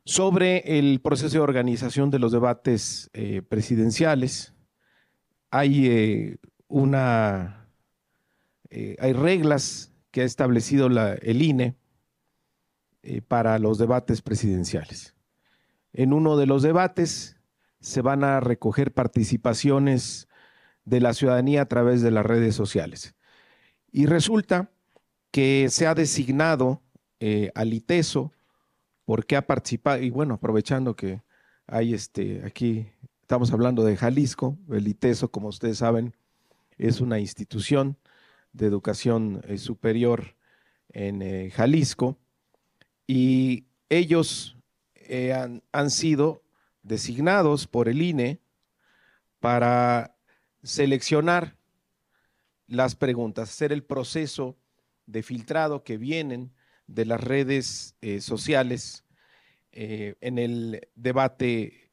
sobre 0.05 0.79
el 0.79 1.01
proceso 1.01 1.39
de 1.39 1.41
organización 1.41 2.11
de 2.11 2.19
los 2.19 2.33
debates 2.33 3.11
eh, 3.13 3.43
presidenciales. 3.43 4.55
Hay 5.51 5.87
eh, 5.87 6.37
una 6.69 7.61
hay 8.99 9.13
reglas 9.13 9.93
que 10.11 10.23
ha 10.23 10.25
establecido 10.25 10.89
la, 10.89 11.13
el 11.13 11.43
INE 11.43 11.77
para 13.29 13.57
los 13.61 13.79
debates 13.79 14.21
presidenciales. 14.21 15.15
En 15.93 16.13
uno 16.13 16.37
de 16.37 16.47
los 16.47 16.63
debates 16.65 17.37
se 17.81 18.01
van 18.01 18.25
a 18.25 18.41
recoger 18.41 18.93
participaciones 18.93 20.27
de 20.85 21.01
la 21.01 21.15
ciudadanía 21.15 21.63
a 21.63 21.67
través 21.67 22.03
de 22.03 22.11
las 22.11 22.27
redes 22.27 22.55
sociales. 22.55 23.15
Y 23.93 24.07
resulta 24.07 24.71
que 25.31 25.69
se 25.71 25.87
ha 25.87 25.95
designado 25.95 26.83
eh, 27.21 27.51
al 27.55 27.73
ITESO 27.73 28.33
porque 29.05 29.37
ha 29.37 29.47
participado, 29.47 30.03
y 30.03 30.11
bueno, 30.11 30.35
aprovechando 30.35 30.97
que 30.97 31.23
hay 31.67 31.95
este, 31.95 32.43
aquí 32.45 32.87
estamos 33.21 33.53
hablando 33.53 33.85
de 33.85 33.97
Jalisco, 33.97 34.59
el 34.71 34.89
ITESO, 34.89 35.31
como 35.31 35.49
ustedes 35.49 35.79
saben, 35.79 36.15
es 36.79 37.01
una 37.01 37.19
institución 37.19 37.97
de 38.53 38.67
educación 38.67 39.43
eh, 39.47 39.59
superior 39.59 40.37
en 40.91 41.23
eh, 41.23 41.51
Jalisco, 41.51 42.19
y 43.07 43.67
ellos 43.89 44.57
han, 45.35 45.63
han 45.73 45.91
sido 45.91 46.43
designados 46.83 47.67
por 47.67 47.89
el 47.89 48.01
INE 48.01 48.41
para 49.41 50.17
seleccionar 50.63 51.59
las 52.67 52.95
preguntas, 52.95 53.51
hacer 53.51 53.73
el 53.73 53.85
proceso 53.85 54.57
de 55.07 55.23
filtrado 55.23 55.85
que 55.85 55.99
vienen 55.99 56.54
de 56.87 57.05
las 57.05 57.21
redes 57.21 57.97
eh, 58.01 58.21
sociales 58.21 59.05
eh, 59.73 60.15
en 60.21 60.39
el 60.39 60.89
debate 60.95 61.91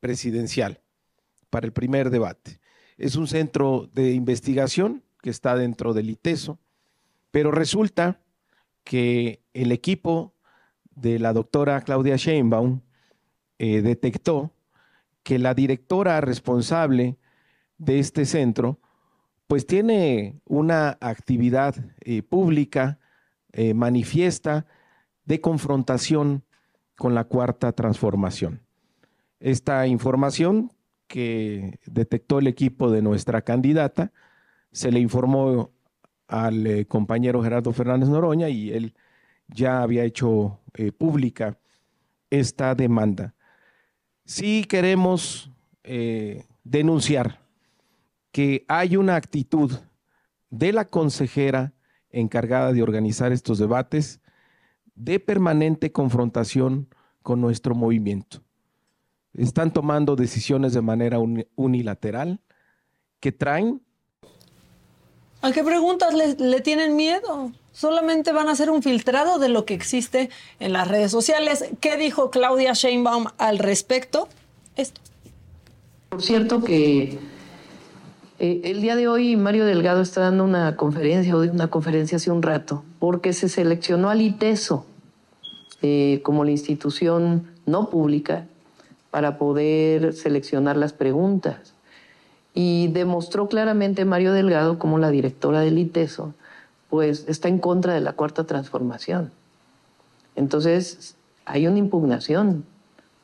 presidencial, 0.00 0.80
para 1.50 1.66
el 1.66 1.72
primer 1.72 2.10
debate. 2.10 2.60
Es 2.96 3.16
un 3.16 3.26
centro 3.26 3.88
de 3.92 4.12
investigación 4.12 5.02
que 5.22 5.30
está 5.30 5.56
dentro 5.56 5.92
del 5.92 6.10
ITESO, 6.10 6.58
pero 7.30 7.50
resulta 7.50 8.20
que 8.84 9.42
el 9.52 9.72
equipo 9.72 10.34
de 10.90 11.18
la 11.18 11.32
doctora 11.32 11.80
Claudia 11.82 12.16
Sheinbaum 12.16 12.80
eh, 13.58 13.82
detectó 13.82 14.52
que 15.22 15.38
la 15.38 15.54
directora 15.54 16.20
responsable 16.20 17.18
de 17.76 17.98
este 17.98 18.24
centro, 18.24 18.80
pues 19.46 19.66
tiene 19.66 20.40
una 20.46 20.96
actividad 21.00 21.74
pública, 22.28 22.99
eh, 23.52 23.74
manifiesta, 23.74 24.66
de 25.24 25.40
confrontación 25.40 26.44
con 26.96 27.14
la 27.14 27.24
cuarta 27.24 27.72
transformación. 27.72 28.62
Esta 29.38 29.86
información 29.86 30.72
que 31.06 31.78
detectó 31.86 32.38
el 32.38 32.46
equipo 32.46 32.90
de 32.90 33.02
nuestra 33.02 33.42
candidata, 33.42 34.12
se 34.72 34.92
le 34.92 35.00
informó 35.00 35.70
al 36.28 36.66
eh, 36.66 36.86
compañero 36.86 37.42
Gerardo 37.42 37.72
Fernández 37.72 38.08
Noroña 38.08 38.48
y 38.48 38.72
él 38.72 38.94
ya 39.48 39.82
había 39.82 40.04
hecho 40.04 40.60
pública 40.96 41.58
esta 42.30 42.76
demanda. 42.76 43.34
Sí 44.24 44.64
queremos 44.64 45.50
denunciar 46.62 47.40
que 48.30 48.64
hay 48.68 48.96
una 48.96 49.16
actitud 49.16 49.72
de 50.50 50.72
la 50.72 50.84
consejera 50.84 51.72
encargada 52.10 52.72
de 52.72 52.82
organizar 52.82 53.32
estos 53.32 53.58
debates 53.58 54.20
de 54.94 55.20
permanente 55.20 55.92
confrontación 55.92 56.88
con 57.22 57.40
nuestro 57.40 57.74
movimiento. 57.74 58.42
Están 59.34 59.72
tomando 59.72 60.16
decisiones 60.16 60.72
de 60.72 60.82
manera 60.82 61.18
unilateral 61.56 62.40
que 63.20 63.32
traen... 63.32 63.80
¿A 65.42 65.52
qué 65.52 65.64
preguntas 65.64 66.12
le, 66.12 66.34
le, 66.34 66.60
tienen 66.60 66.96
miedo? 66.96 67.52
Solamente 67.72 68.32
van 68.32 68.48
a 68.48 68.52
hacer 68.52 68.70
un 68.70 68.82
filtrado 68.82 69.38
de 69.38 69.48
lo 69.48 69.64
que 69.64 69.72
existe 69.72 70.28
en 70.58 70.72
las 70.74 70.86
redes 70.86 71.10
sociales. 71.10 71.64
¿Qué 71.80 71.96
dijo 71.96 72.30
Claudia 72.30 72.74
Sheinbaum 72.74 73.26
al 73.38 73.58
respecto? 73.58 74.28
Esto. 74.76 75.00
Por 76.10 76.20
cierto 76.20 76.62
que 76.62 77.18
eh, 78.40 78.62
el 78.64 78.80
día 78.80 78.96
de 78.96 79.06
hoy 79.06 79.36
Mario 79.36 79.66
Delgado 79.66 80.00
está 80.00 80.22
dando 80.22 80.44
una 80.44 80.74
conferencia, 80.74 81.36
o 81.36 81.42
una 81.42 81.68
conferencia 81.68 82.16
hace 82.16 82.30
un 82.30 82.40
rato, 82.40 82.82
porque 82.98 83.34
se 83.34 83.50
seleccionó 83.50 84.08
al 84.08 84.22
ITESO 84.22 84.86
eh, 85.82 86.20
como 86.22 86.44
la 86.44 86.50
institución 86.50 87.48
no 87.66 87.90
pública 87.90 88.46
para 89.10 89.36
poder 89.36 90.14
seleccionar 90.14 90.78
las 90.78 90.94
preguntas. 90.94 91.74
Y 92.54 92.88
demostró 92.88 93.46
claramente 93.46 94.06
Mario 94.06 94.32
Delgado 94.32 94.78
como 94.78 94.98
la 94.98 95.10
directora 95.10 95.60
del 95.60 95.78
ITESO, 95.78 96.32
pues 96.88 97.26
está 97.28 97.48
en 97.48 97.58
contra 97.58 97.92
de 97.92 98.00
la 98.00 98.14
cuarta 98.14 98.44
transformación. 98.44 99.32
Entonces, 100.34 101.14
hay 101.44 101.66
una 101.66 101.78
impugnación, 101.78 102.64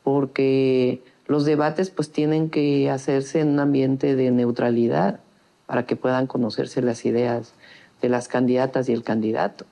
porque 0.04 1.02
los 1.26 1.44
debates 1.44 1.90
pues 1.90 2.10
tienen 2.10 2.50
que 2.50 2.90
hacerse 2.90 3.40
en 3.40 3.48
un 3.48 3.60
ambiente 3.60 4.14
de 4.14 4.30
neutralidad 4.30 5.20
para 5.66 5.84
que 5.84 5.96
puedan 5.96 6.26
conocerse 6.26 6.82
las 6.82 7.04
ideas 7.04 7.52
de 8.00 8.08
las 8.08 8.28
candidatas 8.28 8.88
y 8.88 8.92
el 8.92 9.02
candidato. 9.02 9.64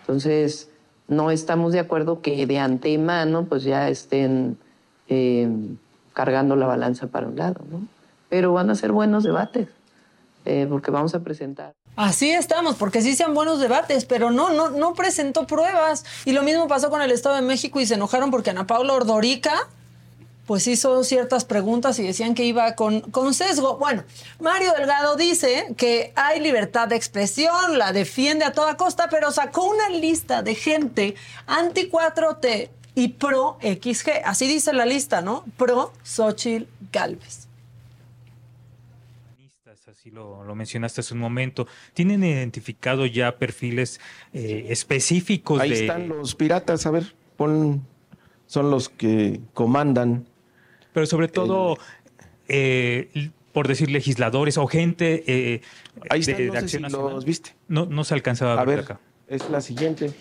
Entonces, 0.00 0.68
no 1.08 1.30
estamos 1.30 1.72
de 1.72 1.80
acuerdo 1.80 2.20
que 2.20 2.46
de 2.46 2.58
antemano 2.58 3.46
pues 3.46 3.62
ya 3.62 3.88
estén 3.88 4.58
eh, 5.08 5.48
cargando 6.12 6.56
la 6.56 6.66
balanza 6.66 7.06
para 7.06 7.26
un 7.26 7.36
lado, 7.36 7.60
¿no? 7.70 7.86
Pero 8.28 8.52
van 8.52 8.68
a 8.70 8.74
ser 8.74 8.92
buenos 8.92 9.24
debates, 9.24 9.68
eh, 10.44 10.66
porque 10.68 10.90
vamos 10.90 11.14
a 11.14 11.20
presentar. 11.20 11.72
Así 11.96 12.30
estamos, 12.30 12.74
porque 12.74 13.02
sí 13.02 13.14
sean 13.14 13.34
buenos 13.34 13.60
debates, 13.60 14.04
pero 14.04 14.30
no, 14.30 14.50
no, 14.50 14.70
no 14.70 14.94
presentó 14.94 15.46
pruebas. 15.46 16.04
Y 16.24 16.32
lo 16.32 16.42
mismo 16.42 16.66
pasó 16.66 16.90
con 16.90 17.00
el 17.02 17.12
Estado 17.12 17.36
de 17.36 17.42
México 17.42 17.80
y 17.80 17.86
se 17.86 17.94
enojaron 17.94 18.30
porque 18.30 18.50
Ana 18.50 18.66
Paula 18.66 18.94
Ordorica 18.94 19.68
pues 20.46 20.66
hizo 20.66 21.04
ciertas 21.04 21.44
preguntas 21.44 21.98
y 21.98 22.02
decían 22.02 22.34
que 22.34 22.44
iba 22.44 22.74
con, 22.74 23.00
con 23.00 23.34
sesgo. 23.34 23.78
Bueno, 23.78 24.04
Mario 24.40 24.72
Delgado 24.76 25.16
dice 25.16 25.74
que 25.76 26.12
hay 26.16 26.40
libertad 26.40 26.88
de 26.88 26.96
expresión, 26.96 27.78
la 27.78 27.92
defiende 27.92 28.44
a 28.44 28.52
toda 28.52 28.76
costa, 28.76 29.08
pero 29.10 29.30
sacó 29.32 29.64
una 29.64 29.88
lista 29.88 30.42
de 30.42 30.54
gente 30.54 31.14
anti 31.46 31.90
4T 31.90 32.68
y 32.94 33.08
pro 33.08 33.58
XG. 33.60 34.22
Así 34.24 34.46
dice 34.46 34.72
la 34.72 34.86
lista, 34.86 35.22
¿no? 35.22 35.44
Pro 35.56 35.92
Xochitl 36.02 36.66
Galvez 36.92 37.44
así 40.04 40.10
lo, 40.10 40.54
mencionaste 40.54 41.00
hace 41.00 41.14
un 41.14 41.20
momento, 41.20 41.66
¿tienen 41.94 42.24
identificado 42.24 43.06
ya 43.06 43.38
perfiles 43.38 44.00
eh, 44.32 44.66
específicos? 44.68 45.60
Ahí 45.60 45.72
están 45.72 46.08
los 46.08 46.34
piratas, 46.34 46.86
a 46.86 46.90
ver, 46.90 47.14
son 47.38 48.70
los 48.70 48.88
que 48.90 49.40
comandan 49.54 50.26
pero 50.94 51.06
sobre 51.06 51.26
todo, 51.26 51.76
eh, 52.48 53.30
por 53.52 53.66
decir 53.66 53.90
legisladores 53.90 54.56
o 54.56 54.66
gente 54.68 55.24
eh, 55.26 55.60
Ahí 56.08 56.22
de, 56.22 56.46
no 56.46 56.54
Acción 56.54 56.82
Los 56.90 57.24
viste. 57.24 57.54
No, 57.68 57.84
no 57.84 58.04
se 58.04 58.14
alcanzaba 58.14 58.58
a, 58.58 58.64
ver, 58.64 58.80
acá. 58.80 59.00
Es 59.26 59.50
la 59.50 59.60
siguiente. 59.60 60.12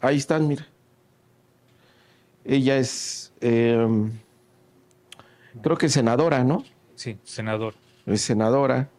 Ahí 0.00 0.16
están, 0.16 0.48
mira. 0.48 0.66
Ella 2.44 2.78
es, 2.78 3.32
em, 3.40 4.10
creo 5.62 5.78
que 5.78 5.88
senadora, 5.88 6.42
¿no? 6.42 6.64
Sí, 6.96 7.16
senador. 7.22 7.74
Es 8.06 8.22
senadora. 8.22 8.90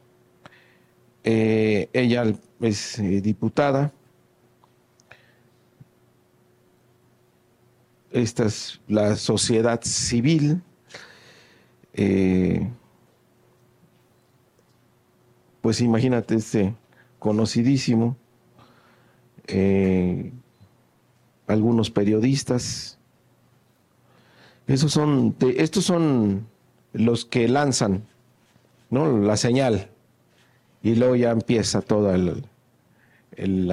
Eh, 1.26 1.90
ella 1.92 2.24
es 2.62 3.02
diputada. 3.22 3.92
Esta 8.12 8.46
es 8.46 8.82
la 8.88 9.16
sociedad 9.16 9.82
civil, 9.84 10.62
eh, 11.94 12.70
pues 15.62 15.82
imagínate 15.82 16.36
este 16.36 16.76
conocidísimo, 17.20 18.16
eh, 19.48 20.32
algunos 21.48 21.90
periodistas, 21.90 22.98
esos 24.68 24.92
son, 24.92 25.36
estos 25.56 25.84
son 25.86 26.48
los 26.94 27.26
que 27.26 27.48
lanzan, 27.48 28.04
¿no? 28.90 29.20
La 29.20 29.36
señal 29.36 29.90
y 30.82 30.96
luego 30.96 31.16
ya 31.16 31.32
empieza 31.32 31.82
todo 31.82 32.14
el, 32.14 32.46
el, 33.36 33.72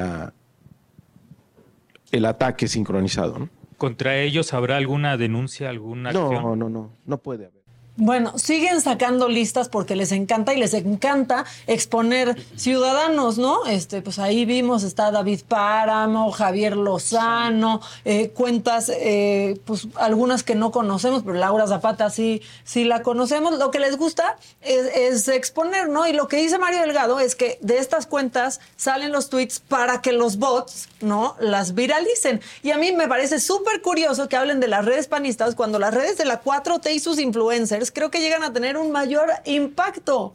ataque 2.24 2.68
sincronizado. 2.68 3.48
Contra 3.76 4.18
ellos 4.18 4.52
habrá 4.54 4.76
alguna 4.76 5.16
denuncia, 5.16 5.70
alguna 5.70 6.10
acción. 6.10 6.42
No, 6.42 6.56
no, 6.56 6.68
no, 6.68 6.96
no 7.04 7.18
puede 7.18 7.46
haber. 7.46 7.55
Bueno, 7.98 8.38
siguen 8.38 8.82
sacando 8.82 9.26
listas 9.26 9.70
porque 9.70 9.96
les 9.96 10.12
encanta 10.12 10.52
y 10.52 10.58
les 10.58 10.74
encanta 10.74 11.46
exponer 11.66 12.36
ciudadanos, 12.54 13.38
¿no? 13.38 13.64
Este, 13.64 14.02
pues 14.02 14.18
ahí 14.18 14.44
vimos, 14.44 14.82
está 14.82 15.10
David 15.10 15.40
Páramo, 15.48 16.30
Javier 16.30 16.76
Lozano, 16.76 17.80
eh, 18.04 18.28
cuentas, 18.34 18.92
eh, 18.94 19.58
pues 19.64 19.88
algunas 19.94 20.42
que 20.42 20.54
no 20.54 20.72
conocemos, 20.72 21.22
pero 21.22 21.38
Laura 21.38 21.66
Zapata 21.66 22.10
sí, 22.10 22.42
sí 22.64 22.84
la 22.84 23.00
conocemos. 23.00 23.58
Lo 23.58 23.70
que 23.70 23.78
les 23.78 23.96
gusta 23.96 24.36
es, 24.60 24.94
es 24.94 25.28
exponer, 25.28 25.88
¿no? 25.88 26.06
Y 26.06 26.12
lo 26.12 26.28
que 26.28 26.36
dice 26.36 26.58
Mario 26.58 26.80
Delgado 26.80 27.18
es 27.18 27.34
que 27.34 27.58
de 27.62 27.78
estas 27.78 28.06
cuentas 28.06 28.60
salen 28.76 29.10
los 29.10 29.30
tweets 29.30 29.58
para 29.60 30.02
que 30.02 30.12
los 30.12 30.36
bots, 30.36 30.90
¿no? 31.00 31.34
Las 31.40 31.74
viralicen. 31.74 32.42
Y 32.62 32.72
a 32.72 32.76
mí 32.76 32.92
me 32.92 33.08
parece 33.08 33.40
súper 33.40 33.80
curioso 33.80 34.28
que 34.28 34.36
hablen 34.36 34.60
de 34.60 34.68
las 34.68 34.84
redes 34.84 35.08
panistas 35.08 35.54
cuando 35.54 35.78
las 35.78 35.94
redes 35.94 36.18
de 36.18 36.26
la 36.26 36.42
4T 36.42 36.92
y 36.92 37.00
sus 37.00 37.18
influencers 37.18 37.85
creo 37.90 38.10
que 38.10 38.20
llegan 38.20 38.42
a 38.42 38.52
tener 38.52 38.76
un 38.76 38.92
mayor 38.92 39.30
impacto. 39.44 40.34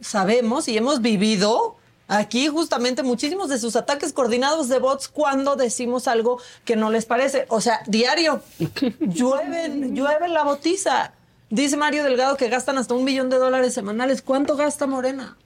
Sabemos 0.00 0.68
y 0.68 0.76
hemos 0.76 1.00
vivido 1.00 1.76
aquí 2.08 2.48
justamente 2.48 3.02
muchísimos 3.02 3.48
de 3.48 3.58
sus 3.58 3.76
ataques 3.76 4.12
coordinados 4.12 4.68
de 4.68 4.78
bots 4.78 5.08
cuando 5.08 5.56
decimos 5.56 6.08
algo 6.08 6.40
que 6.64 6.76
no 6.76 6.90
les 6.90 7.06
parece. 7.06 7.46
O 7.48 7.60
sea, 7.60 7.82
diario, 7.86 8.42
llueven, 9.00 9.94
llueve 9.94 10.28
la 10.28 10.44
botiza. 10.44 11.12
Dice 11.50 11.76
Mario 11.76 12.04
Delgado 12.04 12.36
que 12.36 12.48
gastan 12.48 12.78
hasta 12.78 12.94
un 12.94 13.04
millón 13.04 13.30
de 13.30 13.36
dólares 13.36 13.74
semanales. 13.74 14.22
¿Cuánto 14.22 14.56
gasta 14.56 14.86
Morena? 14.86 15.36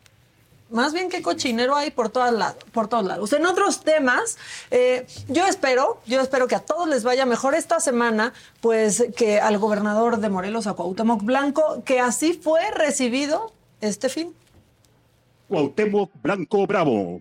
Más 0.71 0.93
bien 0.93 1.09
que 1.09 1.23
cochinero 1.23 1.77
hay 1.77 1.93
por, 1.93 2.09
todas 2.09 2.57
por 2.73 2.89
todos 2.89 3.05
lados. 3.05 3.33
En 3.33 3.47
otros 3.47 3.83
temas, 3.83 4.37
eh, 4.71 5.07
yo 5.29 5.47
espero, 5.47 6.01
yo 6.07 6.21
espero 6.21 6.49
que 6.49 6.57
a 6.57 6.61
todos 6.61 6.89
les 6.89 7.05
vaya 7.05 7.25
mejor 7.25 7.55
esta 7.55 7.79
semana, 7.79 8.33
pues 8.61 9.05
que 9.17 9.39
al 9.39 9.59
gobernador 9.59 10.19
de 10.19 10.29
Morelos, 10.29 10.67
a 10.67 10.75
Cuauhtémoc 10.75 11.23
Blanco, 11.23 11.83
que 11.85 12.01
así 12.01 12.33
fue 12.33 12.69
recibido 12.73 13.53
este 13.81 14.09
fin. 14.09 14.35
Cuauhtémoc 15.49 16.11
Blanco 16.21 16.67
Bravo. 16.67 17.21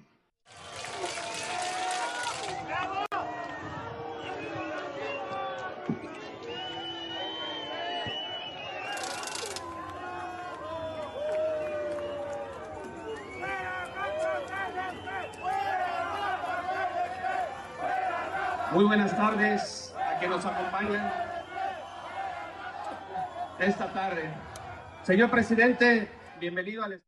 Muy 18.75 18.83
buenas 18.83 19.15
tardes 19.15 19.95
a 19.97 20.19
quienes 20.19 20.35
nos 20.35 20.45
acompañan 20.45 21.09
esta 23.57 23.93
tarde. 23.93 24.29
Señor 25.03 25.29
presidente, 25.29 26.09
bienvenido 26.41 26.83
al... 26.83 27.01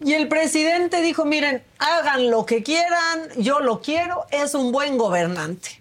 Y 0.00 0.14
el 0.14 0.26
presidente 0.26 1.00
dijo, 1.00 1.24
miren, 1.24 1.62
hagan 1.78 2.28
lo 2.28 2.44
que 2.44 2.64
quieran, 2.64 3.28
yo 3.36 3.60
lo 3.60 3.80
quiero, 3.80 4.26
es 4.32 4.56
un 4.56 4.72
buen 4.72 4.98
gobernante. 4.98 5.80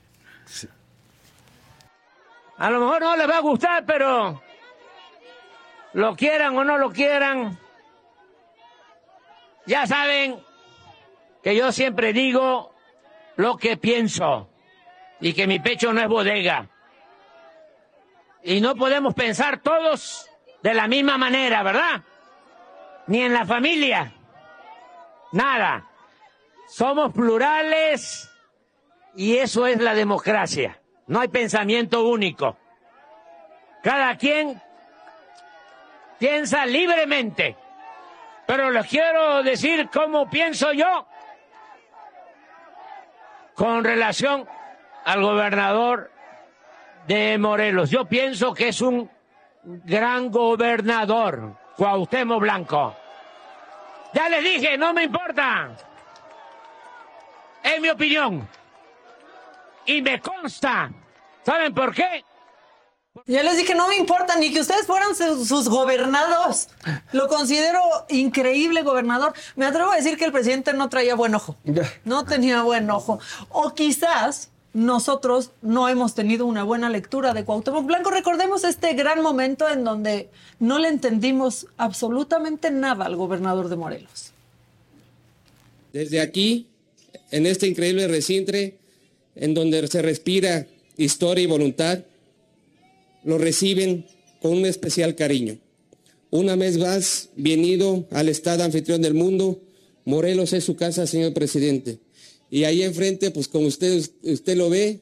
A 2.59 2.69
lo 2.69 2.79
mejor 2.79 3.01
no 3.01 3.17
les 3.17 3.27
va 3.27 3.37
a 3.37 3.41
gustar, 3.41 3.83
pero 3.83 4.39
lo 5.93 6.15
quieran 6.15 6.55
o 6.55 6.63
no 6.63 6.77
lo 6.77 6.91
quieran, 6.91 7.57
ya 9.65 9.87
saben 9.87 10.39
que 11.41 11.55
yo 11.55 11.71
siempre 11.71 12.13
digo 12.13 12.75
lo 13.37 13.57
que 13.57 13.75
pienso 13.75 14.50
y 15.21 15.33
que 15.33 15.47
mi 15.47 15.59
pecho 15.59 15.93
no 15.93 16.01
es 16.01 16.07
bodega. 16.07 16.67
Y 18.43 18.59
no 18.59 18.75
podemos 18.75 19.13
pensar 19.13 19.59
todos 19.59 20.29
de 20.63 20.73
la 20.73 20.87
misma 20.87 21.17
manera, 21.17 21.61
¿verdad? 21.63 22.01
Ni 23.07 23.21
en 23.21 23.33
la 23.33 23.45
familia. 23.45 24.11
Nada. 25.31 25.87
Somos 26.67 27.13
plurales 27.13 28.29
y 29.15 29.37
eso 29.37 29.67
es 29.67 29.79
la 29.79 29.93
democracia. 29.93 30.79
No 31.07 31.21
hay 31.21 31.27
pensamiento 31.27 32.07
único. 32.07 32.57
Cada 33.83 34.15
quien 34.17 34.59
piensa 36.17 36.65
libremente. 36.65 37.55
Pero 38.47 38.71
les 38.71 38.87
quiero 38.87 39.43
decir 39.43 39.89
cómo 39.93 40.29
pienso 40.29 40.73
yo 40.73 41.07
con 43.53 43.83
relación 43.83 44.47
al 45.05 45.21
gobernador 45.21 46.11
de 47.07 47.37
Morelos. 47.37 47.89
Yo 47.89 48.05
pienso 48.05 48.53
que 48.53 48.69
es 48.69 48.81
un 48.81 49.09
gran 49.63 50.31
gobernador, 50.31 51.55
Cuauhtémoc 51.77 52.39
Blanco. 52.39 52.95
Ya 54.13 54.29
les 54.29 54.43
dije, 54.43 54.77
no 54.77 54.93
me 54.93 55.03
importa. 55.03 55.69
Es 57.63 57.79
mi 57.79 57.89
opinión. 57.89 58.47
Y 59.85 60.01
me 60.01 60.19
consta. 60.19 60.91
¿Saben 61.43 61.73
por 61.73 61.93
qué? 61.93 62.23
Ya 63.25 63.43
les 63.43 63.57
dije, 63.57 63.75
no 63.75 63.87
me 63.87 63.97
importa 63.97 64.37
ni 64.37 64.53
que 64.53 64.61
ustedes 64.61 64.87
fueran 64.87 65.15
sus, 65.15 65.47
sus 65.47 65.69
gobernados. 65.69 66.69
Lo 67.11 67.27
considero 67.27 67.81
increíble 68.09 68.83
gobernador. 68.83 69.33
Me 69.55 69.65
atrevo 69.65 69.91
a 69.91 69.95
decir 69.95 70.17
que 70.17 70.25
el 70.25 70.31
presidente 70.31 70.73
no 70.73 70.87
traía 70.89 71.15
buen 71.15 71.35
ojo. 71.35 71.57
No 72.05 72.25
tenía 72.25 72.63
buen 72.63 72.89
ojo. 72.89 73.19
O 73.49 73.73
quizás 73.73 74.51
nosotros 74.73 75.51
no 75.61 75.89
hemos 75.89 76.15
tenido 76.15 76.45
una 76.45 76.63
buena 76.63 76.89
lectura 76.89 77.33
de 77.33 77.43
Cuauhtémoc 77.43 77.85
Blanco. 77.85 78.09
Recordemos 78.09 78.63
este 78.63 78.93
gran 78.93 79.21
momento 79.21 79.69
en 79.69 79.83
donde 79.83 80.29
no 80.59 80.79
le 80.79 80.87
entendimos 80.87 81.67
absolutamente 81.77 82.71
nada 82.71 83.05
al 83.05 83.15
gobernador 83.15 83.67
de 83.67 83.75
Morelos. 83.75 84.31
Desde 85.91 86.21
aquí, 86.21 86.67
en 87.31 87.45
este 87.45 87.67
increíble 87.67 88.07
recinto, 88.07 88.53
en 88.53 89.53
donde 89.53 89.85
se 89.87 90.01
respira 90.01 90.67
historia 90.95 91.43
y 91.43 91.47
voluntad, 91.47 91.99
lo 93.23 93.37
reciben 93.37 94.05
con 94.41 94.53
un 94.53 94.65
especial 94.65 95.15
cariño. 95.15 95.57
Una 96.29 96.55
vez 96.55 96.77
más, 96.77 97.29
bienvenido 97.35 98.07
al 98.11 98.29
Estado 98.29 98.63
anfitrión 98.63 99.01
del 99.01 99.13
mundo. 99.13 99.59
Morelos 100.05 100.53
es 100.53 100.63
su 100.63 100.77
casa, 100.77 101.05
señor 101.05 101.33
presidente. 101.33 101.99
Y 102.51 102.65
ahí 102.65 102.83
enfrente, 102.83 103.31
pues 103.31 103.47
como 103.47 103.65
usted, 103.65 104.03
usted 104.23 104.57
lo 104.57 104.69
ve, 104.69 104.99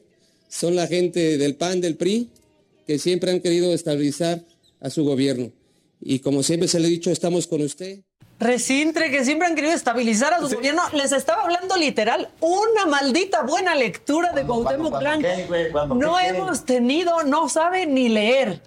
son 0.47 0.75
la 0.75 0.85
gente 0.85 1.37
del 1.39 1.55
PAN, 1.55 1.81
del 1.81 1.97
PRI, 1.97 2.29
que 2.85 2.99
siempre 2.99 3.31
han 3.31 3.41
querido 3.41 3.73
estabilizar 3.73 4.45
a 4.79 4.91
su 4.91 5.03
gobierno. 5.03 5.51
Y 5.99 6.19
como 6.19 6.43
siempre 6.43 6.69
se 6.69 6.79
le 6.79 6.85
ha 6.87 6.89
dicho, 6.89 7.11
estamos 7.11 7.47
con 7.47 7.61
usted. 7.61 7.99
Recintre, 8.39 9.11
que 9.11 9.25
siempre 9.25 9.47
han 9.47 9.55
querido 9.55 9.73
estabilizar 9.73 10.33
a 10.33 10.39
su 10.47 10.55
gobierno, 10.55 10.83
les 10.93 11.11
estaba 11.11 11.43
hablando 11.43 11.75
literal 11.75 12.29
una 12.39 12.85
maldita 12.85 13.41
buena 13.41 13.75
lectura 13.75 14.31
de 14.31 14.43
Cuauhtémoc 14.43 14.99
Blanco. 14.99 15.27
No 15.95 16.19
hemos 16.19 16.65
tenido, 16.65 17.23
no 17.23 17.49
sabe 17.49 17.85
ni 17.87 18.09
leer. 18.09 18.61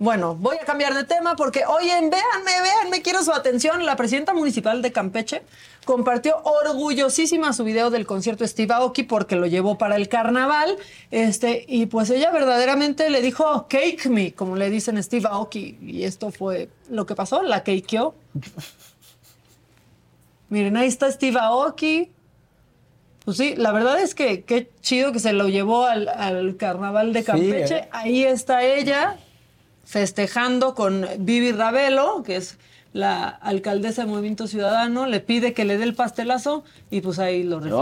Bueno, 0.00 0.34
voy 0.34 0.56
a 0.60 0.64
cambiar 0.64 0.94
de 0.94 1.04
tema 1.04 1.36
porque, 1.36 1.64
oye, 1.64 1.92
véanme, 1.92 2.62
véanme, 2.62 3.02
quiero 3.02 3.22
su 3.22 3.32
atención. 3.32 3.86
La 3.86 3.94
presidenta 3.94 4.34
municipal 4.34 4.82
de 4.82 4.90
Campeche 4.90 5.42
compartió 5.84 6.36
orgullosísima 6.42 7.52
su 7.52 7.64
video 7.64 7.90
del 7.90 8.06
concierto 8.06 8.46
Steve 8.46 8.72
Aoki 8.74 9.02
porque 9.02 9.36
lo 9.36 9.46
llevó 9.46 9.78
para 9.78 9.96
el 9.96 10.08
carnaval. 10.08 10.76
Este, 11.10 11.64
y 11.68 11.86
pues 11.86 12.10
ella 12.10 12.30
verdaderamente 12.30 13.10
le 13.10 13.22
dijo, 13.22 13.66
cake 13.68 14.06
me, 14.06 14.32
como 14.32 14.56
le 14.56 14.70
dicen 14.70 15.02
Steve 15.02 15.26
Aoki. 15.28 15.78
Y 15.82 16.04
esto 16.04 16.30
fue 16.30 16.68
lo 16.90 17.06
que 17.06 17.14
pasó, 17.14 17.42
la 17.42 17.62
cakeó. 17.62 18.14
Miren, 20.48 20.76
ahí 20.76 20.88
está 20.88 21.10
Steve 21.10 21.38
Aoki. 21.40 22.10
Pues 23.24 23.38
sí, 23.38 23.54
la 23.56 23.72
verdad 23.72 24.00
es 24.00 24.14
que 24.14 24.42
qué 24.42 24.70
chido 24.80 25.12
que 25.12 25.18
se 25.18 25.32
lo 25.32 25.48
llevó 25.48 25.86
al, 25.86 26.08
al 26.08 26.56
carnaval 26.56 27.12
de 27.12 27.24
Campeche. 27.24 27.76
¿eh? 27.76 27.88
Ahí 27.90 28.24
está 28.24 28.64
ella 28.64 29.16
festejando 29.84 30.74
con 30.74 31.06
Vivi 31.18 31.52
Ravelo, 31.52 32.22
que 32.22 32.36
es 32.36 32.58
la 32.94 33.28
alcaldesa 33.28 34.02
de 34.02 34.08
Movimiento 34.08 34.46
Ciudadano, 34.46 35.06
le 35.06 35.18
pide 35.18 35.52
que 35.52 35.64
le 35.64 35.76
dé 35.76 35.82
el 35.82 35.94
pastelazo 35.94 36.62
y 36.90 37.00
pues 37.00 37.18
ahí 37.18 37.42
lo 37.42 37.58
recibe. 37.58 37.74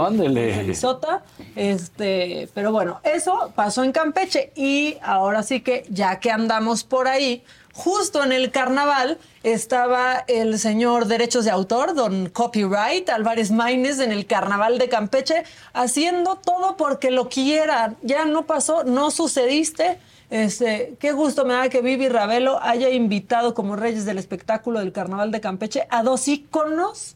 Felicota. 0.55 1.23
Este, 1.55 2.49
pero 2.55 2.71
bueno, 2.71 2.99
eso 3.03 3.53
pasó 3.55 3.83
en 3.83 3.91
Campeche 3.91 4.51
y 4.55 4.97
ahora 5.03 5.43
sí 5.43 5.61
que 5.61 5.85
ya 5.89 6.19
que 6.19 6.31
andamos 6.31 6.83
por 6.83 7.07
ahí, 7.07 7.43
justo 7.73 8.23
en 8.23 8.31
el 8.31 8.49
carnaval 8.49 9.19
estaba 9.43 10.23
el 10.27 10.57
señor 10.57 11.05
derechos 11.05 11.45
de 11.45 11.51
autor, 11.51 11.93
don 11.93 12.29
Copyright 12.29 13.07
Álvarez 13.09 13.51
Maínez 13.51 13.99
en 13.99 14.11
el 14.11 14.25
carnaval 14.25 14.79
de 14.79 14.89
Campeche 14.89 15.43
haciendo 15.73 16.37
todo 16.37 16.75
porque 16.75 17.11
lo 17.11 17.29
quieran. 17.29 17.97
Ya 18.01 18.25
no 18.25 18.47
pasó, 18.47 18.83
no 18.83 19.11
sucediste. 19.11 19.99
Este, 20.33 20.95
qué 20.99 21.11
gusto 21.11 21.45
me 21.45 21.53
da 21.53 21.69
que 21.69 21.83
Vivi 21.83 22.09
Ravelo 22.09 22.57
haya 22.59 22.89
invitado 22.89 23.53
como 23.53 23.75
reyes 23.75 24.03
del 24.03 24.17
espectáculo 24.17 24.79
del 24.79 24.91
Carnaval 24.91 25.31
de 25.31 25.39
Campeche 25.39 25.85
a 25.91 26.01
dos 26.01 26.27
íconos 26.27 27.15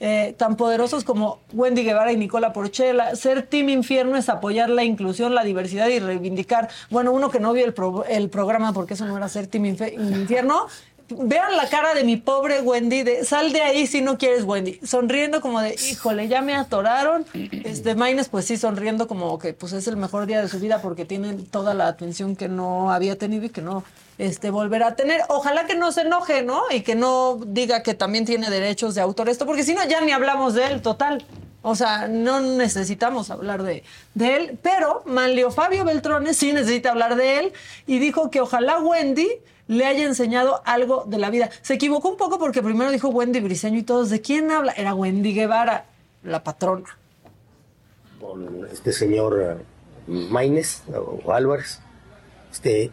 eh, 0.00 0.34
tan 0.36 0.54
poderosos 0.56 1.02
como 1.02 1.40
Wendy 1.54 1.82
Guevara 1.82 2.12
y 2.12 2.18
Nicola 2.18 2.52
Porchela. 2.52 3.16
Ser 3.16 3.46
Team 3.46 3.70
Infierno 3.70 4.18
es 4.18 4.28
apoyar 4.28 4.68
la 4.68 4.84
inclusión, 4.84 5.34
la 5.34 5.44
diversidad 5.44 5.88
y 5.88 5.98
reivindicar. 5.98 6.68
Bueno, 6.90 7.10
uno 7.12 7.30
que 7.30 7.40
no 7.40 7.54
vio 7.54 7.64
el, 7.64 7.74
el 8.10 8.28
programa 8.28 8.74
porque 8.74 8.92
eso 8.92 9.06
no 9.06 9.16
era 9.16 9.30
ser 9.30 9.46
Team 9.46 9.64
Infierno. 9.64 10.66
Vean 11.10 11.56
la 11.56 11.68
cara 11.68 11.94
de 11.94 12.04
mi 12.04 12.16
pobre 12.16 12.60
Wendy, 12.60 13.02
de 13.02 13.24
sal 13.24 13.52
de 13.52 13.62
ahí 13.62 13.86
si 13.86 14.02
no 14.02 14.18
quieres 14.18 14.44
Wendy, 14.44 14.78
sonriendo 14.84 15.40
como 15.40 15.60
de, 15.60 15.74
híjole, 15.90 16.28
ya 16.28 16.42
me 16.42 16.54
atoraron. 16.54 17.24
Este 17.64 17.94
Maines, 17.94 18.28
pues 18.28 18.44
sí, 18.44 18.58
sonriendo 18.58 19.08
como 19.08 19.38
que 19.38 19.54
pues 19.54 19.72
es 19.72 19.86
el 19.88 19.96
mejor 19.96 20.26
día 20.26 20.42
de 20.42 20.48
su 20.48 20.58
vida 20.58 20.82
porque 20.82 21.06
tiene 21.06 21.34
toda 21.34 21.72
la 21.72 21.88
atención 21.88 22.36
que 22.36 22.48
no 22.48 22.92
había 22.92 23.16
tenido 23.16 23.46
y 23.46 23.48
que 23.48 23.62
no 23.62 23.84
este, 24.18 24.50
volverá 24.50 24.88
a 24.88 24.96
tener. 24.96 25.22
Ojalá 25.28 25.66
que 25.66 25.76
no 25.76 25.92
se 25.92 26.02
enoje, 26.02 26.42
¿no? 26.42 26.62
Y 26.70 26.82
que 26.82 26.94
no 26.94 27.38
diga 27.46 27.82
que 27.82 27.94
también 27.94 28.26
tiene 28.26 28.50
derechos 28.50 28.94
de 28.94 29.00
autor 29.00 29.30
esto, 29.30 29.46
porque 29.46 29.62
si 29.62 29.74
no, 29.74 29.86
ya 29.86 30.02
ni 30.02 30.12
hablamos 30.12 30.54
de 30.54 30.66
él, 30.66 30.82
total. 30.82 31.24
O 31.62 31.74
sea, 31.74 32.06
no 32.06 32.40
necesitamos 32.40 33.30
hablar 33.30 33.62
de, 33.62 33.82
de 34.14 34.36
él, 34.36 34.58
pero 34.62 35.02
Manlio 35.06 35.50
Fabio 35.50 35.84
Beltrones 35.84 36.36
sí 36.36 36.52
necesita 36.52 36.90
hablar 36.90 37.16
de 37.16 37.38
él 37.38 37.52
y 37.86 37.98
dijo 37.98 38.30
que 38.30 38.40
ojalá 38.40 38.78
Wendy 38.78 39.28
le 39.68 39.84
haya 39.84 40.04
enseñado 40.04 40.62
algo 40.64 41.04
de 41.06 41.18
la 41.18 41.30
vida. 41.30 41.50
Se 41.62 41.74
equivocó 41.74 42.08
un 42.08 42.16
poco 42.16 42.38
porque 42.38 42.62
primero 42.62 42.90
dijo 42.90 43.08
Wendy 43.08 43.40
Briseño 43.40 43.78
y 43.78 43.82
todos, 43.82 44.10
¿de 44.10 44.20
quién 44.20 44.50
habla? 44.50 44.72
Era 44.72 44.94
Wendy 44.94 45.34
Guevara, 45.34 45.84
la 46.24 46.42
patrona. 46.42 46.98
con 48.20 48.66
este 48.72 48.92
señor 48.92 49.40
eh, 49.40 50.10
Maínez 50.10 50.82
o 50.92 51.32
Álvarez, 51.32 51.80
este, 52.50 52.90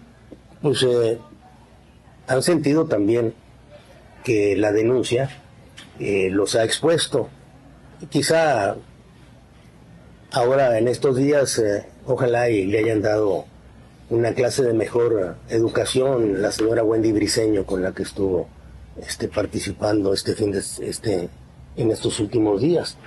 pues 0.62 0.84
eh, 0.84 1.18
han 2.28 2.44
sentido 2.44 2.86
también 2.86 3.34
que 4.24 4.56
la 4.58 4.72
denuncia 4.72 5.30
eh, 6.00 6.30
los 6.30 6.56
ha 6.56 6.64
expuesto. 6.66 7.30
Quizá 8.10 8.76
ahora 10.32 10.78
en 10.78 10.90
estos 10.90 11.16
días, 11.16 11.62
ojalá 12.06 12.50
y 12.50 12.66
le 12.66 12.80
hayan 12.80 13.02
dado 13.02 13.46
una 14.10 14.34
clase 14.34 14.64
de 14.64 14.74
mejor 14.74 15.36
educación 15.50 16.42
la 16.42 16.52
señora 16.52 16.84
Wendy 16.84 17.12
Briseño 17.12 17.66
con 17.66 17.82
la 17.82 17.94
que 17.94 18.04
estuvo 18.04 18.48
este, 19.02 19.28
participando 19.28 20.14
este 20.14 20.36
fin 20.36 20.52
de 20.52 20.60
este 20.60 21.30
en 21.76 21.92
estos 21.92 22.20
últimos 22.20 22.62
días. 22.62 22.98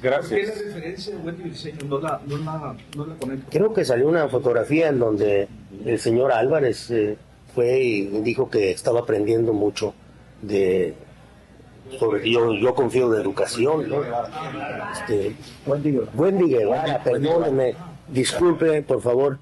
gracias. 0.00 0.28
¿Qué 0.28 0.40
es 0.42 0.48
la 0.48 0.62
referencia 0.62 1.16
de 1.16 1.22
Wendy 1.22 1.42
Briseño? 1.44 1.78
No 1.88 1.98
la, 1.98 2.20
no 2.26 2.36
la, 2.38 2.76
no 2.96 3.06
la 3.06 3.14
conecto. 3.16 3.46
Creo 3.50 3.72
que 3.72 3.84
salió 3.84 4.08
una 4.08 4.28
fotografía 4.28 4.88
en 4.88 4.98
donde 4.98 5.48
el 5.84 5.98
señor 5.98 6.32
Álvarez 6.32 6.90
eh, 6.90 7.16
fue 7.54 7.80
y 7.80 8.02
dijo 8.22 8.50
que 8.50 8.70
estaba 8.70 9.00
aprendiendo 9.00 9.52
mucho 9.52 9.94
de 10.42 10.94
sobre 11.98 12.28
yo, 12.30 12.52
yo 12.54 12.74
confío 12.74 13.10
de 13.10 13.20
educación. 13.20 13.88
¿no? 13.88 14.02
Este, 14.92 15.34
Wendy 15.66 16.48
Guevara, 16.48 17.02
perdóneme, 17.02 17.74
disculpe, 18.08 18.82
por 18.82 19.02
favor. 19.02 19.38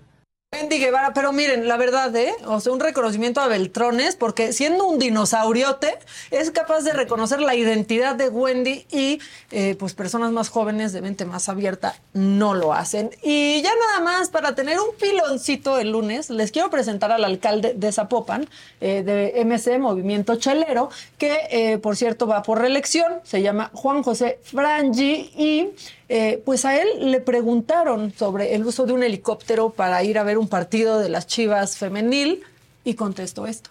Wendy 0.54 0.78
Guevara, 0.78 1.14
pero 1.14 1.32
miren, 1.32 1.66
la 1.66 1.78
verdad, 1.78 2.14
¿eh? 2.14 2.34
O 2.44 2.60
sea, 2.60 2.74
un 2.74 2.80
reconocimiento 2.80 3.40
a 3.40 3.48
Beltrones, 3.48 4.16
porque 4.16 4.52
siendo 4.52 4.86
un 4.86 4.98
dinosauriote, 4.98 5.98
es 6.30 6.50
capaz 6.50 6.82
de 6.82 6.92
reconocer 6.92 7.40
la 7.40 7.54
identidad 7.54 8.16
de 8.16 8.28
Wendy 8.28 8.84
y, 8.90 9.18
eh, 9.50 9.76
pues, 9.78 9.94
personas 9.94 10.30
más 10.30 10.50
jóvenes 10.50 10.92
de 10.92 11.00
mente 11.00 11.24
más 11.24 11.48
abierta 11.48 11.94
no 12.12 12.52
lo 12.52 12.74
hacen. 12.74 13.10
Y 13.22 13.62
ya 13.62 13.70
nada 13.74 14.00
más, 14.04 14.28
para 14.28 14.54
tener 14.54 14.78
un 14.78 14.94
piloncito 15.00 15.78
el 15.78 15.90
lunes, 15.90 16.28
les 16.28 16.52
quiero 16.52 16.68
presentar 16.68 17.12
al 17.12 17.24
alcalde 17.24 17.72
de 17.74 17.90
Zapopan, 17.90 18.46
eh, 18.82 19.02
de 19.02 19.40
MC, 19.46 19.78
Movimiento 19.78 20.36
Chelero, 20.36 20.90
que, 21.16 21.38
eh, 21.50 21.78
por 21.78 21.96
cierto, 21.96 22.26
va 22.26 22.42
por 22.42 22.60
reelección, 22.60 23.20
se 23.24 23.40
llama 23.40 23.70
Juan 23.72 24.02
José 24.02 24.38
Frangi 24.42 25.32
y 25.34 25.70
eh, 26.14 26.42
pues 26.44 26.66
a 26.66 26.78
él 26.78 27.10
le 27.10 27.20
preguntaron 27.20 28.12
sobre 28.14 28.54
el 28.54 28.66
uso 28.66 28.84
de 28.84 28.92
un 28.92 29.02
helicóptero 29.02 29.70
para 29.70 30.04
ir 30.04 30.18
a 30.18 30.22
ver 30.22 30.36
un 30.36 30.46
partido 30.46 30.98
de 30.98 31.08
las 31.08 31.26
Chivas 31.26 31.78
femenil 31.78 32.42
y 32.84 32.92
contestó 32.92 33.46
esto. 33.46 33.70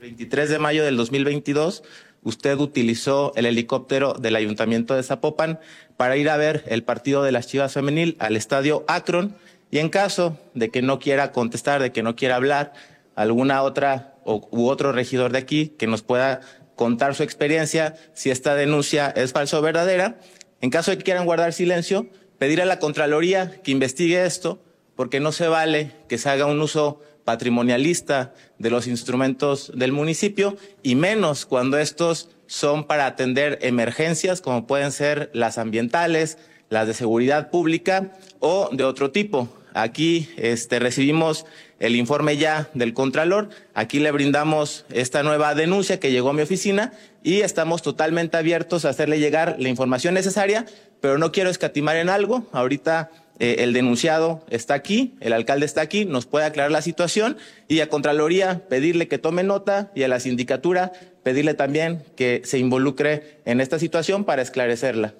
23 0.00 0.50
de 0.50 0.58
mayo 0.58 0.84
del 0.84 0.98
2022, 0.98 1.82
usted 2.22 2.58
utilizó 2.58 3.32
el 3.34 3.46
helicóptero 3.46 4.12
del 4.12 4.36
Ayuntamiento 4.36 4.94
de 4.94 5.02
Zapopan 5.04 5.58
para 5.96 6.18
ir 6.18 6.28
a 6.28 6.36
ver 6.36 6.64
el 6.66 6.82
partido 6.82 7.22
de 7.22 7.32
las 7.32 7.46
Chivas 7.46 7.72
Femenil 7.72 8.18
al 8.18 8.36
estadio 8.36 8.84
Akron 8.86 9.34
y 9.70 9.78
en 9.78 9.88
caso 9.88 10.38
de 10.52 10.68
que 10.68 10.82
no 10.82 10.98
quiera 10.98 11.32
contestar, 11.32 11.80
de 11.80 11.92
que 11.92 12.02
no 12.02 12.14
quiera 12.14 12.36
hablar, 12.36 12.74
alguna 13.14 13.62
otra 13.62 14.12
o, 14.24 14.46
u 14.50 14.68
otro 14.68 14.92
regidor 14.92 15.32
de 15.32 15.38
aquí 15.38 15.68
que 15.78 15.86
nos 15.86 16.02
pueda 16.02 16.42
contar 16.74 17.14
su 17.14 17.22
experiencia, 17.22 17.96
si 18.12 18.30
esta 18.30 18.54
denuncia 18.54 19.08
es 19.16 19.32
falsa 19.32 19.58
o 19.58 19.62
verdadera. 19.62 20.18
En 20.64 20.70
caso 20.70 20.90
de 20.90 20.96
que 20.96 21.04
quieran 21.04 21.26
guardar 21.26 21.52
silencio, 21.52 22.06
pedir 22.38 22.62
a 22.62 22.64
la 22.64 22.78
Contraloría 22.78 23.60
que 23.62 23.70
investigue 23.70 24.24
esto, 24.24 24.62
porque 24.96 25.20
no 25.20 25.30
se 25.30 25.46
vale 25.46 25.90
que 26.08 26.16
se 26.16 26.30
haga 26.30 26.46
un 26.46 26.58
uso 26.58 27.02
patrimonialista 27.26 28.32
de 28.58 28.70
los 28.70 28.86
instrumentos 28.86 29.72
del 29.74 29.92
municipio 29.92 30.56
y 30.82 30.94
menos 30.94 31.44
cuando 31.44 31.76
estos 31.76 32.30
son 32.46 32.84
para 32.84 33.04
atender 33.04 33.58
emergencias 33.60 34.40
como 34.40 34.66
pueden 34.66 34.90
ser 34.90 35.28
las 35.34 35.58
ambientales, 35.58 36.38
las 36.70 36.86
de 36.86 36.94
seguridad 36.94 37.50
pública 37.50 38.12
o 38.40 38.70
de 38.72 38.84
otro 38.84 39.10
tipo. 39.10 39.50
Aquí 39.74 40.28
este, 40.36 40.78
recibimos 40.78 41.46
el 41.80 41.96
informe 41.96 42.36
ya 42.36 42.70
del 42.74 42.94
Contralor, 42.94 43.48
aquí 43.74 43.98
le 43.98 44.12
brindamos 44.12 44.86
esta 44.90 45.24
nueva 45.24 45.56
denuncia 45.56 45.98
que 45.98 46.12
llegó 46.12 46.30
a 46.30 46.32
mi 46.32 46.42
oficina 46.42 46.92
y 47.24 47.40
estamos 47.40 47.82
totalmente 47.82 48.36
abiertos 48.36 48.84
a 48.84 48.90
hacerle 48.90 49.18
llegar 49.18 49.56
la 49.58 49.68
información 49.68 50.14
necesaria, 50.14 50.64
pero 51.00 51.18
no 51.18 51.32
quiero 51.32 51.50
escatimar 51.50 51.96
en 51.96 52.08
algo. 52.08 52.46
Ahorita 52.52 53.10
eh, 53.40 53.56
el 53.58 53.72
denunciado 53.72 54.44
está 54.48 54.74
aquí, 54.74 55.16
el 55.18 55.32
alcalde 55.32 55.66
está 55.66 55.80
aquí, 55.80 56.04
nos 56.04 56.26
puede 56.26 56.46
aclarar 56.46 56.70
la 56.70 56.80
situación 56.80 57.36
y 57.66 57.80
a 57.80 57.88
Contraloría 57.88 58.68
pedirle 58.68 59.08
que 59.08 59.18
tome 59.18 59.42
nota 59.42 59.90
y 59.96 60.04
a 60.04 60.08
la 60.08 60.20
sindicatura 60.20 60.92
pedirle 61.24 61.54
también 61.54 62.04
que 62.14 62.42
se 62.44 62.58
involucre 62.58 63.40
en 63.44 63.60
esta 63.60 63.80
situación 63.80 64.22
para 64.22 64.42
esclarecerla. 64.42 65.14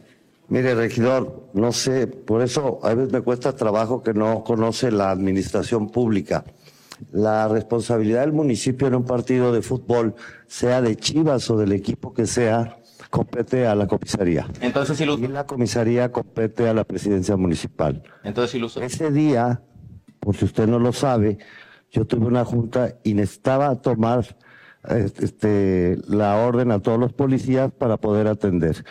Mire, 0.48 0.74
regidor, 0.74 1.50
no 1.54 1.72
sé, 1.72 2.06
por 2.06 2.42
eso 2.42 2.78
a 2.82 2.94
veces 2.94 3.12
me 3.12 3.22
cuesta 3.22 3.56
trabajo 3.56 4.02
que 4.02 4.12
no 4.12 4.44
conoce 4.44 4.90
la 4.90 5.10
administración 5.10 5.90
pública. 5.90 6.44
La 7.10 7.48
responsabilidad 7.48 8.20
del 8.20 8.32
municipio 8.32 8.86
en 8.86 8.94
un 8.94 9.04
partido 9.04 9.52
de 9.52 9.62
fútbol, 9.62 10.14
sea 10.46 10.80
de 10.82 10.96
Chivas 10.96 11.50
o 11.50 11.56
del 11.56 11.72
equipo 11.72 12.12
que 12.12 12.26
sea, 12.26 12.78
compete 13.10 13.66
a 13.66 13.74
la 13.74 13.86
comisaría. 13.86 14.46
Entonces, 14.60 14.98
si 14.98 15.04
Y 15.04 15.28
la 15.28 15.46
comisaría 15.46 16.12
compete 16.12 16.68
a 16.68 16.74
la 16.74 16.84
presidencia 16.84 17.36
municipal. 17.36 18.02
Entonces, 18.22 18.50
si 18.52 18.58
lo 18.58 18.66
uso. 18.66 18.82
Ese 18.82 19.10
día, 19.10 19.62
por 20.20 20.36
si 20.36 20.44
usted 20.44 20.66
no 20.66 20.78
lo 20.78 20.92
sabe, 20.92 21.38
yo 21.90 22.06
tuve 22.06 22.26
una 22.26 22.44
junta 22.44 22.96
y 23.02 23.14
necesitaba 23.14 23.80
tomar 23.80 24.36
este, 25.20 25.96
la 26.08 26.36
orden 26.36 26.70
a 26.70 26.80
todos 26.80 26.98
los 26.98 27.12
policías 27.12 27.72
para 27.72 27.96
poder 27.96 28.26
atender. 28.26 28.84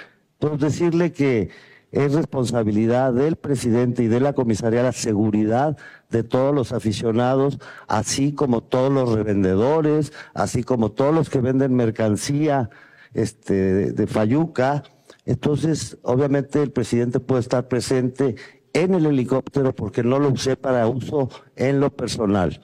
Entonces, 0.44 0.60
decirle 0.74 1.14
que 1.14 1.52
es 1.94 2.12
responsabilidad 2.12 3.14
del 3.14 3.38
presidente 3.38 4.04
y 4.04 4.08
de 4.08 4.20
la 4.20 4.34
comisaría 4.34 4.84
la 4.84 4.92
seguridad 4.92 5.78
de 6.10 6.24
todos 6.24 6.54
los 6.54 6.74
aficionados, 6.74 7.60
así 7.88 8.34
como 8.34 8.62
todos 8.62 8.92
los 8.92 9.14
revendedores, 9.14 10.12
así 10.34 10.64
como 10.64 10.92
todos 10.92 11.16
los 11.16 11.30
que 11.30 11.40
venden 11.40 11.74
mercancía 11.76 12.70
este, 13.14 13.94
de 13.94 14.08
Fayuca. 14.08 14.84
Entonces, 15.26 15.98
obviamente 16.02 16.62
el 16.62 16.72
presidente 16.72 17.22
puede 17.22 17.40
estar 17.40 17.70
presente 17.70 18.36
en 18.74 18.96
el 18.96 19.06
helicóptero 19.06 19.74
porque 19.74 20.04
no 20.04 20.20
lo 20.20 20.28
usé 20.28 20.58
para 20.58 20.90
uso 20.90 21.30
en 21.56 21.80
lo 21.80 21.90
personal. 21.90 22.60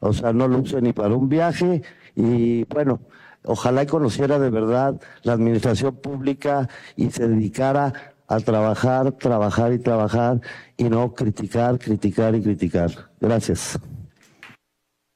O 0.00 0.14
sea, 0.14 0.32
no 0.32 0.48
lo 0.48 0.60
usé 0.60 0.80
ni 0.80 0.94
para 0.94 1.14
un 1.14 1.28
viaje 1.28 1.82
y 2.16 2.64
bueno, 2.64 3.00
ojalá 3.44 3.82
y 3.82 3.86
conociera 3.86 4.38
de 4.38 4.50
verdad 4.50 5.00
la 5.22 5.32
administración 5.32 5.96
pública 5.96 6.68
y 6.96 7.10
se 7.10 7.28
dedicara 7.28 7.92
a 8.28 8.40
trabajar, 8.40 9.12
trabajar 9.12 9.72
y 9.72 9.78
trabajar 9.78 10.40
y 10.76 10.84
no 10.84 11.12
criticar, 11.12 11.78
criticar 11.78 12.34
y 12.34 12.42
criticar. 12.42 12.90
Gracias. 13.20 13.78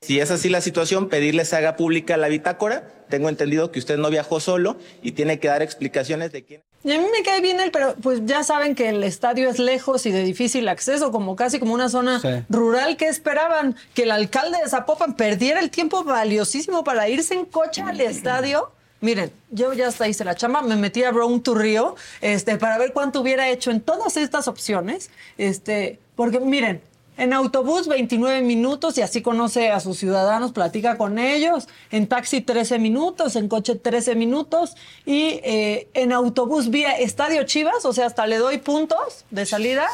Si 0.07 0.21
es 0.21 0.31
así 0.31 0.49
la 0.49 0.61
situación, 0.61 1.09
pedirle 1.09 1.45
se 1.45 1.57
haga 1.57 1.75
pública 1.75 2.17
la 2.17 2.29
bitácora. 2.29 2.85
Tengo 3.09 3.29
entendido 3.29 3.73
que 3.73 3.81
usted 3.81 3.99
no 3.99 4.09
viajó 4.09 4.39
solo 4.39 4.77
y 5.03 5.13
tiene 5.13 5.41
que 5.41 5.49
dar 5.49 5.63
explicaciones 5.63 6.31
de 6.31 6.45
quién. 6.45 6.63
Y 6.85 6.93
a 6.93 7.01
mí 7.01 7.07
me 7.11 7.25
cae 7.25 7.41
bien 7.41 7.59
él, 7.59 7.73
pero 7.73 7.97
pues 8.01 8.21
ya 8.25 8.45
saben 8.45 8.77
que 8.77 8.89
el 8.91 9.03
estadio 9.03 9.49
es 9.51 9.59
lejos 9.59 10.07
y 10.07 10.13
de 10.13 10.23
difícil 10.23 10.69
acceso, 10.69 11.11
como 11.11 11.35
casi 11.35 11.59
como 11.59 11.75
una 11.75 11.89
zona 11.89 12.21
Sí. 12.21 12.29
rural. 12.49 12.97
que 12.97 13.09
esperaban? 13.09 13.75
Que 13.95 14.05
el 14.05 14.13
alcalde 14.13 14.59
de 14.63 14.69
Zapopan 14.71 15.17
perdiera 15.17 15.59
el 15.59 15.71
tiempo 15.71 16.05
valiosísimo 16.05 16.85
para 16.85 17.09
irse 17.09 17.35
en 17.35 17.45
coche 17.45 17.83
al 17.83 18.01
estadio. 18.01 18.71
Miren, 19.01 19.33
yo 19.51 19.73
ya 19.73 19.89
hasta 19.89 20.07
hice 20.07 20.25
la 20.25 20.37
chamba, 20.37 20.63
me 20.63 20.77
metí 20.77 21.03
a 21.03 21.11
Brown 21.11 21.43
to 21.43 21.57
Rio 21.57 21.97
este, 22.21 22.59
para 22.59 22.79
ver 22.79 22.93
cuánto 22.93 23.23
hubiera 23.23 23.49
hecho 23.51 23.73
en 23.73 23.81
todas 23.81 24.17
estas 24.17 24.47
opciones. 24.47 25.11
Este, 25.37 25.99
porque 26.15 26.39
miren, 26.39 26.81
En 27.17 27.33
autobús 27.33 27.89
29 27.89 28.43
minutos 28.43 28.99
y 28.99 29.03
así 29.03 29.23
conoce 29.23 29.71
a 29.71 29.81
sus 29.81 29.99
ciudadanos, 29.99 30.53
platica 30.53 30.99
con 30.99 31.19
ellos. 31.19 31.67
En 31.91 32.07
taxi 32.07 32.43
13 32.43 32.79
minutos, 32.79 33.37
en 33.37 33.49
coche 33.49 33.75
13 33.75 34.15
minutos 34.15 34.77
y 35.07 35.41
eh, 35.43 35.89
en 35.95 36.13
autobús 36.13 36.69
vía 36.69 36.93
Estadio 36.99 37.45
Chivas, 37.45 37.85
o 37.85 37.93
sea, 37.93 38.07
hasta 38.07 38.27
le 38.27 38.37
doy 38.37 38.59
puntos 38.59 39.25
de 39.31 39.47
salida. 39.47 39.87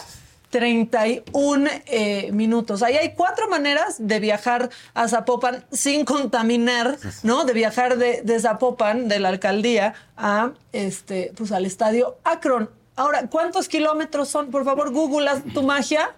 31 0.51 1.71
eh, 1.87 2.31
minutos. 2.33 2.83
Ahí 2.83 2.95
hay 2.95 3.15
cuatro 3.15 3.49
maneras 3.49 3.97
de 3.99 4.21
viajar 4.21 4.69
a 4.93 5.09
Zapopan 5.09 5.65
sin 5.73 6.05
contaminar, 6.05 6.99
¿no? 7.23 7.45
De 7.45 7.55
viajar 7.55 7.97
de, 7.97 8.39
Zapopan, 8.39 9.09
de 9.09 9.19
la 9.19 9.31
alcaldía, 9.31 9.95
a 10.15 10.53
este, 10.73 11.33
pues 11.37 11.53
al 11.53 11.65
estadio 11.65 12.19
Akron. 12.23 12.69
Ahora, 12.97 13.29
¿cuántos 13.31 13.67
kilómetros 13.67 14.29
son? 14.29 14.51
Por 14.51 14.67
favor, 14.67 14.93
Google, 14.93 15.31
tu 15.55 15.63
magia. 15.63 16.15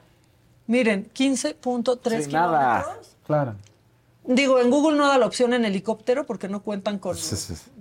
Miren, 0.67 1.11
15.3 1.15 2.27
kilómetros. 2.27 2.29
nada. 2.33 2.97
Claro. 3.27 3.55
Digo, 4.27 4.59
en 4.59 4.71
Google 4.71 4.97
no 4.97 5.07
da 5.07 5.19
la 5.19 5.27
opción 5.27 5.53
en 5.53 5.67
helicóptero 5.67 6.25
porque 6.25 6.49
no 6.49 6.63
cuentan 6.63 6.99
con 6.99 7.15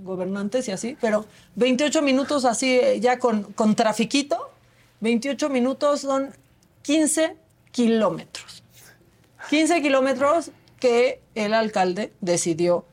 gobernantes 0.04 0.68
y 0.68 0.72
así, 0.72 0.98
pero 1.00 1.26
28 1.56 2.02
minutos 2.02 2.44
así 2.44 2.80
eh, 2.80 3.00
ya 3.00 3.18
con, 3.18 3.44
con 3.54 3.76
trafiquito, 3.76 4.52
28 5.00 5.50
minutos 5.50 6.02
son 6.02 6.36
15 6.82 7.38
kilómetros. 7.72 8.62
15 9.50 9.82
kilómetros 9.82 10.52
que 10.80 11.22
el 11.36 11.54
alcalde 11.54 12.12
decidió. 12.20 12.86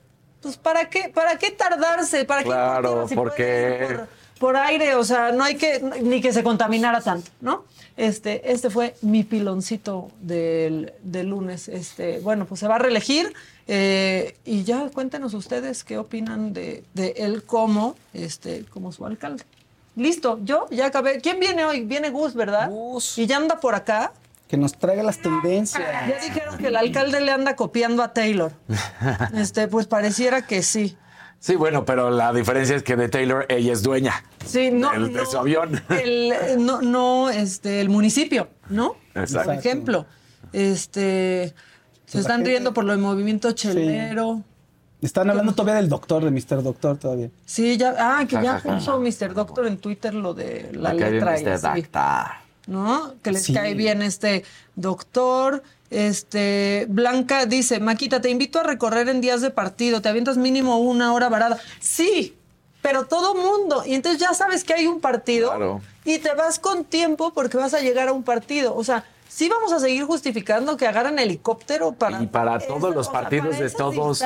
Pues, 0.42 0.56
¿para 0.56 0.88
qué, 0.88 1.08
para 1.12 1.36
qué 1.36 1.50
tardarse? 1.50 2.24
¿Para 2.24 2.44
Claro, 2.44 3.02
qué 3.02 3.08
si 3.08 3.14
porque- 3.16 3.86
por, 3.96 4.08
por 4.38 4.56
aire? 4.56 4.94
O 4.94 5.02
sea, 5.04 5.32
no 5.32 5.42
hay 5.42 5.56
que, 5.56 5.80
ni 6.02 6.20
que 6.20 6.32
se 6.32 6.44
contaminara 6.44 7.00
tanto, 7.00 7.30
¿no? 7.40 7.64
Este, 8.00 8.50
este 8.50 8.70
fue 8.70 8.94
mi 9.02 9.24
piloncito 9.24 10.10
del, 10.22 10.94
del 11.02 11.28
lunes. 11.28 11.68
Este, 11.68 12.20
bueno, 12.20 12.46
pues 12.46 12.60
se 12.60 12.66
va 12.66 12.76
a 12.76 12.78
reelegir. 12.78 13.34
eh, 13.66 14.36
y 14.46 14.64
ya 14.64 14.88
cuéntenos 14.92 15.34
ustedes 15.34 15.84
qué 15.84 15.98
opinan 15.98 16.54
de, 16.54 16.82
de 16.94 17.14
él 17.18 17.44
como, 17.44 17.96
este, 18.14 18.64
como 18.72 18.90
su 18.90 19.04
alcalde. 19.04 19.44
Listo, 19.96 20.38
yo 20.42 20.66
ya 20.70 20.86
acabé. 20.86 21.20
¿Quién 21.20 21.40
viene 21.40 21.64
hoy? 21.66 21.82
Viene 21.84 22.08
Gus, 22.08 22.32
¿verdad? 22.34 22.70
Gus. 22.70 23.18
Y 23.18 23.26
ya 23.26 23.36
anda 23.36 23.60
por 23.60 23.74
acá. 23.74 24.12
Que 24.48 24.56
nos 24.56 24.72
traiga 24.78 25.02
las 25.02 25.18
tendencias. 25.18 25.84
Ya 26.08 26.18
dijeron 26.24 26.56
que 26.56 26.68
el 26.68 26.76
alcalde 26.76 27.20
le 27.20 27.32
anda 27.32 27.54
copiando 27.54 28.02
a 28.02 28.14
Taylor. 28.14 28.52
Este, 29.34 29.68
pues 29.68 29.86
pareciera 29.86 30.46
que 30.46 30.62
sí. 30.62 30.96
Sí, 31.40 31.56
bueno, 31.56 31.84
pero 31.86 32.10
la 32.10 32.32
diferencia 32.34 32.76
es 32.76 32.82
que 32.82 32.96
de 32.96 33.08
Taylor 33.08 33.46
ella 33.48 33.72
es 33.72 33.82
dueña 33.82 34.22
Sí, 34.46 34.70
no, 34.70 34.90
del- 34.92 35.06
de 35.12 35.20
no, 35.20 35.26
su 35.26 35.38
avión. 35.38 35.82
el, 35.88 36.32
no, 36.58 36.82
no, 36.82 37.30
este, 37.30 37.80
el 37.80 37.88
municipio, 37.88 38.48
¿no? 38.68 38.96
Exacto. 39.14 39.46
Por 39.50 39.54
ejemplo, 39.58 40.06
este, 40.52 41.54
se 42.06 42.18
están 42.20 42.36
gente- 42.38 42.50
riendo 42.50 42.74
por 42.74 42.84
lo 42.84 42.92
del 42.92 43.00
movimiento 43.00 43.52
chelero. 43.52 44.42
Están 45.00 45.30
hablando 45.30 45.52
todavía 45.54 45.76
del 45.76 45.88
doctor, 45.88 46.22
de 46.22 46.30
Mr. 46.30 46.62
Doctor 46.62 46.98
todavía. 46.98 47.30
Sí, 47.46 47.78
ya, 47.78 47.94
ah, 47.98 48.26
que 48.26 48.34
ya 48.42 48.58
puso 48.62 49.00
Mr. 49.00 49.32
Doctor 49.32 49.66
en 49.66 49.78
Twitter 49.78 50.12
lo 50.12 50.34
de 50.34 50.70
la 50.74 50.92
letra 50.92 51.32
y 51.32 51.36
este 51.38 51.52
así, 51.52 51.80
doctor. 51.82 52.26
¿no? 52.66 53.14
Que 53.22 53.32
les 53.32 53.42
Sí. 53.44 53.54
cae 53.54 53.72
bien 53.74 54.02
este 54.02 54.44
doctor. 54.76 55.62
Este, 55.90 56.86
Blanca 56.88 57.46
dice, 57.46 57.80
Maquita, 57.80 58.20
te 58.20 58.30
invito 58.30 58.60
a 58.60 58.62
recorrer 58.62 59.08
en 59.08 59.20
días 59.20 59.40
de 59.40 59.50
partido, 59.50 60.00
te 60.00 60.08
avientas 60.08 60.36
mínimo 60.36 60.78
una 60.78 61.12
hora 61.12 61.28
varada. 61.28 61.58
Sí, 61.80 62.36
pero 62.80 63.06
todo 63.06 63.34
mundo. 63.34 63.82
Y 63.84 63.94
entonces 63.94 64.20
ya 64.20 64.32
sabes 64.34 64.64
que 64.64 64.72
hay 64.72 64.86
un 64.86 65.00
partido 65.00 65.48
Claro. 65.50 65.80
y 66.04 66.18
te 66.18 66.32
vas 66.34 66.58
con 66.58 66.84
tiempo 66.84 67.32
porque 67.34 67.56
vas 67.56 67.74
a 67.74 67.80
llegar 67.80 68.08
a 68.08 68.12
un 68.12 68.22
partido. 68.22 68.74
O 68.76 68.84
sea, 68.84 69.04
sí 69.28 69.48
vamos 69.48 69.72
a 69.72 69.80
seguir 69.80 70.04
justificando 70.04 70.76
que 70.76 70.86
agarran 70.86 71.18
helicóptero 71.18 71.92
para... 71.92 72.22
Y 72.22 72.26
para 72.28 72.58
todos 72.60 72.94
los 72.94 73.08
partidos 73.08 73.58
de 73.58 73.68
todos 73.70 74.22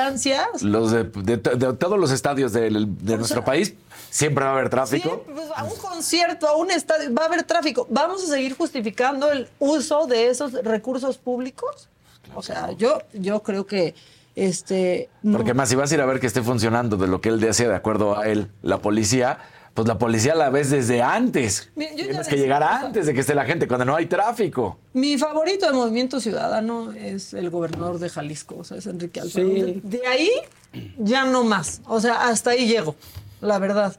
los 0.61 0.91
de, 0.91 1.03
de- 1.03 1.37
de 1.37 1.73
todos 1.73 1.99
los 1.99 2.11
estadios 2.11 2.53
de, 2.53 2.69
nuestro 3.17 3.43
país, 3.43 3.73
siempre 4.15 4.45
va 4.45 4.51
a 4.51 4.53
haber 4.53 4.69
tráfico. 4.69 5.25
Pues, 5.33 5.49
a 5.53 5.65
un 5.65 5.75
concierto, 5.75 6.47
a 6.47 6.55
un 6.55 6.71
estadio, 6.71 7.13
va 7.13 7.23
a 7.23 7.25
haber 7.25 7.43
tráfico. 7.43 7.85
¿Vamos 7.89 8.23
a 8.23 8.27
seguir 8.27 8.55
justificando 8.55 9.29
el 9.29 9.49
uso 9.59 10.07
de 10.07 10.29
esos 10.29 10.53
recursos 10.53 11.17
públicos? 11.17 11.89
O 12.33 12.41
sea, 12.41 12.71
yo, 12.71 12.99
yo 13.11 13.43
creo 13.43 13.65
que 13.65 13.93
este 14.35 15.09
no. 15.21 15.37
Porque 15.37 15.53
más 15.53 15.67
si 15.67 15.75
vas 15.75 15.91
a 15.91 15.95
ir 15.95 16.01
a 16.01 16.05
ver 16.05 16.21
que 16.21 16.27
esté 16.27 16.41
funcionando 16.41 16.95
de 16.95 17.07
lo 17.07 17.19
que 17.19 17.27
él 17.27 17.41
desea, 17.41 17.67
de 17.67 17.75
acuerdo 17.75 18.17
a 18.17 18.27
él, 18.27 18.49
la 18.61 18.79
policía, 18.79 19.39
pues 19.73 19.85
la 19.85 19.97
policía 19.97 20.33
la 20.33 20.49
ves 20.49 20.69
desde 20.69 21.01
antes. 21.01 21.71
Mira, 21.75 21.93
Tienes 21.95 22.15
que 22.15 22.23
decía, 22.23 22.37
llegar 22.37 22.63
antes 22.63 23.07
de 23.07 23.13
que 23.13 23.19
esté 23.19 23.35
la 23.35 23.43
gente, 23.43 23.67
cuando 23.67 23.83
no 23.83 23.97
hay 23.97 24.05
tráfico. 24.05 24.79
Mi 24.93 25.17
favorito 25.17 25.65
de 25.65 25.73
Movimiento 25.73 26.21
Ciudadano 26.21 26.93
es 26.93 27.33
el 27.33 27.49
gobernador 27.49 27.99
de 27.99 28.09
Jalisco, 28.09 28.55
o 28.59 28.63
sea, 28.63 28.77
es 28.77 28.87
Enrique 28.87 29.19
Alfaro. 29.19 29.45
Sí. 29.45 29.81
De 29.83 30.07
ahí 30.07 30.31
ya 30.97 31.25
no 31.25 31.43
más. 31.43 31.81
O 31.85 31.99
sea, 31.99 32.27
hasta 32.29 32.51
ahí 32.51 32.65
llego, 32.65 32.95
la 33.41 33.59
verdad. 33.59 33.97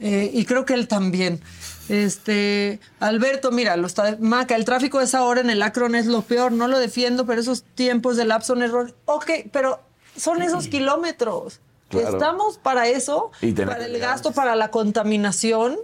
Eh, 0.00 0.30
y 0.32 0.44
creo 0.44 0.64
que 0.64 0.74
él 0.74 0.88
también. 0.88 1.40
Este, 1.88 2.80
Alberto, 3.00 3.50
mira, 3.50 3.76
lo 3.76 3.86
está, 3.86 4.16
Maca, 4.20 4.56
el 4.56 4.64
tráfico 4.64 4.98
de 4.98 5.04
esa 5.04 5.24
hora 5.24 5.40
en 5.40 5.50
el 5.50 5.62
Acron 5.62 5.94
es 5.94 6.06
lo 6.06 6.22
peor, 6.22 6.52
no 6.52 6.68
lo 6.68 6.78
defiendo, 6.78 7.26
pero 7.26 7.40
esos 7.40 7.64
tiempos 7.74 8.16
de 8.16 8.24
lapso 8.24 8.54
son 8.54 8.62
error. 8.62 8.94
Ok, 9.06 9.30
pero 9.52 9.80
son 10.16 10.42
esos 10.42 10.68
kilómetros. 10.68 11.60
Claro. 11.88 12.10
Estamos 12.10 12.58
para 12.58 12.86
eso, 12.86 13.32
Y 13.42 13.52
para 13.52 13.84
el 13.84 13.98
gasto, 13.98 14.30
para 14.30 14.54
la 14.54 14.70
contaminación. 14.70 15.76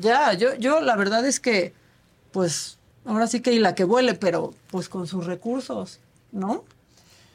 Ya, 0.00 0.32
yo, 0.32 0.54
yo 0.54 0.80
la 0.80 0.96
verdad 0.96 1.26
es 1.26 1.38
que, 1.38 1.74
pues, 2.30 2.78
ahora 3.04 3.26
sí 3.26 3.40
que 3.40 3.52
y 3.52 3.58
la 3.58 3.74
que 3.74 3.84
vuele, 3.84 4.14
pero 4.14 4.54
pues 4.70 4.88
con 4.88 5.06
sus 5.06 5.26
recursos, 5.26 6.00
¿no? 6.30 6.64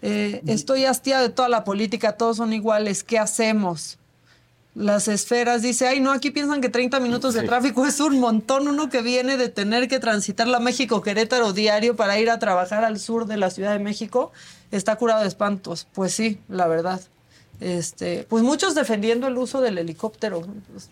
Eh, 0.02 0.42
estoy 0.48 0.86
hastiada 0.86 1.22
de 1.22 1.30
toda 1.30 1.50
la 1.50 1.64
política, 1.64 2.14
todos 2.14 2.38
son 2.38 2.54
iguales, 2.54 3.04
¿qué 3.04 3.20
hacemos? 3.20 3.98
Las 4.78 5.08
esferas, 5.08 5.64
dice, 5.64 5.88
ay, 5.88 6.00
no, 6.00 6.12
aquí 6.12 6.30
piensan 6.30 6.62
que 6.62 6.70
30 6.70 7.00
minutos 7.00 7.34
de 7.34 7.42
Sí. 7.42 7.48
tráfico 7.48 7.84
es 7.88 8.00
un 8.00 8.20
montón, 8.20 8.68
uno 8.68 8.90
que 8.90 9.02
viene 9.02 9.36
de 9.36 9.50
tener 9.50 9.88
que 9.88 10.00
transitar 10.00 10.48
la 10.48 10.60
México-Querétaro 10.60 11.52
diario 11.52 11.96
para 11.96 12.20
ir 12.20 12.30
a 12.30 12.38
trabajar 12.38 12.84
al 12.86 13.00
sur 13.00 13.26
de 13.26 13.38
la 13.38 13.50
Ciudad 13.50 13.72
de 13.74 13.80
México, 13.80 14.32
está 14.70 14.96
curado 14.96 15.22
de 15.22 15.28
espantos. 15.28 15.88
Pues 15.94 16.14
sí, 16.14 16.40
la 16.48 16.68
verdad. 16.68 17.02
Este, 17.60 18.28
pues 18.30 18.44
muchos 18.44 18.76
defendiendo 18.76 19.26
el 19.26 19.38
uso 19.40 19.62
del 19.62 19.80
helicóptero. 19.80 20.42
Pues, 20.72 20.90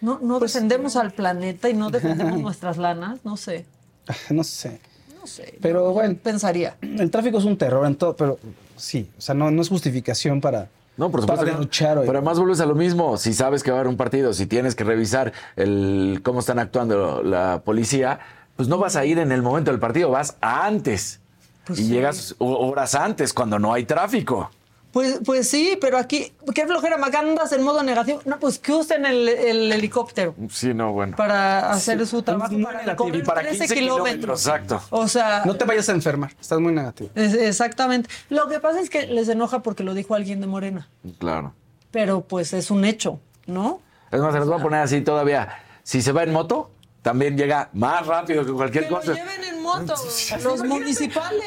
no, 0.00 0.18
no 0.22 0.40
defendemos 0.40 0.96
al 0.96 1.12
planeta 1.12 1.68
y 1.68 1.74
no 1.74 1.90
defendemos 1.90 2.40
nuestras 2.40 2.78
lanas, 2.78 3.18
no 3.22 3.36
sé. 3.36 3.66
No 4.30 4.44
sé. 4.44 4.80
No 5.20 5.26
sé. 5.26 5.58
Pero 5.60 5.92
bueno. 5.92 6.16
Pensaría. 6.22 6.76
El 6.80 7.10
tráfico 7.10 7.36
es 7.36 7.44
un 7.44 7.58
terror 7.58 7.84
en 7.86 7.96
todo, 7.96 8.16
pero 8.16 8.38
sí, 8.76 9.10
o 9.18 9.20
sea, 9.20 9.34
no, 9.34 9.50
no 9.50 9.60
es 9.60 9.68
justificación 9.68 10.40
para, 10.40 10.68
No, 10.96 11.10
por 11.10 11.20
para 11.26 11.38
supuesto. 11.38 11.44
derrochar. 11.58 11.98
oye. 11.98 12.06
Pero 12.06 12.18
además 12.18 12.38
vuelves 12.38 12.60
a 12.60 12.66
lo 12.66 12.74
mismo. 12.74 13.16
Si 13.18 13.34
sabes 13.34 13.62
que 13.62 13.70
va 13.70 13.76
a 13.78 13.80
haber 13.80 13.88
un 13.90 13.96
partido, 13.96 14.32
si 14.32 14.46
tienes 14.46 14.74
que 14.74 14.84
revisar 14.84 15.32
el 15.56 16.20
cómo 16.22 16.40
están 16.40 16.58
actuando 16.58 17.22
la 17.22 17.62
policía, 17.64 18.18
pues 18.56 18.68
no 18.68 18.78
vas 18.78 18.96
a 18.96 19.04
ir 19.04 19.18
en 19.18 19.32
el 19.32 19.42
momento 19.42 19.70
del 19.70 19.80
partido, 19.80 20.10
vas 20.10 20.36
antes. 20.40 21.20
Pues 21.66 21.80
y 21.80 21.82
sí. 21.84 21.88
llegas 21.90 22.34
ho- 22.38 22.68
horas 22.68 22.94
antes 22.94 23.32
cuando 23.34 23.58
no 23.58 23.72
hay 23.74 23.84
tráfico. 23.84 24.50
Pues, 24.96 25.20
pues 25.26 25.46
sí, 25.50 25.76
pero 25.78 25.98
aquí, 25.98 26.32
qué 26.54 26.66
flojera, 26.66 26.96
Maca, 26.96 27.18
andas 27.18 27.52
en 27.52 27.62
modo 27.62 27.82
negativo. 27.82 28.22
No, 28.24 28.38
pues 28.40 28.58
que 28.58 28.72
usen 28.72 29.04
el, 29.04 29.28
el 29.28 29.70
helicóptero 29.70 30.34
Sí, 30.50 30.72
no, 30.72 30.94
bueno. 30.94 31.14
para 31.18 31.70
hacer 31.70 32.06
su 32.06 32.22
trabajo, 32.22 32.54
muy 32.54 32.64
para 32.64 32.78
negativo. 32.80 33.14
Y 33.14 33.20
para 33.22 33.42
13 33.42 33.58
15 33.58 33.74
kilómetros, 33.74 34.40
exacto. 34.46 34.80
O 34.88 35.06
sea, 35.06 35.42
No 35.44 35.54
te 35.54 35.66
vayas 35.66 35.86
a 35.90 35.92
enfermar, 35.92 36.34
estás 36.40 36.60
muy 36.60 36.72
negativo. 36.72 37.10
es- 37.14 37.34
exactamente. 37.34 38.08
Lo 38.30 38.48
que 38.48 38.58
pasa 38.58 38.80
es 38.80 38.88
que 38.88 39.06
les 39.06 39.28
enoja 39.28 39.62
porque 39.62 39.84
lo 39.84 39.92
dijo 39.92 40.14
alguien 40.14 40.40
de 40.40 40.46
Morena, 40.46 40.88
Claro. 41.18 41.52
pero 41.90 42.22
pues 42.22 42.54
es 42.54 42.70
un 42.70 42.86
hecho, 42.86 43.20
¿no? 43.46 43.82
Es 44.10 44.18
más, 44.22 44.32
se 44.32 44.38
los 44.38 44.48
voy 44.48 44.58
a 44.58 44.62
poner 44.62 44.80
así 44.80 45.02
todavía. 45.02 45.58
Si 45.82 46.00
se 46.00 46.12
va 46.12 46.22
en 46.22 46.32
moto, 46.32 46.70
también 47.06 47.38
llega 47.38 47.70
más 47.72 48.04
rápido 48.04 48.44
que 48.44 48.50
cualquier 48.50 48.86
Que 48.86 48.90
lo 48.90 48.96
cosa. 48.96 49.14
lleven 49.14 49.44
en 49.44 49.62
moto, 49.62 49.94
los 50.42 50.64
municipales. 50.64 51.44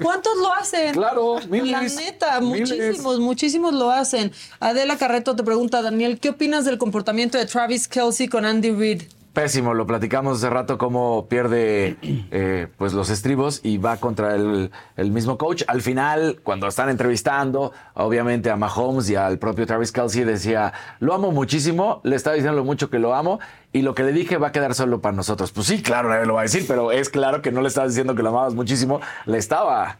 ¿Cuántos 0.00 0.36
lo 0.36 0.54
hacen? 0.54 0.92
Claro, 0.94 1.40
miles, 1.50 1.68
La 1.72 1.82
neta, 1.82 2.40
miles. 2.40 2.70
muchísimos, 2.70 3.18
muchísimos 3.18 3.74
lo 3.74 3.90
hacen. 3.90 4.30
Adela 4.60 4.96
Carreto 4.96 5.34
te 5.34 5.42
pregunta, 5.42 5.82
Daniel, 5.82 6.20
¿qué 6.20 6.28
opinas 6.28 6.64
del 6.64 6.78
comportamiento 6.78 7.38
de 7.38 7.46
Travis 7.46 7.88
Kelsey 7.88 8.28
con 8.28 8.44
Andy 8.44 8.70
Reid? 8.70 9.02
Pésimo, 9.38 9.72
lo 9.72 9.86
platicamos 9.86 10.38
hace 10.38 10.50
rato 10.50 10.78
cómo 10.78 11.28
pierde 11.28 11.96
eh, 12.02 12.66
pues 12.76 12.92
los 12.92 13.08
estribos 13.08 13.60
y 13.62 13.78
va 13.78 13.98
contra 13.98 14.34
el, 14.34 14.72
mismo 15.12 15.38
coach. 15.38 15.62
Al 15.68 15.80
final, 15.80 16.40
cuando 16.42 16.66
están 16.66 16.88
entrevistando, 16.88 17.70
obviamente 17.94 18.50
a 18.50 18.56
Mahomes 18.56 19.08
y 19.10 19.14
al 19.14 19.38
propio 19.38 19.64
Travis 19.64 19.92
Kelsey 19.92 20.24
decía, 20.24 20.72
lo 20.98 21.14
amo 21.14 21.30
muchísimo, 21.30 22.00
le 22.02 22.16
estaba 22.16 22.34
diciendo 22.34 22.58
lo 22.58 22.64
mucho 22.64 22.90
que 22.90 22.98
lo 22.98 23.14
amo 23.14 23.38
y 23.72 23.82
lo 23.82 23.94
que 23.94 24.02
le 24.02 24.10
dije 24.10 24.38
va 24.38 24.48
a 24.48 24.52
quedar 24.52 24.74
solo 24.74 25.00
para 25.00 25.14
nosotros. 25.14 25.52
Pues 25.52 25.68
sí, 25.68 25.82
claro, 25.82 26.08
nadie 26.08 26.26
lo 26.26 26.34
va 26.34 26.40
a 26.40 26.42
decir, 26.42 26.64
pero 26.66 26.90
es 26.90 27.08
claro 27.08 27.40
que 27.40 27.52
no 27.52 27.60
le 27.60 27.68
estaba 27.68 27.86
diciendo 27.86 28.16
que 28.16 28.24
lo 28.24 28.30
amabas 28.30 28.56
muchísimo, 28.56 29.00
le 29.24 29.38
estaba 29.38 29.98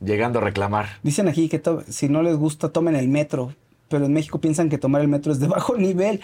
llegando 0.00 0.38
a 0.38 0.42
reclamar. 0.42 0.90
Dicen 1.02 1.26
aquí 1.26 1.48
que 1.48 1.60
si 1.88 2.08
no 2.08 2.22
les 2.22 2.36
gusta, 2.36 2.68
tomen 2.68 2.94
el 2.94 3.08
metro. 3.08 3.52
Pero 3.88 4.06
en 4.06 4.12
México 4.12 4.40
piensan 4.40 4.68
que 4.68 4.78
tomar 4.78 5.00
el 5.00 5.08
metro 5.08 5.32
es 5.32 5.38
de 5.38 5.46
bajo 5.48 5.76
nivel. 5.76 6.20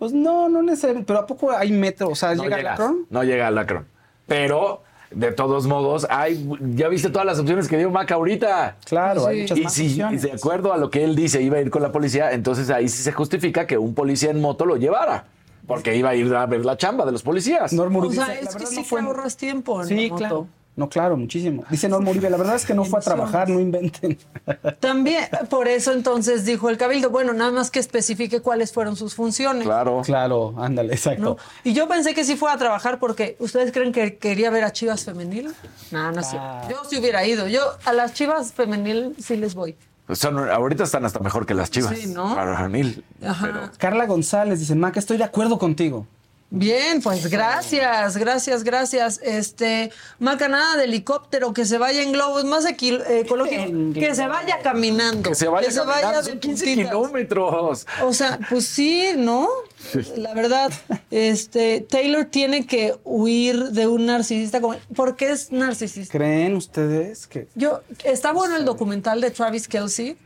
Pues 0.00 0.12
no, 0.12 0.48
no 0.48 0.62
necesariamente. 0.62 1.06
Pero 1.06 1.20
¿a 1.20 1.26
poco 1.26 1.52
hay 1.52 1.70
metro? 1.70 2.08
O 2.08 2.14
sea, 2.16 2.34
No 2.34 2.42
llega 2.42 2.56
llega, 2.56 2.70
al 2.70 2.74
Akron? 2.74 3.06
no 3.10 3.22
llega 3.22 3.46
al 3.46 3.56
Akron. 3.58 3.86
Pero 4.26 4.82
de 5.10 5.30
todos 5.32 5.66
modos, 5.66 6.06
hay, 6.08 6.48
ya 6.74 6.88
viste 6.88 7.10
todas 7.10 7.26
las 7.26 7.38
opciones 7.38 7.68
que 7.68 7.76
dio 7.76 7.90
Mac 7.90 8.10
ahorita. 8.10 8.76
Claro, 8.86 9.26
hay 9.26 9.36
Sí. 9.36 9.42
muchas 9.42 9.58
Y 9.58 9.62
más 9.64 9.72
si 9.74 9.86
opciones. 9.86 10.22
de 10.22 10.32
acuerdo 10.32 10.72
a 10.72 10.76
lo 10.78 10.90
que 10.90 11.04
él 11.04 11.14
dice, 11.14 11.42
iba 11.42 11.58
a 11.58 11.60
ir 11.60 11.70
con 11.70 11.82
la 11.82 11.92
policía, 11.92 12.32
entonces 12.32 12.70
ahí 12.70 12.88
sí 12.88 13.02
se 13.02 13.12
justifica 13.12 13.66
que 13.66 13.76
un 13.78 13.94
policía 13.94 14.30
en 14.30 14.40
moto 14.40 14.64
lo 14.66 14.76
llevara. 14.76 15.26
Porque 15.66 15.94
iba 15.96 16.08
a 16.10 16.14
ir 16.16 16.34
a 16.34 16.46
ver 16.46 16.64
la 16.64 16.76
chamba 16.76 17.04
de 17.04 17.12
los 17.12 17.22
policías. 17.22 17.72
Norma 17.72 17.98
O 18.00 18.10
sea, 18.10 18.26
la 18.28 18.34
es 18.34 18.56
que 18.56 18.66
sí 18.66 18.76
no 18.76 18.82
que 18.82 18.88
fue- 18.88 19.00
ahorras 19.02 19.36
tiempo 19.36 19.80
en 19.82 19.86
Sí, 19.88 19.94
la 19.94 20.02
moto. 20.08 20.16
claro. 20.16 20.46
No, 20.76 20.88
claro, 20.88 21.16
muchísimo. 21.16 21.64
Dice 21.68 21.88
Norma 21.88 22.10
Uribe, 22.10 22.30
la 22.30 22.36
verdad 22.36 22.56
es 22.56 22.64
que 22.64 22.74
no 22.74 22.84
fue 22.84 23.00
a 23.00 23.02
trabajar, 23.02 23.48
no 23.48 23.60
inventen. 23.60 24.16
También, 24.78 25.24
por 25.50 25.68
eso 25.68 25.92
entonces 25.92 26.44
dijo 26.44 26.70
el 26.70 26.78
cabildo, 26.78 27.10
bueno, 27.10 27.32
nada 27.32 27.50
más 27.50 27.70
que 27.70 27.80
especifique 27.80 28.40
cuáles 28.40 28.72
fueron 28.72 28.96
sus 28.96 29.14
funciones. 29.14 29.64
Claro. 29.64 30.02
Claro, 30.04 30.54
ándale, 30.58 30.94
exacto. 30.94 31.22
¿no? 31.22 31.36
Y 31.64 31.74
yo 31.74 31.88
pensé 31.88 32.14
que 32.14 32.24
sí 32.24 32.36
fue 32.36 32.50
a 32.50 32.56
trabajar 32.56 32.98
porque 32.98 33.36
¿ustedes 33.40 33.72
creen 33.72 33.92
que 33.92 34.16
quería 34.16 34.50
ver 34.50 34.64
a 34.64 34.72
Chivas 34.72 35.04
femenil? 35.04 35.52
No, 35.90 36.12
no 36.12 36.22
sé. 36.22 36.36
Ah. 36.38 36.66
Yo 36.70 36.82
sí 36.88 36.98
hubiera 36.98 37.26
ido. 37.26 37.48
Yo 37.48 37.60
a 37.84 37.92
las 37.92 38.14
Chivas 38.14 38.52
femenil 38.52 39.14
sí 39.18 39.36
les 39.36 39.54
voy. 39.54 39.76
Son, 40.12 40.38
ahorita 40.50 40.84
están 40.84 41.04
hasta 41.04 41.20
mejor 41.20 41.46
que 41.46 41.54
las 41.54 41.70
chivas. 41.70 41.96
Sí, 41.96 42.08
¿no? 42.08 42.34
Varonil. 42.34 43.04
Ajá. 43.24 43.70
Carla 43.78 44.06
González 44.06 44.58
dice, 44.58 44.74
Maca, 44.74 44.98
estoy 44.98 45.18
de 45.18 45.24
acuerdo 45.24 45.58
contigo. 45.58 46.06
Bien, 46.52 47.00
pues 47.00 47.30
gracias, 47.30 48.16
gracias, 48.16 48.64
gracias. 48.64 49.20
Este, 49.22 49.92
Maca, 50.18 50.48
nada 50.48 50.76
de 50.76 50.84
helicóptero, 50.84 51.52
que 51.54 51.64
se 51.64 51.78
vaya 51.78 52.02
en 52.02 52.12
globos, 52.12 52.44
más 52.44 52.64
eh, 52.64 52.74
ecológico, 53.24 53.94
que 53.94 54.14
se 54.16 54.26
vaya 54.26 54.58
caminando. 54.60 55.28
Que 55.28 55.36
se 55.36 55.46
vaya, 55.46 55.68
caminando, 55.72 56.22
de 56.22 56.30
son 56.30 56.38
15 56.40 56.64
puntitas. 56.64 56.90
kilómetros. 56.90 57.86
O 58.02 58.12
sea, 58.12 58.40
pues 58.48 58.66
sí, 58.66 59.10
¿no? 59.16 59.48
La 60.16 60.34
verdad, 60.34 60.72
este, 61.12 61.86
Taylor 61.88 62.24
tiene 62.24 62.66
que 62.66 62.96
huir 63.04 63.70
de 63.70 63.86
un 63.86 64.06
narcisista 64.06 64.60
como, 64.60 64.76
¿por 64.96 65.14
qué 65.14 65.30
es 65.30 65.52
narcisista? 65.52 66.18
¿Creen 66.18 66.56
ustedes 66.56 67.28
que 67.28 67.46
Yo, 67.54 67.80
está 68.02 68.32
bueno 68.32 68.56
el 68.56 68.64
documental 68.64 69.20
de 69.20 69.30
Travis 69.30 69.68
Kelsey. 69.68 70.16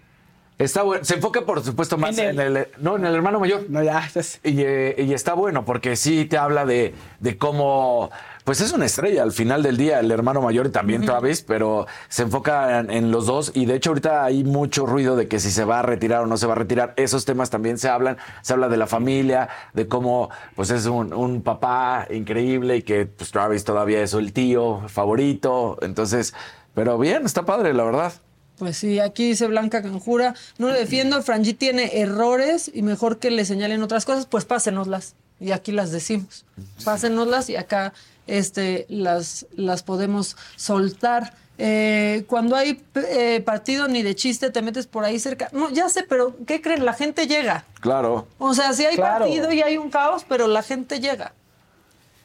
Está 0.59 0.82
bueno. 0.82 1.05
Se 1.05 1.14
enfoca, 1.14 1.44
por 1.44 1.62
supuesto, 1.64 1.98
más 1.98 2.16
en 2.16 2.39
En 2.39 2.56
el, 2.56 2.68
no, 2.78 2.97
en 2.97 3.05
el 3.05 3.14
hermano 3.14 3.40
mayor. 3.40 3.66
No, 3.68 3.82
ya, 3.82 4.09
ya 4.14 4.22
sé. 4.22 4.39
Y, 4.44 4.60
eh, 4.62 4.94
y 4.98 5.12
está 5.12 5.35
bueno 5.35 5.64
porque 5.64 5.97
sí 5.97 6.26
te 6.26 6.39
habla 6.39 6.64
de, 6.64 6.94
de 7.18 7.36
cómo, 7.39 8.10
pues 8.44 8.60
es 8.60 8.72
una 8.72 8.86
estrella 8.86 9.24
al 9.24 9.32
final 9.32 9.64
del 9.64 9.76
día, 9.76 9.98
el 9.98 10.12
hermano 10.12 10.40
mayor 10.40 10.66
y 10.66 10.70
también 10.70 11.05
Travis, 11.05 11.43
pero 11.43 11.86
se 12.09 12.22
enfoca 12.22 12.78
en, 12.78 12.90
en 12.93 13.10
los 13.10 13.26
dos 13.26 13.51
y 13.55 13.66
de 13.66 13.74
hecho 13.74 13.90
ahorita 13.90 14.24
hay 14.24 14.44
mucho 14.44 14.86
ruido 14.86 15.16
de 15.16 15.26
que 15.26 15.40
si 15.40 15.51
se 15.51 15.64
va 15.64 15.81
a 15.81 15.82
retirar 15.82 16.22
o 16.22 16.26
no 16.26 16.36
se 16.36 16.47
va 16.47 16.52
a 16.52 16.56
retirar. 16.56 16.94
Esos 16.97 17.24
temas 17.24 17.51
también 17.51 17.76
se 17.76 17.89
hablan, 17.89 18.16
se 18.43 18.52
habla 18.52 18.68
de 18.68 18.76
la 18.76 18.86
familia, 18.86 19.48
de 19.72 19.89
cómo 19.89 20.31
pues 20.55 20.70
es 20.70 20.86
un, 20.86 21.12
un 21.12 21.43
papá 21.43 22.06
increíble 22.10 22.76
y 22.76 22.82
que 22.82 23.06
pues 23.06 23.32
Travis 23.32 23.64
todavía 23.64 24.01
es 24.02 24.14
el 24.14 24.32
tío 24.32 24.82
favorito. 24.86 25.78
Entonces, 25.82 26.32
pero 26.74 26.97
bien, 26.97 27.24
está 27.26 27.44
padre, 27.44 27.74
la 27.74 27.82
verdad. 27.82 28.12
Pues 28.59 28.76
sí, 28.76 29.01
aquí 29.01 29.28
dice 29.28 29.47
Blanca 29.48 29.82
Canjura, 29.82 30.35
no 30.59 30.68
le 30.68 30.78
defiendo, 30.78 31.20
Frangi 31.22 31.55
tiene 31.55 31.98
errores 32.01 32.70
y 32.72 32.82
mejor 32.82 33.18
que 33.18 33.31
le 33.31 33.44
señalen 33.44 33.82
otras 33.82 34.05
cosas, 34.05 34.26
pues 34.26 34.44
pásenoslas. 34.44 35.14
Y 35.40 35.51
aquí 35.51 35.72
las 35.72 35.90
decimos. 35.90 36.44
Pásenoslas 36.85 37.51
y 37.51 37.56
acá 37.56 37.93
este, 38.28 38.86
las, 38.89 39.47
las 39.56 39.82
podemos 39.82 40.36
soltar. 40.56 41.35
Eh, 41.59 42.24
cuando 42.28 42.55
hay 42.56 42.81
eh, 42.94 43.43
partido 43.44 43.89
ni 43.89 44.02
de 44.02 44.14
chiste, 44.14 44.51
te 44.51 44.62
metes 44.62 44.86
por 44.86 45.05
ahí 45.05 45.18
cerca. 45.18 45.48
No, 45.52 45.70
ya 45.70 45.89
sé, 45.89 46.05
pero 46.09 46.36
¿qué 46.47 46.60
creen? 46.60 46.85
La 46.85 46.94
gente 46.94 47.26
llega. 47.26 47.64
Claro. 47.81 48.28
O 48.39 48.55
sea, 48.55 48.72
sí 48.72 48.85
hay 48.85 48.94
Claro. 48.97 49.24
partido 49.24 49.52
y 49.52 49.62
hay 49.62 49.76
un 49.76 49.90
caos, 49.90 50.24
pero 50.28 50.47
la 50.47 50.62
gente 50.62 51.01
llega. 51.01 51.32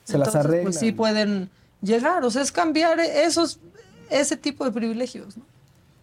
se 0.04 0.18
las 0.18 0.28
Entonces, 0.30 0.36
arreglan? 0.46 0.64
Pues 0.66 0.80
sí 0.80 0.92
pueden 0.92 1.50
llegar. 1.82 2.24
O 2.24 2.32
sea, 2.32 2.42
es 2.44 2.52
cambiar 2.52 3.00
esos, 3.00 3.60
ese 4.10 4.38
tipo 4.38 4.66
de 4.66 4.72
privilegios, 4.72 5.36
¿no? 5.38 5.44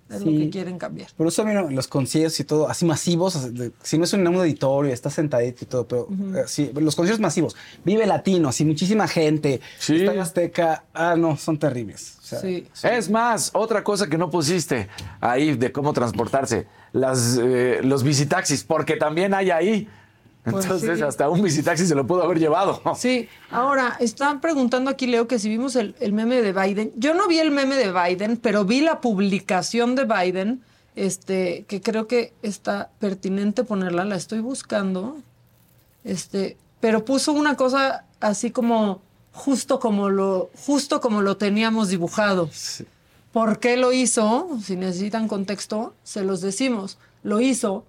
Es 0.09 0.21
lo 0.23 0.31
que 0.31 0.51
quieren 0.51 0.79
cambiar. 0.79 1.09
Por 1.17 1.27
eso, 1.27 1.45
mira, 1.45 1.63
los 1.69 1.89
conciertos 1.89 2.39
y 2.39 2.45
todo, 2.45 2.69
así 2.69 2.85
masivos, 2.85 3.37
si 3.83 3.99
no 3.99 4.05
es 4.05 4.15
en 4.15 4.27
un 4.27 4.37
auditorio, 4.37 4.93
estás 4.93 5.15
sentadito 5.15 5.65
y 5.65 5.67
todo, 5.67 5.89
pero 5.89 6.09
eh, 6.37 6.45
sí, 6.47 6.71
los 6.75 6.95
conciertos 6.95 7.21
masivos, 7.21 7.57
Vive 7.85 8.07
Latino, 8.07 8.49
así 8.49 8.65
muchísima 8.65 9.09
gente, 9.09 9.61
Sí. 9.79 9.97
Estadio 9.97 10.23
Azteca, 10.23 10.85
ah, 10.95 11.17
no, 11.17 11.37
son 11.37 11.59
terribles. 11.59 12.19
O 12.21 12.23
sea, 12.23 12.41
Sí. 12.41 12.69
Es 12.85 13.11
más, 13.11 13.51
otra 13.55 13.83
cosa 13.83 14.09
que 14.09 14.17
no 14.17 14.31
pusiste 14.31 14.89
ahí 15.21 15.57
de 15.57 15.73
cómo 15.73 15.93
transportarse, 15.93 16.67
las, 16.93 17.39
eh, 17.43 17.81
los 17.83 18.03
visitaxis, 18.05 18.63
porque 18.63 18.97
también 18.97 19.35
hay 19.35 19.51
ahí. 19.51 19.89
Pues 20.49 20.65
Entonces, 20.65 20.99
sí. 20.99 21.05
hasta 21.05 21.29
un 21.29 21.43
visitaxi 21.43 21.87
se 21.87 21.97
lo 21.97 22.07
pudo 22.07 22.23
haber 22.23 22.39
llevado. 22.39 22.81
Sí, 22.97 23.29
ahora 23.51 23.97
están 23.99 24.41
preguntando 24.41 24.91
aquí, 24.91 25.09
Leo, 25.09 25.27
que 25.27 25.41
si 25.41 25.49
vimos 25.49 25.75
el, 25.75 25.97
el 25.99 26.13
meme 26.13 26.41
de 26.41 26.53
Biden. 26.53 26.93
Yo 26.97 27.15
no 27.15 27.27
vi 27.27 27.41
el 27.41 27.51
meme 27.51 27.75
de 27.75 27.93
Biden, 27.93 28.37
pero 28.37 28.65
vi 28.65 28.81
la 28.81 29.01
publicación 29.01 29.97
de 29.97 30.05
Biden, 30.05 30.63
este, 30.95 31.65
que 31.67 31.81
creo 31.81 32.07
que 32.07 32.33
está 32.43 32.91
pertinente 33.01 33.65
ponerla, 33.65 34.05
la 34.05 34.15
estoy 34.15 34.39
buscando. 34.39 35.17
Este, 36.05 36.57
pero 36.79 37.05
puso 37.05 37.33
una 37.33 37.57
cosa 37.57 38.05
así 38.21 38.53
como 38.53 39.03
justo 39.33 39.81
como 39.81 40.11
lo, 40.11 40.51
justo 40.65 41.01
como 41.01 41.23
lo 41.23 41.37
teníamos 41.37 41.89
dibujado. 41.89 42.49
¿Por 43.33 43.59
qué 43.59 43.77
lo 43.77 43.93
hizo? 43.93 44.49
Si 44.63 44.77
necesitan 44.77 45.27
contexto, 45.27 45.93
se 46.05 46.23
los 46.23 46.41
decimos. 46.41 46.99
Lo 47.25 47.41
hizo 47.41 47.85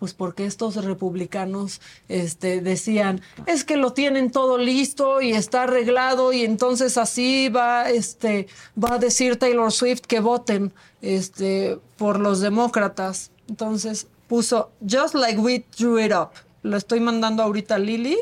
pues 0.00 0.14
porque 0.14 0.46
estos 0.46 0.82
republicanos 0.82 1.82
este, 2.08 2.62
decían, 2.62 3.20
es 3.44 3.64
que 3.64 3.76
lo 3.76 3.92
tienen 3.92 4.30
todo 4.30 4.56
listo 4.56 5.20
y 5.20 5.32
está 5.32 5.64
arreglado 5.64 6.32
y 6.32 6.42
entonces 6.42 6.96
así 6.96 7.50
va, 7.50 7.90
este, 7.90 8.48
va 8.82 8.94
a 8.94 8.98
decir 8.98 9.36
Taylor 9.36 9.70
Swift 9.70 10.00
que 10.00 10.20
voten 10.20 10.72
este, 11.02 11.78
por 11.98 12.18
los 12.18 12.40
demócratas. 12.40 13.30
Entonces 13.46 14.06
puso, 14.26 14.70
just 14.80 15.14
like 15.14 15.38
we 15.38 15.66
drew 15.78 15.98
it 15.98 16.12
up. 16.12 16.30
Lo 16.62 16.78
estoy 16.78 17.00
mandando 17.00 17.42
ahorita 17.42 17.74
a 17.74 17.78
Lili, 17.78 18.16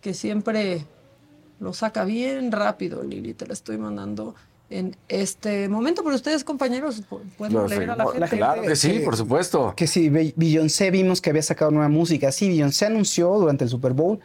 que 0.00 0.14
siempre 0.14 0.86
lo 1.58 1.72
saca 1.72 2.04
bien 2.04 2.52
rápido, 2.52 3.02
Lili, 3.02 3.34
te 3.34 3.46
lo 3.46 3.52
estoy 3.52 3.76
mandando 3.76 4.36
en 4.70 4.96
este 5.08 5.68
momento, 5.68 6.02
pero 6.02 6.16
ustedes, 6.16 6.42
compañeros, 6.44 7.02
pu- 7.08 7.20
pueden 7.36 7.54
Lo 7.54 7.68
leer 7.68 7.90
a 7.90 7.96
la 7.96 8.06
gente. 8.06 8.36
Claro 8.36 8.62
que 8.62 8.76
sí, 8.76 9.00
por 9.04 9.16
supuesto. 9.16 9.74
Que 9.76 9.86
sí, 9.86 10.08
Be- 10.08 10.32
Beyoncé 10.36 10.90
vimos 10.90 11.20
que 11.20 11.30
había 11.30 11.42
sacado 11.42 11.70
nueva 11.70 11.88
música. 11.88 12.32
Sí, 12.32 12.48
Beyoncé 12.48 12.86
anunció 12.86 13.28
durante 13.38 13.64
el 13.64 13.70
Super 13.70 13.92
Bowl 13.92 14.18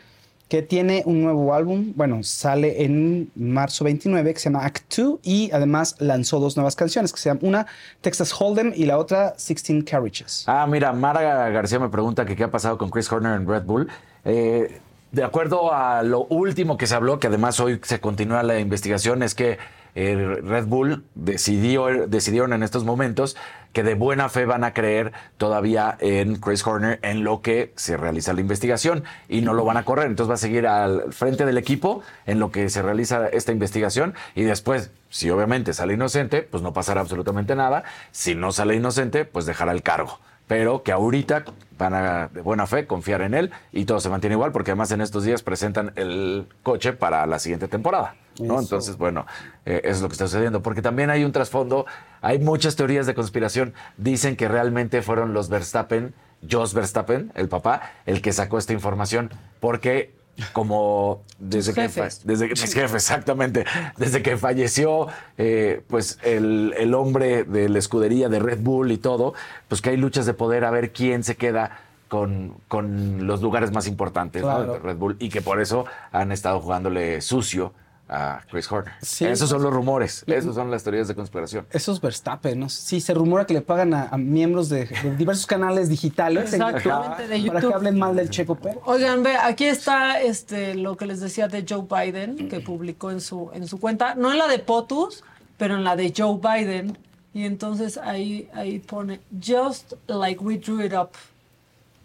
que 0.47 0.63
tiene 0.63 1.03
un 1.05 1.21
nuevo 1.21 1.53
álbum. 1.53 1.93
Bueno, 1.95 2.23
sale 2.23 2.83
en 2.83 3.29
marzo 3.35 3.83
29, 3.83 4.33
que 4.33 4.39
se 4.39 4.45
llama 4.49 4.65
Act 4.65 4.95
2, 4.97 5.19
y 5.21 5.51
además 5.53 5.95
lanzó 5.99 6.39
dos 6.39 6.55
nuevas 6.57 6.75
canciones, 6.75 7.13
que 7.13 7.19
se 7.19 7.29
llaman 7.29 7.45
una 7.45 7.67
Texas 8.01 8.33
Hold'em 8.33 8.73
y 8.75 8.85
la 8.87 8.97
otra 8.97 9.35
16 9.37 9.83
Carriages. 9.83 10.45
Ah, 10.47 10.65
mira, 10.67 10.91
Mara 10.91 11.49
García 11.49 11.77
me 11.77 11.89
pregunta 11.89 12.25
que 12.25 12.35
qué 12.35 12.45
ha 12.45 12.49
pasado 12.49 12.79
con 12.79 12.89
Chris 12.89 13.11
Horner 13.11 13.33
en 13.39 13.47
Red 13.47 13.63
Bull. 13.65 13.89
Eh, 14.25 14.79
de 15.11 15.23
acuerdo 15.23 15.71
a 15.71 16.01
lo 16.01 16.25
último 16.25 16.77
que 16.77 16.87
se 16.87 16.95
habló, 16.95 17.19
que 17.19 17.27
además 17.27 17.59
hoy 17.59 17.79
se 17.83 17.99
continúa 17.99 18.41
la 18.41 18.59
investigación, 18.59 19.21
es 19.21 19.35
que 19.35 19.59
eh, 19.95 20.39
Red 20.43 20.65
Bull 20.65 21.03
decidió, 21.15 22.07
decidieron 22.07 22.53
en 22.53 22.63
estos 22.63 22.83
momentos 22.83 23.35
que 23.73 23.83
de 23.83 23.93
buena 23.93 24.29
fe 24.29 24.45
van 24.45 24.63
a 24.63 24.73
creer 24.73 25.11
todavía 25.37 25.95
en 25.99 26.37
Chris 26.37 26.65
Horner 26.65 26.99
en 27.03 27.23
lo 27.23 27.41
que 27.41 27.71
se 27.75 27.97
realiza 27.97 28.33
la 28.33 28.41
investigación 28.41 29.03
y 29.27 29.41
no 29.41 29.53
lo 29.53 29.63
van 29.65 29.77
a 29.77 29.85
correr. 29.85 30.07
Entonces 30.07 30.29
va 30.29 30.35
a 30.35 30.37
seguir 30.37 30.67
al 30.67 31.13
frente 31.13 31.45
del 31.45 31.57
equipo 31.57 32.01
en 32.25 32.39
lo 32.39 32.51
que 32.51 32.69
se 32.69 32.81
realiza 32.81 33.27
esta 33.27 33.51
investigación 33.51 34.15
y 34.35 34.43
después, 34.43 34.91
si 35.09 35.29
obviamente 35.29 35.73
sale 35.73 35.93
inocente, 35.93 36.41
pues 36.41 36.63
no 36.63 36.73
pasará 36.73 37.01
absolutamente 37.01 37.55
nada. 37.55 37.83
Si 38.11 38.35
no 38.35 38.51
sale 38.51 38.75
inocente, 38.75 39.25
pues 39.25 39.45
dejará 39.45 39.71
el 39.71 39.83
cargo 39.83 40.19
pero 40.49 40.81
que 40.81 40.91
ahorita 40.91 41.43
van 41.77 41.93
a 41.93 42.27
de 42.33 42.41
buena 42.41 42.65
fe 42.65 42.87
confiar 42.87 43.21
en 43.21 43.35
él 43.35 43.51
y 43.71 43.85
todo 43.85 43.99
se 43.99 44.09
mantiene 44.09 44.33
igual 44.33 44.51
porque 44.51 44.71
además 44.71 44.91
en 44.91 44.99
estos 44.99 45.23
días 45.23 45.43
presentan 45.43 45.93
el 45.95 46.47
coche 46.63 46.91
para 46.91 47.27
la 47.27 47.37
siguiente 47.37 47.67
temporada. 47.67 48.15
¿No? 48.39 48.55
Eso. 48.55 48.61
Entonces, 48.63 48.97
bueno, 48.97 49.25
eh, 49.65 49.81
eso 49.83 49.95
es 49.95 50.01
lo 50.01 50.07
que 50.07 50.13
está 50.13 50.27
sucediendo. 50.27 50.61
Porque 50.61 50.81
también 50.81 51.09
hay 51.09 51.23
un 51.23 51.31
trasfondo, 51.31 51.85
hay 52.21 52.39
muchas 52.39 52.75
teorías 52.75 53.05
de 53.05 53.13
conspiración. 53.13 53.73
Dicen 53.97 54.35
que 54.35 54.47
realmente 54.47 55.01
fueron 55.01 55.33
los 55.33 55.49
Verstappen, 55.49 56.13
Jos 56.49 56.73
Verstappen, 56.73 57.31
el 57.35 57.49
papá, 57.49 57.81
el 58.05 58.21
que 58.21 58.33
sacó 58.33 58.57
esta 58.57 58.73
información. 58.73 59.29
Porque 59.59 60.17
como 60.53 61.21
desde 61.37 61.73
que, 61.73 61.81
desde 62.23 62.47
que 62.47 62.51
mis 62.51 62.73
jefes, 62.73 62.93
exactamente, 62.93 63.65
desde 63.97 64.21
que 64.21 64.37
falleció 64.37 65.07
eh, 65.37 65.81
pues 65.87 66.17
el, 66.23 66.73
el 66.77 66.93
hombre 66.93 67.43
de 67.43 67.69
la 67.69 67.79
escudería 67.79 68.29
de 68.29 68.39
Red 68.39 68.59
Bull 68.61 68.91
y 68.91 68.97
todo, 68.97 69.33
pues 69.67 69.81
que 69.81 69.89
hay 69.89 69.97
luchas 69.97 70.25
de 70.25 70.33
poder 70.33 70.65
a 70.65 70.71
ver 70.71 70.91
quién 70.91 71.23
se 71.23 71.35
queda 71.35 71.79
con, 72.07 72.55
con 72.67 73.27
los 73.27 73.41
lugares 73.41 73.71
más 73.71 73.87
importantes 73.87 74.43
de 74.43 74.79
Red 74.79 74.97
Bull 74.97 75.15
y 75.19 75.29
que 75.29 75.41
por 75.41 75.61
eso 75.61 75.85
han 76.11 76.31
estado 76.31 76.59
jugándole 76.59 77.21
sucio 77.21 77.73
a 78.09 78.41
Chris 78.49 78.71
Horner. 78.71 78.93
Esos 79.01 79.49
son 79.49 79.61
los 79.61 79.71
rumores, 79.71 80.23
esos 80.27 80.55
son 80.55 80.71
las 80.71 80.83
teorías 80.83 81.07
de 81.07 81.15
conspiración. 81.15 81.67
Eso 81.71 81.91
es 81.91 82.01
Verstappen, 82.01 82.59
¿no? 82.59 82.67
Sí, 82.69 82.99
se 83.01 83.13
rumora 83.13 83.45
que 83.45 83.53
le 83.53 83.61
pagan 83.61 83.93
a, 83.93 84.09
a 84.09 84.17
miembros 84.17 84.67
de, 84.69 84.85
de 84.85 85.15
diversos 85.15 85.45
canales 85.45 85.89
digitales 85.89 86.53
en 86.53 86.61
Exactamente, 86.61 87.47
para 87.47 87.61
que 87.61 87.73
hablen 87.73 87.99
mal 87.99 88.15
del 88.15 88.29
Checo 88.29 88.55
Pérez. 88.55 88.79
Oigan, 88.85 89.21
ve, 89.23 89.35
aquí 89.35 89.65
está 89.65 90.19
este 90.21 90.75
lo 90.75 90.97
que 90.97 91.05
les 91.05 91.19
decía 91.19 91.47
de 91.47 91.65
Joe 91.67 91.85
Biden, 91.89 92.49
que 92.49 92.59
publicó 92.59 93.11
en 93.11 93.21
su, 93.21 93.51
en 93.53 93.67
su 93.67 93.79
cuenta, 93.79 94.15
no 94.15 94.31
en 94.31 94.37
la 94.39 94.47
de 94.47 94.59
POTUS, 94.59 95.23
pero 95.57 95.75
en 95.75 95.83
la 95.83 95.95
de 95.95 96.13
Joe 96.15 96.39
Biden. 96.41 96.97
Y 97.31 97.45
entonces 97.45 97.97
ahí, 97.97 98.49
ahí 98.55 98.79
pone, 98.79 99.21
just 99.39 99.93
like 100.07 100.43
we 100.43 100.57
drew 100.57 100.83
it 100.83 100.93
up. 100.93 101.11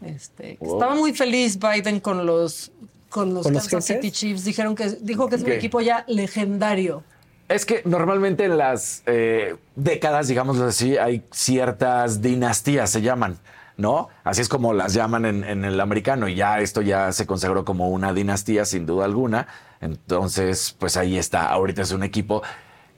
Este, 0.02 0.59
Wow. 0.60 0.74
Estaba 0.74 0.94
muy 0.94 1.14
feliz 1.14 1.59
Biden 1.59 1.98
con 2.01 2.26
los, 2.26 2.70
con 3.14 3.32
los 3.32 3.44
¿Con 3.44 3.52
los 3.52 3.68
Kansas? 3.68 3.84
City 3.84 4.10
Chiefs. 4.10 4.44
Dijeron 4.44 4.74
que, 4.74 4.88
dijo 5.00 5.28
que 5.28 5.36
es 5.36 5.42
un 5.42 5.52
equipo 5.52 5.80
ya 5.80 6.04
legendario. 6.08 7.04
Es 7.48 7.64
que 7.64 7.80
normalmente 7.84 8.44
en 8.46 8.58
las 8.58 9.04
eh, 9.06 9.54
décadas, 9.76 10.26
digámoslo 10.26 10.64
así, 10.64 10.96
hay 10.96 11.22
ciertas 11.30 12.20
dinastías, 12.22 12.90
se 12.90 13.02
llaman, 13.02 13.38
¿no? 13.76 14.08
Así 14.24 14.40
es 14.40 14.48
como 14.48 14.72
las 14.72 14.94
llaman 14.94 15.26
en, 15.26 15.44
en 15.44 15.64
el 15.64 15.80
americano 15.80 16.26
y 16.26 16.34
ya 16.34 16.58
esto 16.58 16.82
ya 16.82 17.12
se 17.12 17.24
consagró 17.24 17.64
como 17.64 17.88
una 17.90 18.12
dinastía, 18.12 18.64
sin 18.64 18.84
duda 18.84 19.04
alguna. 19.04 19.46
Entonces, 19.80 20.74
pues 20.76 20.96
ahí 20.96 21.16
está. 21.16 21.48
Ahorita 21.50 21.82
es 21.82 21.92
un 21.92 22.02
equipo 22.02 22.42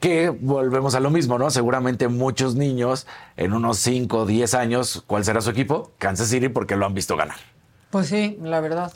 que 0.00 0.30
volvemos 0.30 0.94
a 0.94 1.00
lo 1.00 1.10
mismo, 1.10 1.38
¿no? 1.38 1.50
Seguramente 1.50 2.08
muchos 2.08 2.54
niños 2.54 3.06
en 3.36 3.52
unos 3.52 3.76
5 3.80 4.16
o 4.16 4.24
10 4.24 4.54
años, 4.54 5.04
¿cuál 5.06 5.26
será 5.26 5.42
su 5.42 5.50
equipo? 5.50 5.92
Kansas 5.98 6.28
City 6.28 6.48
porque 6.48 6.74
lo 6.74 6.86
han 6.86 6.94
visto 6.94 7.18
ganar. 7.18 7.36
Pues 7.90 8.08
sí, 8.08 8.38
la 8.42 8.60
verdad. 8.60 8.92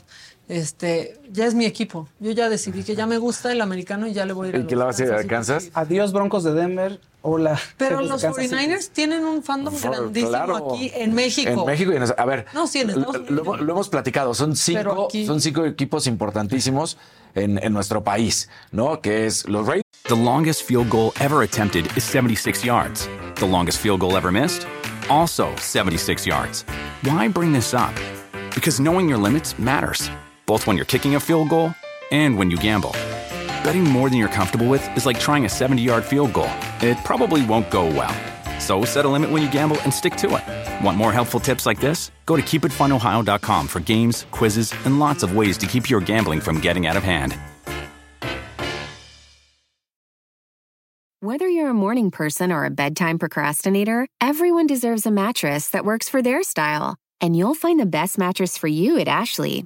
Este, 0.47 1.17
ya 1.31 1.45
es 1.45 1.53
mi 1.53 1.65
equipo. 1.65 2.09
Yo 2.19 2.31
ya 2.31 2.49
decidí 2.49 2.83
que 2.83 2.93
ya 2.95 3.07
me 3.07 3.17
gusta 3.17 3.51
el 3.51 3.61
americano 3.61 4.07
y 4.07 4.13
ya 4.13 4.25
le 4.25 4.33
voy 4.33 4.47
a 4.47 4.49
ir 4.49 4.55
a 4.55 4.57
¿Y 4.59 4.61
los 4.63 4.69
qué 4.69 4.75
le 4.75 4.81
va 4.81 4.87
a 4.87 4.91
hacer 4.91 5.13
a 5.13 5.23
Kansas? 5.25 5.69
Adiós, 5.73 6.11
Broncos 6.11 6.43
de 6.43 6.53
Denver. 6.53 6.99
Hola. 7.21 7.57
Pero 7.77 8.01
los 8.01 8.21
Kansas 8.21 8.43
City. 8.49 8.55
49ers 8.55 8.89
tienen 8.89 9.23
un 9.23 9.43
fandom 9.43 9.73
grandísimo 9.79 10.29
claro. 10.29 10.73
aquí 10.73 10.91
en 10.95 11.13
México. 11.13 11.49
En 11.51 11.65
México 11.65 11.93
y 11.93 11.95
en 11.95 12.03
a 12.17 12.25
ver, 12.25 12.47
No, 12.53 12.67
sí, 12.67 12.79
en 12.79 12.89
Estados 12.89 13.29
lo, 13.29 13.43
lo- 13.45 13.57
lo 13.57 13.73
hemos 13.73 13.87
platicado, 13.89 14.33
son 14.33 14.53
Pero 14.65 14.91
cinco, 14.91 15.05
aquí- 15.05 15.25
son 15.25 15.39
cinco 15.39 15.63
equipos 15.65 16.07
importantísimos 16.07 16.97
en, 17.35 17.63
en 17.63 17.71
nuestro 17.73 18.03
país, 18.03 18.49
¿no? 18.71 18.99
Que 19.01 19.27
es 19.27 19.47
los 19.47 19.65
Raiders. 19.67 19.85
The 20.09 20.15
longest 20.15 20.63
field 20.63 20.89
goal 20.89 21.13
ever 21.21 21.43
attempted 21.43 21.85
is 21.95 22.03
76 22.03 22.63
yards. 22.65 23.07
The 23.35 23.47
longest 23.47 23.79
field 23.79 23.99
goal 24.01 24.17
ever 24.17 24.31
missed? 24.31 24.65
Also 25.07 25.47
76 25.57 26.25
yards. 26.25 26.65
Why 27.03 27.29
bring 27.29 27.53
this 27.53 27.73
up? 27.73 27.91
Because 28.55 28.81
knowing 28.81 29.07
your 29.07 29.19
limits 29.21 29.57
matters, 29.59 30.09
both 30.51 30.67
when 30.67 30.75
you're 30.75 30.91
kicking 30.93 31.15
a 31.15 31.19
field 31.19 31.47
goal 31.47 31.73
and 32.11 32.37
when 32.37 32.51
you 32.51 32.57
gamble. 32.57 32.91
Betting 33.63 33.85
more 33.85 34.09
than 34.09 34.19
you're 34.19 34.35
comfortable 34.39 34.67
with 34.67 34.83
is 34.97 35.05
like 35.05 35.17
trying 35.17 35.45
a 35.45 35.49
70 35.49 35.81
yard 35.81 36.03
field 36.03 36.33
goal. 36.33 36.51
It 36.81 36.97
probably 37.05 37.45
won't 37.45 37.71
go 37.71 37.85
well. 37.85 38.13
So 38.59 38.83
set 38.83 39.05
a 39.05 39.13
limit 39.15 39.29
when 39.31 39.41
you 39.41 39.49
gamble 39.49 39.79
and 39.85 39.93
stick 39.93 40.15
to 40.17 40.27
it. 40.37 40.85
Want 40.85 40.97
more 40.97 41.13
helpful 41.13 41.39
tips 41.39 41.65
like 41.65 41.79
this? 41.79 42.11
Go 42.25 42.35
to 42.35 42.41
keepitfunohio.com 42.41 43.67
for 43.67 43.79
games, 43.79 44.25
quizzes, 44.31 44.73
and 44.85 44.99
lots 44.99 45.23
of 45.23 45.37
ways 45.37 45.57
to 45.59 45.65
keep 45.67 45.89
your 45.89 46.01
gambling 46.01 46.41
from 46.41 46.59
getting 46.59 46.85
out 46.85 46.97
of 46.97 47.03
hand. 47.03 47.33
Whether 51.21 51.47
you're 51.47 51.69
a 51.69 51.81
morning 51.85 52.11
person 52.11 52.51
or 52.51 52.65
a 52.65 52.71
bedtime 52.71 53.19
procrastinator, 53.19 54.05
everyone 54.19 54.67
deserves 54.67 55.05
a 55.05 55.11
mattress 55.11 55.69
that 55.69 55.85
works 55.85 56.09
for 56.09 56.21
their 56.21 56.43
style. 56.43 56.97
And 57.21 57.37
you'll 57.37 57.61
find 57.65 57.79
the 57.79 57.85
best 57.99 58.17
mattress 58.17 58.57
for 58.57 58.67
you 58.67 58.99
at 58.99 59.07
Ashley. 59.07 59.65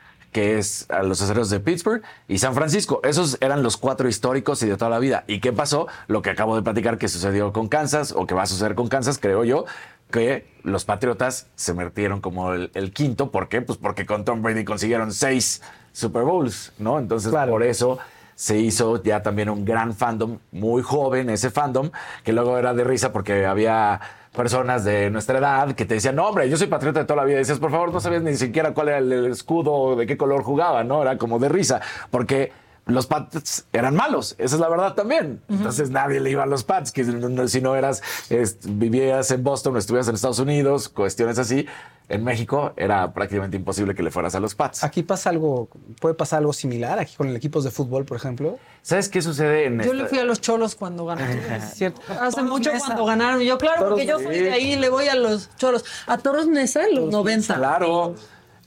que 0.31 0.57
es 0.57 0.85
a 0.89 1.03
los 1.03 1.21
aceros 1.21 1.49
de 1.49 1.59
Pittsburgh 1.59 2.01
y 2.27 2.37
San 2.37 2.55
Francisco. 2.55 3.01
Esos 3.03 3.37
eran 3.41 3.63
los 3.63 3.77
cuatro 3.77 4.07
históricos 4.07 4.63
y 4.63 4.67
de 4.67 4.77
toda 4.77 4.89
la 4.89 4.99
vida. 4.99 5.23
¿Y 5.27 5.39
qué 5.39 5.51
pasó? 5.51 5.87
Lo 6.07 6.21
que 6.21 6.29
acabo 6.29 6.55
de 6.55 6.61
platicar 6.61 6.97
que 6.97 7.07
sucedió 7.07 7.51
con 7.53 7.67
Kansas 7.67 8.13
o 8.15 8.25
que 8.25 8.33
va 8.33 8.43
a 8.43 8.47
suceder 8.47 8.75
con 8.75 8.87
Kansas, 8.87 9.17
creo 9.19 9.43
yo, 9.43 9.65
que 10.09 10.47
los 10.63 10.85
Patriotas 10.85 11.47
se 11.55 11.73
metieron 11.73 12.21
como 12.21 12.53
el, 12.53 12.71
el 12.73 12.93
quinto. 12.93 13.31
¿Por 13.31 13.49
qué? 13.49 13.61
Pues 13.61 13.77
porque 13.77 14.05
con 14.05 14.25
Tom 14.25 14.41
Brady 14.41 14.63
consiguieron 14.63 15.11
seis 15.11 15.61
Super 15.93 16.23
Bowls, 16.23 16.73
¿no? 16.77 16.99
Entonces, 16.99 17.33
por 17.33 17.63
eso 17.63 17.99
se 18.35 18.57
hizo 18.57 19.01
ya 19.03 19.21
también 19.21 19.49
un 19.49 19.65
gran 19.65 19.93
fandom, 19.93 20.39
muy 20.51 20.81
joven 20.81 21.29
ese 21.29 21.51
fandom, 21.51 21.91
que 22.23 22.33
luego 22.33 22.57
era 22.57 22.73
de 22.73 22.83
risa 22.83 23.11
porque 23.11 23.45
había 23.45 23.99
personas 24.35 24.85
de 24.85 25.09
nuestra 25.09 25.39
edad 25.39 25.73
que 25.73 25.85
te 25.85 25.95
decían, 25.95 26.15
no, 26.15 26.27
hombre, 26.27 26.49
yo 26.49 26.57
soy 26.57 26.67
patriota 26.67 27.01
de 27.01 27.05
toda 27.05 27.17
la 27.17 27.25
vida. 27.25 27.35
Y 27.35 27.39
decías, 27.39 27.59
por 27.59 27.71
favor, 27.71 27.91
no 27.91 27.99
sabías 27.99 28.23
ni 28.23 28.35
siquiera 28.35 28.73
cuál 28.73 28.89
era 28.89 28.97
el, 28.99 29.31
escudo 29.31 29.95
de 29.95 30.07
qué 30.07 30.17
color 30.17 30.43
jugaba, 30.43 30.83
¿no? 30.83 31.01
Era 31.01 31.17
como 31.17 31.39
de 31.39 31.49
risa, 31.49 31.81
porque 32.09 32.51
los 32.93 33.07
Pats 33.07 33.65
eran 33.73 33.95
malos, 33.95 34.35
esa 34.37 34.55
es 34.55 34.61
la 34.61 34.69
verdad 34.69 34.93
también. 34.93 35.41
Entonces 35.49 35.89
nadie 35.89 36.19
le 36.19 36.29
iba 36.31 36.43
a 36.43 36.45
los 36.47 36.63
Pats, 36.63 36.91
que 36.91 37.03
si 37.47 37.61
no 37.61 37.75
eras, 37.75 38.01
es- 38.29 38.57
vivías 38.63 39.31
en 39.31 39.43
Boston 39.43 39.75
o 39.75 39.79
estuvieras 39.79 40.07
en 40.07 40.15
Estados 40.15 40.39
Unidos, 40.39 40.89
cuestiones 40.89 41.37
así. 41.39 41.65
En 42.09 42.25
México 42.25 42.73
era 42.75 43.13
prácticamente 43.13 43.55
imposible 43.55 43.95
que 43.95 44.03
le 44.03 44.11
fueras 44.11 44.35
a 44.35 44.41
los 44.41 44.53
Pats. 44.53 44.83
Aquí 44.83 45.01
pasa 45.01 45.29
algo, 45.29 45.69
puede 46.01 46.13
pasar 46.13 46.39
algo 46.39 46.51
similar 46.51 46.99
aquí 46.99 47.15
con 47.15 47.29
el 47.29 47.35
equipos 47.37 47.63
de 47.63 47.71
fútbol, 47.71 48.03
por 48.03 48.17
ejemplo. 48.17 48.59
¿Sabes 48.81 49.07
qué 49.07 49.21
sucede 49.21 49.65
en 49.67 49.79
Yo 49.81 49.93
le 49.93 50.07
fui 50.07 50.19
a 50.19 50.25
los 50.25 50.41
cholos 50.41 50.75
cuando 50.75 51.05
ganaron. 51.05 51.37
Cierto. 51.73 52.01
Hace 52.19 52.41
mucho 52.43 52.71
cuando 52.79 53.05
ganaron. 53.05 53.39
Yo, 53.41 53.57
claro, 53.57 53.87
porque 53.87 54.05
yo 54.05 54.19
soy 54.19 54.39
de 54.39 54.51
ahí, 54.51 54.75
le 54.75 54.89
voy 54.89 55.07
a 55.07 55.15
los 55.15 55.55
cholos. 55.55 55.85
A 56.05 56.17
Toros 56.17 56.47
Nesa 56.47 56.83
en 56.85 56.95
los 56.95 57.11
90. 57.11 57.55
Claro. 57.55 58.15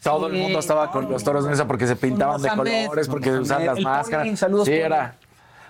Todo 0.05 0.27
el 0.29 0.35
Sí. 0.35 0.39
mundo 0.43 0.59
estaba 0.61 0.91
con 0.93 1.11
los 1.11 1.25
toros 1.25 1.47
Nesa 1.47 1.67
porque 1.67 1.87
se 1.89 1.97
pintaban 1.97 2.41
de 2.41 2.49
colores, 2.51 3.09
porque 3.09 3.31
Con 3.31 3.41
usaban 3.41 3.67
las 3.67 3.81
máscaras. 3.81 4.39
Saludos, 4.39 4.67
sí, 4.67 4.73
era. 4.75 5.17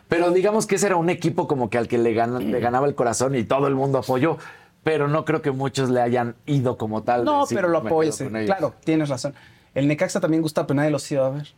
Pero 0.09 0.31
digamos 0.33 0.67
que 0.67 0.75
ese 0.75 0.87
era 0.89 0.97
un 0.97 1.09
equipo 1.09 1.49
como 1.49 1.71
que 1.71 1.79
al 1.79 1.89
que 1.89 1.97
le, 1.97 2.13
gana- 2.13 2.39
le 2.41 2.61
ganaba 2.61 2.87
el 2.87 2.95
corazón 2.95 3.35
y 3.37 3.45
todo 3.45 3.67
el 3.69 3.75
mundo 3.75 3.99
apoyó. 3.99 4.37
Pero 4.83 5.09
no 5.09 5.25
creo 5.25 5.41
que 5.41 5.51
muchos 5.51 5.89
le 5.89 6.03
hayan 6.03 6.35
ido 6.45 6.77
como 6.77 7.03
tal. 7.03 7.25
No, 7.25 7.47
sí, 7.47 7.55
pero 7.55 7.69
lo 7.69 7.83
con 7.83 8.03
ellos. 8.05 8.19
Claro, 8.45 8.75
tienes 8.85 9.09
razón. 9.09 9.35
El 9.75 9.89
Necaxa 9.89 10.21
también 10.21 10.43
gusta, 10.43 10.67
pero 10.67 10.77
nadie 10.77 10.91
los 10.91 11.11
iba 11.11 11.27
a 11.27 11.31
ver. 11.31 11.49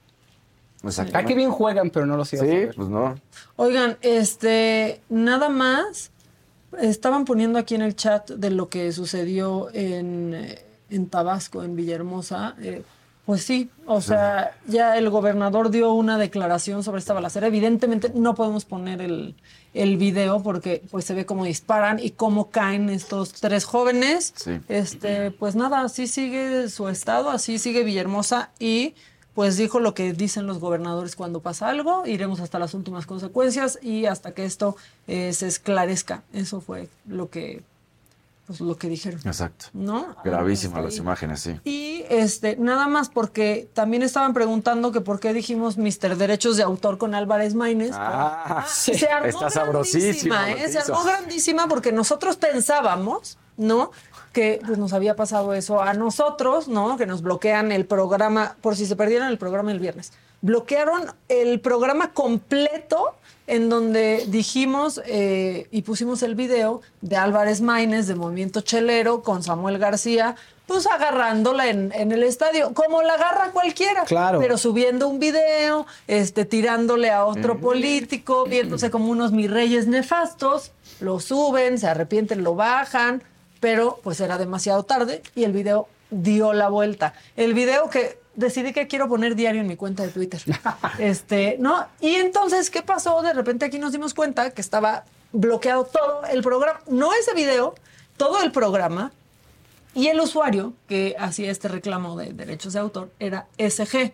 Exacto. 0.85 1.12
Ah, 1.16 1.24
qué 1.24 1.35
bien 1.35 1.51
juegan, 1.51 1.90
pero 1.90 2.07
no 2.07 2.16
los 2.16 2.32
iba 2.35 2.43
a 2.44 2.47
Sí, 2.47 2.53
ver. 2.57 2.74
pues 2.77 2.89
no. 2.89 3.16
Oigan, 3.57 3.97
este, 4.03 5.01
nada 5.09 5.48
más, 5.48 6.12
estaban 6.81 7.24
poniendo 7.24 7.59
aquí 7.59 7.74
en 7.74 7.82
el 7.82 7.97
chat 7.97 8.31
de 8.31 8.51
lo 8.51 8.69
que 8.69 8.93
sucedió 8.93 9.70
en, 9.73 10.35
eh, 10.35 10.65
en 10.91 11.09
Tabasco, 11.09 11.63
en 11.63 11.77
Villahermosa. 11.77 12.55
eh, 12.61 12.83
pues 13.27 13.43
sí, 13.43 13.71
o 13.87 14.01
sea, 14.01 14.57
ya 14.69 14.97
el 14.97 15.11
gobernador 15.11 15.71
dio 15.71 15.93
una 15.93 16.17
declaración 16.17 16.85
sobre 16.85 17.01
esta 17.01 17.13
balacera. 17.13 17.49
Evidentemente 17.49 18.13
no 18.15 18.37
podemos 18.37 18.65
poner 18.65 19.01
el, 19.03 19.35
el 19.75 19.97
video 19.97 20.45
porque 20.45 20.85
pues 20.93 21.07
se 21.07 21.15
ve 21.15 21.27
cómo 21.27 21.45
disparan 21.45 21.99
y 21.99 22.13
cómo 22.13 22.51
caen 22.51 22.89
estos 22.89 23.33
tres 23.33 23.65
jóvenes. 23.65 24.33
Sí. 24.37 24.61
Este, 24.69 25.33
pues 25.33 25.57
nada, 25.57 25.81
así 25.81 26.07
sigue 26.07 26.69
su 26.69 26.89
estado, 26.89 27.31
así 27.31 27.59
sigue 27.59 27.83
Villahermosa 27.83 28.51
y 28.61 28.95
pues 29.35 29.57
dijo 29.57 29.81
lo 29.81 29.93
que 29.93 30.13
dicen 30.13 30.47
los 30.47 30.61
gobernadores 30.61 31.17
cuando 31.17 31.41
pasa 31.41 31.69
algo, 31.69 32.07
iremos 32.07 32.39
hasta 32.39 32.61
las 32.61 32.75
últimas 32.75 33.07
consecuencias 33.07 33.81
y 33.83 34.07
hasta 34.07 34.35
que 34.35 34.45
esto 34.45 34.77
eh, 35.09 35.33
se 35.33 35.49
esclarezca. 35.49 36.23
Eso 36.33 36.61
fue 36.61 36.89
lo 37.09 37.29
que, 37.29 37.65
pues 38.47 38.60
lo 38.60 38.77
que 38.77 38.89
dijeron. 38.89 39.20
Exacto. 39.24 39.66
¿No? 39.73 40.14
Gravísimas 40.24 40.85
las 40.85 40.94
ahí. 40.94 41.01
imágenes, 41.01 41.40
sí. 41.40 41.60
Y 41.64 42.05
este, 42.09 42.56
nada 42.56 42.86
más 42.86 43.09
porque 43.09 43.68
también 43.74 44.02
estaban 44.02 44.35
preguntando 44.35 44.93
que 44.93 45.01
por 45.01 45.18
qué 45.18 45.32
dijimos 45.32 45.77
Mr. 45.78 46.16
Derechos 46.16 46.56
de 46.56 46.62
Autor 46.62 46.97
con 46.97 47.14
Álvarez 47.14 47.55
Maínez. 47.55 47.90
Ah, 47.94 48.64
sí. 48.68 48.94
se 48.94 49.09
armó 49.09 49.27
Está 49.47 49.64
lo 49.66 49.82
¿eh? 49.82 50.68
Se 50.68 50.78
armó 50.78 51.02
grandísima 51.02 51.66
porque 51.66 51.90
nosotros 51.90 52.36
pensábamos, 52.36 53.36
¿no? 53.56 53.90
Que 54.32 54.60
pues, 54.64 54.78
nos 54.78 54.93
había 54.93 55.16
pasado 55.16 55.52
eso 55.52 55.82
a 55.82 55.94
nosotros, 55.94 56.68
¿no? 56.68 56.97
Que 56.97 57.06
nos 57.06 57.23
bloquean 57.23 57.73
el 57.73 57.85
programa, 57.85 58.56
por 58.60 58.77
si 58.77 58.86
se 58.86 58.94
perdieron 58.94 59.28
el 59.28 59.39
programa 59.39 59.73
el 59.73 59.81
viernes. 59.81 60.12
Bloquearon 60.40 61.12
el 61.28 61.60
programa 61.60 62.12
completo 62.12 63.16
en 63.47 63.68
donde 63.68 64.24
dijimos 64.28 65.01
eh, 65.06 65.68
y 65.70 65.82
pusimos 65.82 66.23
el 66.23 66.35
video 66.35 66.81
de 67.01 67.16
Álvarez 67.16 67.60
Maínez 67.60 68.06
de 68.06 68.14
Movimiento 68.14 68.60
Chelero 68.60 69.23
con 69.23 69.43
Samuel 69.43 69.78
García, 69.78 70.35
pues 70.66 70.86
agarrándola 70.89 71.68
en, 71.68 71.93
en 71.94 72.10
el 72.10 72.24
estadio, 72.24 72.74
como 72.74 73.02
la 73.02 73.14
agarra 73.14 73.52
cualquiera. 73.52 74.05
Claro. 74.05 74.40
Pero 74.40 74.59
subiendo 74.59 75.06
un 75.06 75.20
video, 75.20 75.86
este, 76.09 76.44
tirándole 76.44 77.10
a 77.10 77.24
otro 77.24 77.60
político, 77.60 78.47
viéndose 78.47 78.90
como 78.90 79.10
unos 79.10 79.31
mis 79.31 79.48
reyes 79.48 79.86
nefastos, 79.86 80.73
lo 80.98 81.20
suben, 81.20 81.78
se 81.78 81.86
arrepienten, 81.86 82.43
lo 82.43 82.56
bajan. 82.56 83.23
pero 83.60 84.01
pues 84.02 84.20
era 84.20 84.39
demasiado 84.39 84.82
tarde 84.85 85.23
y 85.35 85.44
el 85.44 85.52
video 85.52 85.89
dio 86.10 86.52
la 86.52 86.68
vuelta. 86.68 87.14
El 87.36 87.55
video 87.55 87.90
que 87.90 88.18
decidí 88.37 88.73
que 88.73 88.87
quiero 88.87 89.09
poner 89.09 89.35
diario 89.35 89.61
en 89.61 89.67
mi 89.67 89.77
cuenta 89.77 90.05
de 90.05 90.11
Twitter. 90.11 90.41
este, 90.99 91.57
¿no? 91.59 91.87
Y 92.01 92.15
entonces, 92.15 92.71
¿qué 92.71 92.83
pasó? 92.83 93.23
De 93.23 93.33
repente 93.33 93.65
aquí 93.65 93.79
nos 93.79 93.93
dimos 93.93 94.15
cuenta 94.15 94.51
que 94.51 94.61
estaba 94.61 95.05
bloqueado 95.33 95.85
todo 95.85 96.25
el 96.27 96.43
programa, 96.43 96.81
no 96.87 97.13
ese 97.15 97.35
video, 97.35 97.75
todo 98.17 98.43
el 98.43 98.53
programa. 98.53 99.13
Y 99.95 100.09
el 100.09 100.21
usuario 100.21 100.75
que 100.89 101.17
hacía 101.19 101.51
este 101.51 101.69
reclamo 101.69 102.17
de 102.17 102.33
derechos 102.33 102.75
de 102.75 102.81
autor 102.81 103.11
era 103.19 103.47
SG. 103.57 104.13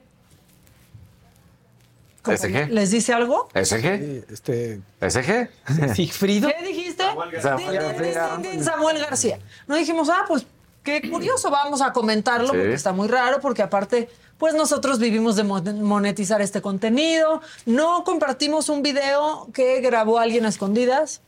¿Cómo? 2.23 2.37
¿SG? 2.37 2.69
¿Les 2.71 2.93
dice 2.93 3.13
algo? 3.13 3.49
¿SG? 3.53 4.23
Este. 4.31 4.81
¿SG? 5.01 5.49
Sigfrido. 5.95 6.49
¿Qué 6.57 6.65
dijiste? 6.65 7.03
Samuel 7.03 7.33
García. 7.33 8.63
Samuel 8.63 8.99
García. 9.01 9.39
No 9.67 9.75
dijimos, 9.75 10.09
ah, 10.09 10.25
pues 10.29 10.47
qué 10.83 11.11
curioso, 11.11 11.51
vamos 11.51 11.81
a 11.83 11.93
comentarlo 11.93 12.49
Sí. 12.49 12.57
porque 12.57 12.75
está 12.75 12.93
muy 12.93 13.09
raro, 13.09 13.41
porque 13.41 13.63
aparte, 13.63 14.09
pues 14.39 14.55
nosotros 14.55 14.99
vivimos 14.99 15.37
de 15.37 15.45
mon- 15.45 15.83
monetizar 15.83 16.41
este 16.43 16.61
contenido. 16.61 17.41
No 17.67 18.05
compartimos 18.05 18.69
un 18.69 18.83
video 18.83 19.49
que 19.53 19.81
grabó 19.81 20.19
alguien 20.19 20.45
a 20.47 20.49
escondidas. 20.49 21.21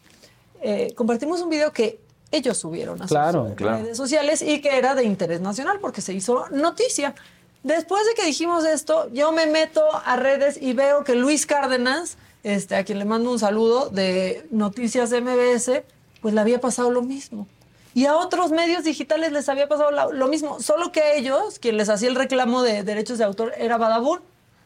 Eh, 0.62 0.92
compartimos 0.96 1.40
un 1.42 1.50
video 1.50 1.72
que 1.72 2.00
ellos 2.30 2.56
subieron 2.58 3.00
a 3.02 3.06
Claro, 3.06 3.46
sus 3.48 3.54
claro. 3.56 3.78
redes 3.84 3.96
sociales 3.96 4.42
y 4.42 4.60
que 4.60 4.76
era 4.78 4.94
de 4.94 5.04
interés 5.04 5.40
nacional 5.40 5.78
porque 5.80 6.00
se 6.00 6.12
hizo 6.12 6.46
noticia. 6.50 7.14
Después 7.62 8.04
de 8.06 8.14
que 8.14 8.26
dijimos 8.26 8.64
esto, 8.64 9.08
yo 9.12 9.30
me 9.32 9.46
meto 9.46 9.82
a 10.04 10.16
redes 10.16 10.58
y 10.60 10.72
veo 10.72 11.04
que 11.04 11.14
Luis 11.14 11.46
Cárdenas, 11.46 12.16
este, 12.42 12.76
a 12.76 12.84
quien 12.84 12.98
le 12.98 13.04
mando 13.04 13.30
un 13.30 13.38
saludo 13.38 13.88
de 13.90 14.46
Noticias 14.50 15.12
MBS, 15.12 15.84
pues 16.20 16.34
le 16.34 16.40
había 16.40 16.60
pasado 16.60 16.90
lo 16.90 17.02
mismo. 17.02 17.46
Y 17.94 18.06
a 18.06 18.16
otros 18.16 18.50
medios 18.50 18.82
digitales 18.84 19.30
les 19.32 19.48
había 19.48 19.68
pasado 19.68 19.90
la- 19.92 20.06
lo 20.08 20.26
mismo, 20.28 20.60
solo 20.60 20.90
que 20.92 21.00
a 21.00 21.12
ellos, 21.14 21.58
quien 21.60 21.76
les 21.76 21.88
hacía 21.88 22.08
el 22.08 22.16
reclamo 22.16 22.62
de 22.62 22.82
derechos 22.82 23.18
de 23.18 23.24
autor 23.24 23.52
era 23.56 23.76
Badabun, 23.78 24.20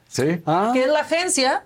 Sí. 0.08 0.40
que 0.72 0.82
es 0.84 0.88
la 0.88 1.00
agencia 1.00 1.64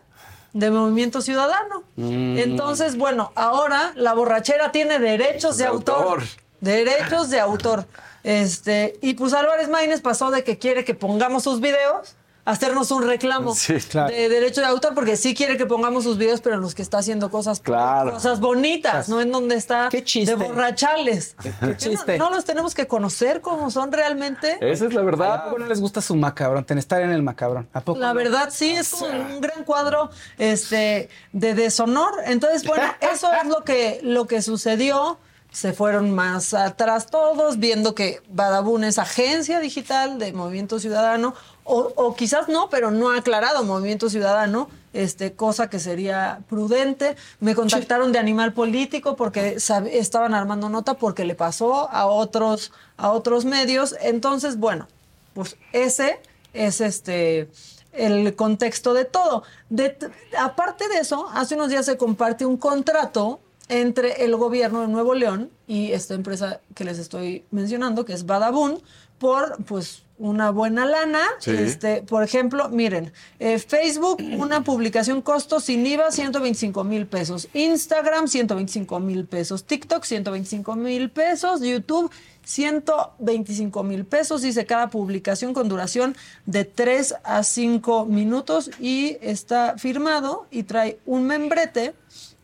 de 0.53 0.71
Movimiento 0.71 1.23
Ciudadano. 1.23 1.85
Mm. 1.97 2.37
Entonces, 2.39 2.97
bueno, 2.99 3.31
ahora 3.37 3.93
la 3.95 4.13
borrachera 4.13 4.73
tiene 4.73 4.99
derechos 4.99 5.57
de, 5.57 5.65
De 5.65 5.71
autor. 5.71 5.97
autor. 5.97 6.23
Derechos 6.61 7.31
de 7.31 7.41
autor. 7.41 7.87
Este, 8.25 8.99
y 9.01 9.15
pues 9.15 9.33
Álvarez 9.33 9.69
Maínez 9.69 10.01
pasó 10.01 10.31
de 10.31 10.45
que 10.45 10.59
quiere 10.59 10.85
que 10.85 10.95
pongamos 10.95 11.43
sus 11.45 11.61
videos 11.61 12.15
hacernos 12.44 12.90
un 12.90 13.06
reclamo 13.06 13.55
Sí, 13.55 13.74
claro. 13.74 14.12
de 14.12 14.28
derecho 14.28 14.60
de 14.60 14.66
autor, 14.66 14.94
porque 14.94 15.16
sí 15.16 15.35
quiere 15.35 15.56
que 15.56 15.66
pongamos 15.66 16.05
sus 16.05 16.19
videos, 16.19 16.40
pero 16.40 16.56
en 16.56 16.60
los 16.62 16.74
que 16.74 16.82
está 16.82 16.98
haciendo 16.98 17.31
cosas, 17.31 17.60
Claro. 17.60 18.12
cosas 18.12 18.40
bonitas, 18.40 19.09
no 19.09 19.20
en 19.20 19.31
donde 19.31 19.55
está 19.56 19.89
de 19.90 20.35
borrachales. 20.35 21.36
Qué 21.60 21.77
chiste. 21.77 22.19
No, 22.19 22.31
no 22.31 22.36
los 22.36 22.44
tenemos 22.44 22.74
que 22.74 22.86
conocer 22.86 23.40
como 23.40 23.70
son 23.70 23.93
realmente. 23.93 24.59
Esa 24.60 24.86
es 24.86 24.94
la 24.94 25.01
¿A 25.01 25.05
verdad. 25.05 25.44
poco 25.44 25.59
no 25.59 25.66
les 25.66 25.81
gusta 25.81 26.01
su 26.01 26.16
macabrón? 26.16 26.66
Estar 26.69 27.02
en 27.02 27.10
el 27.10 27.23
macabrón. 27.23 27.69
¿A 27.73 27.81
poco? 27.81 27.98
La 28.01 28.09
no? 28.09 28.14
verdad, 28.14 28.48
sí, 28.51 28.70
es 28.73 28.90
como 28.90 29.06
un 29.12 29.40
gran 29.40 29.64
cuadro 29.64 30.10
este, 30.39 31.09
de 31.32 31.55
deshonor. 31.55 32.12
Entonces, 32.24 32.66
bueno, 32.66 32.85
eso 33.12 33.31
es 33.32 33.48
lo 33.48 33.62
que, 33.64 34.01
lo 34.02 34.27
que 34.27 34.43
sucedió. 34.43 35.19
Se 35.51 35.74
fueron 35.74 36.10
más 36.12 36.55
atrás 36.55 37.09
todos, 37.09 37.59
viendo 37.59 37.94
que 37.94 38.23
Badabun 38.31 38.85
es 38.85 38.98
agencia 38.98 39.60
digital 39.60 40.19
de 40.19 40.32
Movimiento 40.32 40.78
Ciudadano, 40.78 41.35
o, 41.65 41.93
o 41.97 42.15
quizás 42.15 42.49
no, 42.49 42.69
pero 42.71 42.91
no 42.91 43.11
ha 43.11 43.19
aclarado 43.19 43.65
Movimiento 43.65 44.11
Ciudadano, 44.11 44.69
este, 44.93 45.33
cosa 45.33 45.71
que 45.71 45.79
sería 45.79 46.41
prudente. 46.49 47.17
Me 47.41 47.55
contactaron 47.55 48.13
de 48.13 48.19
Animal 48.19 48.53
Político 48.53 49.17
porque 49.17 49.57
estaban 49.57 50.35
armando 50.35 50.69
nota 50.69 50.95
porque 50.95 51.25
le 51.25 51.35
pasó 51.35 51.91
a 51.91 52.07
otros, 52.07 52.73
a 52.97 53.11
otros 53.11 53.45
medios. 53.45 53.95
Entonces, 54.01 54.59
bueno, 54.59 54.89
pues 55.35 55.57
ese 55.73 56.21
es 56.53 56.81
este 56.81 57.49
el 57.93 58.35
contexto 58.35 58.95
de 58.95 59.05
todo. 59.05 59.43
De 59.69 59.97
aparte 60.39 60.89
de 60.89 60.99
eso, 60.99 61.29
hace 61.33 61.55
unos 61.55 61.69
días 61.69 61.87
se 61.87 61.97
comparte 61.97 62.47
un 62.47 62.57
contrato 62.57 63.41
entre 63.69 64.25
el 64.25 64.37
gobierno 64.37 64.81
de 64.81 64.89
Nuevo 64.89 65.15
León 65.15 65.51
y 65.67 65.93
esta 65.93 66.15
empresa 66.15 66.61
que 66.75 66.85
les 66.85 66.99
estoy 66.99 67.45
mencionando, 67.51 68.05
que 68.05 68.13
es 68.13 68.27
Badabun, 68.27 68.83
por 69.19 69.63
pues 69.65 70.03
una 70.19 70.51
buena 70.51 70.87
lana. 70.87 71.23
Sí. 71.39 71.51
Este, 71.51 72.03
por 72.03 72.23
ejemplo, 72.23 72.69
miren, 72.69 73.13
eh, 73.39 73.59
Facebook, 73.59 74.23
una 74.39 74.63
publicación 74.63 75.23
costo 75.23 75.61
sin 75.61 75.87
IVA, 75.87 76.11
125 76.11 76.85
mil 76.85 77.07
pesos. 77.07 77.49
Instagram, 77.55 78.29
125 78.29 79.01
mil 79.01 79.27
pesos. 79.27 79.65
TikTok, 79.65 80.05
125 80.05 80.77
mil 80.77 81.11
pesos. 81.11 81.61
YouTube, 81.61 82.11
125 82.45 83.83
mil 83.83 84.05
pesos. 84.05 84.43
Dice 84.43 84.67
cada 84.67 84.91
publicación 84.91 85.55
con 85.55 85.69
duración 85.69 86.17
de 86.47 86.65
3 86.65 87.17
a 87.25 87.43
5 87.43 88.07
minutos 88.07 88.71
y 88.79 89.17
está 89.21 89.77
firmado 89.79 90.47
y 90.51 90.65
trae 90.65 90.99
un 91.07 91.27
membrete 91.27 91.95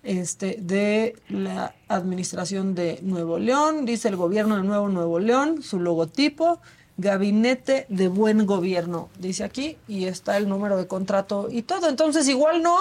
este, 0.02 0.58
de 0.60 1.16
la 1.28 1.74
administración 1.88 2.74
de 2.74 3.00
Nuevo 3.02 3.38
León, 3.38 3.84
dice 3.84 4.08
el 4.08 4.16
gobierno 4.16 4.56
de 4.56 4.62
Nuevo 4.62 4.88
Nuevo 4.88 5.18
León, 5.18 5.62
su 5.62 5.80
logotipo, 5.80 6.60
gabinete 6.98 7.86
de 7.88 8.08
buen 8.08 8.44
gobierno, 8.44 9.08
dice 9.18 9.44
aquí, 9.44 9.78
y 9.88 10.04
está 10.04 10.36
el 10.36 10.48
número 10.48 10.76
de 10.76 10.86
contrato 10.86 11.48
y 11.50 11.62
todo. 11.62 11.88
Entonces, 11.88 12.28
igual 12.28 12.62
no, 12.62 12.76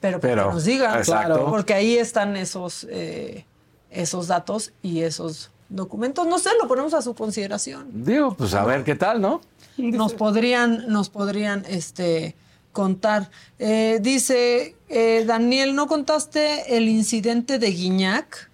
pero, 0.00 0.20
Pero, 0.20 0.48
que 0.48 0.54
nos 0.54 0.64
digan, 0.64 1.02
claro, 1.02 1.50
porque 1.50 1.74
ahí 1.74 1.98
están 1.98 2.36
esos, 2.36 2.86
eh, 2.88 3.44
esos 3.90 4.28
datos 4.28 4.72
y 4.82 5.00
esos 5.00 5.50
documentos. 5.68 6.26
No 6.26 6.38
sé, 6.38 6.50
lo 6.60 6.66
ponemos 6.68 6.94
a 6.94 7.02
su 7.02 7.14
consideración 7.14 7.86
Digo, 7.92 8.34
pues 8.34 8.54
a 8.54 8.64
ver 8.64 8.82
qué 8.84 8.94
tal, 8.94 9.20
¿no? 9.20 9.40
nos 9.76 10.14
podrían, 10.14 10.88
nos 10.88 11.08
podrían 11.08 11.64
este, 11.68 12.34
contar. 12.72 13.30
Eh, 13.58 13.98
dice 14.02 14.74
eh, 14.88 15.24
Daniel, 15.26 15.74
¿no 15.74 15.86
contaste 15.86 16.76
el 16.76 16.88
incidente 16.88 17.58
de 17.58 17.70
Guignac? 17.70 18.50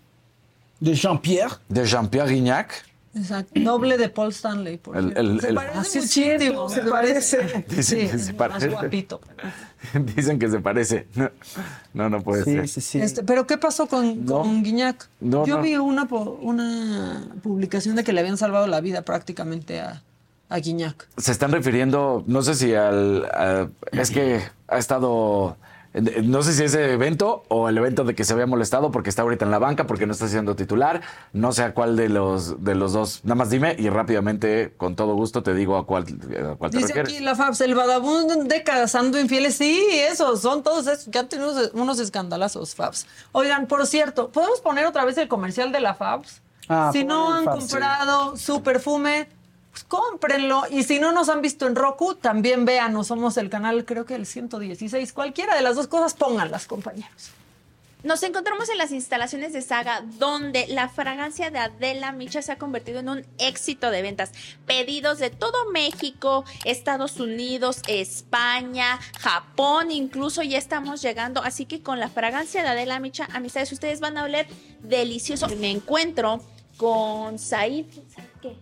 De 0.78 0.94
Jean-Pierre. 0.94 1.56
De 1.68 1.84
Jean-Pierre 1.84 2.32
Guignac. 2.32 2.85
Exacto. 3.16 3.58
Doble 3.60 3.96
de 3.96 4.08
Paul 4.10 4.28
Stanley, 4.30 4.76
por 4.76 4.96
El- 4.96 5.16
el- 5.16 5.40
se 5.40 5.48
el- 5.48 5.54
parece 5.54 6.00
muchísimo, 6.00 6.68
se 6.68 6.82
parece. 6.82 7.64
Dicen 7.68 7.82
Sí, 7.82 8.08
que 8.08 8.18
se 8.18 8.34
parece. 8.34 8.68
más 8.68 8.80
guapito. 8.80 9.20
Dicen 10.16 10.38
que 10.38 10.48
se 10.50 10.60
parece. 10.60 11.06
No, 11.14 11.30
no, 11.94 12.10
no 12.10 12.22
puede 12.22 12.44
ser. 12.44 12.68
Sí, 12.68 12.74
sí, 12.74 12.80
sí. 12.82 13.00
Este, 13.00 13.22
pero 13.22 13.46
¿qué 13.46 13.56
pasó 13.56 13.86
con, 13.86 14.24
No. 14.26 14.42
con? 14.42 14.62
No, 15.20 15.46
Yo 15.46 15.56
no. 15.56 15.62
vi 15.62 15.76
una, 15.76 16.06
po- 16.06 16.38
una 16.42 17.24
publicación 17.42 17.96
de 17.96 18.04
que 18.04 18.12
le 18.12 18.20
habían 18.20 18.36
salvado 18.36 18.66
la 18.66 18.80
vida 18.80 19.02
prácticamente 19.02 19.80
a, 19.80 20.02
a 20.48 20.58
Guignac. 20.58 21.08
Se 21.16 21.32
están 21.32 21.52
refiriendo, 21.52 22.22
no 22.26 22.42
sé 22.42 22.54
si 22.54 22.74
al. 22.74 23.24
a- 23.32 23.68
es 23.92 24.10
que 24.10 24.42
ha 24.68 24.78
estado. 24.78 25.56
No 26.24 26.42
sé 26.42 26.52
si 26.52 26.64
ese 26.64 26.92
evento 26.92 27.44
o 27.48 27.70
el 27.70 27.78
evento 27.78 28.04
de 28.04 28.14
que 28.14 28.22
se 28.24 28.34
había 28.34 28.46
molestado 28.46 28.90
porque 28.90 29.08
está 29.08 29.22
ahorita 29.22 29.46
en 29.46 29.50
la 29.50 29.58
banca, 29.58 29.86
porque 29.86 30.04
no 30.06 30.12
está 30.12 30.28
siendo 30.28 30.54
titular. 30.54 31.00
No 31.32 31.52
sé 31.52 31.62
a 31.62 31.72
cuál 31.72 31.96
de 31.96 32.10
los, 32.10 32.62
de 32.62 32.74
los 32.74 32.92
dos. 32.92 33.20
Nada 33.24 33.36
más 33.36 33.48
dime 33.48 33.74
y 33.78 33.88
rápidamente, 33.88 34.74
con 34.76 34.94
todo 34.94 35.14
gusto, 35.14 35.42
te 35.42 35.54
digo 35.54 35.76
a 35.78 35.86
cuál, 35.86 36.04
a 36.04 36.56
cuál 36.56 36.70
te 36.70 36.76
Dice 36.76 36.88
refieres. 36.88 37.14
aquí 37.14 37.24
la 37.24 37.34
Fabs, 37.34 37.62
el 37.62 37.74
Badabun 37.74 38.46
de 38.46 38.62
casando 38.62 39.18
infieles. 39.18 39.54
Sí, 39.56 39.86
esos, 39.92 40.42
son 40.42 40.62
todos 40.62 40.86
esos 40.86 41.08
han 41.16 41.28
tenido 41.28 41.54
unos- 41.72 41.98
escandalazos, 41.98 42.74
Fabs. 42.74 43.06
Oigan, 43.32 43.66
por 43.66 43.86
cierto, 43.86 44.28
¿podemos 44.28 44.60
poner 44.60 44.84
otra 44.84 45.04
vez 45.06 45.16
el 45.16 45.28
comercial 45.28 45.72
de 45.72 45.80
la 45.80 45.94
Fabs? 45.94 46.42
Ah, 46.68 46.90
si 46.92 47.04
no 47.04 47.32
han 47.32 47.44
sí. 47.44 47.48
comprado 47.60 48.36
su 48.36 48.62
perfume, 48.62 49.28
pues 49.76 49.84
cómprenlo. 49.84 50.62
Y 50.70 50.84
si 50.84 50.98
no 50.98 51.12
nos 51.12 51.28
han 51.28 51.42
visto 51.42 51.66
en 51.66 51.76
Roku, 51.76 52.14
también 52.14 52.64
véanos. 52.64 53.08
Somos 53.08 53.36
el 53.36 53.50
canal, 53.50 53.84
creo 53.84 54.06
que 54.06 54.14
el 54.14 54.24
116. 54.24 55.12
Cualquiera 55.12 55.54
de 55.54 55.60
las 55.60 55.76
dos 55.76 55.86
cosas, 55.86 56.14
pónganlas, 56.14 56.66
compañeros. 56.66 57.30
Nos 58.02 58.22
encontramos 58.22 58.70
en 58.70 58.78
las 58.78 58.90
instalaciones 58.92 59.52
de 59.52 59.60
Saga, 59.60 60.02
donde 60.18 60.66
la 60.68 60.88
fragancia 60.88 61.50
de 61.50 61.58
Adela 61.58 62.12
Micha 62.12 62.40
se 62.40 62.52
ha 62.52 62.58
convertido 62.58 63.00
en 63.00 63.08
un 63.10 63.26
éxito 63.36 63.90
de 63.90 64.00
ventas. 64.00 64.32
Pedidos 64.64 65.18
de 65.18 65.28
todo 65.28 65.70
México, 65.72 66.44
Estados 66.64 67.20
Unidos, 67.20 67.82
España, 67.86 68.98
Japón, 69.20 69.90
incluso 69.90 70.42
ya 70.42 70.56
estamos 70.56 71.02
llegando. 71.02 71.42
Así 71.42 71.66
que 71.66 71.82
con 71.82 72.00
la 72.00 72.08
fragancia 72.08 72.62
de 72.62 72.68
Adela 72.68 72.98
Micha, 72.98 73.28
amistades, 73.34 73.72
ustedes 73.72 74.00
van 74.00 74.16
a 74.16 74.24
oler 74.24 74.46
delicioso. 74.80 75.48
Me 75.58 75.70
encuentro 75.70 76.40
con 76.78 77.38
Said. 77.38 77.86
¿Said 78.08 78.24
qué? 78.40 78.56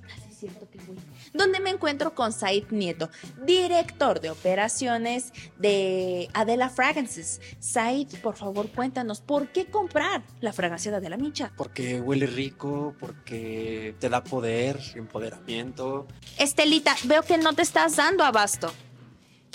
Donde 1.35 1.59
me 1.59 1.71
encuentro 1.71 2.15
con 2.15 2.33
Said 2.33 2.71
Nieto, 2.71 3.11
director 3.45 4.21
de 4.21 4.31
operaciones 4.31 5.33
de 5.59 6.29
Adela 6.33 6.71
Fragrances. 6.71 7.41
Said, 7.59 8.07
por 8.23 8.37
favor, 8.37 8.71
cuéntanos, 8.71 9.21
¿por 9.21 9.49
qué 9.49 9.67
comprar 9.67 10.23
la 10.41 10.53
fragancia 10.53 10.93
de 10.93 10.99
Adela 10.99 11.17
Micha? 11.17 11.53
Porque 11.57 12.01
huele 12.01 12.27
rico, 12.27 12.95
porque 13.01 13.97
te 13.99 14.09
da 14.09 14.23
poder, 14.23 14.81
empoderamiento. 14.95 16.07
Estelita, 16.39 16.95
veo 17.05 17.23
que 17.23 17.37
no 17.37 17.53
te 17.53 17.63
estás 17.63 17.97
dando 17.97 18.23
abasto. 18.23 18.73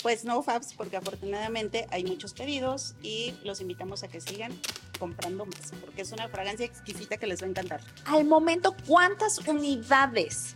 Pues 0.01 0.23
no, 0.23 0.41
Fabs, 0.43 0.73
porque 0.73 0.97
afortunadamente 0.97 1.87
hay 1.91 2.03
muchos 2.05 2.33
pedidos 2.33 2.95
y 3.01 3.35
los 3.43 3.59
invitamos 3.61 4.03
a 4.03 4.07
que 4.07 4.21
sigan 4.21 4.51
comprando 4.97 5.45
más, 5.45 5.73
porque 5.81 6.01
es 6.01 6.11
una 6.11 6.27
fragancia 6.29 6.65
exquisita 6.65 7.17
que 7.17 7.27
les 7.27 7.41
va 7.41 7.47
a 7.47 7.49
encantar. 7.49 7.81
Al 8.05 8.25
momento, 8.25 8.75
¿cuántas 8.85 9.39
unidades 9.47 10.55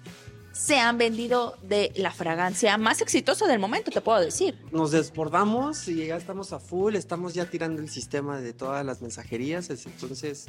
se 0.54 0.78
han 0.80 0.98
vendido 0.98 1.58
de 1.64 1.92
la 1.96 2.12
fragancia 2.12 2.78
más 2.78 3.02
exitosa 3.02 3.46
del 3.48 3.60
momento, 3.60 3.92
te 3.92 4.00
puedo 4.02 4.20
decir? 4.22 4.58
Nos 4.72 4.92
desbordamos 4.92 5.88
y 5.90 6.06
ya 6.08 6.16
estamos 6.16 6.54
a 6.54 6.60
full, 6.60 6.96
estamos 6.96 7.34
ya 7.34 7.46
tirando 7.50 7.82
el 7.82 7.90
sistema 7.90 8.40
de 8.40 8.54
todas 8.54 8.86
las 8.86 9.02
mensajerías, 9.02 9.70
es- 9.70 9.86
entonces 9.88 10.46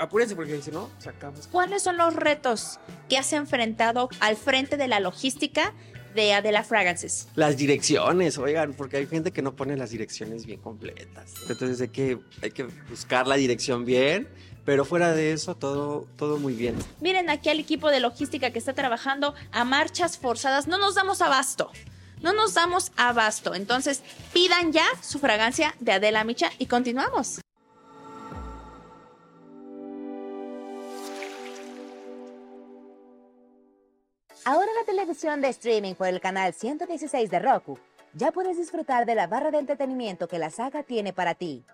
apúrense 0.00 0.36
porque 0.36 0.60
si 0.62 0.70
no, 0.70 0.90
sacamos. 0.98 1.46
¿Cuáles 1.48 1.82
son 1.82 1.96
los 1.96 2.14
retos 2.14 2.78
que 3.08 3.18
has 3.18 3.32
enfrentado 3.32 4.08
al 4.20 4.36
frente 4.36 4.76
de 4.76 4.86
la 4.88 5.00
logística 5.00 5.72
de 6.14 6.34
Adela 6.34 6.62
Fragrances? 6.62 7.28
Las 7.34 7.56
direcciones, 7.56 8.38
oigan, 8.38 8.74
porque 8.74 8.98
hay 8.98 9.06
gente 9.06 9.32
que 9.32 9.42
no 9.42 9.56
pone 9.56 9.76
las 9.76 9.90
direcciones 9.90 10.46
bien 10.46 10.60
completas. 10.60 11.32
Entonces 11.48 11.80
hay 11.80 11.88
que, 11.88 12.18
hay 12.42 12.50
que 12.52 12.64
buscar 12.88 13.26
la 13.26 13.36
dirección 13.36 13.84
bien, 13.84 14.28
pero 14.66 14.84
fuera 14.84 15.12
de 15.12 15.32
eso, 15.32 15.54
todo, 15.54 16.06
todo 16.16 16.38
muy 16.38 16.52
bien. 16.52 16.76
Miren 17.00 17.30
aquí 17.30 17.48
al 17.48 17.60
equipo 17.60 17.88
de 17.88 18.00
logística 18.00 18.50
que 18.50 18.58
está 18.58 18.74
trabajando 18.74 19.34
a 19.52 19.64
marchas 19.64 20.18
forzadas. 20.18 20.66
No 20.66 20.76
nos 20.76 20.96
damos 20.96 21.22
abasto. 21.22 21.70
No 22.20 22.32
nos 22.32 22.54
damos 22.54 22.90
abasto. 22.96 23.54
Entonces, 23.54 24.02
pidan 24.32 24.72
ya 24.72 24.84
su 25.00 25.20
fragancia 25.20 25.74
de 25.78 25.92
Adela 25.92 26.24
Micha 26.24 26.50
y 26.58 26.66
continuamos. 26.66 27.40
Ahora 34.44 34.68
en 34.70 34.76
la 34.76 34.84
televisión 34.84 35.40
de 35.40 35.48
streaming 35.48 35.94
por 35.94 36.08
el 36.08 36.20
canal 36.20 36.54
116 36.54 37.30
de 37.30 37.38
Roku, 37.38 37.78
ya 38.14 38.32
puedes 38.32 38.56
disfrutar 38.56 39.06
de 39.06 39.14
la 39.14 39.26
barra 39.28 39.50
de 39.50 39.58
entretenimiento 39.58 40.26
que 40.26 40.38
la 40.38 40.50
saga 40.50 40.82
tiene 40.82 41.12
para 41.12 41.34
ti. 41.34 41.64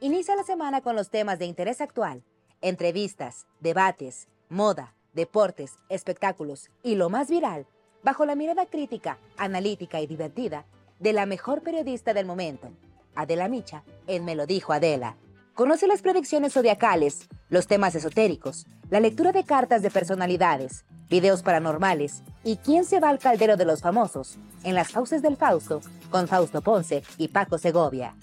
Inicia 0.00 0.36
la 0.36 0.42
semana 0.42 0.82
con 0.82 0.94
los 0.94 1.08
temas 1.08 1.38
de 1.38 1.46
interés 1.46 1.80
actual, 1.80 2.22
entrevistas, 2.60 3.46
debates, 3.60 4.28
moda, 4.50 4.94
deportes, 5.14 5.76
espectáculos 5.88 6.68
y 6.82 6.96
lo 6.96 7.08
más 7.08 7.30
viral, 7.30 7.66
bajo 8.02 8.26
la 8.26 8.34
mirada 8.34 8.66
crítica, 8.66 9.16
analítica 9.38 10.02
y 10.02 10.06
divertida 10.06 10.66
de 10.98 11.14
la 11.14 11.24
mejor 11.24 11.62
periodista 11.62 12.12
del 12.12 12.26
momento, 12.26 12.68
Adela 13.14 13.48
Micha, 13.48 13.84
en 14.06 14.26
Me 14.26 14.34
lo 14.34 14.44
dijo 14.44 14.74
Adela. 14.74 15.16
Conoce 15.54 15.86
las 15.86 16.02
predicciones 16.02 16.52
zodiacales, 16.52 17.26
los 17.48 17.66
temas 17.66 17.94
esotéricos, 17.94 18.66
la 18.90 19.00
lectura 19.00 19.32
de 19.32 19.44
cartas 19.44 19.80
de 19.80 19.90
personalidades, 19.90 20.84
videos 21.08 21.42
paranormales 21.42 22.22
y 22.44 22.58
quién 22.58 22.84
se 22.84 23.00
va 23.00 23.08
al 23.08 23.18
caldero 23.18 23.56
de 23.56 23.64
los 23.64 23.80
famosos 23.80 24.36
en 24.62 24.74
las 24.74 24.88
fauces 24.92 25.22
del 25.22 25.38
Fausto 25.38 25.80
con 26.10 26.28
Fausto 26.28 26.60
Ponce 26.60 27.02
y 27.16 27.28
Paco 27.28 27.56
Segovia. 27.56 28.14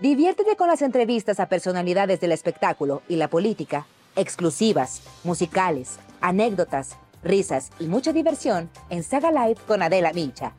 Diviértete 0.00 0.56
con 0.56 0.68
las 0.68 0.80
entrevistas 0.80 1.40
a 1.40 1.50
personalidades 1.50 2.20
del 2.20 2.32
espectáculo 2.32 3.02
y 3.06 3.16
la 3.16 3.28
política, 3.28 3.86
exclusivas, 4.16 5.02
musicales, 5.24 5.98
anécdotas, 6.22 6.96
risas 7.22 7.70
y 7.78 7.84
mucha 7.84 8.14
diversión 8.14 8.70
en 8.88 9.02
Saga 9.02 9.30
Live 9.30 9.60
con 9.66 9.82
Adela 9.82 10.14
Micha. 10.14 10.54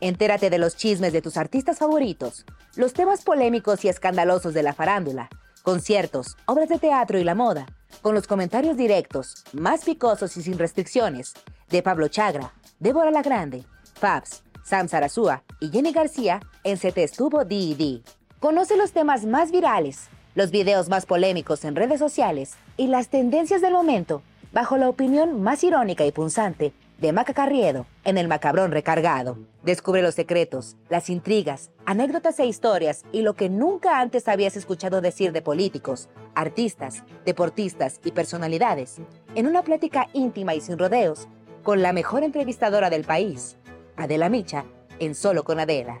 Entérate 0.00 0.50
de 0.50 0.58
los 0.58 0.76
chismes 0.76 1.14
de 1.14 1.22
tus 1.22 1.38
artistas 1.38 1.78
favoritos, 1.78 2.44
los 2.74 2.92
temas 2.92 3.22
polémicos 3.22 3.82
y 3.86 3.88
escandalosos 3.88 4.52
de 4.52 4.62
la 4.62 4.74
farándula, 4.74 5.30
conciertos, 5.62 6.36
obras 6.44 6.68
de 6.68 6.78
teatro 6.78 7.18
y 7.18 7.24
la 7.24 7.34
moda, 7.34 7.64
con 8.02 8.14
los 8.14 8.26
comentarios 8.26 8.76
directos, 8.76 9.42
más 9.54 9.84
picosos 9.84 10.36
y 10.36 10.42
sin 10.42 10.58
restricciones, 10.58 11.32
de 11.70 11.82
Pablo 11.82 12.08
Chagra, 12.08 12.52
Débora 12.78 13.10
La 13.10 13.22
Grande, 13.22 13.64
Fabs, 13.94 14.42
Sam 14.66 14.86
Sarasúa 14.88 15.44
y 15.60 15.70
Jenny 15.70 15.92
García 15.92 16.40
en 16.62 16.76
Se 16.76 16.92
Estuvo 16.94 17.42
D&D. 17.42 18.02
Conoce 18.46 18.76
los 18.76 18.92
temas 18.92 19.24
más 19.24 19.50
virales, 19.50 20.08
los 20.36 20.52
videos 20.52 20.88
más 20.88 21.04
polémicos 21.04 21.64
en 21.64 21.74
redes 21.74 21.98
sociales 21.98 22.52
y 22.76 22.86
las 22.86 23.08
tendencias 23.08 23.60
del 23.60 23.72
momento 23.72 24.22
bajo 24.52 24.76
la 24.76 24.88
opinión 24.88 25.42
más 25.42 25.64
irónica 25.64 26.06
y 26.06 26.12
punzante 26.12 26.72
de 26.98 27.12
Maca 27.12 27.34
Carriedo 27.34 27.86
en 28.04 28.18
El 28.18 28.28
Macabrón 28.28 28.70
Recargado. 28.70 29.36
Descubre 29.64 30.00
los 30.00 30.14
secretos, 30.14 30.76
las 30.88 31.10
intrigas, 31.10 31.72
anécdotas 31.86 32.38
e 32.38 32.46
historias 32.46 33.02
y 33.10 33.22
lo 33.22 33.34
que 33.34 33.48
nunca 33.48 33.98
antes 33.98 34.28
habías 34.28 34.56
escuchado 34.56 35.00
decir 35.00 35.32
de 35.32 35.42
políticos, 35.42 36.08
artistas, 36.36 37.02
deportistas 37.24 38.00
y 38.04 38.12
personalidades 38.12 38.98
en 39.34 39.48
una 39.48 39.62
plática 39.64 40.06
íntima 40.12 40.54
y 40.54 40.60
sin 40.60 40.78
rodeos 40.78 41.26
con 41.64 41.82
la 41.82 41.92
mejor 41.92 42.22
entrevistadora 42.22 42.90
del 42.90 43.02
país, 43.02 43.56
Adela 43.96 44.28
Micha, 44.28 44.66
en 45.00 45.16
Solo 45.16 45.42
con 45.42 45.58
Adela. 45.58 46.00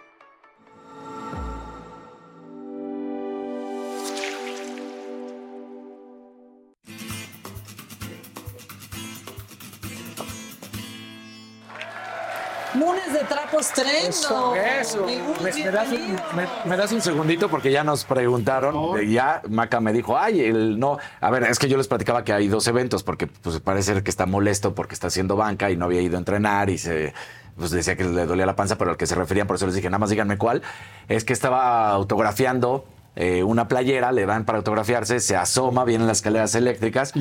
Lunes 12.81 13.13
de 13.13 13.19
trapos 13.19 13.69
trendo. 13.71 14.09
Eso, 14.09 14.55
eso. 14.55 15.05
Me, 15.05 15.51
me 15.53 15.71
das 15.71 15.87
un, 15.91 16.15
me- 16.35 16.47
me 16.65 16.77
das 16.77 16.91
un 16.91 17.01
segundito 17.01 17.47
porque 17.49 17.71
ya 17.71 17.83
nos 17.83 18.03
preguntaron. 18.03 18.99
eh, 18.99 19.07
Ya 19.11 19.41
Maca 19.49 19.79
me 19.79 19.93
dijo, 19.93 20.17
ay, 20.17 20.41
el 20.41 20.79
no. 20.79 20.97
A 21.19 21.29
ver, 21.29 21.43
es 21.43 21.59
que 21.59 21.69
yo 21.69 21.77
les 21.77 21.87
platicaba 21.87 22.23
que 22.23 22.33
hay 22.33 22.47
dos 22.47 22.67
eventos 22.67 23.03
porque 23.03 23.27
pues 23.27 23.59
parece 23.59 23.93
ser 23.93 24.03
que 24.03 24.09
está 24.09 24.25
molesto 24.25 24.73
porque 24.73 24.93
está 24.95 25.07
haciendo 25.07 25.35
banca 25.35 25.69
y 25.69 25.77
no 25.77 25.85
había 25.85 26.01
ido 26.01 26.15
a 26.15 26.19
entrenar 26.19 26.69
y 26.69 26.77
se 26.77 27.13
pues 27.57 27.69
decía 27.69 27.95
que 27.95 28.03
le 28.05 28.25
dolía 28.25 28.45
la 28.45 28.55
panza, 28.55 28.77
pero 28.77 28.91
al 28.91 28.97
que 28.97 29.05
se 29.05 29.13
referían, 29.13 29.45
por 29.45 29.57
eso 29.57 29.67
les 29.67 29.75
dije, 29.75 29.87
nada 29.89 29.99
más 29.99 30.09
díganme 30.09 30.37
cuál. 30.37 30.63
Es 31.07 31.23
que 31.23 31.33
estaba 31.33 31.89
autografiando 31.91 32.85
eh, 33.15 33.43
una 33.43 33.67
playera, 33.67 34.11
le 34.13 34.25
dan 34.25 34.45
para 34.45 34.57
autografiarse, 34.57 35.19
se 35.19 35.35
asoma, 35.35 35.83
vienen 35.83 36.07
las 36.07 36.19
escaleras 36.19 36.55
eléctricas 36.55 37.11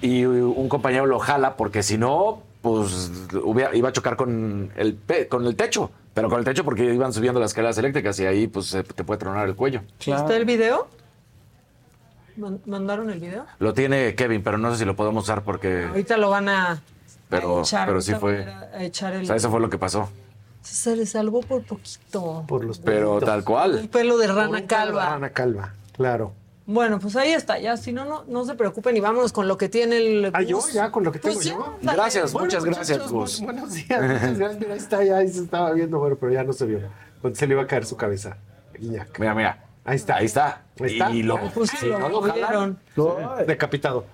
y 0.00 0.24
un 0.24 0.68
compañero 0.68 1.06
lo 1.06 1.18
jala 1.20 1.56
porque 1.56 1.82
si 1.82 1.98
no, 1.98 2.42
pues 2.62 3.10
hubiera- 3.42 3.74
iba 3.74 3.88
a 3.88 3.92
chocar 3.92 4.16
con 4.16 4.70
el, 4.76 4.94
pe- 4.94 5.28
con 5.28 5.46
el 5.46 5.56
techo. 5.56 5.90
Pero 6.12 6.28
con 6.28 6.38
el 6.40 6.44
techo 6.44 6.64
porque 6.64 6.92
iban 6.92 7.12
subiendo 7.12 7.38
las 7.40 7.50
escaleras 7.52 7.78
eléctricas 7.78 8.18
y 8.20 8.26
ahí 8.26 8.46
pues 8.48 8.66
se- 8.66 8.82
te 8.82 9.04
puede 9.04 9.18
tronar 9.18 9.48
el 9.48 9.54
cuello. 9.54 9.82
¿Está 9.98 10.36
el 10.36 10.44
video? 10.44 10.88
Man- 12.36 12.60
¿Mandaron 12.66 13.10
el 13.10 13.20
video? 13.20 13.44
Lo 13.58 13.74
tiene 13.74 14.14
Kevin, 14.14 14.42
pero 14.42 14.58
no 14.58 14.72
sé 14.72 14.78
si 14.78 14.84
lo 14.84 14.96
podemos 14.96 15.24
usar 15.24 15.42
porque... 15.44 15.84
Ahorita 15.84 16.16
lo 16.16 16.30
van 16.30 16.48
a 16.48 16.82
Pero, 17.28 17.60
echar. 17.60 17.86
pero 17.86 18.00
sí 18.00 18.14
fue... 18.14 18.44
a 18.44 18.82
echar 18.82 19.14
el... 19.14 19.22
O 19.22 19.26
sea, 19.26 19.36
eso 19.36 19.50
fue 19.50 19.60
lo 19.60 19.70
que 19.70 19.78
pasó. 19.78 20.08
Se 20.62 20.94
le 20.96 21.06
salvó 21.06 21.40
por 21.40 21.62
poquito. 21.62 22.44
Por 22.46 22.64
los 22.64 22.78
Pero 22.80 23.18
tal 23.20 23.38
Un 23.38 23.44
cual. 23.44 23.88
pelo 23.90 24.18
de 24.18 24.26
rana 24.26 24.40
Un 24.42 24.46
pelo 24.50 24.60
de 24.60 24.66
calva. 24.66 25.06
Rana 25.10 25.30
calva, 25.30 25.74
claro. 25.96 26.32
Bueno, 26.66 27.00
pues 27.00 27.16
ahí 27.16 27.32
está, 27.32 27.58
ya. 27.58 27.76
Si 27.76 27.92
no, 27.92 28.04
no, 28.04 28.24
no 28.28 28.44
se 28.44 28.54
preocupen 28.54 28.96
y 28.96 29.00
vámonos 29.00 29.32
con 29.32 29.48
lo 29.48 29.56
que 29.58 29.68
tiene 29.68 29.96
el. 29.96 30.30
Ah, 30.32 30.42
yo 30.42 30.60
ya 30.72 30.90
con 30.92 31.02
lo 31.04 31.10
que 31.10 31.18
tengo 31.18 31.34
Pues 31.34 31.46
ya, 31.46 31.54
yo. 31.54 31.76
Gracias, 31.82 32.32
Bueno, 32.32 32.46
muchas 32.46 32.64
gracias, 32.64 33.10
Gus. 33.10 33.40
bu- 33.40 33.44
Buenos 33.46 33.72
días, 33.74 33.88
muchas 34.02 34.38
gracias. 34.38 34.58
Mira, 34.60 34.72
ahí 34.74 34.78
está, 34.78 35.04
ya 35.04 35.16
ahí 35.16 35.28
se 35.28 35.42
estaba 35.42 35.72
viendo, 35.72 35.98
bueno, 35.98 36.16
pero 36.20 36.32
ya 36.32 36.44
no 36.44 36.52
se 36.52 36.66
vio. 36.66 36.80
Cuando 37.20 37.36
se 37.38 37.46
le 37.46 37.54
iba 37.54 37.62
a 37.62 37.66
caer 37.66 37.84
su 37.86 37.96
cabeza. 37.96 38.36
Guiñac. 38.78 39.18
Mira, 39.18 39.34
mira. 39.34 39.64
Ahí 39.84 39.96
está. 39.96 40.16
Ahí 40.16 40.26
está. 40.26 40.62
Ahí 40.80 40.92
está. 40.92 41.10
Y 41.10 41.22
lo, 41.22 41.38
Pues 41.52 41.70
sí, 41.70 41.76
si 41.78 41.86
no 41.88 42.08
lo 42.08 42.20
jalan, 42.22 42.78
No, 42.96 43.16
decapitado. 43.46 44.04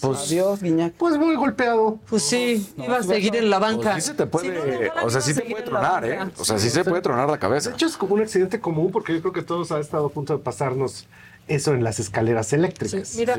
pues, 0.00 0.18
Adiós, 0.30 0.60
Guiñac. 0.62 0.92
Pues 0.94 1.16
muy 1.16 1.34
golpeado. 1.36 1.98
Pues 2.10 2.22
sí, 2.24 2.72
iba 2.76 2.98
a 2.98 3.02
seguir 3.02 3.36
en 3.36 3.48
la 3.48 3.58
banca. 3.58 3.92
pues 3.92 4.04
sí 4.04 4.10
se 4.10 4.14
te 4.16 4.26
puede... 4.26 4.48
Si 4.90 4.90
no 5.00 5.06
o 5.06 5.10
sea, 5.10 5.20
sí 5.20 5.32
te 5.34 5.40
seguir 5.40 5.52
puede 5.56 5.64
tronar, 5.64 6.04
¿eh? 6.04 6.18
O 6.38 6.44
sea, 6.44 6.58
sí 6.58 6.68
se 6.70 6.84
puede 6.84 7.00
tronar 7.02 7.28
la 7.30 7.38
cabeza. 7.38 7.70
De 7.70 7.74
hecho, 7.76 7.86
es 7.86 7.96
como 7.96 8.14
un 8.14 8.20
accidente 8.22 8.60
común 8.60 8.90
porque 8.92 9.14
yo 9.14 9.20
creo 9.20 9.32
que 9.32 9.42
todos 9.42 9.72
ha 9.72 9.78
estado 9.80 10.06
a 10.06 10.10
punto 10.10 10.36
de 10.36 10.42
pasarnos 10.42 11.06
eso 11.48 11.74
en 11.74 11.84
las 11.84 11.98
escaleras 12.00 12.52
eléctricas. 12.52 13.08
Sí, 13.08 13.18
mira. 13.18 13.38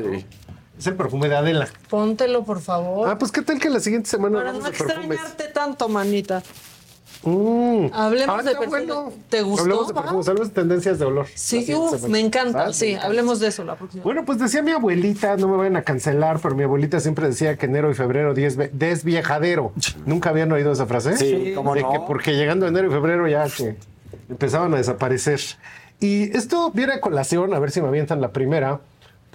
Es 0.78 0.86
el 0.88 0.94
perfume 0.94 1.28
de 1.28 1.36
Adela. 1.36 1.68
Póntelo, 1.88 2.44
por 2.44 2.60
favor. 2.60 3.08
Ah, 3.08 3.16
pues 3.18 3.30
qué 3.30 3.42
tal 3.42 3.60
que 3.60 3.70
la 3.70 3.78
siguiente 3.80 4.10
semana 4.10 4.38
Para 4.38 4.52
no 4.52 4.58
perfumes. 4.60 4.90
extrañarte 4.96 5.44
tanto, 5.54 5.88
manita. 5.88 6.42
Mm. 7.22 7.86
Hablemos 7.92 8.36
Ah, 8.40 8.42
de 8.42 8.50
perfume. 8.50 8.68
bueno. 8.68 9.12
¿Te 9.30 9.40
gustó? 9.42 9.62
Hablemos 9.62 9.88
de 9.88 9.94
perfumes, 9.94 10.28
hablemos 10.28 10.48
de 10.48 10.54
tendencias 10.54 10.98
de 10.98 11.04
olor. 11.06 11.26
Sí, 11.34 11.72
uf, 11.74 12.02
me 12.08 12.20
encanta. 12.20 12.66
Ah, 12.66 12.72
Sí, 12.72 12.86
me 12.86 12.90
encanta. 12.92 13.06
hablemos 13.06 13.40
de 13.40 13.46
eso 13.48 13.64
la 13.64 13.76
próxima. 13.76 14.02
Bueno, 14.02 14.24
pues 14.26 14.38
decía 14.38 14.62
mi 14.62 14.72
abuelita, 14.72 15.36
no 15.36 15.48
me 15.48 15.56
vayan 15.56 15.76
a 15.76 15.82
cancelar, 15.82 16.38
pero 16.40 16.54
mi 16.54 16.64
abuelita 16.64 17.00
siempre 17.00 17.28
decía 17.28 17.56
que 17.56 17.66
enero 17.66 17.90
y 17.90 17.94
febrero 17.94 18.34
desviejadero. 18.34 19.72
¿Nunca 20.04 20.30
habían 20.30 20.52
oído 20.52 20.72
esa 20.72 20.86
frase? 20.86 21.16
Sí, 21.16 21.52
¿cómo 21.54 21.74
De 21.74 21.82
no? 21.82 21.92
que 21.92 22.00
porque 22.06 22.32
llegando 22.34 22.66
enero 22.66 22.88
y 22.88 22.90
febrero 22.90 23.26
ya 23.28 23.48
que 23.48 23.76
empezaban 24.28 24.74
a 24.74 24.76
desaparecer. 24.78 25.40
Y 26.04 26.36
esto 26.36 26.70
viene 26.70 26.92
a 26.92 27.00
colación, 27.00 27.54
a 27.54 27.58
ver 27.58 27.70
si 27.70 27.80
me 27.80 27.88
avientan 27.88 28.20
la 28.20 28.30
primera, 28.30 28.80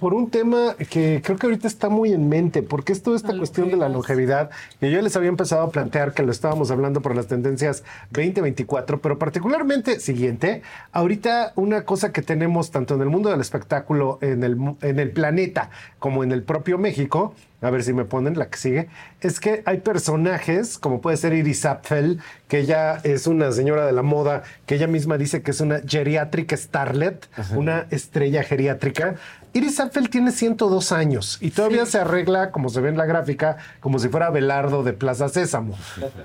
por 0.00 0.14
un 0.14 0.30
tema 0.30 0.76
que 0.88 1.20
creo 1.22 1.36
que 1.36 1.46
ahorita 1.46 1.68
está 1.68 1.90
muy 1.90 2.14
en 2.14 2.30
mente, 2.30 2.62
porque 2.62 2.90
es 2.92 3.02
toda 3.02 3.18
esta 3.18 3.36
cuestión 3.36 3.68
de 3.68 3.76
la 3.76 3.90
longevidad, 3.90 4.48
que 4.80 4.90
yo 4.90 5.02
les 5.02 5.14
había 5.14 5.28
empezado 5.28 5.62
a 5.62 5.70
plantear 5.70 6.14
que 6.14 6.22
lo 6.22 6.32
estábamos 6.32 6.70
hablando 6.70 7.02
por 7.02 7.14
las 7.14 7.26
tendencias 7.26 7.84
2024, 8.10 9.02
pero 9.02 9.18
particularmente 9.18 10.00
siguiente, 10.00 10.62
ahorita 10.92 11.52
una 11.54 11.84
cosa 11.84 12.14
que 12.14 12.22
tenemos 12.22 12.70
tanto 12.70 12.94
en 12.94 13.02
el 13.02 13.10
mundo 13.10 13.28
del 13.28 13.42
espectáculo, 13.42 14.18
en 14.22 14.42
el, 14.42 14.56
en 14.80 15.00
el 15.00 15.10
planeta, 15.10 15.68
como 15.98 16.24
en 16.24 16.32
el 16.32 16.44
propio 16.44 16.78
México, 16.78 17.34
a 17.62 17.70
ver 17.70 17.82
si 17.82 17.92
me 17.92 18.04
ponen 18.04 18.38
la 18.38 18.48
que 18.48 18.58
sigue, 18.58 18.88
es 19.20 19.38
que 19.38 19.62
hay 19.66 19.78
personajes, 19.78 20.78
como 20.78 21.00
puede 21.00 21.16
ser 21.16 21.34
Iris 21.34 21.66
Apfel, 21.66 22.20
que 22.48 22.60
ella 22.60 23.00
es 23.04 23.26
una 23.26 23.52
señora 23.52 23.84
de 23.86 23.92
la 23.92 24.02
moda, 24.02 24.42
que 24.66 24.76
ella 24.76 24.86
misma 24.86 25.18
dice 25.18 25.42
que 25.42 25.50
es 25.50 25.60
una 25.60 25.80
geriatric 25.86 26.52
starlet, 26.56 27.28
una 27.54 27.86
estrella 27.90 28.42
geriátrica. 28.42 29.16
Iris 29.52 29.80
Apfel 29.80 30.10
tiene 30.10 30.30
102 30.30 30.92
años 30.92 31.38
y 31.40 31.50
todavía 31.50 31.84
se 31.86 31.98
arregla, 31.98 32.50
como 32.52 32.68
se 32.68 32.80
ve 32.80 32.88
en 32.88 32.96
la 32.96 33.04
gráfica, 33.04 33.56
como 33.80 33.98
si 33.98 34.08
fuera 34.08 34.30
Belardo 34.30 34.82
de 34.82 34.92
Plaza 34.92 35.28
Sésamo. 35.28 35.74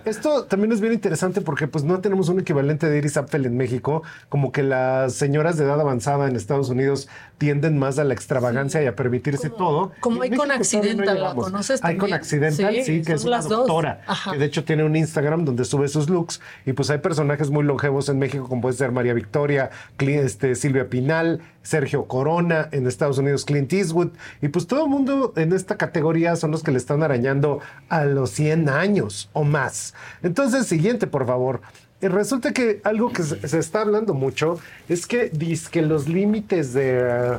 Esto 0.05 0.45
también 0.45 0.71
es 0.71 0.81
bien 0.81 0.93
interesante 0.93 1.41
porque 1.41 1.67
pues 1.67 1.83
no 1.83 1.99
tenemos 2.01 2.29
un 2.29 2.39
equivalente 2.39 2.87
de 2.89 2.97
Iris 2.97 3.17
Apfel 3.17 3.45
en 3.45 3.57
México, 3.57 4.03
como 4.29 4.51
que 4.51 4.61
las 4.63 5.13
señoras 5.13 5.57
de 5.57 5.65
edad 5.65 5.81
avanzada 5.81 6.27
en 6.27 6.35
Estados 6.35 6.69
Unidos 6.69 7.07
tienden 7.37 7.77
más 7.77 7.97
a 7.99 8.03
la 8.03 8.13
extravagancia 8.13 8.81
y 8.83 8.85
a 8.85 8.95
permitirse 8.95 9.49
todo. 9.49 9.91
Como 9.99 10.21
hay 10.21 10.29
con 10.29 10.37
todavía 10.37 10.55
no 10.55 10.59
Accidental, 10.61 11.21
¿la 11.21 11.35
conoces 11.35 11.83
Hay 11.83 11.97
con 11.97 12.09
también? 12.09 12.19
Accidental, 12.19 12.75
Sí, 12.75 12.83
sí, 12.83 13.01
que 13.01 13.13
es 13.13 13.25
una 13.25 13.41
doctora, 13.41 14.01
Ajá. 14.07 14.31
que 14.31 14.37
de 14.37 14.45
hecho 14.45 14.63
tiene 14.63 14.83
un 14.83 14.95
Instagram 14.95 15.45
donde 15.45 15.65
sube 15.65 15.87
sus 15.87 16.09
looks 16.09 16.41
y 16.65 16.73
pues 16.73 16.89
hay 16.89 16.99
personajes 16.99 17.49
muy 17.49 17.63
longevos 17.63 18.07
en 18.09 18.19
México 18.19 18.47
como 18.47 18.61
puede 18.61 18.75
ser 18.75 18.91
María 18.91 19.13
Victoria, 19.13 19.69
este, 19.99 20.55
Silvia 20.55 20.89
Pinal, 20.89 21.41
Sergio 21.63 22.05
Corona, 22.05 22.69
en 22.71 22.85
Estados 22.85 23.14
Unidos 23.17 23.45
Clint 23.45 23.71
Eastwood 23.71 24.09
y 24.41 24.47
pues 24.49 24.67
todo 24.67 24.85
el 24.85 24.89
mundo 24.89 25.33
en 25.35 25.53
esta 25.53 25.77
categoría 25.77 26.35
son 26.35 26.51
los 26.51 26.63
que 26.63 26.71
le 26.71 26.77
están 26.77 27.03
arañando 27.03 27.59
a 27.89 28.05
los 28.05 28.31
100 28.31 28.69
años 28.69 29.29
o 29.33 29.43
más. 29.43 29.93
Entonces, 30.23 30.67
siguiente, 30.67 31.07
por 31.07 31.25
favor. 31.25 31.61
Y 32.01 32.07
resulta 32.07 32.51
que 32.51 32.81
algo 32.83 33.11
que 33.11 33.23
se, 33.23 33.57
está 33.57 33.81
hablando 33.81 34.13
mucho 34.13 34.59
es 34.89 35.07
que 35.07 35.29
dice 35.29 35.69
que 35.71 35.81
los 35.81 36.07
límites 36.07 36.73
de 36.73 36.99
eh, 36.99 37.37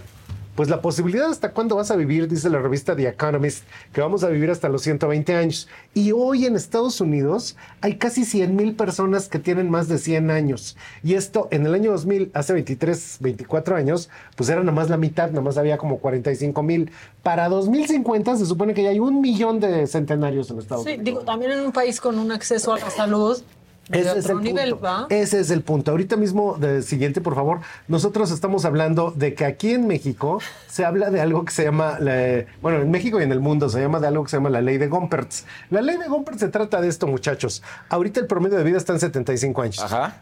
pues 0.56 0.68
la 0.70 0.80
posibilidad 0.80 1.30
hasta 1.30 1.52
cuándo 1.52 1.76
vas 1.76 1.90
a 1.90 1.96
vivir, 1.96 2.26
dice 2.28 2.48
la 2.50 2.58
revista 2.60 2.96
The 2.96 3.06
Economist, 3.08 3.64
que 3.92 4.00
vamos 4.00 4.24
a 4.24 4.28
vivir 4.28 4.50
hasta 4.50 4.68
los 4.68 4.82
120 4.82 5.34
años. 5.34 5.68
Y 5.94 6.12
hoy 6.12 6.46
en 6.46 6.56
Estados 6.56 7.00
Unidos 7.00 7.56
hay 7.82 7.96
casi 7.96 8.24
100 8.24 8.56
mil 8.56 8.74
personas 8.74 9.28
que 9.28 9.38
tienen 9.38 9.70
más 9.70 9.86
de 9.88 9.98
100 9.98 10.30
años. 10.30 10.76
Y 11.04 11.14
esto 11.14 11.48
en 11.50 11.66
el 11.66 11.74
año 11.74 11.92
2000, 11.92 12.30
hace 12.34 12.54
23, 12.54 13.18
24 13.20 13.76
años, 13.76 14.08
pues 14.34 14.48
era 14.48 14.60
nada 14.60 14.72
más 14.72 14.88
la 14.88 14.96
mitad, 14.96 15.28
nada 15.28 15.42
más 15.42 15.58
había 15.58 15.76
como 15.78 15.98
45 15.98 16.62
mil. 16.62 16.90
Para 17.22 17.48
2050 17.48 18.36
se 18.36 18.46
supone 18.46 18.72
que 18.72 18.82
ya 18.82 18.90
hay 18.90 18.98
un 18.98 19.20
millón 19.20 19.60
de 19.60 19.86
centenarios 19.86 20.50
en 20.50 20.58
Estados 20.58 20.84
Sí, 20.84 20.90
Unidos. 20.90 21.04
digo, 21.04 21.20
también 21.20 21.52
en 21.52 21.60
un 21.60 21.72
país 21.72 22.00
con 22.00 22.18
un 22.18 22.32
acceso 22.32 22.72
a 22.72 22.78
la 22.78 22.90
salud 22.90 23.42
Ese 23.90 24.18
es 24.18 24.28
el 24.28 24.40
nivel, 24.40 24.70
punto. 24.70 24.84
¿va? 24.84 25.06
Ese 25.10 25.38
es 25.40 25.50
el 25.50 25.62
punto. 25.62 25.90
Ahorita 25.92 26.16
mismo, 26.16 26.56
de 26.58 26.82
siguiente, 26.82 27.20
por 27.20 27.34
favor, 27.34 27.60
nosotros 27.86 28.30
estamos 28.32 28.64
hablando 28.64 29.12
de 29.12 29.34
que 29.34 29.44
aquí 29.44 29.72
en 29.72 29.86
México 29.86 30.40
se 30.68 30.84
habla 30.84 31.10
de 31.10 31.20
algo 31.20 31.44
que 31.44 31.52
se 31.52 31.64
llama, 31.64 31.98
la- 32.00 32.44
bueno, 32.62 32.80
en 32.80 32.90
México 32.90 33.20
y 33.20 33.22
en 33.22 33.30
el 33.32 33.40
mundo 33.40 33.68
se 33.68 33.80
llama 33.80 34.00
de 34.00 34.08
algo 34.08 34.24
que 34.24 34.30
se 34.30 34.36
llama 34.38 34.50
la 34.50 34.60
ley 34.60 34.78
de 34.78 34.88
Gompertz. 34.88 35.44
La 35.70 35.82
ley 35.82 35.96
de 35.98 36.08
Gompertz 36.08 36.40
se 36.40 36.48
trata 36.48 36.80
de 36.80 36.88
esto, 36.88 37.06
muchachos. 37.06 37.62
Ahorita 37.88 38.18
el 38.20 38.26
promedio 38.26 38.58
de 38.58 38.64
vida 38.64 38.76
está 38.76 38.92
en 38.92 39.00
75 39.00 39.62
años. 39.62 39.78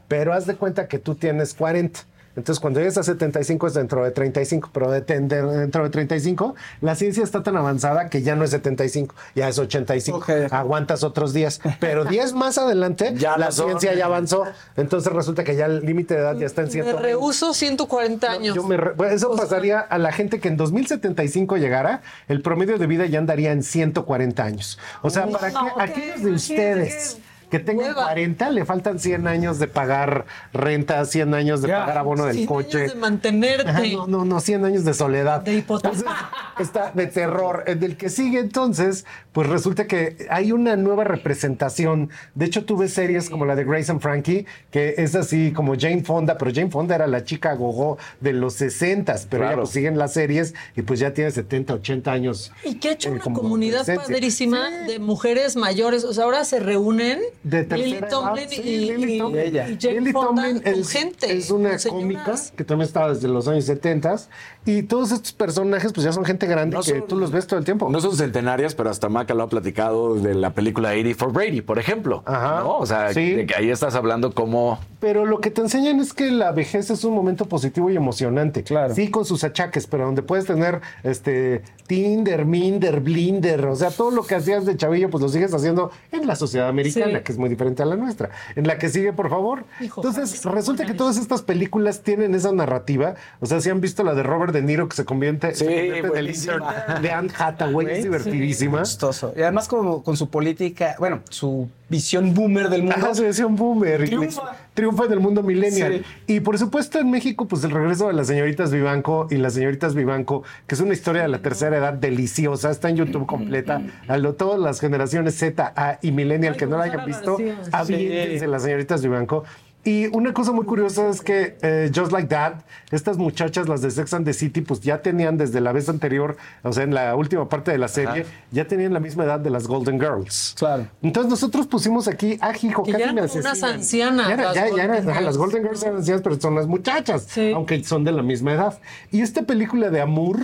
Pero 0.08 0.32
haz 0.34 0.46
de 0.46 0.56
cuenta 0.56 0.86
que 0.86 0.98
tú 0.98 1.14
tienes 1.14 1.54
40. 1.54 2.00
Entonces, 2.36 2.60
cuando 2.60 2.80
llegues 2.80 2.98
a 2.98 3.02
75 3.02 3.66
es 3.68 3.74
dentro 3.74 4.02
de 4.04 4.10
35, 4.10 4.70
pero 4.72 4.90
de- 4.90 5.00
de- 5.02 5.42
dentro 5.42 5.84
de 5.84 5.90
35, 5.90 6.54
la 6.80 6.94
ciencia 6.96 7.22
está 7.22 7.42
tan 7.42 7.56
avanzada 7.56 8.08
que 8.08 8.22
ya 8.22 8.34
no 8.34 8.44
es 8.44 8.50
75, 8.50 9.14
ya 9.34 9.48
es 9.48 9.58
85. 9.58 10.24
Aguantas 10.50 11.04
otros 11.04 11.32
10, 11.32 11.60
pero 11.80 12.04
10 12.04 12.32
más 12.34 12.58
adelante, 12.58 13.14
Ya 13.16 13.36
la 13.36 13.52
son. 13.52 13.66
ciencia 13.68 13.94
ya 13.94 14.06
avanzó. 14.06 14.44
Entonces, 14.76 15.12
resulta 15.12 15.44
que 15.44 15.54
ya 15.56 15.66
el 15.66 15.80
límite 15.86 16.14
de 16.14 16.20
edad 16.20 16.36
ya 16.36 16.46
está 16.46 16.62
en 16.62 16.66
Me 16.68 16.72
100. 16.72 16.98
rehuso 16.98 17.54
140 17.54 18.30
años. 18.30 18.54
Yo 18.56 18.62
me 18.64 18.76
re- 18.76 18.92
bueno, 18.92 19.14
eso 19.14 19.34
pasaría 19.36 19.78
a 19.80 19.98
la 19.98 20.10
gente 20.12 20.40
que 20.40 20.48
en 20.48 20.56
2075 20.56 21.56
llegara, 21.56 22.02
el 22.28 22.42
promedio 22.42 22.78
de 22.78 22.86
vida 22.86 23.06
ya 23.06 23.18
andaría 23.18 23.52
en 23.52 23.62
140 23.62 24.42
años. 24.44 24.78
O 25.02 25.10
sea, 25.10 25.26
para 25.28 25.50
No, 25.50 25.66
que 25.76 25.82
aquellos 25.82 26.22
de 26.22 26.32
ustedes 26.32 27.18
que 27.58 27.64
tengan 27.64 27.94
40, 27.94 28.50
le 28.50 28.64
faltan 28.64 28.98
100 28.98 29.26
años 29.28 29.58
de 29.58 29.68
pagar 29.68 30.26
renta, 30.52 31.04
100 31.04 31.34
años 31.34 31.62
de 31.62 31.68
pagar 31.68 31.98
abono 31.98 32.24
del 32.26 32.36
100 32.36 32.46
coche. 32.46 32.78
años 32.80 32.94
de 32.94 32.98
mantenerte. 32.98 33.68
Ajá, 33.70 33.82
no, 33.92 34.06
no, 34.06 34.24
no, 34.24 34.40
100 34.40 34.64
años 34.64 34.84
de 34.84 34.94
soledad. 34.94 35.42
De 35.42 35.54
hipoteca. 35.54 35.94
Entonces, 35.94 36.12
está 36.58 36.90
de 36.92 37.06
terror. 37.06 37.64
En 37.66 37.82
el 37.82 37.96
que 37.96 38.08
sigue 38.08 38.40
entonces, 38.40 39.04
pues 39.32 39.46
resulta 39.48 39.86
que 39.86 40.26
hay 40.30 40.52
una 40.52 40.76
nueva 40.76 41.04
representación. 41.04 42.10
De 42.34 42.46
hecho, 42.46 42.64
tú 42.64 42.76
ves 42.76 42.92
series 42.92 43.30
como 43.30 43.44
la 43.44 43.54
de 43.56 43.64
Grace 43.64 43.90
and 43.92 44.00
Frankie, 44.00 44.46
que 44.70 44.94
es 44.98 45.14
así 45.14 45.52
como 45.52 45.74
Jane 45.78 46.02
Fonda, 46.02 46.36
pero 46.38 46.50
Jane 46.54 46.70
Fonda 46.70 46.94
era 46.94 47.06
la 47.06 47.24
chica 47.24 47.54
gogo 47.54 47.98
de 48.20 48.32
los 48.32 48.54
60 48.54 49.14
pero 49.30 49.42
Claro. 49.44 49.56
ya 49.56 49.56
pues 49.62 49.70
siguen 49.70 49.98
las 49.98 50.12
series 50.12 50.54
y 50.76 50.82
pues 50.82 51.00
ya 51.00 51.12
tiene 51.12 51.30
70, 51.30 51.74
80 51.74 52.12
años. 52.12 52.52
Y 52.64 52.76
que 52.76 52.88
ha 52.88 52.92
hecho 52.92 53.08
eh, 53.10 53.12
una 53.12 53.22
comunidad 53.22 53.84
presencia. 53.84 54.02
padrísima 54.14 54.70
de 54.86 54.98
mujeres 54.98 55.56
mayores. 55.56 56.04
O 56.04 56.12
sea, 56.12 56.24
ahora 56.24 56.44
se 56.44 56.60
reúnen 56.60 57.20
De 57.44 57.64
Lily 57.76 58.00
Tomlin 58.08 58.38
edad, 58.44 58.48
sí, 58.50 58.60
y, 58.62 58.78
Lily 58.90 59.14
y- 59.14 59.18
Tomlin. 59.18 59.44
y 59.46 59.78
Jane 59.80 60.00
Lily 60.00 60.12
Tomlin 60.14 60.62
es, 60.64 60.90
gente. 60.90 61.30
es 61.36 61.50
una 61.50 61.76
cómica 61.88 62.34
que 62.56 62.64
también 62.64 62.86
estaba 62.86 63.10
desde 63.12 63.28
los 63.28 63.46
años 63.46 63.66
70 63.66 64.16
y 64.64 64.82
todos 64.84 65.12
estos 65.12 65.32
personajes 65.34 65.92
pues 65.92 66.04
ya 66.06 66.12
son 66.12 66.24
gente 66.24 66.46
grande 66.46 66.74
No 66.76 66.82
que 66.82 66.90
son- 66.92 67.06
tú 67.06 67.16
los 67.18 67.30
ves 67.30 67.46
todo 67.46 67.58
el 67.58 67.64
tiempo. 67.66 67.90
No 67.90 68.00
son 68.00 68.16
centenarias, 68.16 68.74
pero 68.74 68.88
hasta 68.88 69.10
Maca 69.10 69.34
lo 69.34 69.42
ha 69.42 69.48
platicado 69.48 70.14
de 70.14 70.34
la 70.34 70.54
película 70.54 70.88
80 70.90 71.14
for 71.18 71.32
Brady, 71.32 71.60
por 71.60 71.78
ejemplo. 71.78 72.22
¿no? 72.26 72.78
O 72.78 72.86
sea, 72.86 73.12
sí. 73.12 73.34
de 73.34 73.46
que 73.46 73.54
ahí 73.54 73.68
estás 73.70 73.94
hablando 73.94 74.32
como 74.32 74.78
Pero 75.00 75.26
lo 75.26 75.40
que 75.40 75.50
te 75.50 75.60
enseñan 75.60 76.00
es 76.00 76.14
que 76.14 76.30
la 76.30 76.50
vejez 76.52 76.88
es 76.88 77.04
un 77.04 77.14
momento 77.14 77.44
positivo 77.44 77.90
y 77.90 77.96
emocionante. 77.96 78.62
Claro. 78.64 78.94
Sí, 78.94 79.10
con 79.10 79.26
sus 79.26 79.44
achaques, 79.44 79.86
pero 79.86 80.06
donde 80.06 80.22
puedes 80.22 80.46
tener 80.46 80.80
este 81.02 81.62
Tinder, 81.86 82.46
Minder, 82.46 83.00
Blinder, 83.00 83.66
o 83.66 83.76
sea, 83.76 83.90
todo 83.90 84.10
lo 84.10 84.22
que 84.24 84.34
hacías 84.34 84.64
de 84.64 84.76
chavillo, 84.78 85.10
pues 85.10 85.20
lo 85.22 85.28
sigues 85.28 85.52
haciendo 85.52 85.90
en 86.10 86.26
la 86.26 86.34
sociedad 86.36 86.68
americana, 86.68 87.18
Sí. 87.18 87.24
que 87.24 87.33
es 87.34 87.38
muy 87.38 87.48
diferente 87.48 87.82
a 87.82 87.86
la 87.86 87.96
nuestra. 87.96 88.30
En 88.56 88.66
la 88.66 88.78
que 88.78 88.88
sigue, 88.88 89.12
por 89.12 89.28
favor. 89.28 89.64
Entonces, 89.80 90.44
resulta 90.44 90.86
que 90.86 90.94
todas 90.94 91.16
estas 91.16 91.42
películas 91.42 92.02
tienen 92.02 92.34
esa 92.34 92.52
narrativa. 92.52 93.14
O 93.40 93.46
sea, 93.46 93.60
si 93.60 93.70
han 93.70 93.80
visto 93.80 94.02
la 94.02 94.14
de 94.14 94.22
Robert 94.22 94.52
De 94.52 94.62
Niro 94.62 94.88
que 94.88 94.96
se 94.96 95.04
convierte, 95.04 95.54
se 95.54 95.64
convierte 95.64 96.18
en 96.18 97.02
de 97.02 97.12
Anne 97.12 97.30
Hathaway, 97.36 97.86
es 97.90 98.04
divertidísima. 98.04 98.82
Chistoso. 98.82 99.32
Y 99.36 99.42
además 99.42 99.68
como 99.68 100.02
con 100.02 100.16
su 100.16 100.30
política, 100.30 100.96
bueno, 100.98 101.20
su 101.28 101.68
visión 101.88 102.34
boomer 102.34 102.68
del 102.70 102.82
mundo. 102.82 102.96
Ajá, 102.96 103.14
su 103.14 103.24
visión 103.24 103.56
boomer. 103.56 104.04
Triunfa. 104.04 104.56
Triunfa 104.74 105.04
en 105.04 105.12
el 105.12 105.20
mundo 105.20 105.42
millennial. 105.42 106.04
Sí. 106.26 106.34
Y 106.34 106.40
por 106.40 106.58
supuesto 106.58 106.98
en 106.98 107.10
México, 107.10 107.46
pues 107.46 107.62
el 107.64 107.70
regreso 107.70 108.08
de 108.08 108.12
las 108.12 108.26
señoritas 108.26 108.72
Vivanco 108.72 109.28
y 109.30 109.36
las 109.36 109.54
señoritas 109.54 109.94
Vivanco, 109.94 110.42
que 110.66 110.74
es 110.74 110.80
una 110.80 110.92
historia 110.92 111.22
de 111.22 111.28
la 111.28 111.38
tercera 111.38 111.76
edad 111.76 111.92
deliciosa, 111.92 112.70
está 112.70 112.90
en 112.90 112.96
YouTube 112.96 113.26
completa. 113.26 113.82
A 114.08 114.18
lo, 114.18 114.34
todas 114.34 114.60
las 114.60 114.80
generaciones 114.80 115.36
Z, 115.36 115.72
A 115.76 115.98
y 116.02 116.12
millennial 116.12 116.56
que 116.56 116.66
no 116.66 116.76
la 116.76 116.84
hayan 116.84 117.06
visto, 117.06 117.38
aviéntense 117.72 118.46
las 118.46 118.62
señoritas 118.62 119.02
Vivanco. 119.02 119.44
Y 119.84 120.06
una 120.16 120.32
cosa 120.32 120.52
muy 120.52 120.64
curiosa 120.64 121.08
es 121.10 121.20
que 121.20 121.58
eh, 121.60 121.90
Just 121.94 122.10
Like 122.10 122.28
That, 122.28 122.54
estas 122.90 123.18
muchachas, 123.18 123.68
las 123.68 123.82
de 123.82 123.90
Sex 123.90 124.14
and 124.14 124.24
the 124.24 124.32
City, 124.32 124.62
pues 124.62 124.80
ya 124.80 125.02
tenían 125.02 125.36
desde 125.36 125.60
la 125.60 125.72
vez 125.72 125.90
anterior, 125.90 126.36
o 126.62 126.72
sea, 126.72 126.84
en 126.84 126.94
la 126.94 127.14
última 127.14 127.48
parte 127.50 127.70
de 127.70 127.76
la 127.78 127.88
serie, 127.88 128.24
ya 128.50 128.66
tenían 128.66 128.94
la 128.94 129.00
misma 129.00 129.24
edad 129.24 129.40
de 129.40 129.50
las 129.50 129.66
Golden 129.66 130.00
Girls. 130.00 130.54
Claro. 130.58 130.86
Entonces 131.02 131.30
nosotros 131.30 131.66
pusimos 131.66 132.08
aquí, 132.08 132.38
ah, 132.40 132.52
hijo, 132.62 132.82
Que 132.82 132.92
casi 132.92 133.04
ya 133.04 133.12
me 133.12 133.20
eran 133.20 133.38
unas 133.38 133.62
ancianas, 133.62 134.28
Ya, 134.28 134.34
era- 134.34 134.42
las 134.44 134.54
ya- 134.54 134.64
ya 134.64 134.70
Golden 134.86 135.04
Girls. 135.04 135.22
las 135.22 135.36
Golden 135.36 135.62
Girls 135.64 135.82
eran 135.82 135.96
ancianas, 135.96 136.22
pero 136.22 136.40
son 136.40 136.54
las 136.54 136.66
muchachas, 136.66 137.28
aunque 137.54 137.84
son 137.84 138.04
de 138.04 138.12
la 138.12 138.22
misma 138.22 138.54
edad. 138.54 138.78
Y 139.10 139.20
esta 139.20 139.42
película 139.42 139.90
de 139.90 140.00
Amour, 140.00 140.38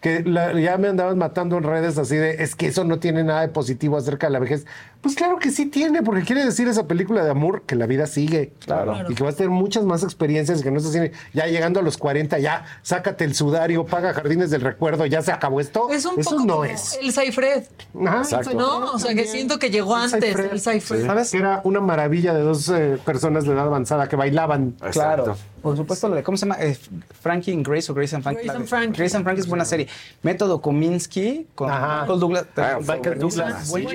que 0.00 0.22
la- 0.24 0.52
ya 0.58 0.76
me 0.78 0.88
andaban 0.88 1.18
matando 1.18 1.56
en 1.56 1.64
redes 1.64 1.98
así 1.98 2.16
de, 2.16 2.42
es 2.42 2.54
que 2.54 2.66
eso 2.68 2.84
no 2.84 2.98
tiene 2.98 3.24
nada 3.24 3.40
de 3.40 3.48
positivo 3.48 3.96
acerca 3.96 4.26
de 4.28 4.32
la 4.34 4.38
vejez. 4.38 4.64
Pues 5.06 5.14
claro 5.14 5.38
que 5.38 5.52
sí 5.52 5.66
tiene, 5.66 6.02
porque 6.02 6.24
quiere 6.24 6.44
decir 6.44 6.66
esa 6.66 6.88
película 6.88 7.22
de 7.22 7.30
Amour 7.30 7.62
que 7.62 7.76
la 7.76 7.86
vida 7.86 8.08
sigue. 8.08 8.50
Claro. 8.64 9.08
Y 9.08 9.14
que 9.14 9.22
vas 9.22 9.34
a 9.34 9.36
tener 9.36 9.50
muchas 9.50 9.84
más 9.84 10.02
experiencias, 10.02 10.62
que 10.62 10.72
no 10.72 10.80
es 10.80 10.86
así, 10.86 10.98
ya 11.32 11.46
llegando 11.46 11.78
a 11.78 11.82
los 11.84 11.96
40, 11.96 12.40
ya 12.40 12.64
sácate 12.82 13.22
el 13.22 13.36
sudario, 13.36 13.86
paga 13.86 14.12
jardines 14.14 14.50
del 14.50 14.62
recuerdo, 14.62 15.06
ya 15.06 15.22
se 15.22 15.30
acabó 15.30 15.60
esto. 15.60 15.90
Es 15.90 16.04
un 16.06 16.18
eso 16.18 16.30
poco 16.30 16.42
no 16.44 16.52
como 16.54 16.64
es. 16.64 16.98
el 17.00 17.12
Saifred. 17.12 17.62
Ajá, 18.04 18.18
Exacto. 18.18 18.54
No, 18.54 18.94
o 18.94 18.98
sea, 18.98 19.14
que 19.14 19.26
siento 19.26 19.60
que 19.60 19.70
llegó 19.70 19.94
antes 19.94 20.36
el 20.36 20.60
Saifred. 20.60 21.06
¿Sabes? 21.06 21.30
Que 21.30 21.38
era 21.38 21.60
una 21.62 21.78
maravilla 21.78 22.34
de 22.34 22.40
dos 22.40 22.68
eh, 22.70 22.98
personas 23.04 23.44
de 23.44 23.52
edad 23.52 23.66
avanzada 23.66 24.08
que 24.08 24.16
bailaban. 24.16 24.74
Claro. 24.90 25.36
Por 25.62 25.76
supuesto, 25.76 26.08
la 26.08 26.16
de, 26.16 26.22
¿cómo 26.22 26.36
se 26.36 26.46
llama? 26.46 26.58
Eh, 26.60 26.76
Frankie 27.20 27.52
and 27.52 27.66
Grace 27.66 27.90
o 27.90 27.94
Grace 27.94 28.14
and 28.14 28.22
Frankie. 28.22 28.44
Grace 28.44 28.56
and 28.56 28.68
Frankie. 28.68 28.98
Grace 28.98 29.16
and 29.16 29.24
Frankie 29.24 29.40
es 29.40 29.48
buena 29.48 29.64
serie. 29.64 29.88
Método 30.22 30.60
Kominsky 30.60 31.46
con 31.56 31.68
Michael 31.68 32.20
Douglas. 32.20 32.46
Ah, 32.56 32.78
Michael 32.80 33.18
Douglas. 33.18 33.70
Bueno, 33.70 33.90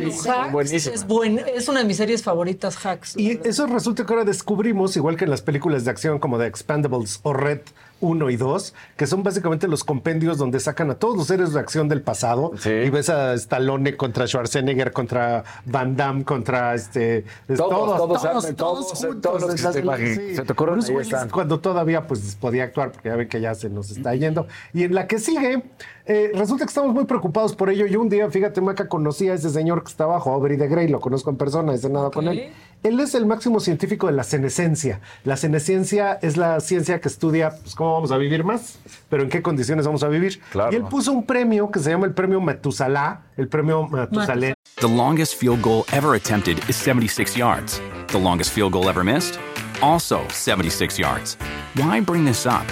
Buenísimo. 0.52 0.94
Hacks 0.94 1.01
es, 1.02 1.08
buen, 1.08 1.40
es 1.40 1.68
una 1.68 1.80
de 1.80 1.86
mis 1.86 1.98
series 1.98 2.24
favoritas, 2.24 2.86
Hacks. 2.86 3.18
Y 3.18 3.40
eso 3.44 3.66
resulta 3.68 4.06
que 4.06 4.14
ahora 4.14 4.26
descubrimos, 4.26 4.96
igual 4.96 5.18
que 5.18 5.26
en 5.26 5.32
las 5.32 5.42
películas 5.42 5.86
de 5.86 5.92
acción 5.92 6.20
como 6.20 6.38
de 6.38 6.48
Expandables 6.48 7.20
o 7.24 7.34
Red, 7.34 7.62
1 8.02 8.30
y 8.30 8.36
2, 8.36 8.74
que 8.98 9.08
son 9.08 9.24
básicamente 9.24 9.68
los 9.68 9.84
compendios 9.84 10.38
donde 10.38 10.60
sacan 10.60 10.92
a 10.92 10.96
todos 10.96 11.16
los 11.16 11.30
héroes 11.30 11.54
de 11.54 11.60
acción 11.60 11.88
del 11.88 12.02
pasado. 12.02 12.52
Y 12.66 12.90
ves 12.90 13.10
a 13.10 13.34
Stallone 13.36 13.96
contra 13.96 14.28
Schwarzenegger, 14.28 14.92
contra 14.92 15.44
Van 15.66 15.96
Damme, 15.96 16.26
contra 16.26 16.76
este. 16.76 17.26
Todos, 17.48 17.58
todos, 17.70 17.98
todos, 17.98 18.22
todos, 18.22 18.56
todos 18.56 18.82
todos, 18.92 19.22
todos 19.22 19.42
los 19.42 19.56
que 19.56 19.62
juntos. 19.62 19.62
se 19.62 19.72
te 19.72 19.80
imaginen, 19.80 20.36
se 20.36 20.44
te 20.44 20.54
ocurren, 20.54 21.30
cuando 21.32 21.60
todavía 21.60 22.08
pues 22.08 22.36
podía 22.40 22.66
actuar, 22.66 22.92
porque 22.92 23.10
ya 23.10 23.16
ven 23.16 23.28
que 23.28 23.42
ya 23.42 23.56
se 23.56 23.70
nos 23.70 23.92
está 23.92 24.16
yendo. 24.16 24.48
Y 24.74 24.84
en 24.84 24.96
la 24.96 25.08
que 25.08 25.20
sigue, 25.20 25.64
eh, 26.06 26.32
resulta 26.34 26.66
que 26.66 26.70
estamos 26.70 26.94
muy 26.94 27.06
preocupados 27.06 27.56
por 27.56 27.70
ello. 27.70 27.86
Yo 27.86 28.02
un 28.02 28.10
día, 28.10 28.30
fíjate, 28.30 28.62
Maca, 28.62 28.88
conocí 28.88 29.30
a 29.30 29.34
ese 29.34 29.50
señor 29.50 29.84
que 29.84 29.90
está 29.90 30.06
abajo, 30.06 30.32
Aubrey 30.32 30.58
de 30.58 30.68
Grey, 30.68 30.88
lo 30.88 31.00
conozco 31.00 31.30
en 31.30 31.38
persona, 31.38 31.74
he 31.74 31.78
cenado 31.78 32.12
con 32.12 32.28
él. 32.28 32.52
Él 32.84 33.00
es 33.00 33.14
el 33.14 33.28
máximo 33.28 33.60
científico 33.60 34.08
de 34.08 34.14
la 34.14 34.24
senescencia. 34.24 35.02
La 35.24 35.38
senescencia 35.38 36.18
es 36.22 36.36
la 36.36 36.60
ciencia 36.60 37.00
que 37.00 37.10
estudia 37.10 37.52
pues, 37.52 37.76
cómo 37.76 37.94
vamos 37.94 38.12
a 38.12 38.18
vivir 38.18 38.44
más, 38.44 38.80
pero 39.08 39.22
en 39.22 39.30
qué 39.30 39.44
condiciones 39.44 39.86
vamos 39.86 40.02
a 40.02 40.08
vivir. 40.08 40.42
Y 40.72 40.76
él 40.76 40.84
puso 40.84 41.12
un 41.12 41.26
premio 41.26 41.70
que 41.70 41.80
se 41.80 41.92
llama 41.92 42.08
el 42.08 42.14
premio 42.14 42.42
Matusalá, 42.42 43.22
el 43.38 43.48
premio 43.48 43.88
Matusalén. 43.88 44.56
The 44.80 44.88
longest 44.88 45.36
field 45.36 45.62
goal 45.62 45.86
ever 45.94 46.16
attempted 46.16 46.58
is 46.68 46.76
76 46.76 47.38
yards. 47.38 47.80
The 48.08 48.20
longest 48.20 48.52
field 48.52 48.74
goal 48.74 48.90
ever 48.90 49.04
missed? 49.04 49.40
Also 49.82 50.22
76 50.30 50.98
yards. 50.98 51.38
Why 51.76 52.02
bring 52.02 52.26
this 52.26 52.48
up? 52.48 52.66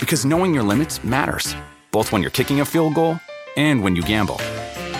Because 0.00 0.24
knowing 0.24 0.52
your 0.52 0.64
limits 0.64 1.04
matters, 1.04 1.54
both 1.92 2.10
when 2.10 2.22
you're 2.22 2.32
kicking 2.32 2.60
a 2.60 2.64
field 2.64 2.94
goal 2.94 3.20
and 3.56 3.84
when 3.84 3.94
you 3.94 4.02
gamble. 4.02 4.40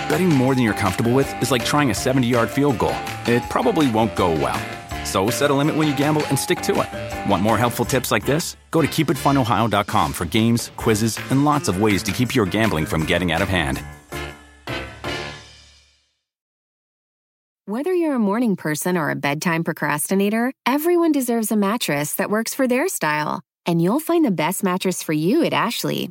Betting 0.09 0.29
more 0.29 0.55
than 0.55 0.65
you're 0.65 0.75
comfortable 0.75 1.13
with 1.13 1.29
is 1.43 1.51
like 1.51 1.65
trying 1.65 1.91
a 1.91 1.95
70 1.95 2.27
yard 2.27 2.51
field 2.51 2.79
goal. 2.79 2.97
It 3.27 3.43
probably 3.51 3.91
won't 3.91 4.15
go 4.17 4.33
well. 4.33 4.61
So 5.05 5.31
set 5.31 5.51
a 5.51 5.55
limit 5.55 5.77
when 5.77 5.87
you 5.87 5.97
gamble 5.97 6.25
and 6.27 6.39
stick 6.39 6.61
to 6.63 6.81
it. 6.83 7.31
Want 7.31 7.43
more 7.43 7.59
helpful 7.59 7.85
tips 7.85 8.11
like 8.11 8.25
this? 8.25 8.57
Go 8.71 8.81
to 8.81 8.89
keepitfunohio.com 8.89 10.13
for 10.13 10.25
games, 10.25 10.71
quizzes, 10.77 11.19
and 11.31 11.45
lots 11.45 11.69
of 11.69 11.81
ways 11.81 12.03
to 12.05 12.13
keep 12.13 12.35
your 12.35 12.47
gambling 12.47 12.87
from 12.87 13.05
getting 13.05 13.33
out 13.33 13.43
of 13.43 13.49
hand. 13.49 13.83
Whether 17.67 17.95
you're 17.95 18.17
a 18.17 18.19
morning 18.19 18.57
person 18.57 18.99
or 18.99 19.09
a 19.09 19.17
bedtime 19.17 19.65
procrastinator, 19.65 20.53
everyone 20.67 21.13
deserves 21.13 21.51
a 21.51 21.57
mattress 21.57 22.15
that 22.17 22.29
works 22.29 22.55
for 22.55 22.69
their 22.69 22.89
style. 22.89 23.41
And 23.65 23.81
you'll 23.81 24.01
find 24.01 24.23
the 24.23 24.31
best 24.31 24.63
mattress 24.63 25.03
for 25.03 25.15
you 25.15 25.45
at 25.45 25.55
Ashley. 25.55 26.11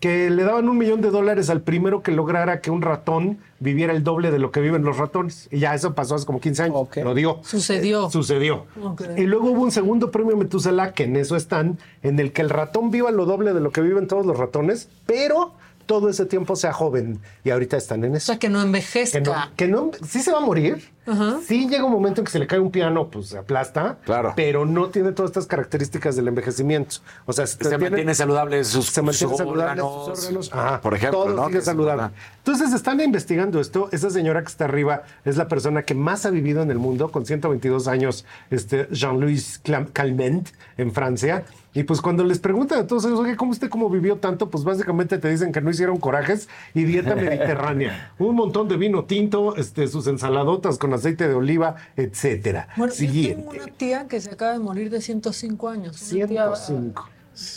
Que 0.00 0.28
le 0.30 0.44
daban 0.44 0.68
un 0.68 0.76
millón 0.76 1.00
de 1.00 1.10
dólares 1.10 1.48
al 1.48 1.62
primero 1.62 2.02
que 2.02 2.12
lograra 2.12 2.60
que 2.60 2.70
un 2.70 2.82
ratón 2.82 3.38
viviera 3.60 3.94
el 3.94 4.04
doble 4.04 4.30
de 4.30 4.38
lo 4.38 4.50
que 4.50 4.60
viven 4.60 4.84
los 4.84 4.98
ratones. 4.98 5.48
Y 5.50 5.60
ya 5.60 5.74
eso 5.74 5.94
pasó 5.94 6.16
hace 6.16 6.26
como 6.26 6.40
15 6.40 6.64
años. 6.64 6.88
Lo 6.96 7.14
digo. 7.14 7.40
Sucedió. 7.42 8.10
Sucedió. 8.10 8.66
Ok. 8.82 9.02
Y 9.16 9.22
luego 9.22 9.50
hubo 9.50 9.62
un 9.62 9.70
segundo 9.70 10.10
premio 10.10 10.36
Metusela, 10.36 10.92
que 10.92 11.04
en 11.04 11.16
eso 11.16 11.36
están, 11.36 11.78
en 12.02 12.18
el 12.20 12.32
que 12.32 12.42
el 12.42 12.50
ratón 12.50 12.90
viva 12.90 13.10
lo 13.10 13.24
doble 13.24 13.54
de 13.54 13.60
lo 13.60 13.70
que 13.70 13.80
viven 13.80 14.06
todos 14.06 14.26
los 14.26 14.36
ratones, 14.36 14.88
pero 15.06 15.54
todo 15.86 16.08
ese 16.08 16.26
tiempo 16.26 16.56
sea 16.56 16.72
joven. 16.72 17.20
Y 17.44 17.50
ahorita 17.50 17.76
están 17.76 18.04
en 18.04 18.16
eso. 18.16 18.32
O 18.32 18.34
sea, 18.34 18.38
que 18.38 18.48
no 18.48 18.60
envejezca. 18.60 19.22
Que 19.22 19.24
no, 19.24 19.34
que 19.56 19.68
no, 19.68 19.90
sí 20.06 20.20
se 20.20 20.32
va 20.32 20.38
a 20.38 20.40
morir. 20.42 20.92
Ajá. 21.06 21.38
Sí 21.46 21.68
llega 21.68 21.84
un 21.84 21.92
momento 21.92 22.20
en 22.20 22.24
que 22.24 22.32
se 22.32 22.40
le 22.40 22.48
cae 22.48 22.58
un 22.58 22.72
piano, 22.72 23.08
pues 23.08 23.28
se 23.28 23.38
aplasta. 23.38 23.98
Claro. 24.04 24.32
Pero 24.34 24.66
no 24.66 24.88
tiene 24.88 25.12
todas 25.12 25.30
estas 25.30 25.46
características 25.46 26.16
del 26.16 26.26
envejecimiento. 26.28 26.96
O 27.26 27.32
sea, 27.32 27.46
Se 27.46 27.78
mantiene 27.78 28.14
saludables 28.14 28.66
sus, 28.68 28.86
se 28.86 29.02
mantiene 29.02 29.30
sus 29.30 29.38
saludable 29.38 29.62
órganos, 29.82 30.18
sus 30.18 30.24
órganos. 30.24 30.52
Ajá, 30.52 30.80
por 30.80 30.94
ejemplo, 30.94 31.24
todo 31.24 31.34
¿no? 31.34 31.42
sigue 31.44 31.52
Que 31.52 31.58
es 31.58 31.64
saludable. 31.64 32.10
Entonces 32.38 32.72
están 32.72 33.00
investigando 33.00 33.60
esto. 33.60 33.88
Esa 33.92 34.10
señora 34.10 34.42
que 34.42 34.48
está 34.48 34.64
arriba 34.64 35.04
es 35.24 35.36
la 35.36 35.46
persona 35.46 35.82
que 35.82 35.94
más 35.94 36.26
ha 36.26 36.30
vivido 36.30 36.62
en 36.62 36.70
el 36.70 36.78
mundo, 36.78 37.12
con 37.12 37.24
122 37.24 37.86
años, 37.86 38.24
este 38.50 38.88
Jean-Louis 38.90 39.60
Calment, 39.92 40.48
en 40.76 40.92
Francia. 40.92 41.44
Y 41.76 41.82
pues 41.84 42.00
cuando 42.00 42.24
les 42.24 42.38
preguntan 42.38 42.80
a 42.80 42.86
todos 42.86 43.04
ellos, 43.04 43.20
oye, 43.20 43.36
¿cómo 43.36 43.50
usted 43.52 43.68
cómo 43.68 43.90
vivió 43.90 44.16
tanto? 44.16 44.48
Pues 44.48 44.64
básicamente 44.64 45.18
te 45.18 45.28
dicen 45.28 45.52
que 45.52 45.60
no 45.60 45.68
hicieron 45.70 45.98
corajes 45.98 46.48
y 46.72 46.84
dieta 46.84 47.14
mediterránea. 47.14 48.12
Un 48.18 48.34
montón 48.34 48.66
de 48.66 48.78
vino 48.78 49.04
tinto, 49.04 49.54
este, 49.56 49.86
sus 49.86 50.06
ensaladotas 50.06 50.78
con 50.78 50.94
aceite 50.94 51.28
de 51.28 51.34
oliva, 51.34 51.76
etcétera. 51.94 52.68
Bueno, 52.78 52.94
yo 52.94 52.98
Siguiente. 52.98 53.42
tengo 53.50 53.62
una 53.64 53.72
tía 53.74 54.08
que 54.08 54.20
se 54.22 54.30
acaba 54.30 54.52
de 54.54 54.58
morir 54.58 54.88
de 54.88 55.02
105 55.02 55.68
años. 55.68 56.10
Una 56.12 56.26
tía- 56.26 56.56
105. 56.56 57.08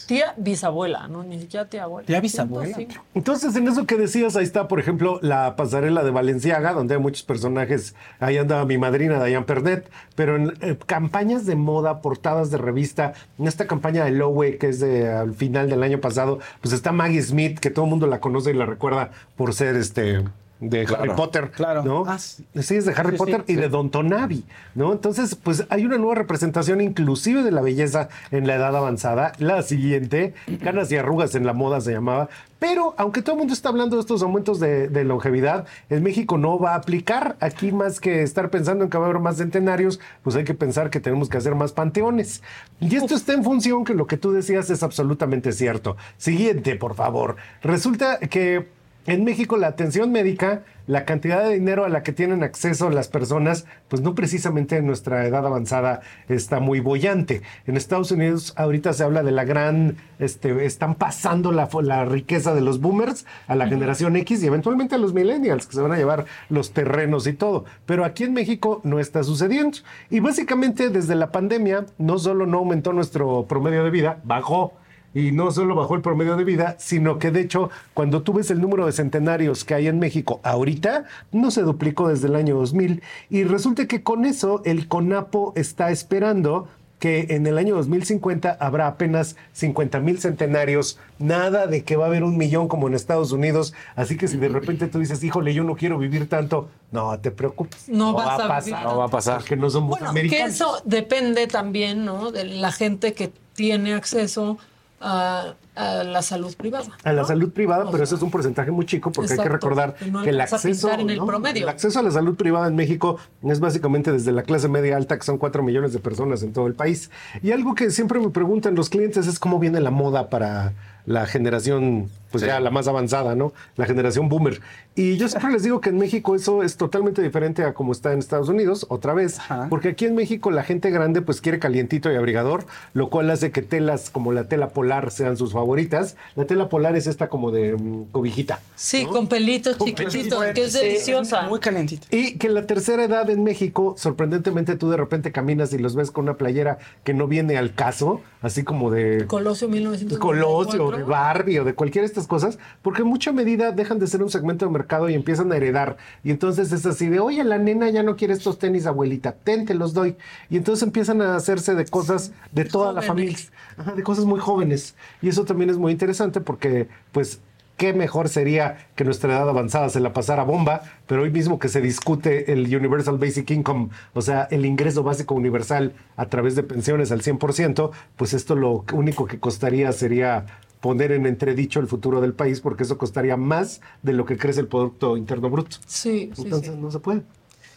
Tía, 0.07 0.33
bisabuela, 0.37 1.07
¿no? 1.07 1.23
Ni 1.23 1.39
siquiera 1.39 1.69
tía 1.69 1.83
abuela. 1.83 2.05
Tía 2.05 2.19
bisabuela. 2.19 2.75
105. 2.75 3.05
Entonces, 3.13 3.55
en 3.55 3.67
eso 3.67 3.85
que 3.85 3.95
decías, 3.95 4.35
ahí 4.35 4.43
está, 4.43 4.67
por 4.67 4.79
ejemplo, 4.79 5.19
la 5.21 5.55
pasarela 5.55 6.03
de 6.03 6.11
Valenciaga, 6.11 6.73
donde 6.73 6.95
hay 6.95 7.01
muchos 7.01 7.23
personajes. 7.23 7.95
Ahí 8.19 8.37
anda 8.37 8.65
mi 8.65 8.77
madrina, 8.77 9.23
Diane 9.23 9.45
Pernet. 9.45 9.89
Pero 10.15 10.35
en 10.35 10.53
eh, 10.61 10.77
campañas 10.85 11.45
de 11.45 11.55
moda, 11.55 12.01
portadas 12.01 12.51
de 12.51 12.57
revista, 12.57 13.13
en 13.37 13.47
esta 13.47 13.67
campaña 13.67 14.03
de 14.03 14.11
Lowe, 14.11 14.57
que 14.57 14.67
es 14.67 14.79
de 14.79 15.09
al 15.09 15.33
final 15.33 15.69
del 15.69 15.83
año 15.83 16.01
pasado, 16.01 16.39
pues 16.61 16.73
está 16.73 16.91
Maggie 16.91 17.21
Smith, 17.21 17.59
que 17.59 17.69
todo 17.69 17.85
el 17.85 17.91
mundo 17.91 18.07
la 18.07 18.19
conoce 18.19 18.51
y 18.51 18.55
la 18.55 18.65
recuerda 18.65 19.11
por 19.35 19.53
ser 19.53 19.75
este. 19.75 20.23
De 20.59 20.83
Claro. 20.85 21.03
Harry 21.03 21.13
Potter, 21.15 21.51
Claro. 21.51 21.83
¿no? 21.83 22.03
Ah, 22.05 22.19
sí, 22.19 22.43
es 22.53 22.85
de 22.85 22.93
Harry 22.93 23.11
Sí, 23.13 23.17
Potter 23.17 23.43
sí, 23.47 23.53
y 23.53 23.55
sí. 23.55 23.61
de 23.61 23.69
Don 23.69 23.89
Tonavi, 23.89 24.43
¿no? 24.75 24.91
Entonces, 24.91 25.35
pues 25.35 25.65
hay 25.69 25.85
una 25.85 25.97
nueva 25.97 26.15
representación 26.15 26.81
inclusive 26.81 27.43
de 27.43 27.51
la 27.51 27.61
belleza 27.61 28.09
en 28.31 28.45
la 28.45 28.55
edad 28.55 28.75
avanzada. 28.75 29.31
La 29.39 29.61
siguiente, 29.61 30.33
canas 30.61 30.91
y 30.91 30.97
arrugas 30.97 31.33
en 31.35 31.45
la 31.45 31.53
moda 31.53 31.79
se 31.79 31.93
llamaba. 31.93 32.27
Pero, 32.59 32.93
aunque 32.97 33.21
todo 33.21 33.35
el 33.35 33.39
mundo 33.39 33.53
está 33.53 33.69
hablando 33.69 33.95
de 33.95 34.01
estos 34.01 34.21
aumentos 34.21 34.59
de, 34.59 34.89
de 34.89 35.05
longevidad, 35.05 35.65
en 35.89 36.03
México 36.03 36.37
no 36.37 36.59
va 36.59 36.73
a 36.73 36.75
aplicar. 36.75 37.37
Aquí 37.39 37.71
más 37.71 38.01
que 38.01 38.21
estar 38.21 38.49
pensando 38.49 38.83
en 38.83 38.89
que 38.89 38.97
va 38.97 39.05
a 39.05 39.09
haber 39.09 39.21
más 39.21 39.37
centenarios, 39.37 40.01
pues 40.23 40.35
hay 40.35 40.43
que 40.43 40.53
pensar 40.55 40.89
que 40.89 40.99
tenemos 40.99 41.29
que 41.29 41.37
hacer 41.37 41.55
más 41.55 41.71
panteones. 41.71 42.43
Y 42.81 42.93
esto 42.97 43.15
está 43.15 43.31
en 43.31 43.45
función 43.45 43.85
que 43.85 43.93
lo 43.93 44.07
que 44.07 44.17
tú 44.17 44.33
decías 44.33 44.69
es 44.69 44.83
absolutamente 44.83 45.53
cierto. 45.53 45.95
Siguiente, 46.17 46.75
por 46.75 46.95
favor. 46.95 47.37
Resulta 47.63 48.19
que 48.19 48.67
en 49.07 49.23
México 49.23 49.57
la 49.57 49.67
atención 49.67 50.11
médica, 50.11 50.63
la 50.85 51.05
cantidad 51.05 51.43
de 51.43 51.53
dinero 51.53 51.85
a 51.85 51.89
la 51.89 52.03
que 52.03 52.13
tienen 52.13 52.43
acceso 52.43 52.89
las 52.89 53.07
personas, 53.07 53.65
pues 53.87 54.01
no 54.01 54.15
precisamente 54.15 54.77
en 54.77 54.87
nuestra 54.87 55.25
edad 55.25 55.45
avanzada 55.45 56.01
está 56.27 56.59
muy 56.59 56.79
bollante. 56.79 57.41
En 57.67 57.77
Estados 57.77 58.11
Unidos 58.11 58.53
ahorita 58.55 58.93
se 58.93 59.03
habla 59.03 59.23
de 59.23 59.31
la 59.31 59.43
gran, 59.43 59.97
este, 60.17 60.65
están 60.65 60.95
pasando 60.95 61.51
la, 61.51 61.69
riqueza 62.05 62.53
de 62.53 62.61
los 62.61 62.81
boomers 62.81 63.25
a 63.47 63.55
la 63.55 63.67
generación 63.67 64.15
X 64.15 64.43
y 64.43 64.47
eventualmente 64.47 64.95
a 64.95 64.97
los 64.97 65.13
millennials 65.13 65.67
que 65.67 65.75
se 65.75 65.81
van 65.81 65.91
a 65.91 65.97
llevar 65.97 66.25
los 66.49 66.71
terrenos 66.71 67.27
y 67.27 67.33
todo. 67.33 67.65
Pero 67.85 68.05
aquí 68.05 68.23
en 68.23 68.33
México 68.33 68.81
no 68.83 68.99
está 68.99 69.23
sucediendo. 69.23 69.77
Y 70.09 70.19
básicamente 70.19 70.89
desde 70.89 71.15
la 71.15 71.31
pandemia 71.31 71.85
no 71.97 72.17
solo 72.17 72.45
no 72.45 72.59
aumentó 72.59 72.93
nuestro 72.93 73.45
promedio 73.47 73.83
de 73.83 73.91
vida, 73.91 74.19
bajó. 74.23 74.73
Y 75.19 75.31
no 75.33 75.51
solo 75.51 75.75
bajó 75.75 75.95
el 75.95 76.01
promedio 76.01 76.37
de 76.37 76.45
vida, 76.45 76.75
sino 76.79 77.19
que 77.19 77.31
de 77.31 77.41
hecho, 77.41 77.69
cuando 77.93 78.21
tú 78.21 78.33
ves 78.33 78.51
el 78.51 78.61
número 78.61 78.85
de 78.85 78.93
centenarios 78.93 79.65
que 79.65 79.73
hay 79.73 79.87
en 79.87 79.99
México 79.99 80.39
ahorita, 80.43 81.05
no 81.31 81.51
se 81.51 81.61
duplicó 81.61 82.07
desde 82.07 82.27
el 82.27 82.35
año 82.35 82.55
2000. 82.55 83.01
Y 83.29 83.43
resulta 83.43 83.85
que 83.85 84.01
con 84.01 84.23
eso 84.23 84.61
el 84.63 84.87
CONAPO 84.87 85.53
está 85.55 85.91
esperando 85.91 86.67
que 86.99 87.27
en 87.29 87.47
el 87.47 87.57
año 87.57 87.75
2050 87.75 88.57
habrá 88.59 88.87
apenas 88.87 89.37
50 89.53 89.99
mil 90.01 90.19
centenarios, 90.19 90.99
nada 91.17 91.65
de 91.65 91.83
que 91.83 91.95
va 91.95 92.05
a 92.05 92.07
haber 92.07 92.23
un 92.23 92.37
millón 92.37 92.67
como 92.67 92.87
en 92.87 92.93
Estados 92.93 93.31
Unidos. 93.31 93.73
Así 93.95 94.17
que 94.17 94.27
si 94.27 94.37
de 94.37 94.49
repente 94.49 94.87
tú 94.87 94.99
dices, 94.99 95.23
híjole, 95.23 95.53
yo 95.53 95.63
no 95.63 95.75
quiero 95.75 95.97
vivir 95.97 96.27
tanto, 96.27 96.69
no 96.91 97.17
te 97.19 97.31
preocupes. 97.31 97.87
No 97.87 98.13
vas 98.13 98.39
a 98.39 98.59
vivir 98.59 98.73
No 98.83 98.97
va 98.97 99.05
a 99.05 99.09
pasar. 99.09 99.39
Porque 99.39 99.55
no 99.55 99.69
somos 99.69 99.91
Bueno, 99.91 100.05
que 100.07 100.09
americanos. 100.09 100.55
eso 100.55 100.81
depende 100.83 101.47
también, 101.47 102.03
¿no? 102.03 102.31
De 102.31 102.43
la 102.43 102.71
gente 102.73 103.13
que 103.13 103.31
tiene 103.53 103.93
acceso 103.93 104.57
a, 105.01 105.53
a 105.75 106.03
la 106.03 106.21
salud 106.21 106.53
privada. 106.55 106.87
a 107.03 107.13
la 107.13 107.23
salud 107.23 107.51
privada, 107.51 107.89
pero 107.89 108.03
eso 108.03 108.15
es 108.15 108.21
un 108.21 108.31
porcentaje 108.31 108.71
muy 108.71 108.85
chico 108.85 109.11
porque 109.11 109.33
hay 109.33 109.39
que 109.39 109.49
recordar 109.49 109.95
que 109.95 110.11
no 110.11 110.23
que 110.23 110.29
el 110.31 110.41
acceso, 110.41 110.91
en 110.91 111.09
el 111.09 111.17
¿no? 111.17 111.25
promedio. 111.25 111.63
el 111.63 111.69
acceso 111.69 111.99
a 111.99 112.03
la 112.03 112.11
salud 112.11 112.35
privada 112.35 112.67
en 112.67 112.75
México 112.75 113.17
es 113.43 113.59
básicamente 113.59 114.11
desde 114.11 114.31
la 114.31 114.43
clase 114.43 114.67
media 114.67 114.97
alta, 114.97 115.17
que 115.17 115.23
son 115.23 115.37
4 115.37 115.63
millones 115.63 115.93
de 115.93 115.99
personas 115.99 116.43
en 116.43 116.53
todo 116.53 116.67
el 116.67 116.73
país. 116.73 117.09
Y 117.41 117.51
algo 117.51 117.75
que 117.75 117.91
siempre 117.91 118.19
me 118.19 118.29
preguntan 118.29 118.75
los 118.75 118.89
clientes 118.89 119.27
es 119.27 119.39
cómo 119.39 119.59
viene 119.59 119.79
la 119.79 119.91
moda 119.91 120.29
para 120.29 120.73
la 121.05 121.25
generación, 121.25 122.09
pues 122.31 122.43
ya 122.43 122.59
la 122.59 122.69
más 122.69 122.87
avanzada, 122.87 123.35
¿no? 123.35 123.53
La 123.75 123.85
generación 123.85 124.29
boomer. 124.29 124.61
Y 124.95 125.17
yo 125.17 125.27
siempre 125.29 125.51
les 125.51 125.63
digo 125.63 125.81
que 125.81 125.89
en 125.89 125.97
México 125.97 126.35
eso 126.35 126.63
es 126.63 126.77
totalmente 126.77 127.21
diferente 127.21 127.63
a 127.63 127.73
como 127.73 127.91
está 127.91 128.11
en 128.13 128.19
Estados 128.19 128.49
Unidos, 128.49 128.85
otra 128.89 129.13
vez, 129.13 129.39
porque 129.69 129.89
aquí 129.89 130.05
en 130.05 130.15
México 130.15 130.51
la 130.51 130.63
gente 130.63 130.89
grande 130.91 131.21
pues 131.21 131.41
quiere 131.41 131.59
calientito 131.59 132.11
y 132.11 132.15
abrigador, 132.15 132.65
lo 132.93 133.09
cual 133.09 133.29
hace 133.31 133.51
que 133.51 133.61
telas 133.61 134.09
como 134.09 134.31
la 134.31 134.47
tela 134.47 134.69
polar 134.69 135.11
sean 135.11 135.37
sus 135.37 135.53
favoritas. 135.53 136.17
La 136.35 136.45
tela 136.45 136.69
polar 136.69 136.95
es 136.95 137.07
esta 137.07 137.29
como 137.29 137.51
de 137.51 137.75
mm, 137.75 138.11
cobijita. 138.11 138.59
Sí, 138.75 139.05
con 139.05 139.27
pelitos 139.27 139.77
chiquititos, 139.77 140.43
que 140.53 140.63
es 140.65 140.73
deliciosa. 140.73 141.43
Muy 141.43 141.59
calentito. 141.59 142.07
Y 142.11 142.37
que 142.37 142.47
en 142.47 142.53
la 142.55 142.65
tercera 142.65 143.03
edad 143.03 143.29
en 143.29 143.43
México, 143.43 143.95
sorprendentemente 143.97 144.75
tú 144.75 144.89
de 144.89 144.97
repente 144.97 145.31
caminas 145.31 145.73
y 145.73 145.77
los 145.77 145.95
ves 145.95 146.11
con 146.11 146.23
una 146.25 146.35
playera 146.35 146.77
que 147.03 147.13
no 147.13 147.27
viene 147.27 147.57
al 147.57 147.73
caso, 147.73 148.21
así 148.41 148.63
como 148.63 148.91
de 148.91 149.25
Colosio 149.27 149.67
1994. 149.69 150.19
Colosio, 150.19 150.85
o 150.85 150.91
de 150.91 151.03
Barbie 151.03 151.59
o 151.59 151.63
de 151.63 151.73
cualquiera 151.73 152.07
de 152.07 152.18
estas 152.19 152.27
cosas, 152.27 152.59
porque 152.81 153.01
en 153.01 153.07
mucha 153.07 153.31
medida 153.31 153.71
dejan 153.71 153.99
de 153.99 154.07
ser 154.07 154.21
un 154.21 154.29
segmento 154.29 154.65
de 154.65 154.71
mercado 154.71 155.09
y 155.09 155.13
empiezan 155.13 155.51
a 155.51 155.57
heredar. 155.57 155.97
Y 156.23 156.31
entonces 156.31 156.71
es 156.71 156.85
así 156.85 157.07
de, 157.07 157.19
oye, 157.19 157.43
la 157.43 157.57
nena 157.57 157.89
ya 157.89 158.03
no 158.03 158.15
quiere 158.15 158.33
estos 158.33 158.59
tenis, 158.59 158.85
abuelita, 158.85 159.31
ten, 159.31 159.65
te 159.65 159.73
los 159.73 159.93
doy. 159.93 160.15
Y 160.49 160.57
entonces 160.57 160.83
empiezan 160.83 161.21
a 161.21 161.35
hacerse 161.35 161.75
de 161.75 161.85
cosas 161.85 162.31
de 162.51 162.65
toda 162.65 162.93
la 162.93 163.01
familia, 163.01 163.37
Ajá, 163.77 163.93
de 163.93 164.03
cosas 164.03 164.25
muy 164.25 164.39
jóvenes. 164.39 164.95
Y 165.21 165.29
eso 165.29 165.45
también 165.45 165.69
es 165.69 165.77
muy 165.77 165.91
interesante 165.91 166.41
porque, 166.41 166.89
pues, 167.11 167.39
qué 167.77 167.93
mejor 167.93 168.27
sería 168.27 168.89
que 168.95 169.05
nuestra 169.05 169.31
edad 169.31 169.47
avanzada 169.47 169.87
se 169.87 170.01
la 170.01 170.11
pasara 170.11 170.43
bomba, 170.43 170.81
pero 171.07 171.21
hoy 171.21 171.31
mismo 171.31 171.59
que 171.59 171.69
se 171.69 171.79
discute 171.79 172.51
el 172.51 172.75
Universal 172.75 173.17
Basic 173.17 173.49
Income, 173.51 173.87
o 174.13 174.21
sea, 174.21 174.49
el 174.51 174.65
ingreso 174.65 175.01
básico 175.01 175.33
universal 175.33 175.93
a 176.17 176.25
través 176.25 176.57
de 176.57 176.63
pensiones 176.63 177.13
al 177.13 177.21
100%, 177.21 177.91
pues 178.17 178.33
esto 178.33 178.55
lo 178.55 178.83
único 178.91 179.27
que 179.27 179.39
costaría 179.39 179.93
sería 179.93 180.45
poner 180.79 181.11
en 181.11 181.25
entredicho 181.25 181.79
el 181.79 181.87
futuro 181.87 182.21
del 182.21 182.33
país, 182.33 182.61
porque 182.61 182.83
eso 182.83 182.97
costaría 182.97 183.37
más 183.37 183.81
de 184.01 184.13
lo 184.13 184.25
que 184.25 184.37
crece 184.37 184.61
el 184.61 184.67
Producto 184.67 185.17
Interno 185.17 185.49
Bruto. 185.49 185.77
Sí, 185.85 186.31
sí, 186.33 186.43
Entonces 186.43 186.73
sí. 186.73 186.79
no 186.79 186.91
se 186.91 186.99
puede. 186.99 187.23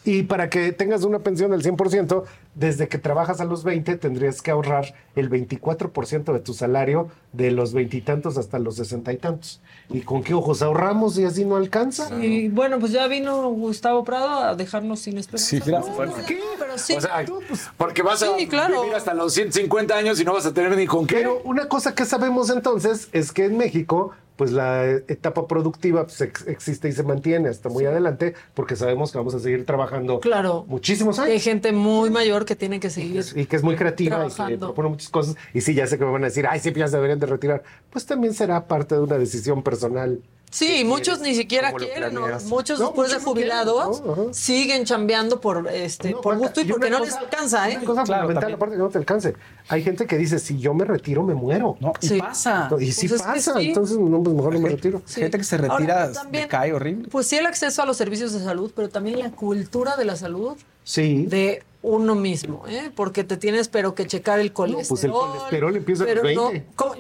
Y 0.05 0.25
para 0.25 0.51
que 0.51 0.73
tengas 0.73 1.05
una 1.05 1.21
pensión 1.21 1.53
del 1.53 1.63
100%, 1.63 2.25
desde 2.57 2.89
que 2.89 2.99
trabajas 2.99 3.41
a 3.41 3.45
los 3.45 3.63
20, 3.63 3.97
tendrías 3.99 4.43
que 4.43 4.51
ahorrar 4.51 4.95
el 5.15 5.31
24% 5.31 6.33
de 6.33 6.41
tu 6.41 6.55
salario 6.55 7.09
de 7.33 7.51
los 7.53 7.73
veintitantos 7.73 8.37
hasta 8.37 8.59
los 8.59 8.77
sesenta 8.77 9.13
y 9.13 9.17
tantos. 9.17 9.61
¿Y 9.91 10.01
con 10.01 10.23
qué 10.25 10.35
ojos 10.35 10.61
ahorramos 10.61 11.19
y 11.19 11.25
así 11.25 11.45
no 11.45 11.55
alcanza? 11.57 12.11
Y 12.23 12.49
bueno, 12.49 12.79
pues 12.81 12.91
ya 12.93 13.07
vino 13.07 13.49
Gustavo 13.51 14.03
Prado 14.05 14.29
a 14.29 14.55
dejarnos 14.57 15.01
sin 15.01 15.19
esperanza. 15.19 15.47
Sí, 15.47 15.61
gracias. 15.65 15.97
No, 15.97 16.27
¿Qué? 16.27 16.41
Pero 16.59 16.79
sí. 16.79 16.95
O 16.95 17.01
sea, 17.01 17.25
porque 17.77 18.03
vas 18.03 18.23
a 18.23 18.37
Sí, 18.37 18.49
claro. 18.49 18.81
vivir 18.83 18.97
hasta 18.97 19.15
los 19.15 19.33
150 19.35 19.95
años 19.97 20.21
y 20.21 20.25
no 20.25 20.33
vas 20.33 20.47
a 20.47 20.53
tener 20.53 20.77
ni 20.77 20.87
con 20.87 21.07
qué. 21.07 21.17
Pero 21.17 21.41
una 21.45 21.69
cosa 21.69 21.95
que 21.95 22.05
sabemos 22.07 22.51
entonces 22.51 23.09
es 23.13 23.31
que 23.33 23.45
en 23.45 23.57
México, 23.57 24.11
pues 24.37 24.51
la 24.53 24.87
etapa 24.91 25.47
productiva 25.47 26.05
pues, 26.05 26.21
ex- 26.21 26.47
existe 26.47 26.89
y 26.89 26.93
se 26.93 27.03
mantiene 27.03 27.49
hasta 27.49 27.69
muy 27.69 27.85
adelante, 27.85 28.35
porque 28.55 28.77
sabemos 28.77 29.13
que 29.13 29.19
vamos 29.19 29.35
a 29.35 29.39
seguir 29.41 29.65
trabajando 29.67 30.21
Claro. 30.21 30.65
muchísimos 30.69 31.19
Hay 31.19 31.33
años. 31.33 31.43
gente 31.45 31.73
muy 31.73 32.11
mayor 32.11 32.45
que 32.45 32.57
tiene 32.57 32.81
que 32.81 32.91
seguir. 32.91 33.25
Y 33.35 33.47
que 33.47 33.57
es 33.57 33.63
muy 33.63 33.77
creativa 33.77 34.27
y 34.27 34.31
que 34.51 34.59
propone 34.59 34.89
muchas 34.89 35.11
cosas. 35.11 35.37
Y 35.55 35.61
sí, 35.61 35.75
ya 35.75 35.87
sé 35.87 35.99
que 35.99 36.05
me 36.05 36.11
van 36.13 36.23
a 36.23 36.27
decir, 36.27 36.47
ay, 36.49 36.61
sí, 36.61 36.73
ya 36.75 36.89
se 36.89 36.97
deberían 36.97 37.19
de 37.21 37.27
retirar. 37.27 37.63
Pues 37.91 38.07
también 38.07 38.35
será 38.35 38.67
parte 38.67 38.95
de 38.95 39.01
una 39.03 39.19
decisión 39.19 39.63
personal. 39.63 40.21
Sí, 40.53 40.85
muchos 40.85 41.21
ni 41.21 41.35
siquiera 41.35 41.73
¿Cómo 41.73 41.79
lo 41.81 41.87
quieren, 41.91 42.15
¿no? 42.15 42.21
muchos 42.45 42.79
No, 42.79 42.87
después 42.89 43.11
de 43.11 43.17
muchos 43.17 43.27
no 43.27 43.33
quieren, 43.35 43.51
jubilados 43.55 44.03
siguen 44.37 44.85
chambeando 44.85 45.41
por 45.41 45.67
este 45.69 46.15
por 46.15 46.37
gusto 46.37 46.61
y 46.61 46.65
porque 46.67 46.91
no 46.91 46.99
cosa- 46.99 47.11
les 47.13 47.19
alcanza, 47.21 47.71
¿eh? 47.71 47.77
Una 47.79 47.87
cosa 47.87 48.05
fundamental, 48.07 48.53
aparte 48.53 48.75
que 48.77 48.83
no 48.83 48.89
te 48.91 48.99
alcance. 48.99 49.35
Hay 49.69 49.83
gente 49.83 50.07
que 50.07 50.19
dice, 50.19 50.39
si 50.39 50.59
yo 50.59 50.75
me 50.75 50.85
retiro, 50.85 51.23
me 51.23 51.33
muero. 51.35 51.77
No, 51.81 51.95
y 52.03 52.07
Sí. 52.07 52.19
pasa. 52.19 52.69
Y 52.79 52.93
sí 52.93 53.09
Pues 53.09 53.23
pasa. 53.23 53.55
sí. 53.59 53.69
Entonces, 53.69 53.97
no, 53.97 54.23
pues 54.23 54.37
mejor 54.37 54.53
no 54.55 54.61
me 54.61 54.69
retiro. 54.69 55.01
Sí. 55.07 55.23
Gente 55.23 55.39
que 55.39 55.45
se 55.45 55.57
Ahora, 55.57 55.69
retira, 55.79 56.13
también- 56.13 56.43
le 56.45 56.49
cae 56.49 56.73
horrible. 56.75 57.09
Pues 57.11 57.27
sí 57.27 57.37
el 57.37 57.47
acceso 57.47 57.81
a 57.83 57.87
los 57.87 57.97
servicios 57.97 58.33
de 58.35 58.41
salud, 58.41 58.71
pero 58.77 58.91
también 58.91 59.19
la 59.21 59.31
cultura 59.31 59.97
de 59.97 60.05
la 60.05 60.17
salud 60.17 60.57
Sí. 60.85 61.25
de 61.27 61.63
uno 61.83 62.15
mismo, 62.15 62.63
¿eh? 62.69 62.91
Porque 62.95 63.25
te 63.25 63.37
tienes 63.37 63.69
pero 63.69 63.95
que 63.95 64.07
checar 64.07 64.39
el 64.39 64.53
colesterol. 64.53 64.87
pues 64.89 65.05
el 65.05 65.11
colesterol 65.13 65.77
empieza 65.77 66.05
pero 66.05 66.23
no, 66.35 66.49
20. 66.51 66.67
¿cómo? 66.77 66.95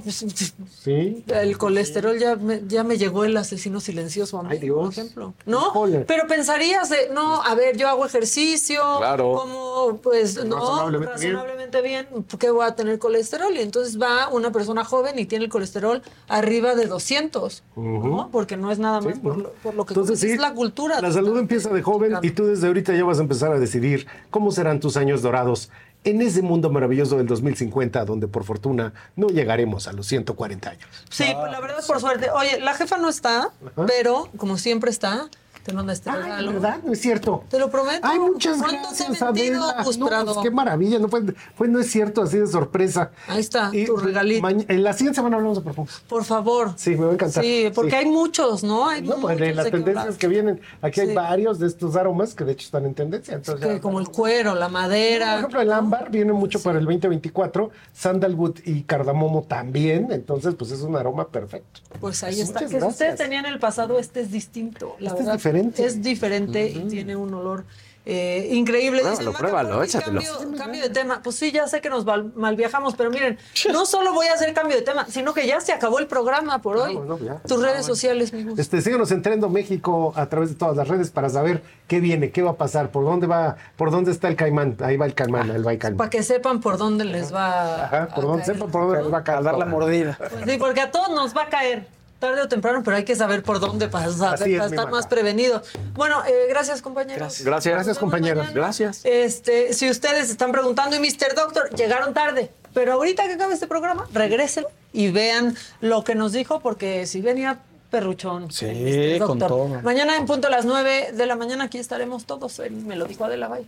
Sí. 0.82 1.24
El 1.28 1.58
colesterol 1.58 2.18
ya 2.18 2.36
me, 2.36 2.62
ya 2.66 2.82
me 2.84 2.98
llegó 2.98 3.24
el 3.24 3.36
asesino 3.36 3.80
silencioso 3.80 4.38
a 4.38 4.42
mí, 4.42 4.58
por 4.58 4.90
ejemplo. 4.90 5.34
¿No? 5.46 5.72
Pero 6.06 6.26
pensarías 6.26 6.90
de, 6.90 7.10
no, 7.12 7.42
a 7.42 7.54
ver, 7.54 7.76
yo 7.76 7.88
hago 7.88 8.04
ejercicio, 8.06 8.80
Claro. 8.98 9.32
como, 9.34 9.98
pues, 10.02 10.44
no, 10.44 10.56
Razonablemente 10.58 11.20
bien. 11.20 11.32
razonablemente 11.36 11.82
bien, 11.82 12.06
¿por 12.28 12.38
qué 12.38 12.50
voy 12.50 12.64
a 12.66 12.74
tener 12.74 12.98
colesterol? 12.98 13.54
Y 13.56 13.60
entonces 13.60 14.00
va 14.00 14.28
una 14.28 14.50
persona 14.52 14.84
joven 14.84 15.18
y 15.18 15.26
tiene 15.26 15.44
el 15.44 15.50
colesterol 15.50 16.02
arriba 16.28 16.74
de 16.74 16.86
200, 16.86 17.62
¿no? 17.76 18.28
Porque 18.32 18.56
no 18.56 18.70
es 18.72 18.78
nada 18.78 19.00
más 19.00 19.18
por, 19.18 19.38
lo, 19.38 19.52
por 19.62 19.74
lo 19.74 19.86
que 19.86 19.94
Entonces, 19.94 20.18
sí, 20.20 20.30
es 20.32 20.40
la 20.40 20.54
cultura. 20.54 21.00
La 21.00 21.12
salud 21.12 21.38
empieza 21.38 21.70
de 21.70 21.82
joven 21.82 22.16
y 22.22 22.30
tú 22.32 22.46
desde 22.46 22.66
ahorita 22.66 22.94
ya 22.94 23.04
vas 23.04 23.18
a 23.18 23.22
empezar 23.22 23.52
a 23.52 23.58
decidir 23.58 24.06
cómo 24.30 24.50
serán 24.72 24.80
tus 24.80 24.96
años 24.96 25.22
dorados 25.22 25.70
en 26.04 26.20
ese 26.20 26.42
mundo 26.42 26.70
maravilloso 26.70 27.16
del 27.18 27.26
2050, 27.26 28.04
donde 28.04 28.26
por 28.26 28.44
fortuna 28.44 28.92
no 29.14 29.28
llegaremos 29.28 29.86
a 29.86 29.92
los 29.92 30.06
140 30.06 30.70
años. 30.70 30.88
Sí, 31.10 31.26
pues 31.38 31.52
la 31.52 31.60
verdad 31.60 31.78
es 31.78 31.86
por 31.86 32.00
suerte. 32.00 32.30
Oye, 32.30 32.58
la 32.60 32.74
jefa 32.74 32.96
no 32.96 33.08
está, 33.08 33.50
pero 33.86 34.28
como 34.36 34.56
siempre 34.56 34.90
está, 34.90 35.28
te 35.64 35.72
manda 35.72 35.92
este 35.92 36.10
regalo. 36.10 36.52
¿Verdad? 36.52 36.80
No 36.84 36.92
es 36.92 37.00
cierto. 37.00 37.44
Te 37.48 37.58
lo 37.58 37.70
prometo. 37.70 38.00
Ay, 38.02 38.18
muchas 38.18 38.58
¿Cuánto 38.58 38.80
gracias, 38.88 39.22
Adela. 39.22 39.74
No, 39.76 39.84
pues 39.84 39.98
qué 40.42 40.50
maravilla. 40.50 40.98
No, 40.98 41.08
fue- 41.08 41.68
no 41.68 41.78
es 41.80 41.90
cierto, 41.90 42.22
así 42.22 42.38
de 42.38 42.46
sorpresa. 42.46 43.10
Ahí 43.28 43.40
está, 43.40 43.70
Y 43.72 43.84
tu 43.86 43.96
regalito. 43.96 44.48
en 44.48 44.82
la 44.82 44.92
siguiente 44.92 45.16
semana 45.16 45.36
hablamos 45.36 45.58
de 45.58 45.64
perfumes. 45.64 46.02
Por 46.08 46.24
favor. 46.24 46.72
Sí, 46.76 46.90
me 46.90 47.04
va 47.04 47.10
a 47.10 47.14
encantar. 47.14 47.44
Sí, 47.44 47.70
porque 47.74 47.90
Sí. 47.92 47.96
hay 47.96 48.06
muchos, 48.06 48.64
¿no? 48.64 48.88
Hay 48.88 49.02
No, 49.02 49.16
pues 49.16 49.38
de 49.38 49.54
las 49.54 49.70
tendencias 49.70 50.16
que 50.18 50.28
vienen. 50.28 50.60
Aquí 50.80 51.00
hay 51.00 51.14
varios 51.14 51.58
de 51.58 51.66
estos 51.68 51.96
aromas 51.96 52.34
que 52.34 52.44
de 52.44 52.52
hecho 52.52 52.64
están 52.66 52.84
en 52.86 52.94
tendencia. 52.94 53.34
Entonces 53.34 53.64
Que 53.66 53.74
ya- 53.74 53.80
como 53.80 54.00
el 54.00 54.08
cuero, 54.08 54.54
la 54.54 54.66
Por 54.66 54.72
madera. 54.72 55.36
ejemplo, 55.38 55.60
el 55.60 55.72
ámbar 55.72 56.10
viene 56.10 56.32
mucho 56.32 56.60
para 56.62 56.78
el 56.78 56.84
2024, 56.84 57.70
sandalwood 57.92 58.58
y 58.64 58.82
cardamomo 58.82 59.42
también, 59.42 60.10
entonces 60.10 60.54
pues 60.54 60.70
es 60.72 60.80
un 60.82 60.96
aroma 60.96 61.28
perfecto. 61.28 61.80
Pues 62.00 62.22
ahí 62.24 62.32
Muchas 62.34 62.48
está. 62.48 62.60
Que 62.60 62.68
si 62.68 62.76
ustedes 62.86 63.16
tenían 63.16 63.46
el 63.46 63.58
pasado, 63.58 63.98
este 63.98 64.20
es 64.20 64.30
distinto. 64.32 64.96
La 64.98 65.10
Este 65.10 65.20
es 65.20 65.26
verdad, 65.26 65.40
diferente. 65.52 65.84
Es 65.86 66.02
diferente 66.02 66.66
y 66.68 66.80
tiene 66.88 67.16
un 67.16 67.32
olor 67.34 67.64
eh, 68.04 68.48
increíble. 68.50 69.02
Pruébalo, 69.02 69.20
Dice, 69.20 69.24
"Maca, 69.30 69.38
pruébalo, 69.38 69.68
¿por 69.76 69.78
qué 69.82 69.86
échatelo". 69.86 70.20
Cambio, 70.20 70.58
cambio 70.58 70.82
de 70.82 70.90
tema. 70.90 71.20
Pues 71.22 71.36
sí, 71.36 71.52
ya 71.52 71.68
sé 71.68 71.80
que 71.80 71.88
nos 71.88 72.04
malviajamos, 72.34 72.96
pero 72.96 73.10
miren, 73.10 73.38
no 73.72 73.86
solo 73.86 74.12
voy 74.12 74.26
a 74.26 74.32
hacer 74.34 74.52
cambio 74.54 74.76
de 74.76 74.82
tema, 74.82 75.06
sino 75.08 75.32
que 75.32 75.46
ya 75.46 75.60
se 75.60 75.72
acabó 75.72 76.00
el 76.00 76.08
programa 76.08 76.60
por 76.60 76.78
hoy. 76.78 76.96
bueno, 76.96 77.16
ya. 77.20 77.38
Tus 77.46 77.62
redes 77.62 77.86
sociales, 77.86 78.32
mi 78.32 78.42
Gus. 78.42 78.58
Este, 78.58 78.80
síganos 78.80 79.12
en 79.12 79.22
Trendo 79.22 79.48
México 79.48 80.12
a 80.16 80.26
través 80.28 80.48
de 80.48 80.56
todas 80.56 80.76
las 80.76 80.88
redes 80.88 81.10
para 81.10 81.28
saber 81.28 81.62
qué 81.86 82.00
viene, 82.00 82.32
qué 82.32 82.42
va 82.42 82.50
a 82.50 82.56
pasar, 82.56 82.90
por 82.90 83.04
dónde 83.04 83.28
va, 83.28 83.56
por 83.76 83.92
dónde 83.92 84.10
está 84.10 84.26
el 84.26 84.34
caimán. 84.34 84.76
Ahí 84.80 84.96
va 84.96 85.06
el 85.06 85.14
caimán, 85.14 85.52
ahí 85.52 85.62
va 85.62 85.72
el 85.72 85.78
caimán. 85.78 85.98
Para 85.98 86.10
que 86.10 86.24
sepan 86.24 86.60
por 86.60 86.78
dónde 86.78 87.04
les 87.04 87.32
va. 87.32 87.84
Ajá, 87.84 88.08
por 88.08 88.24
a 88.24 88.26
dónde 88.26 88.42
caer. 88.42 88.56
sepa 88.58 88.68
por 88.68 88.82
dónde 88.82 89.02
les 89.04 89.12
va 89.12 89.18
a 89.18 89.22
caer. 89.24 89.44
dar 89.44 89.56
la 89.56 89.66
mordida. 89.66 90.18
Pues 90.18 90.32
sí, 90.44 90.56
porque 90.58 90.80
a 90.80 90.90
todos 90.90 91.10
nos 91.10 91.36
va 91.36 91.42
a 91.42 91.48
caer. 91.48 91.86
Tarde 92.22 92.40
o 92.40 92.46
temprano, 92.46 92.82
pero 92.84 92.96
hay 92.96 93.04
que 93.04 93.16
saber 93.16 93.42
por 93.42 93.58
dónde 93.58 93.88
pasar 93.88 94.34
Así 94.34 94.56
para 94.56 94.66
estar 94.70 94.88
más 94.88 95.08
prevenidos. 95.08 95.68
Bueno, 95.92 96.24
eh, 96.24 96.46
gracias, 96.48 96.80
compañeros. 96.80 97.42
Gracias. 97.42 97.74
Gracias, 97.74 97.98
compañeros. 97.98 98.54
Gracias. 98.54 99.00
Este, 99.02 99.74
si 99.74 99.90
ustedes 99.90 100.30
están 100.30 100.52
preguntando, 100.52 100.94
y 100.94 101.00
Mr. 101.00 101.34
Doctor, 101.34 101.74
llegaron 101.74 102.14
tarde. 102.14 102.52
Pero 102.72 102.92
ahorita 102.92 103.26
que 103.26 103.32
acabe 103.32 103.54
este 103.54 103.66
programa, 103.66 104.06
regresen 104.12 104.66
y 104.92 105.10
vean 105.10 105.56
lo 105.80 106.04
que 106.04 106.14
nos 106.14 106.30
dijo, 106.30 106.60
porque 106.60 107.06
si 107.06 107.20
venía 107.22 107.58
perruchón. 107.90 108.52
Sí, 108.52 109.16
con 109.18 109.40
Doctor. 109.40 109.48
todo. 109.48 109.82
Mañana 109.82 110.16
en 110.16 110.24
punto 110.24 110.46
a 110.46 110.50
las 110.50 110.64
9 110.64 111.10
de 111.14 111.26
la 111.26 111.34
mañana 111.34 111.64
aquí 111.64 111.78
estaremos 111.78 112.24
todos. 112.24 112.60
Él 112.60 112.70
Me 112.70 112.94
lo 112.94 113.06
dijo 113.06 113.24
Adela 113.24 113.48
Bay. 113.48 113.66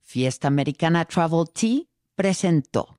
Fiesta 0.00 0.48
Americana 0.48 1.04
Travel 1.04 1.44
Tea 1.54 1.82
presentó. 2.16 2.98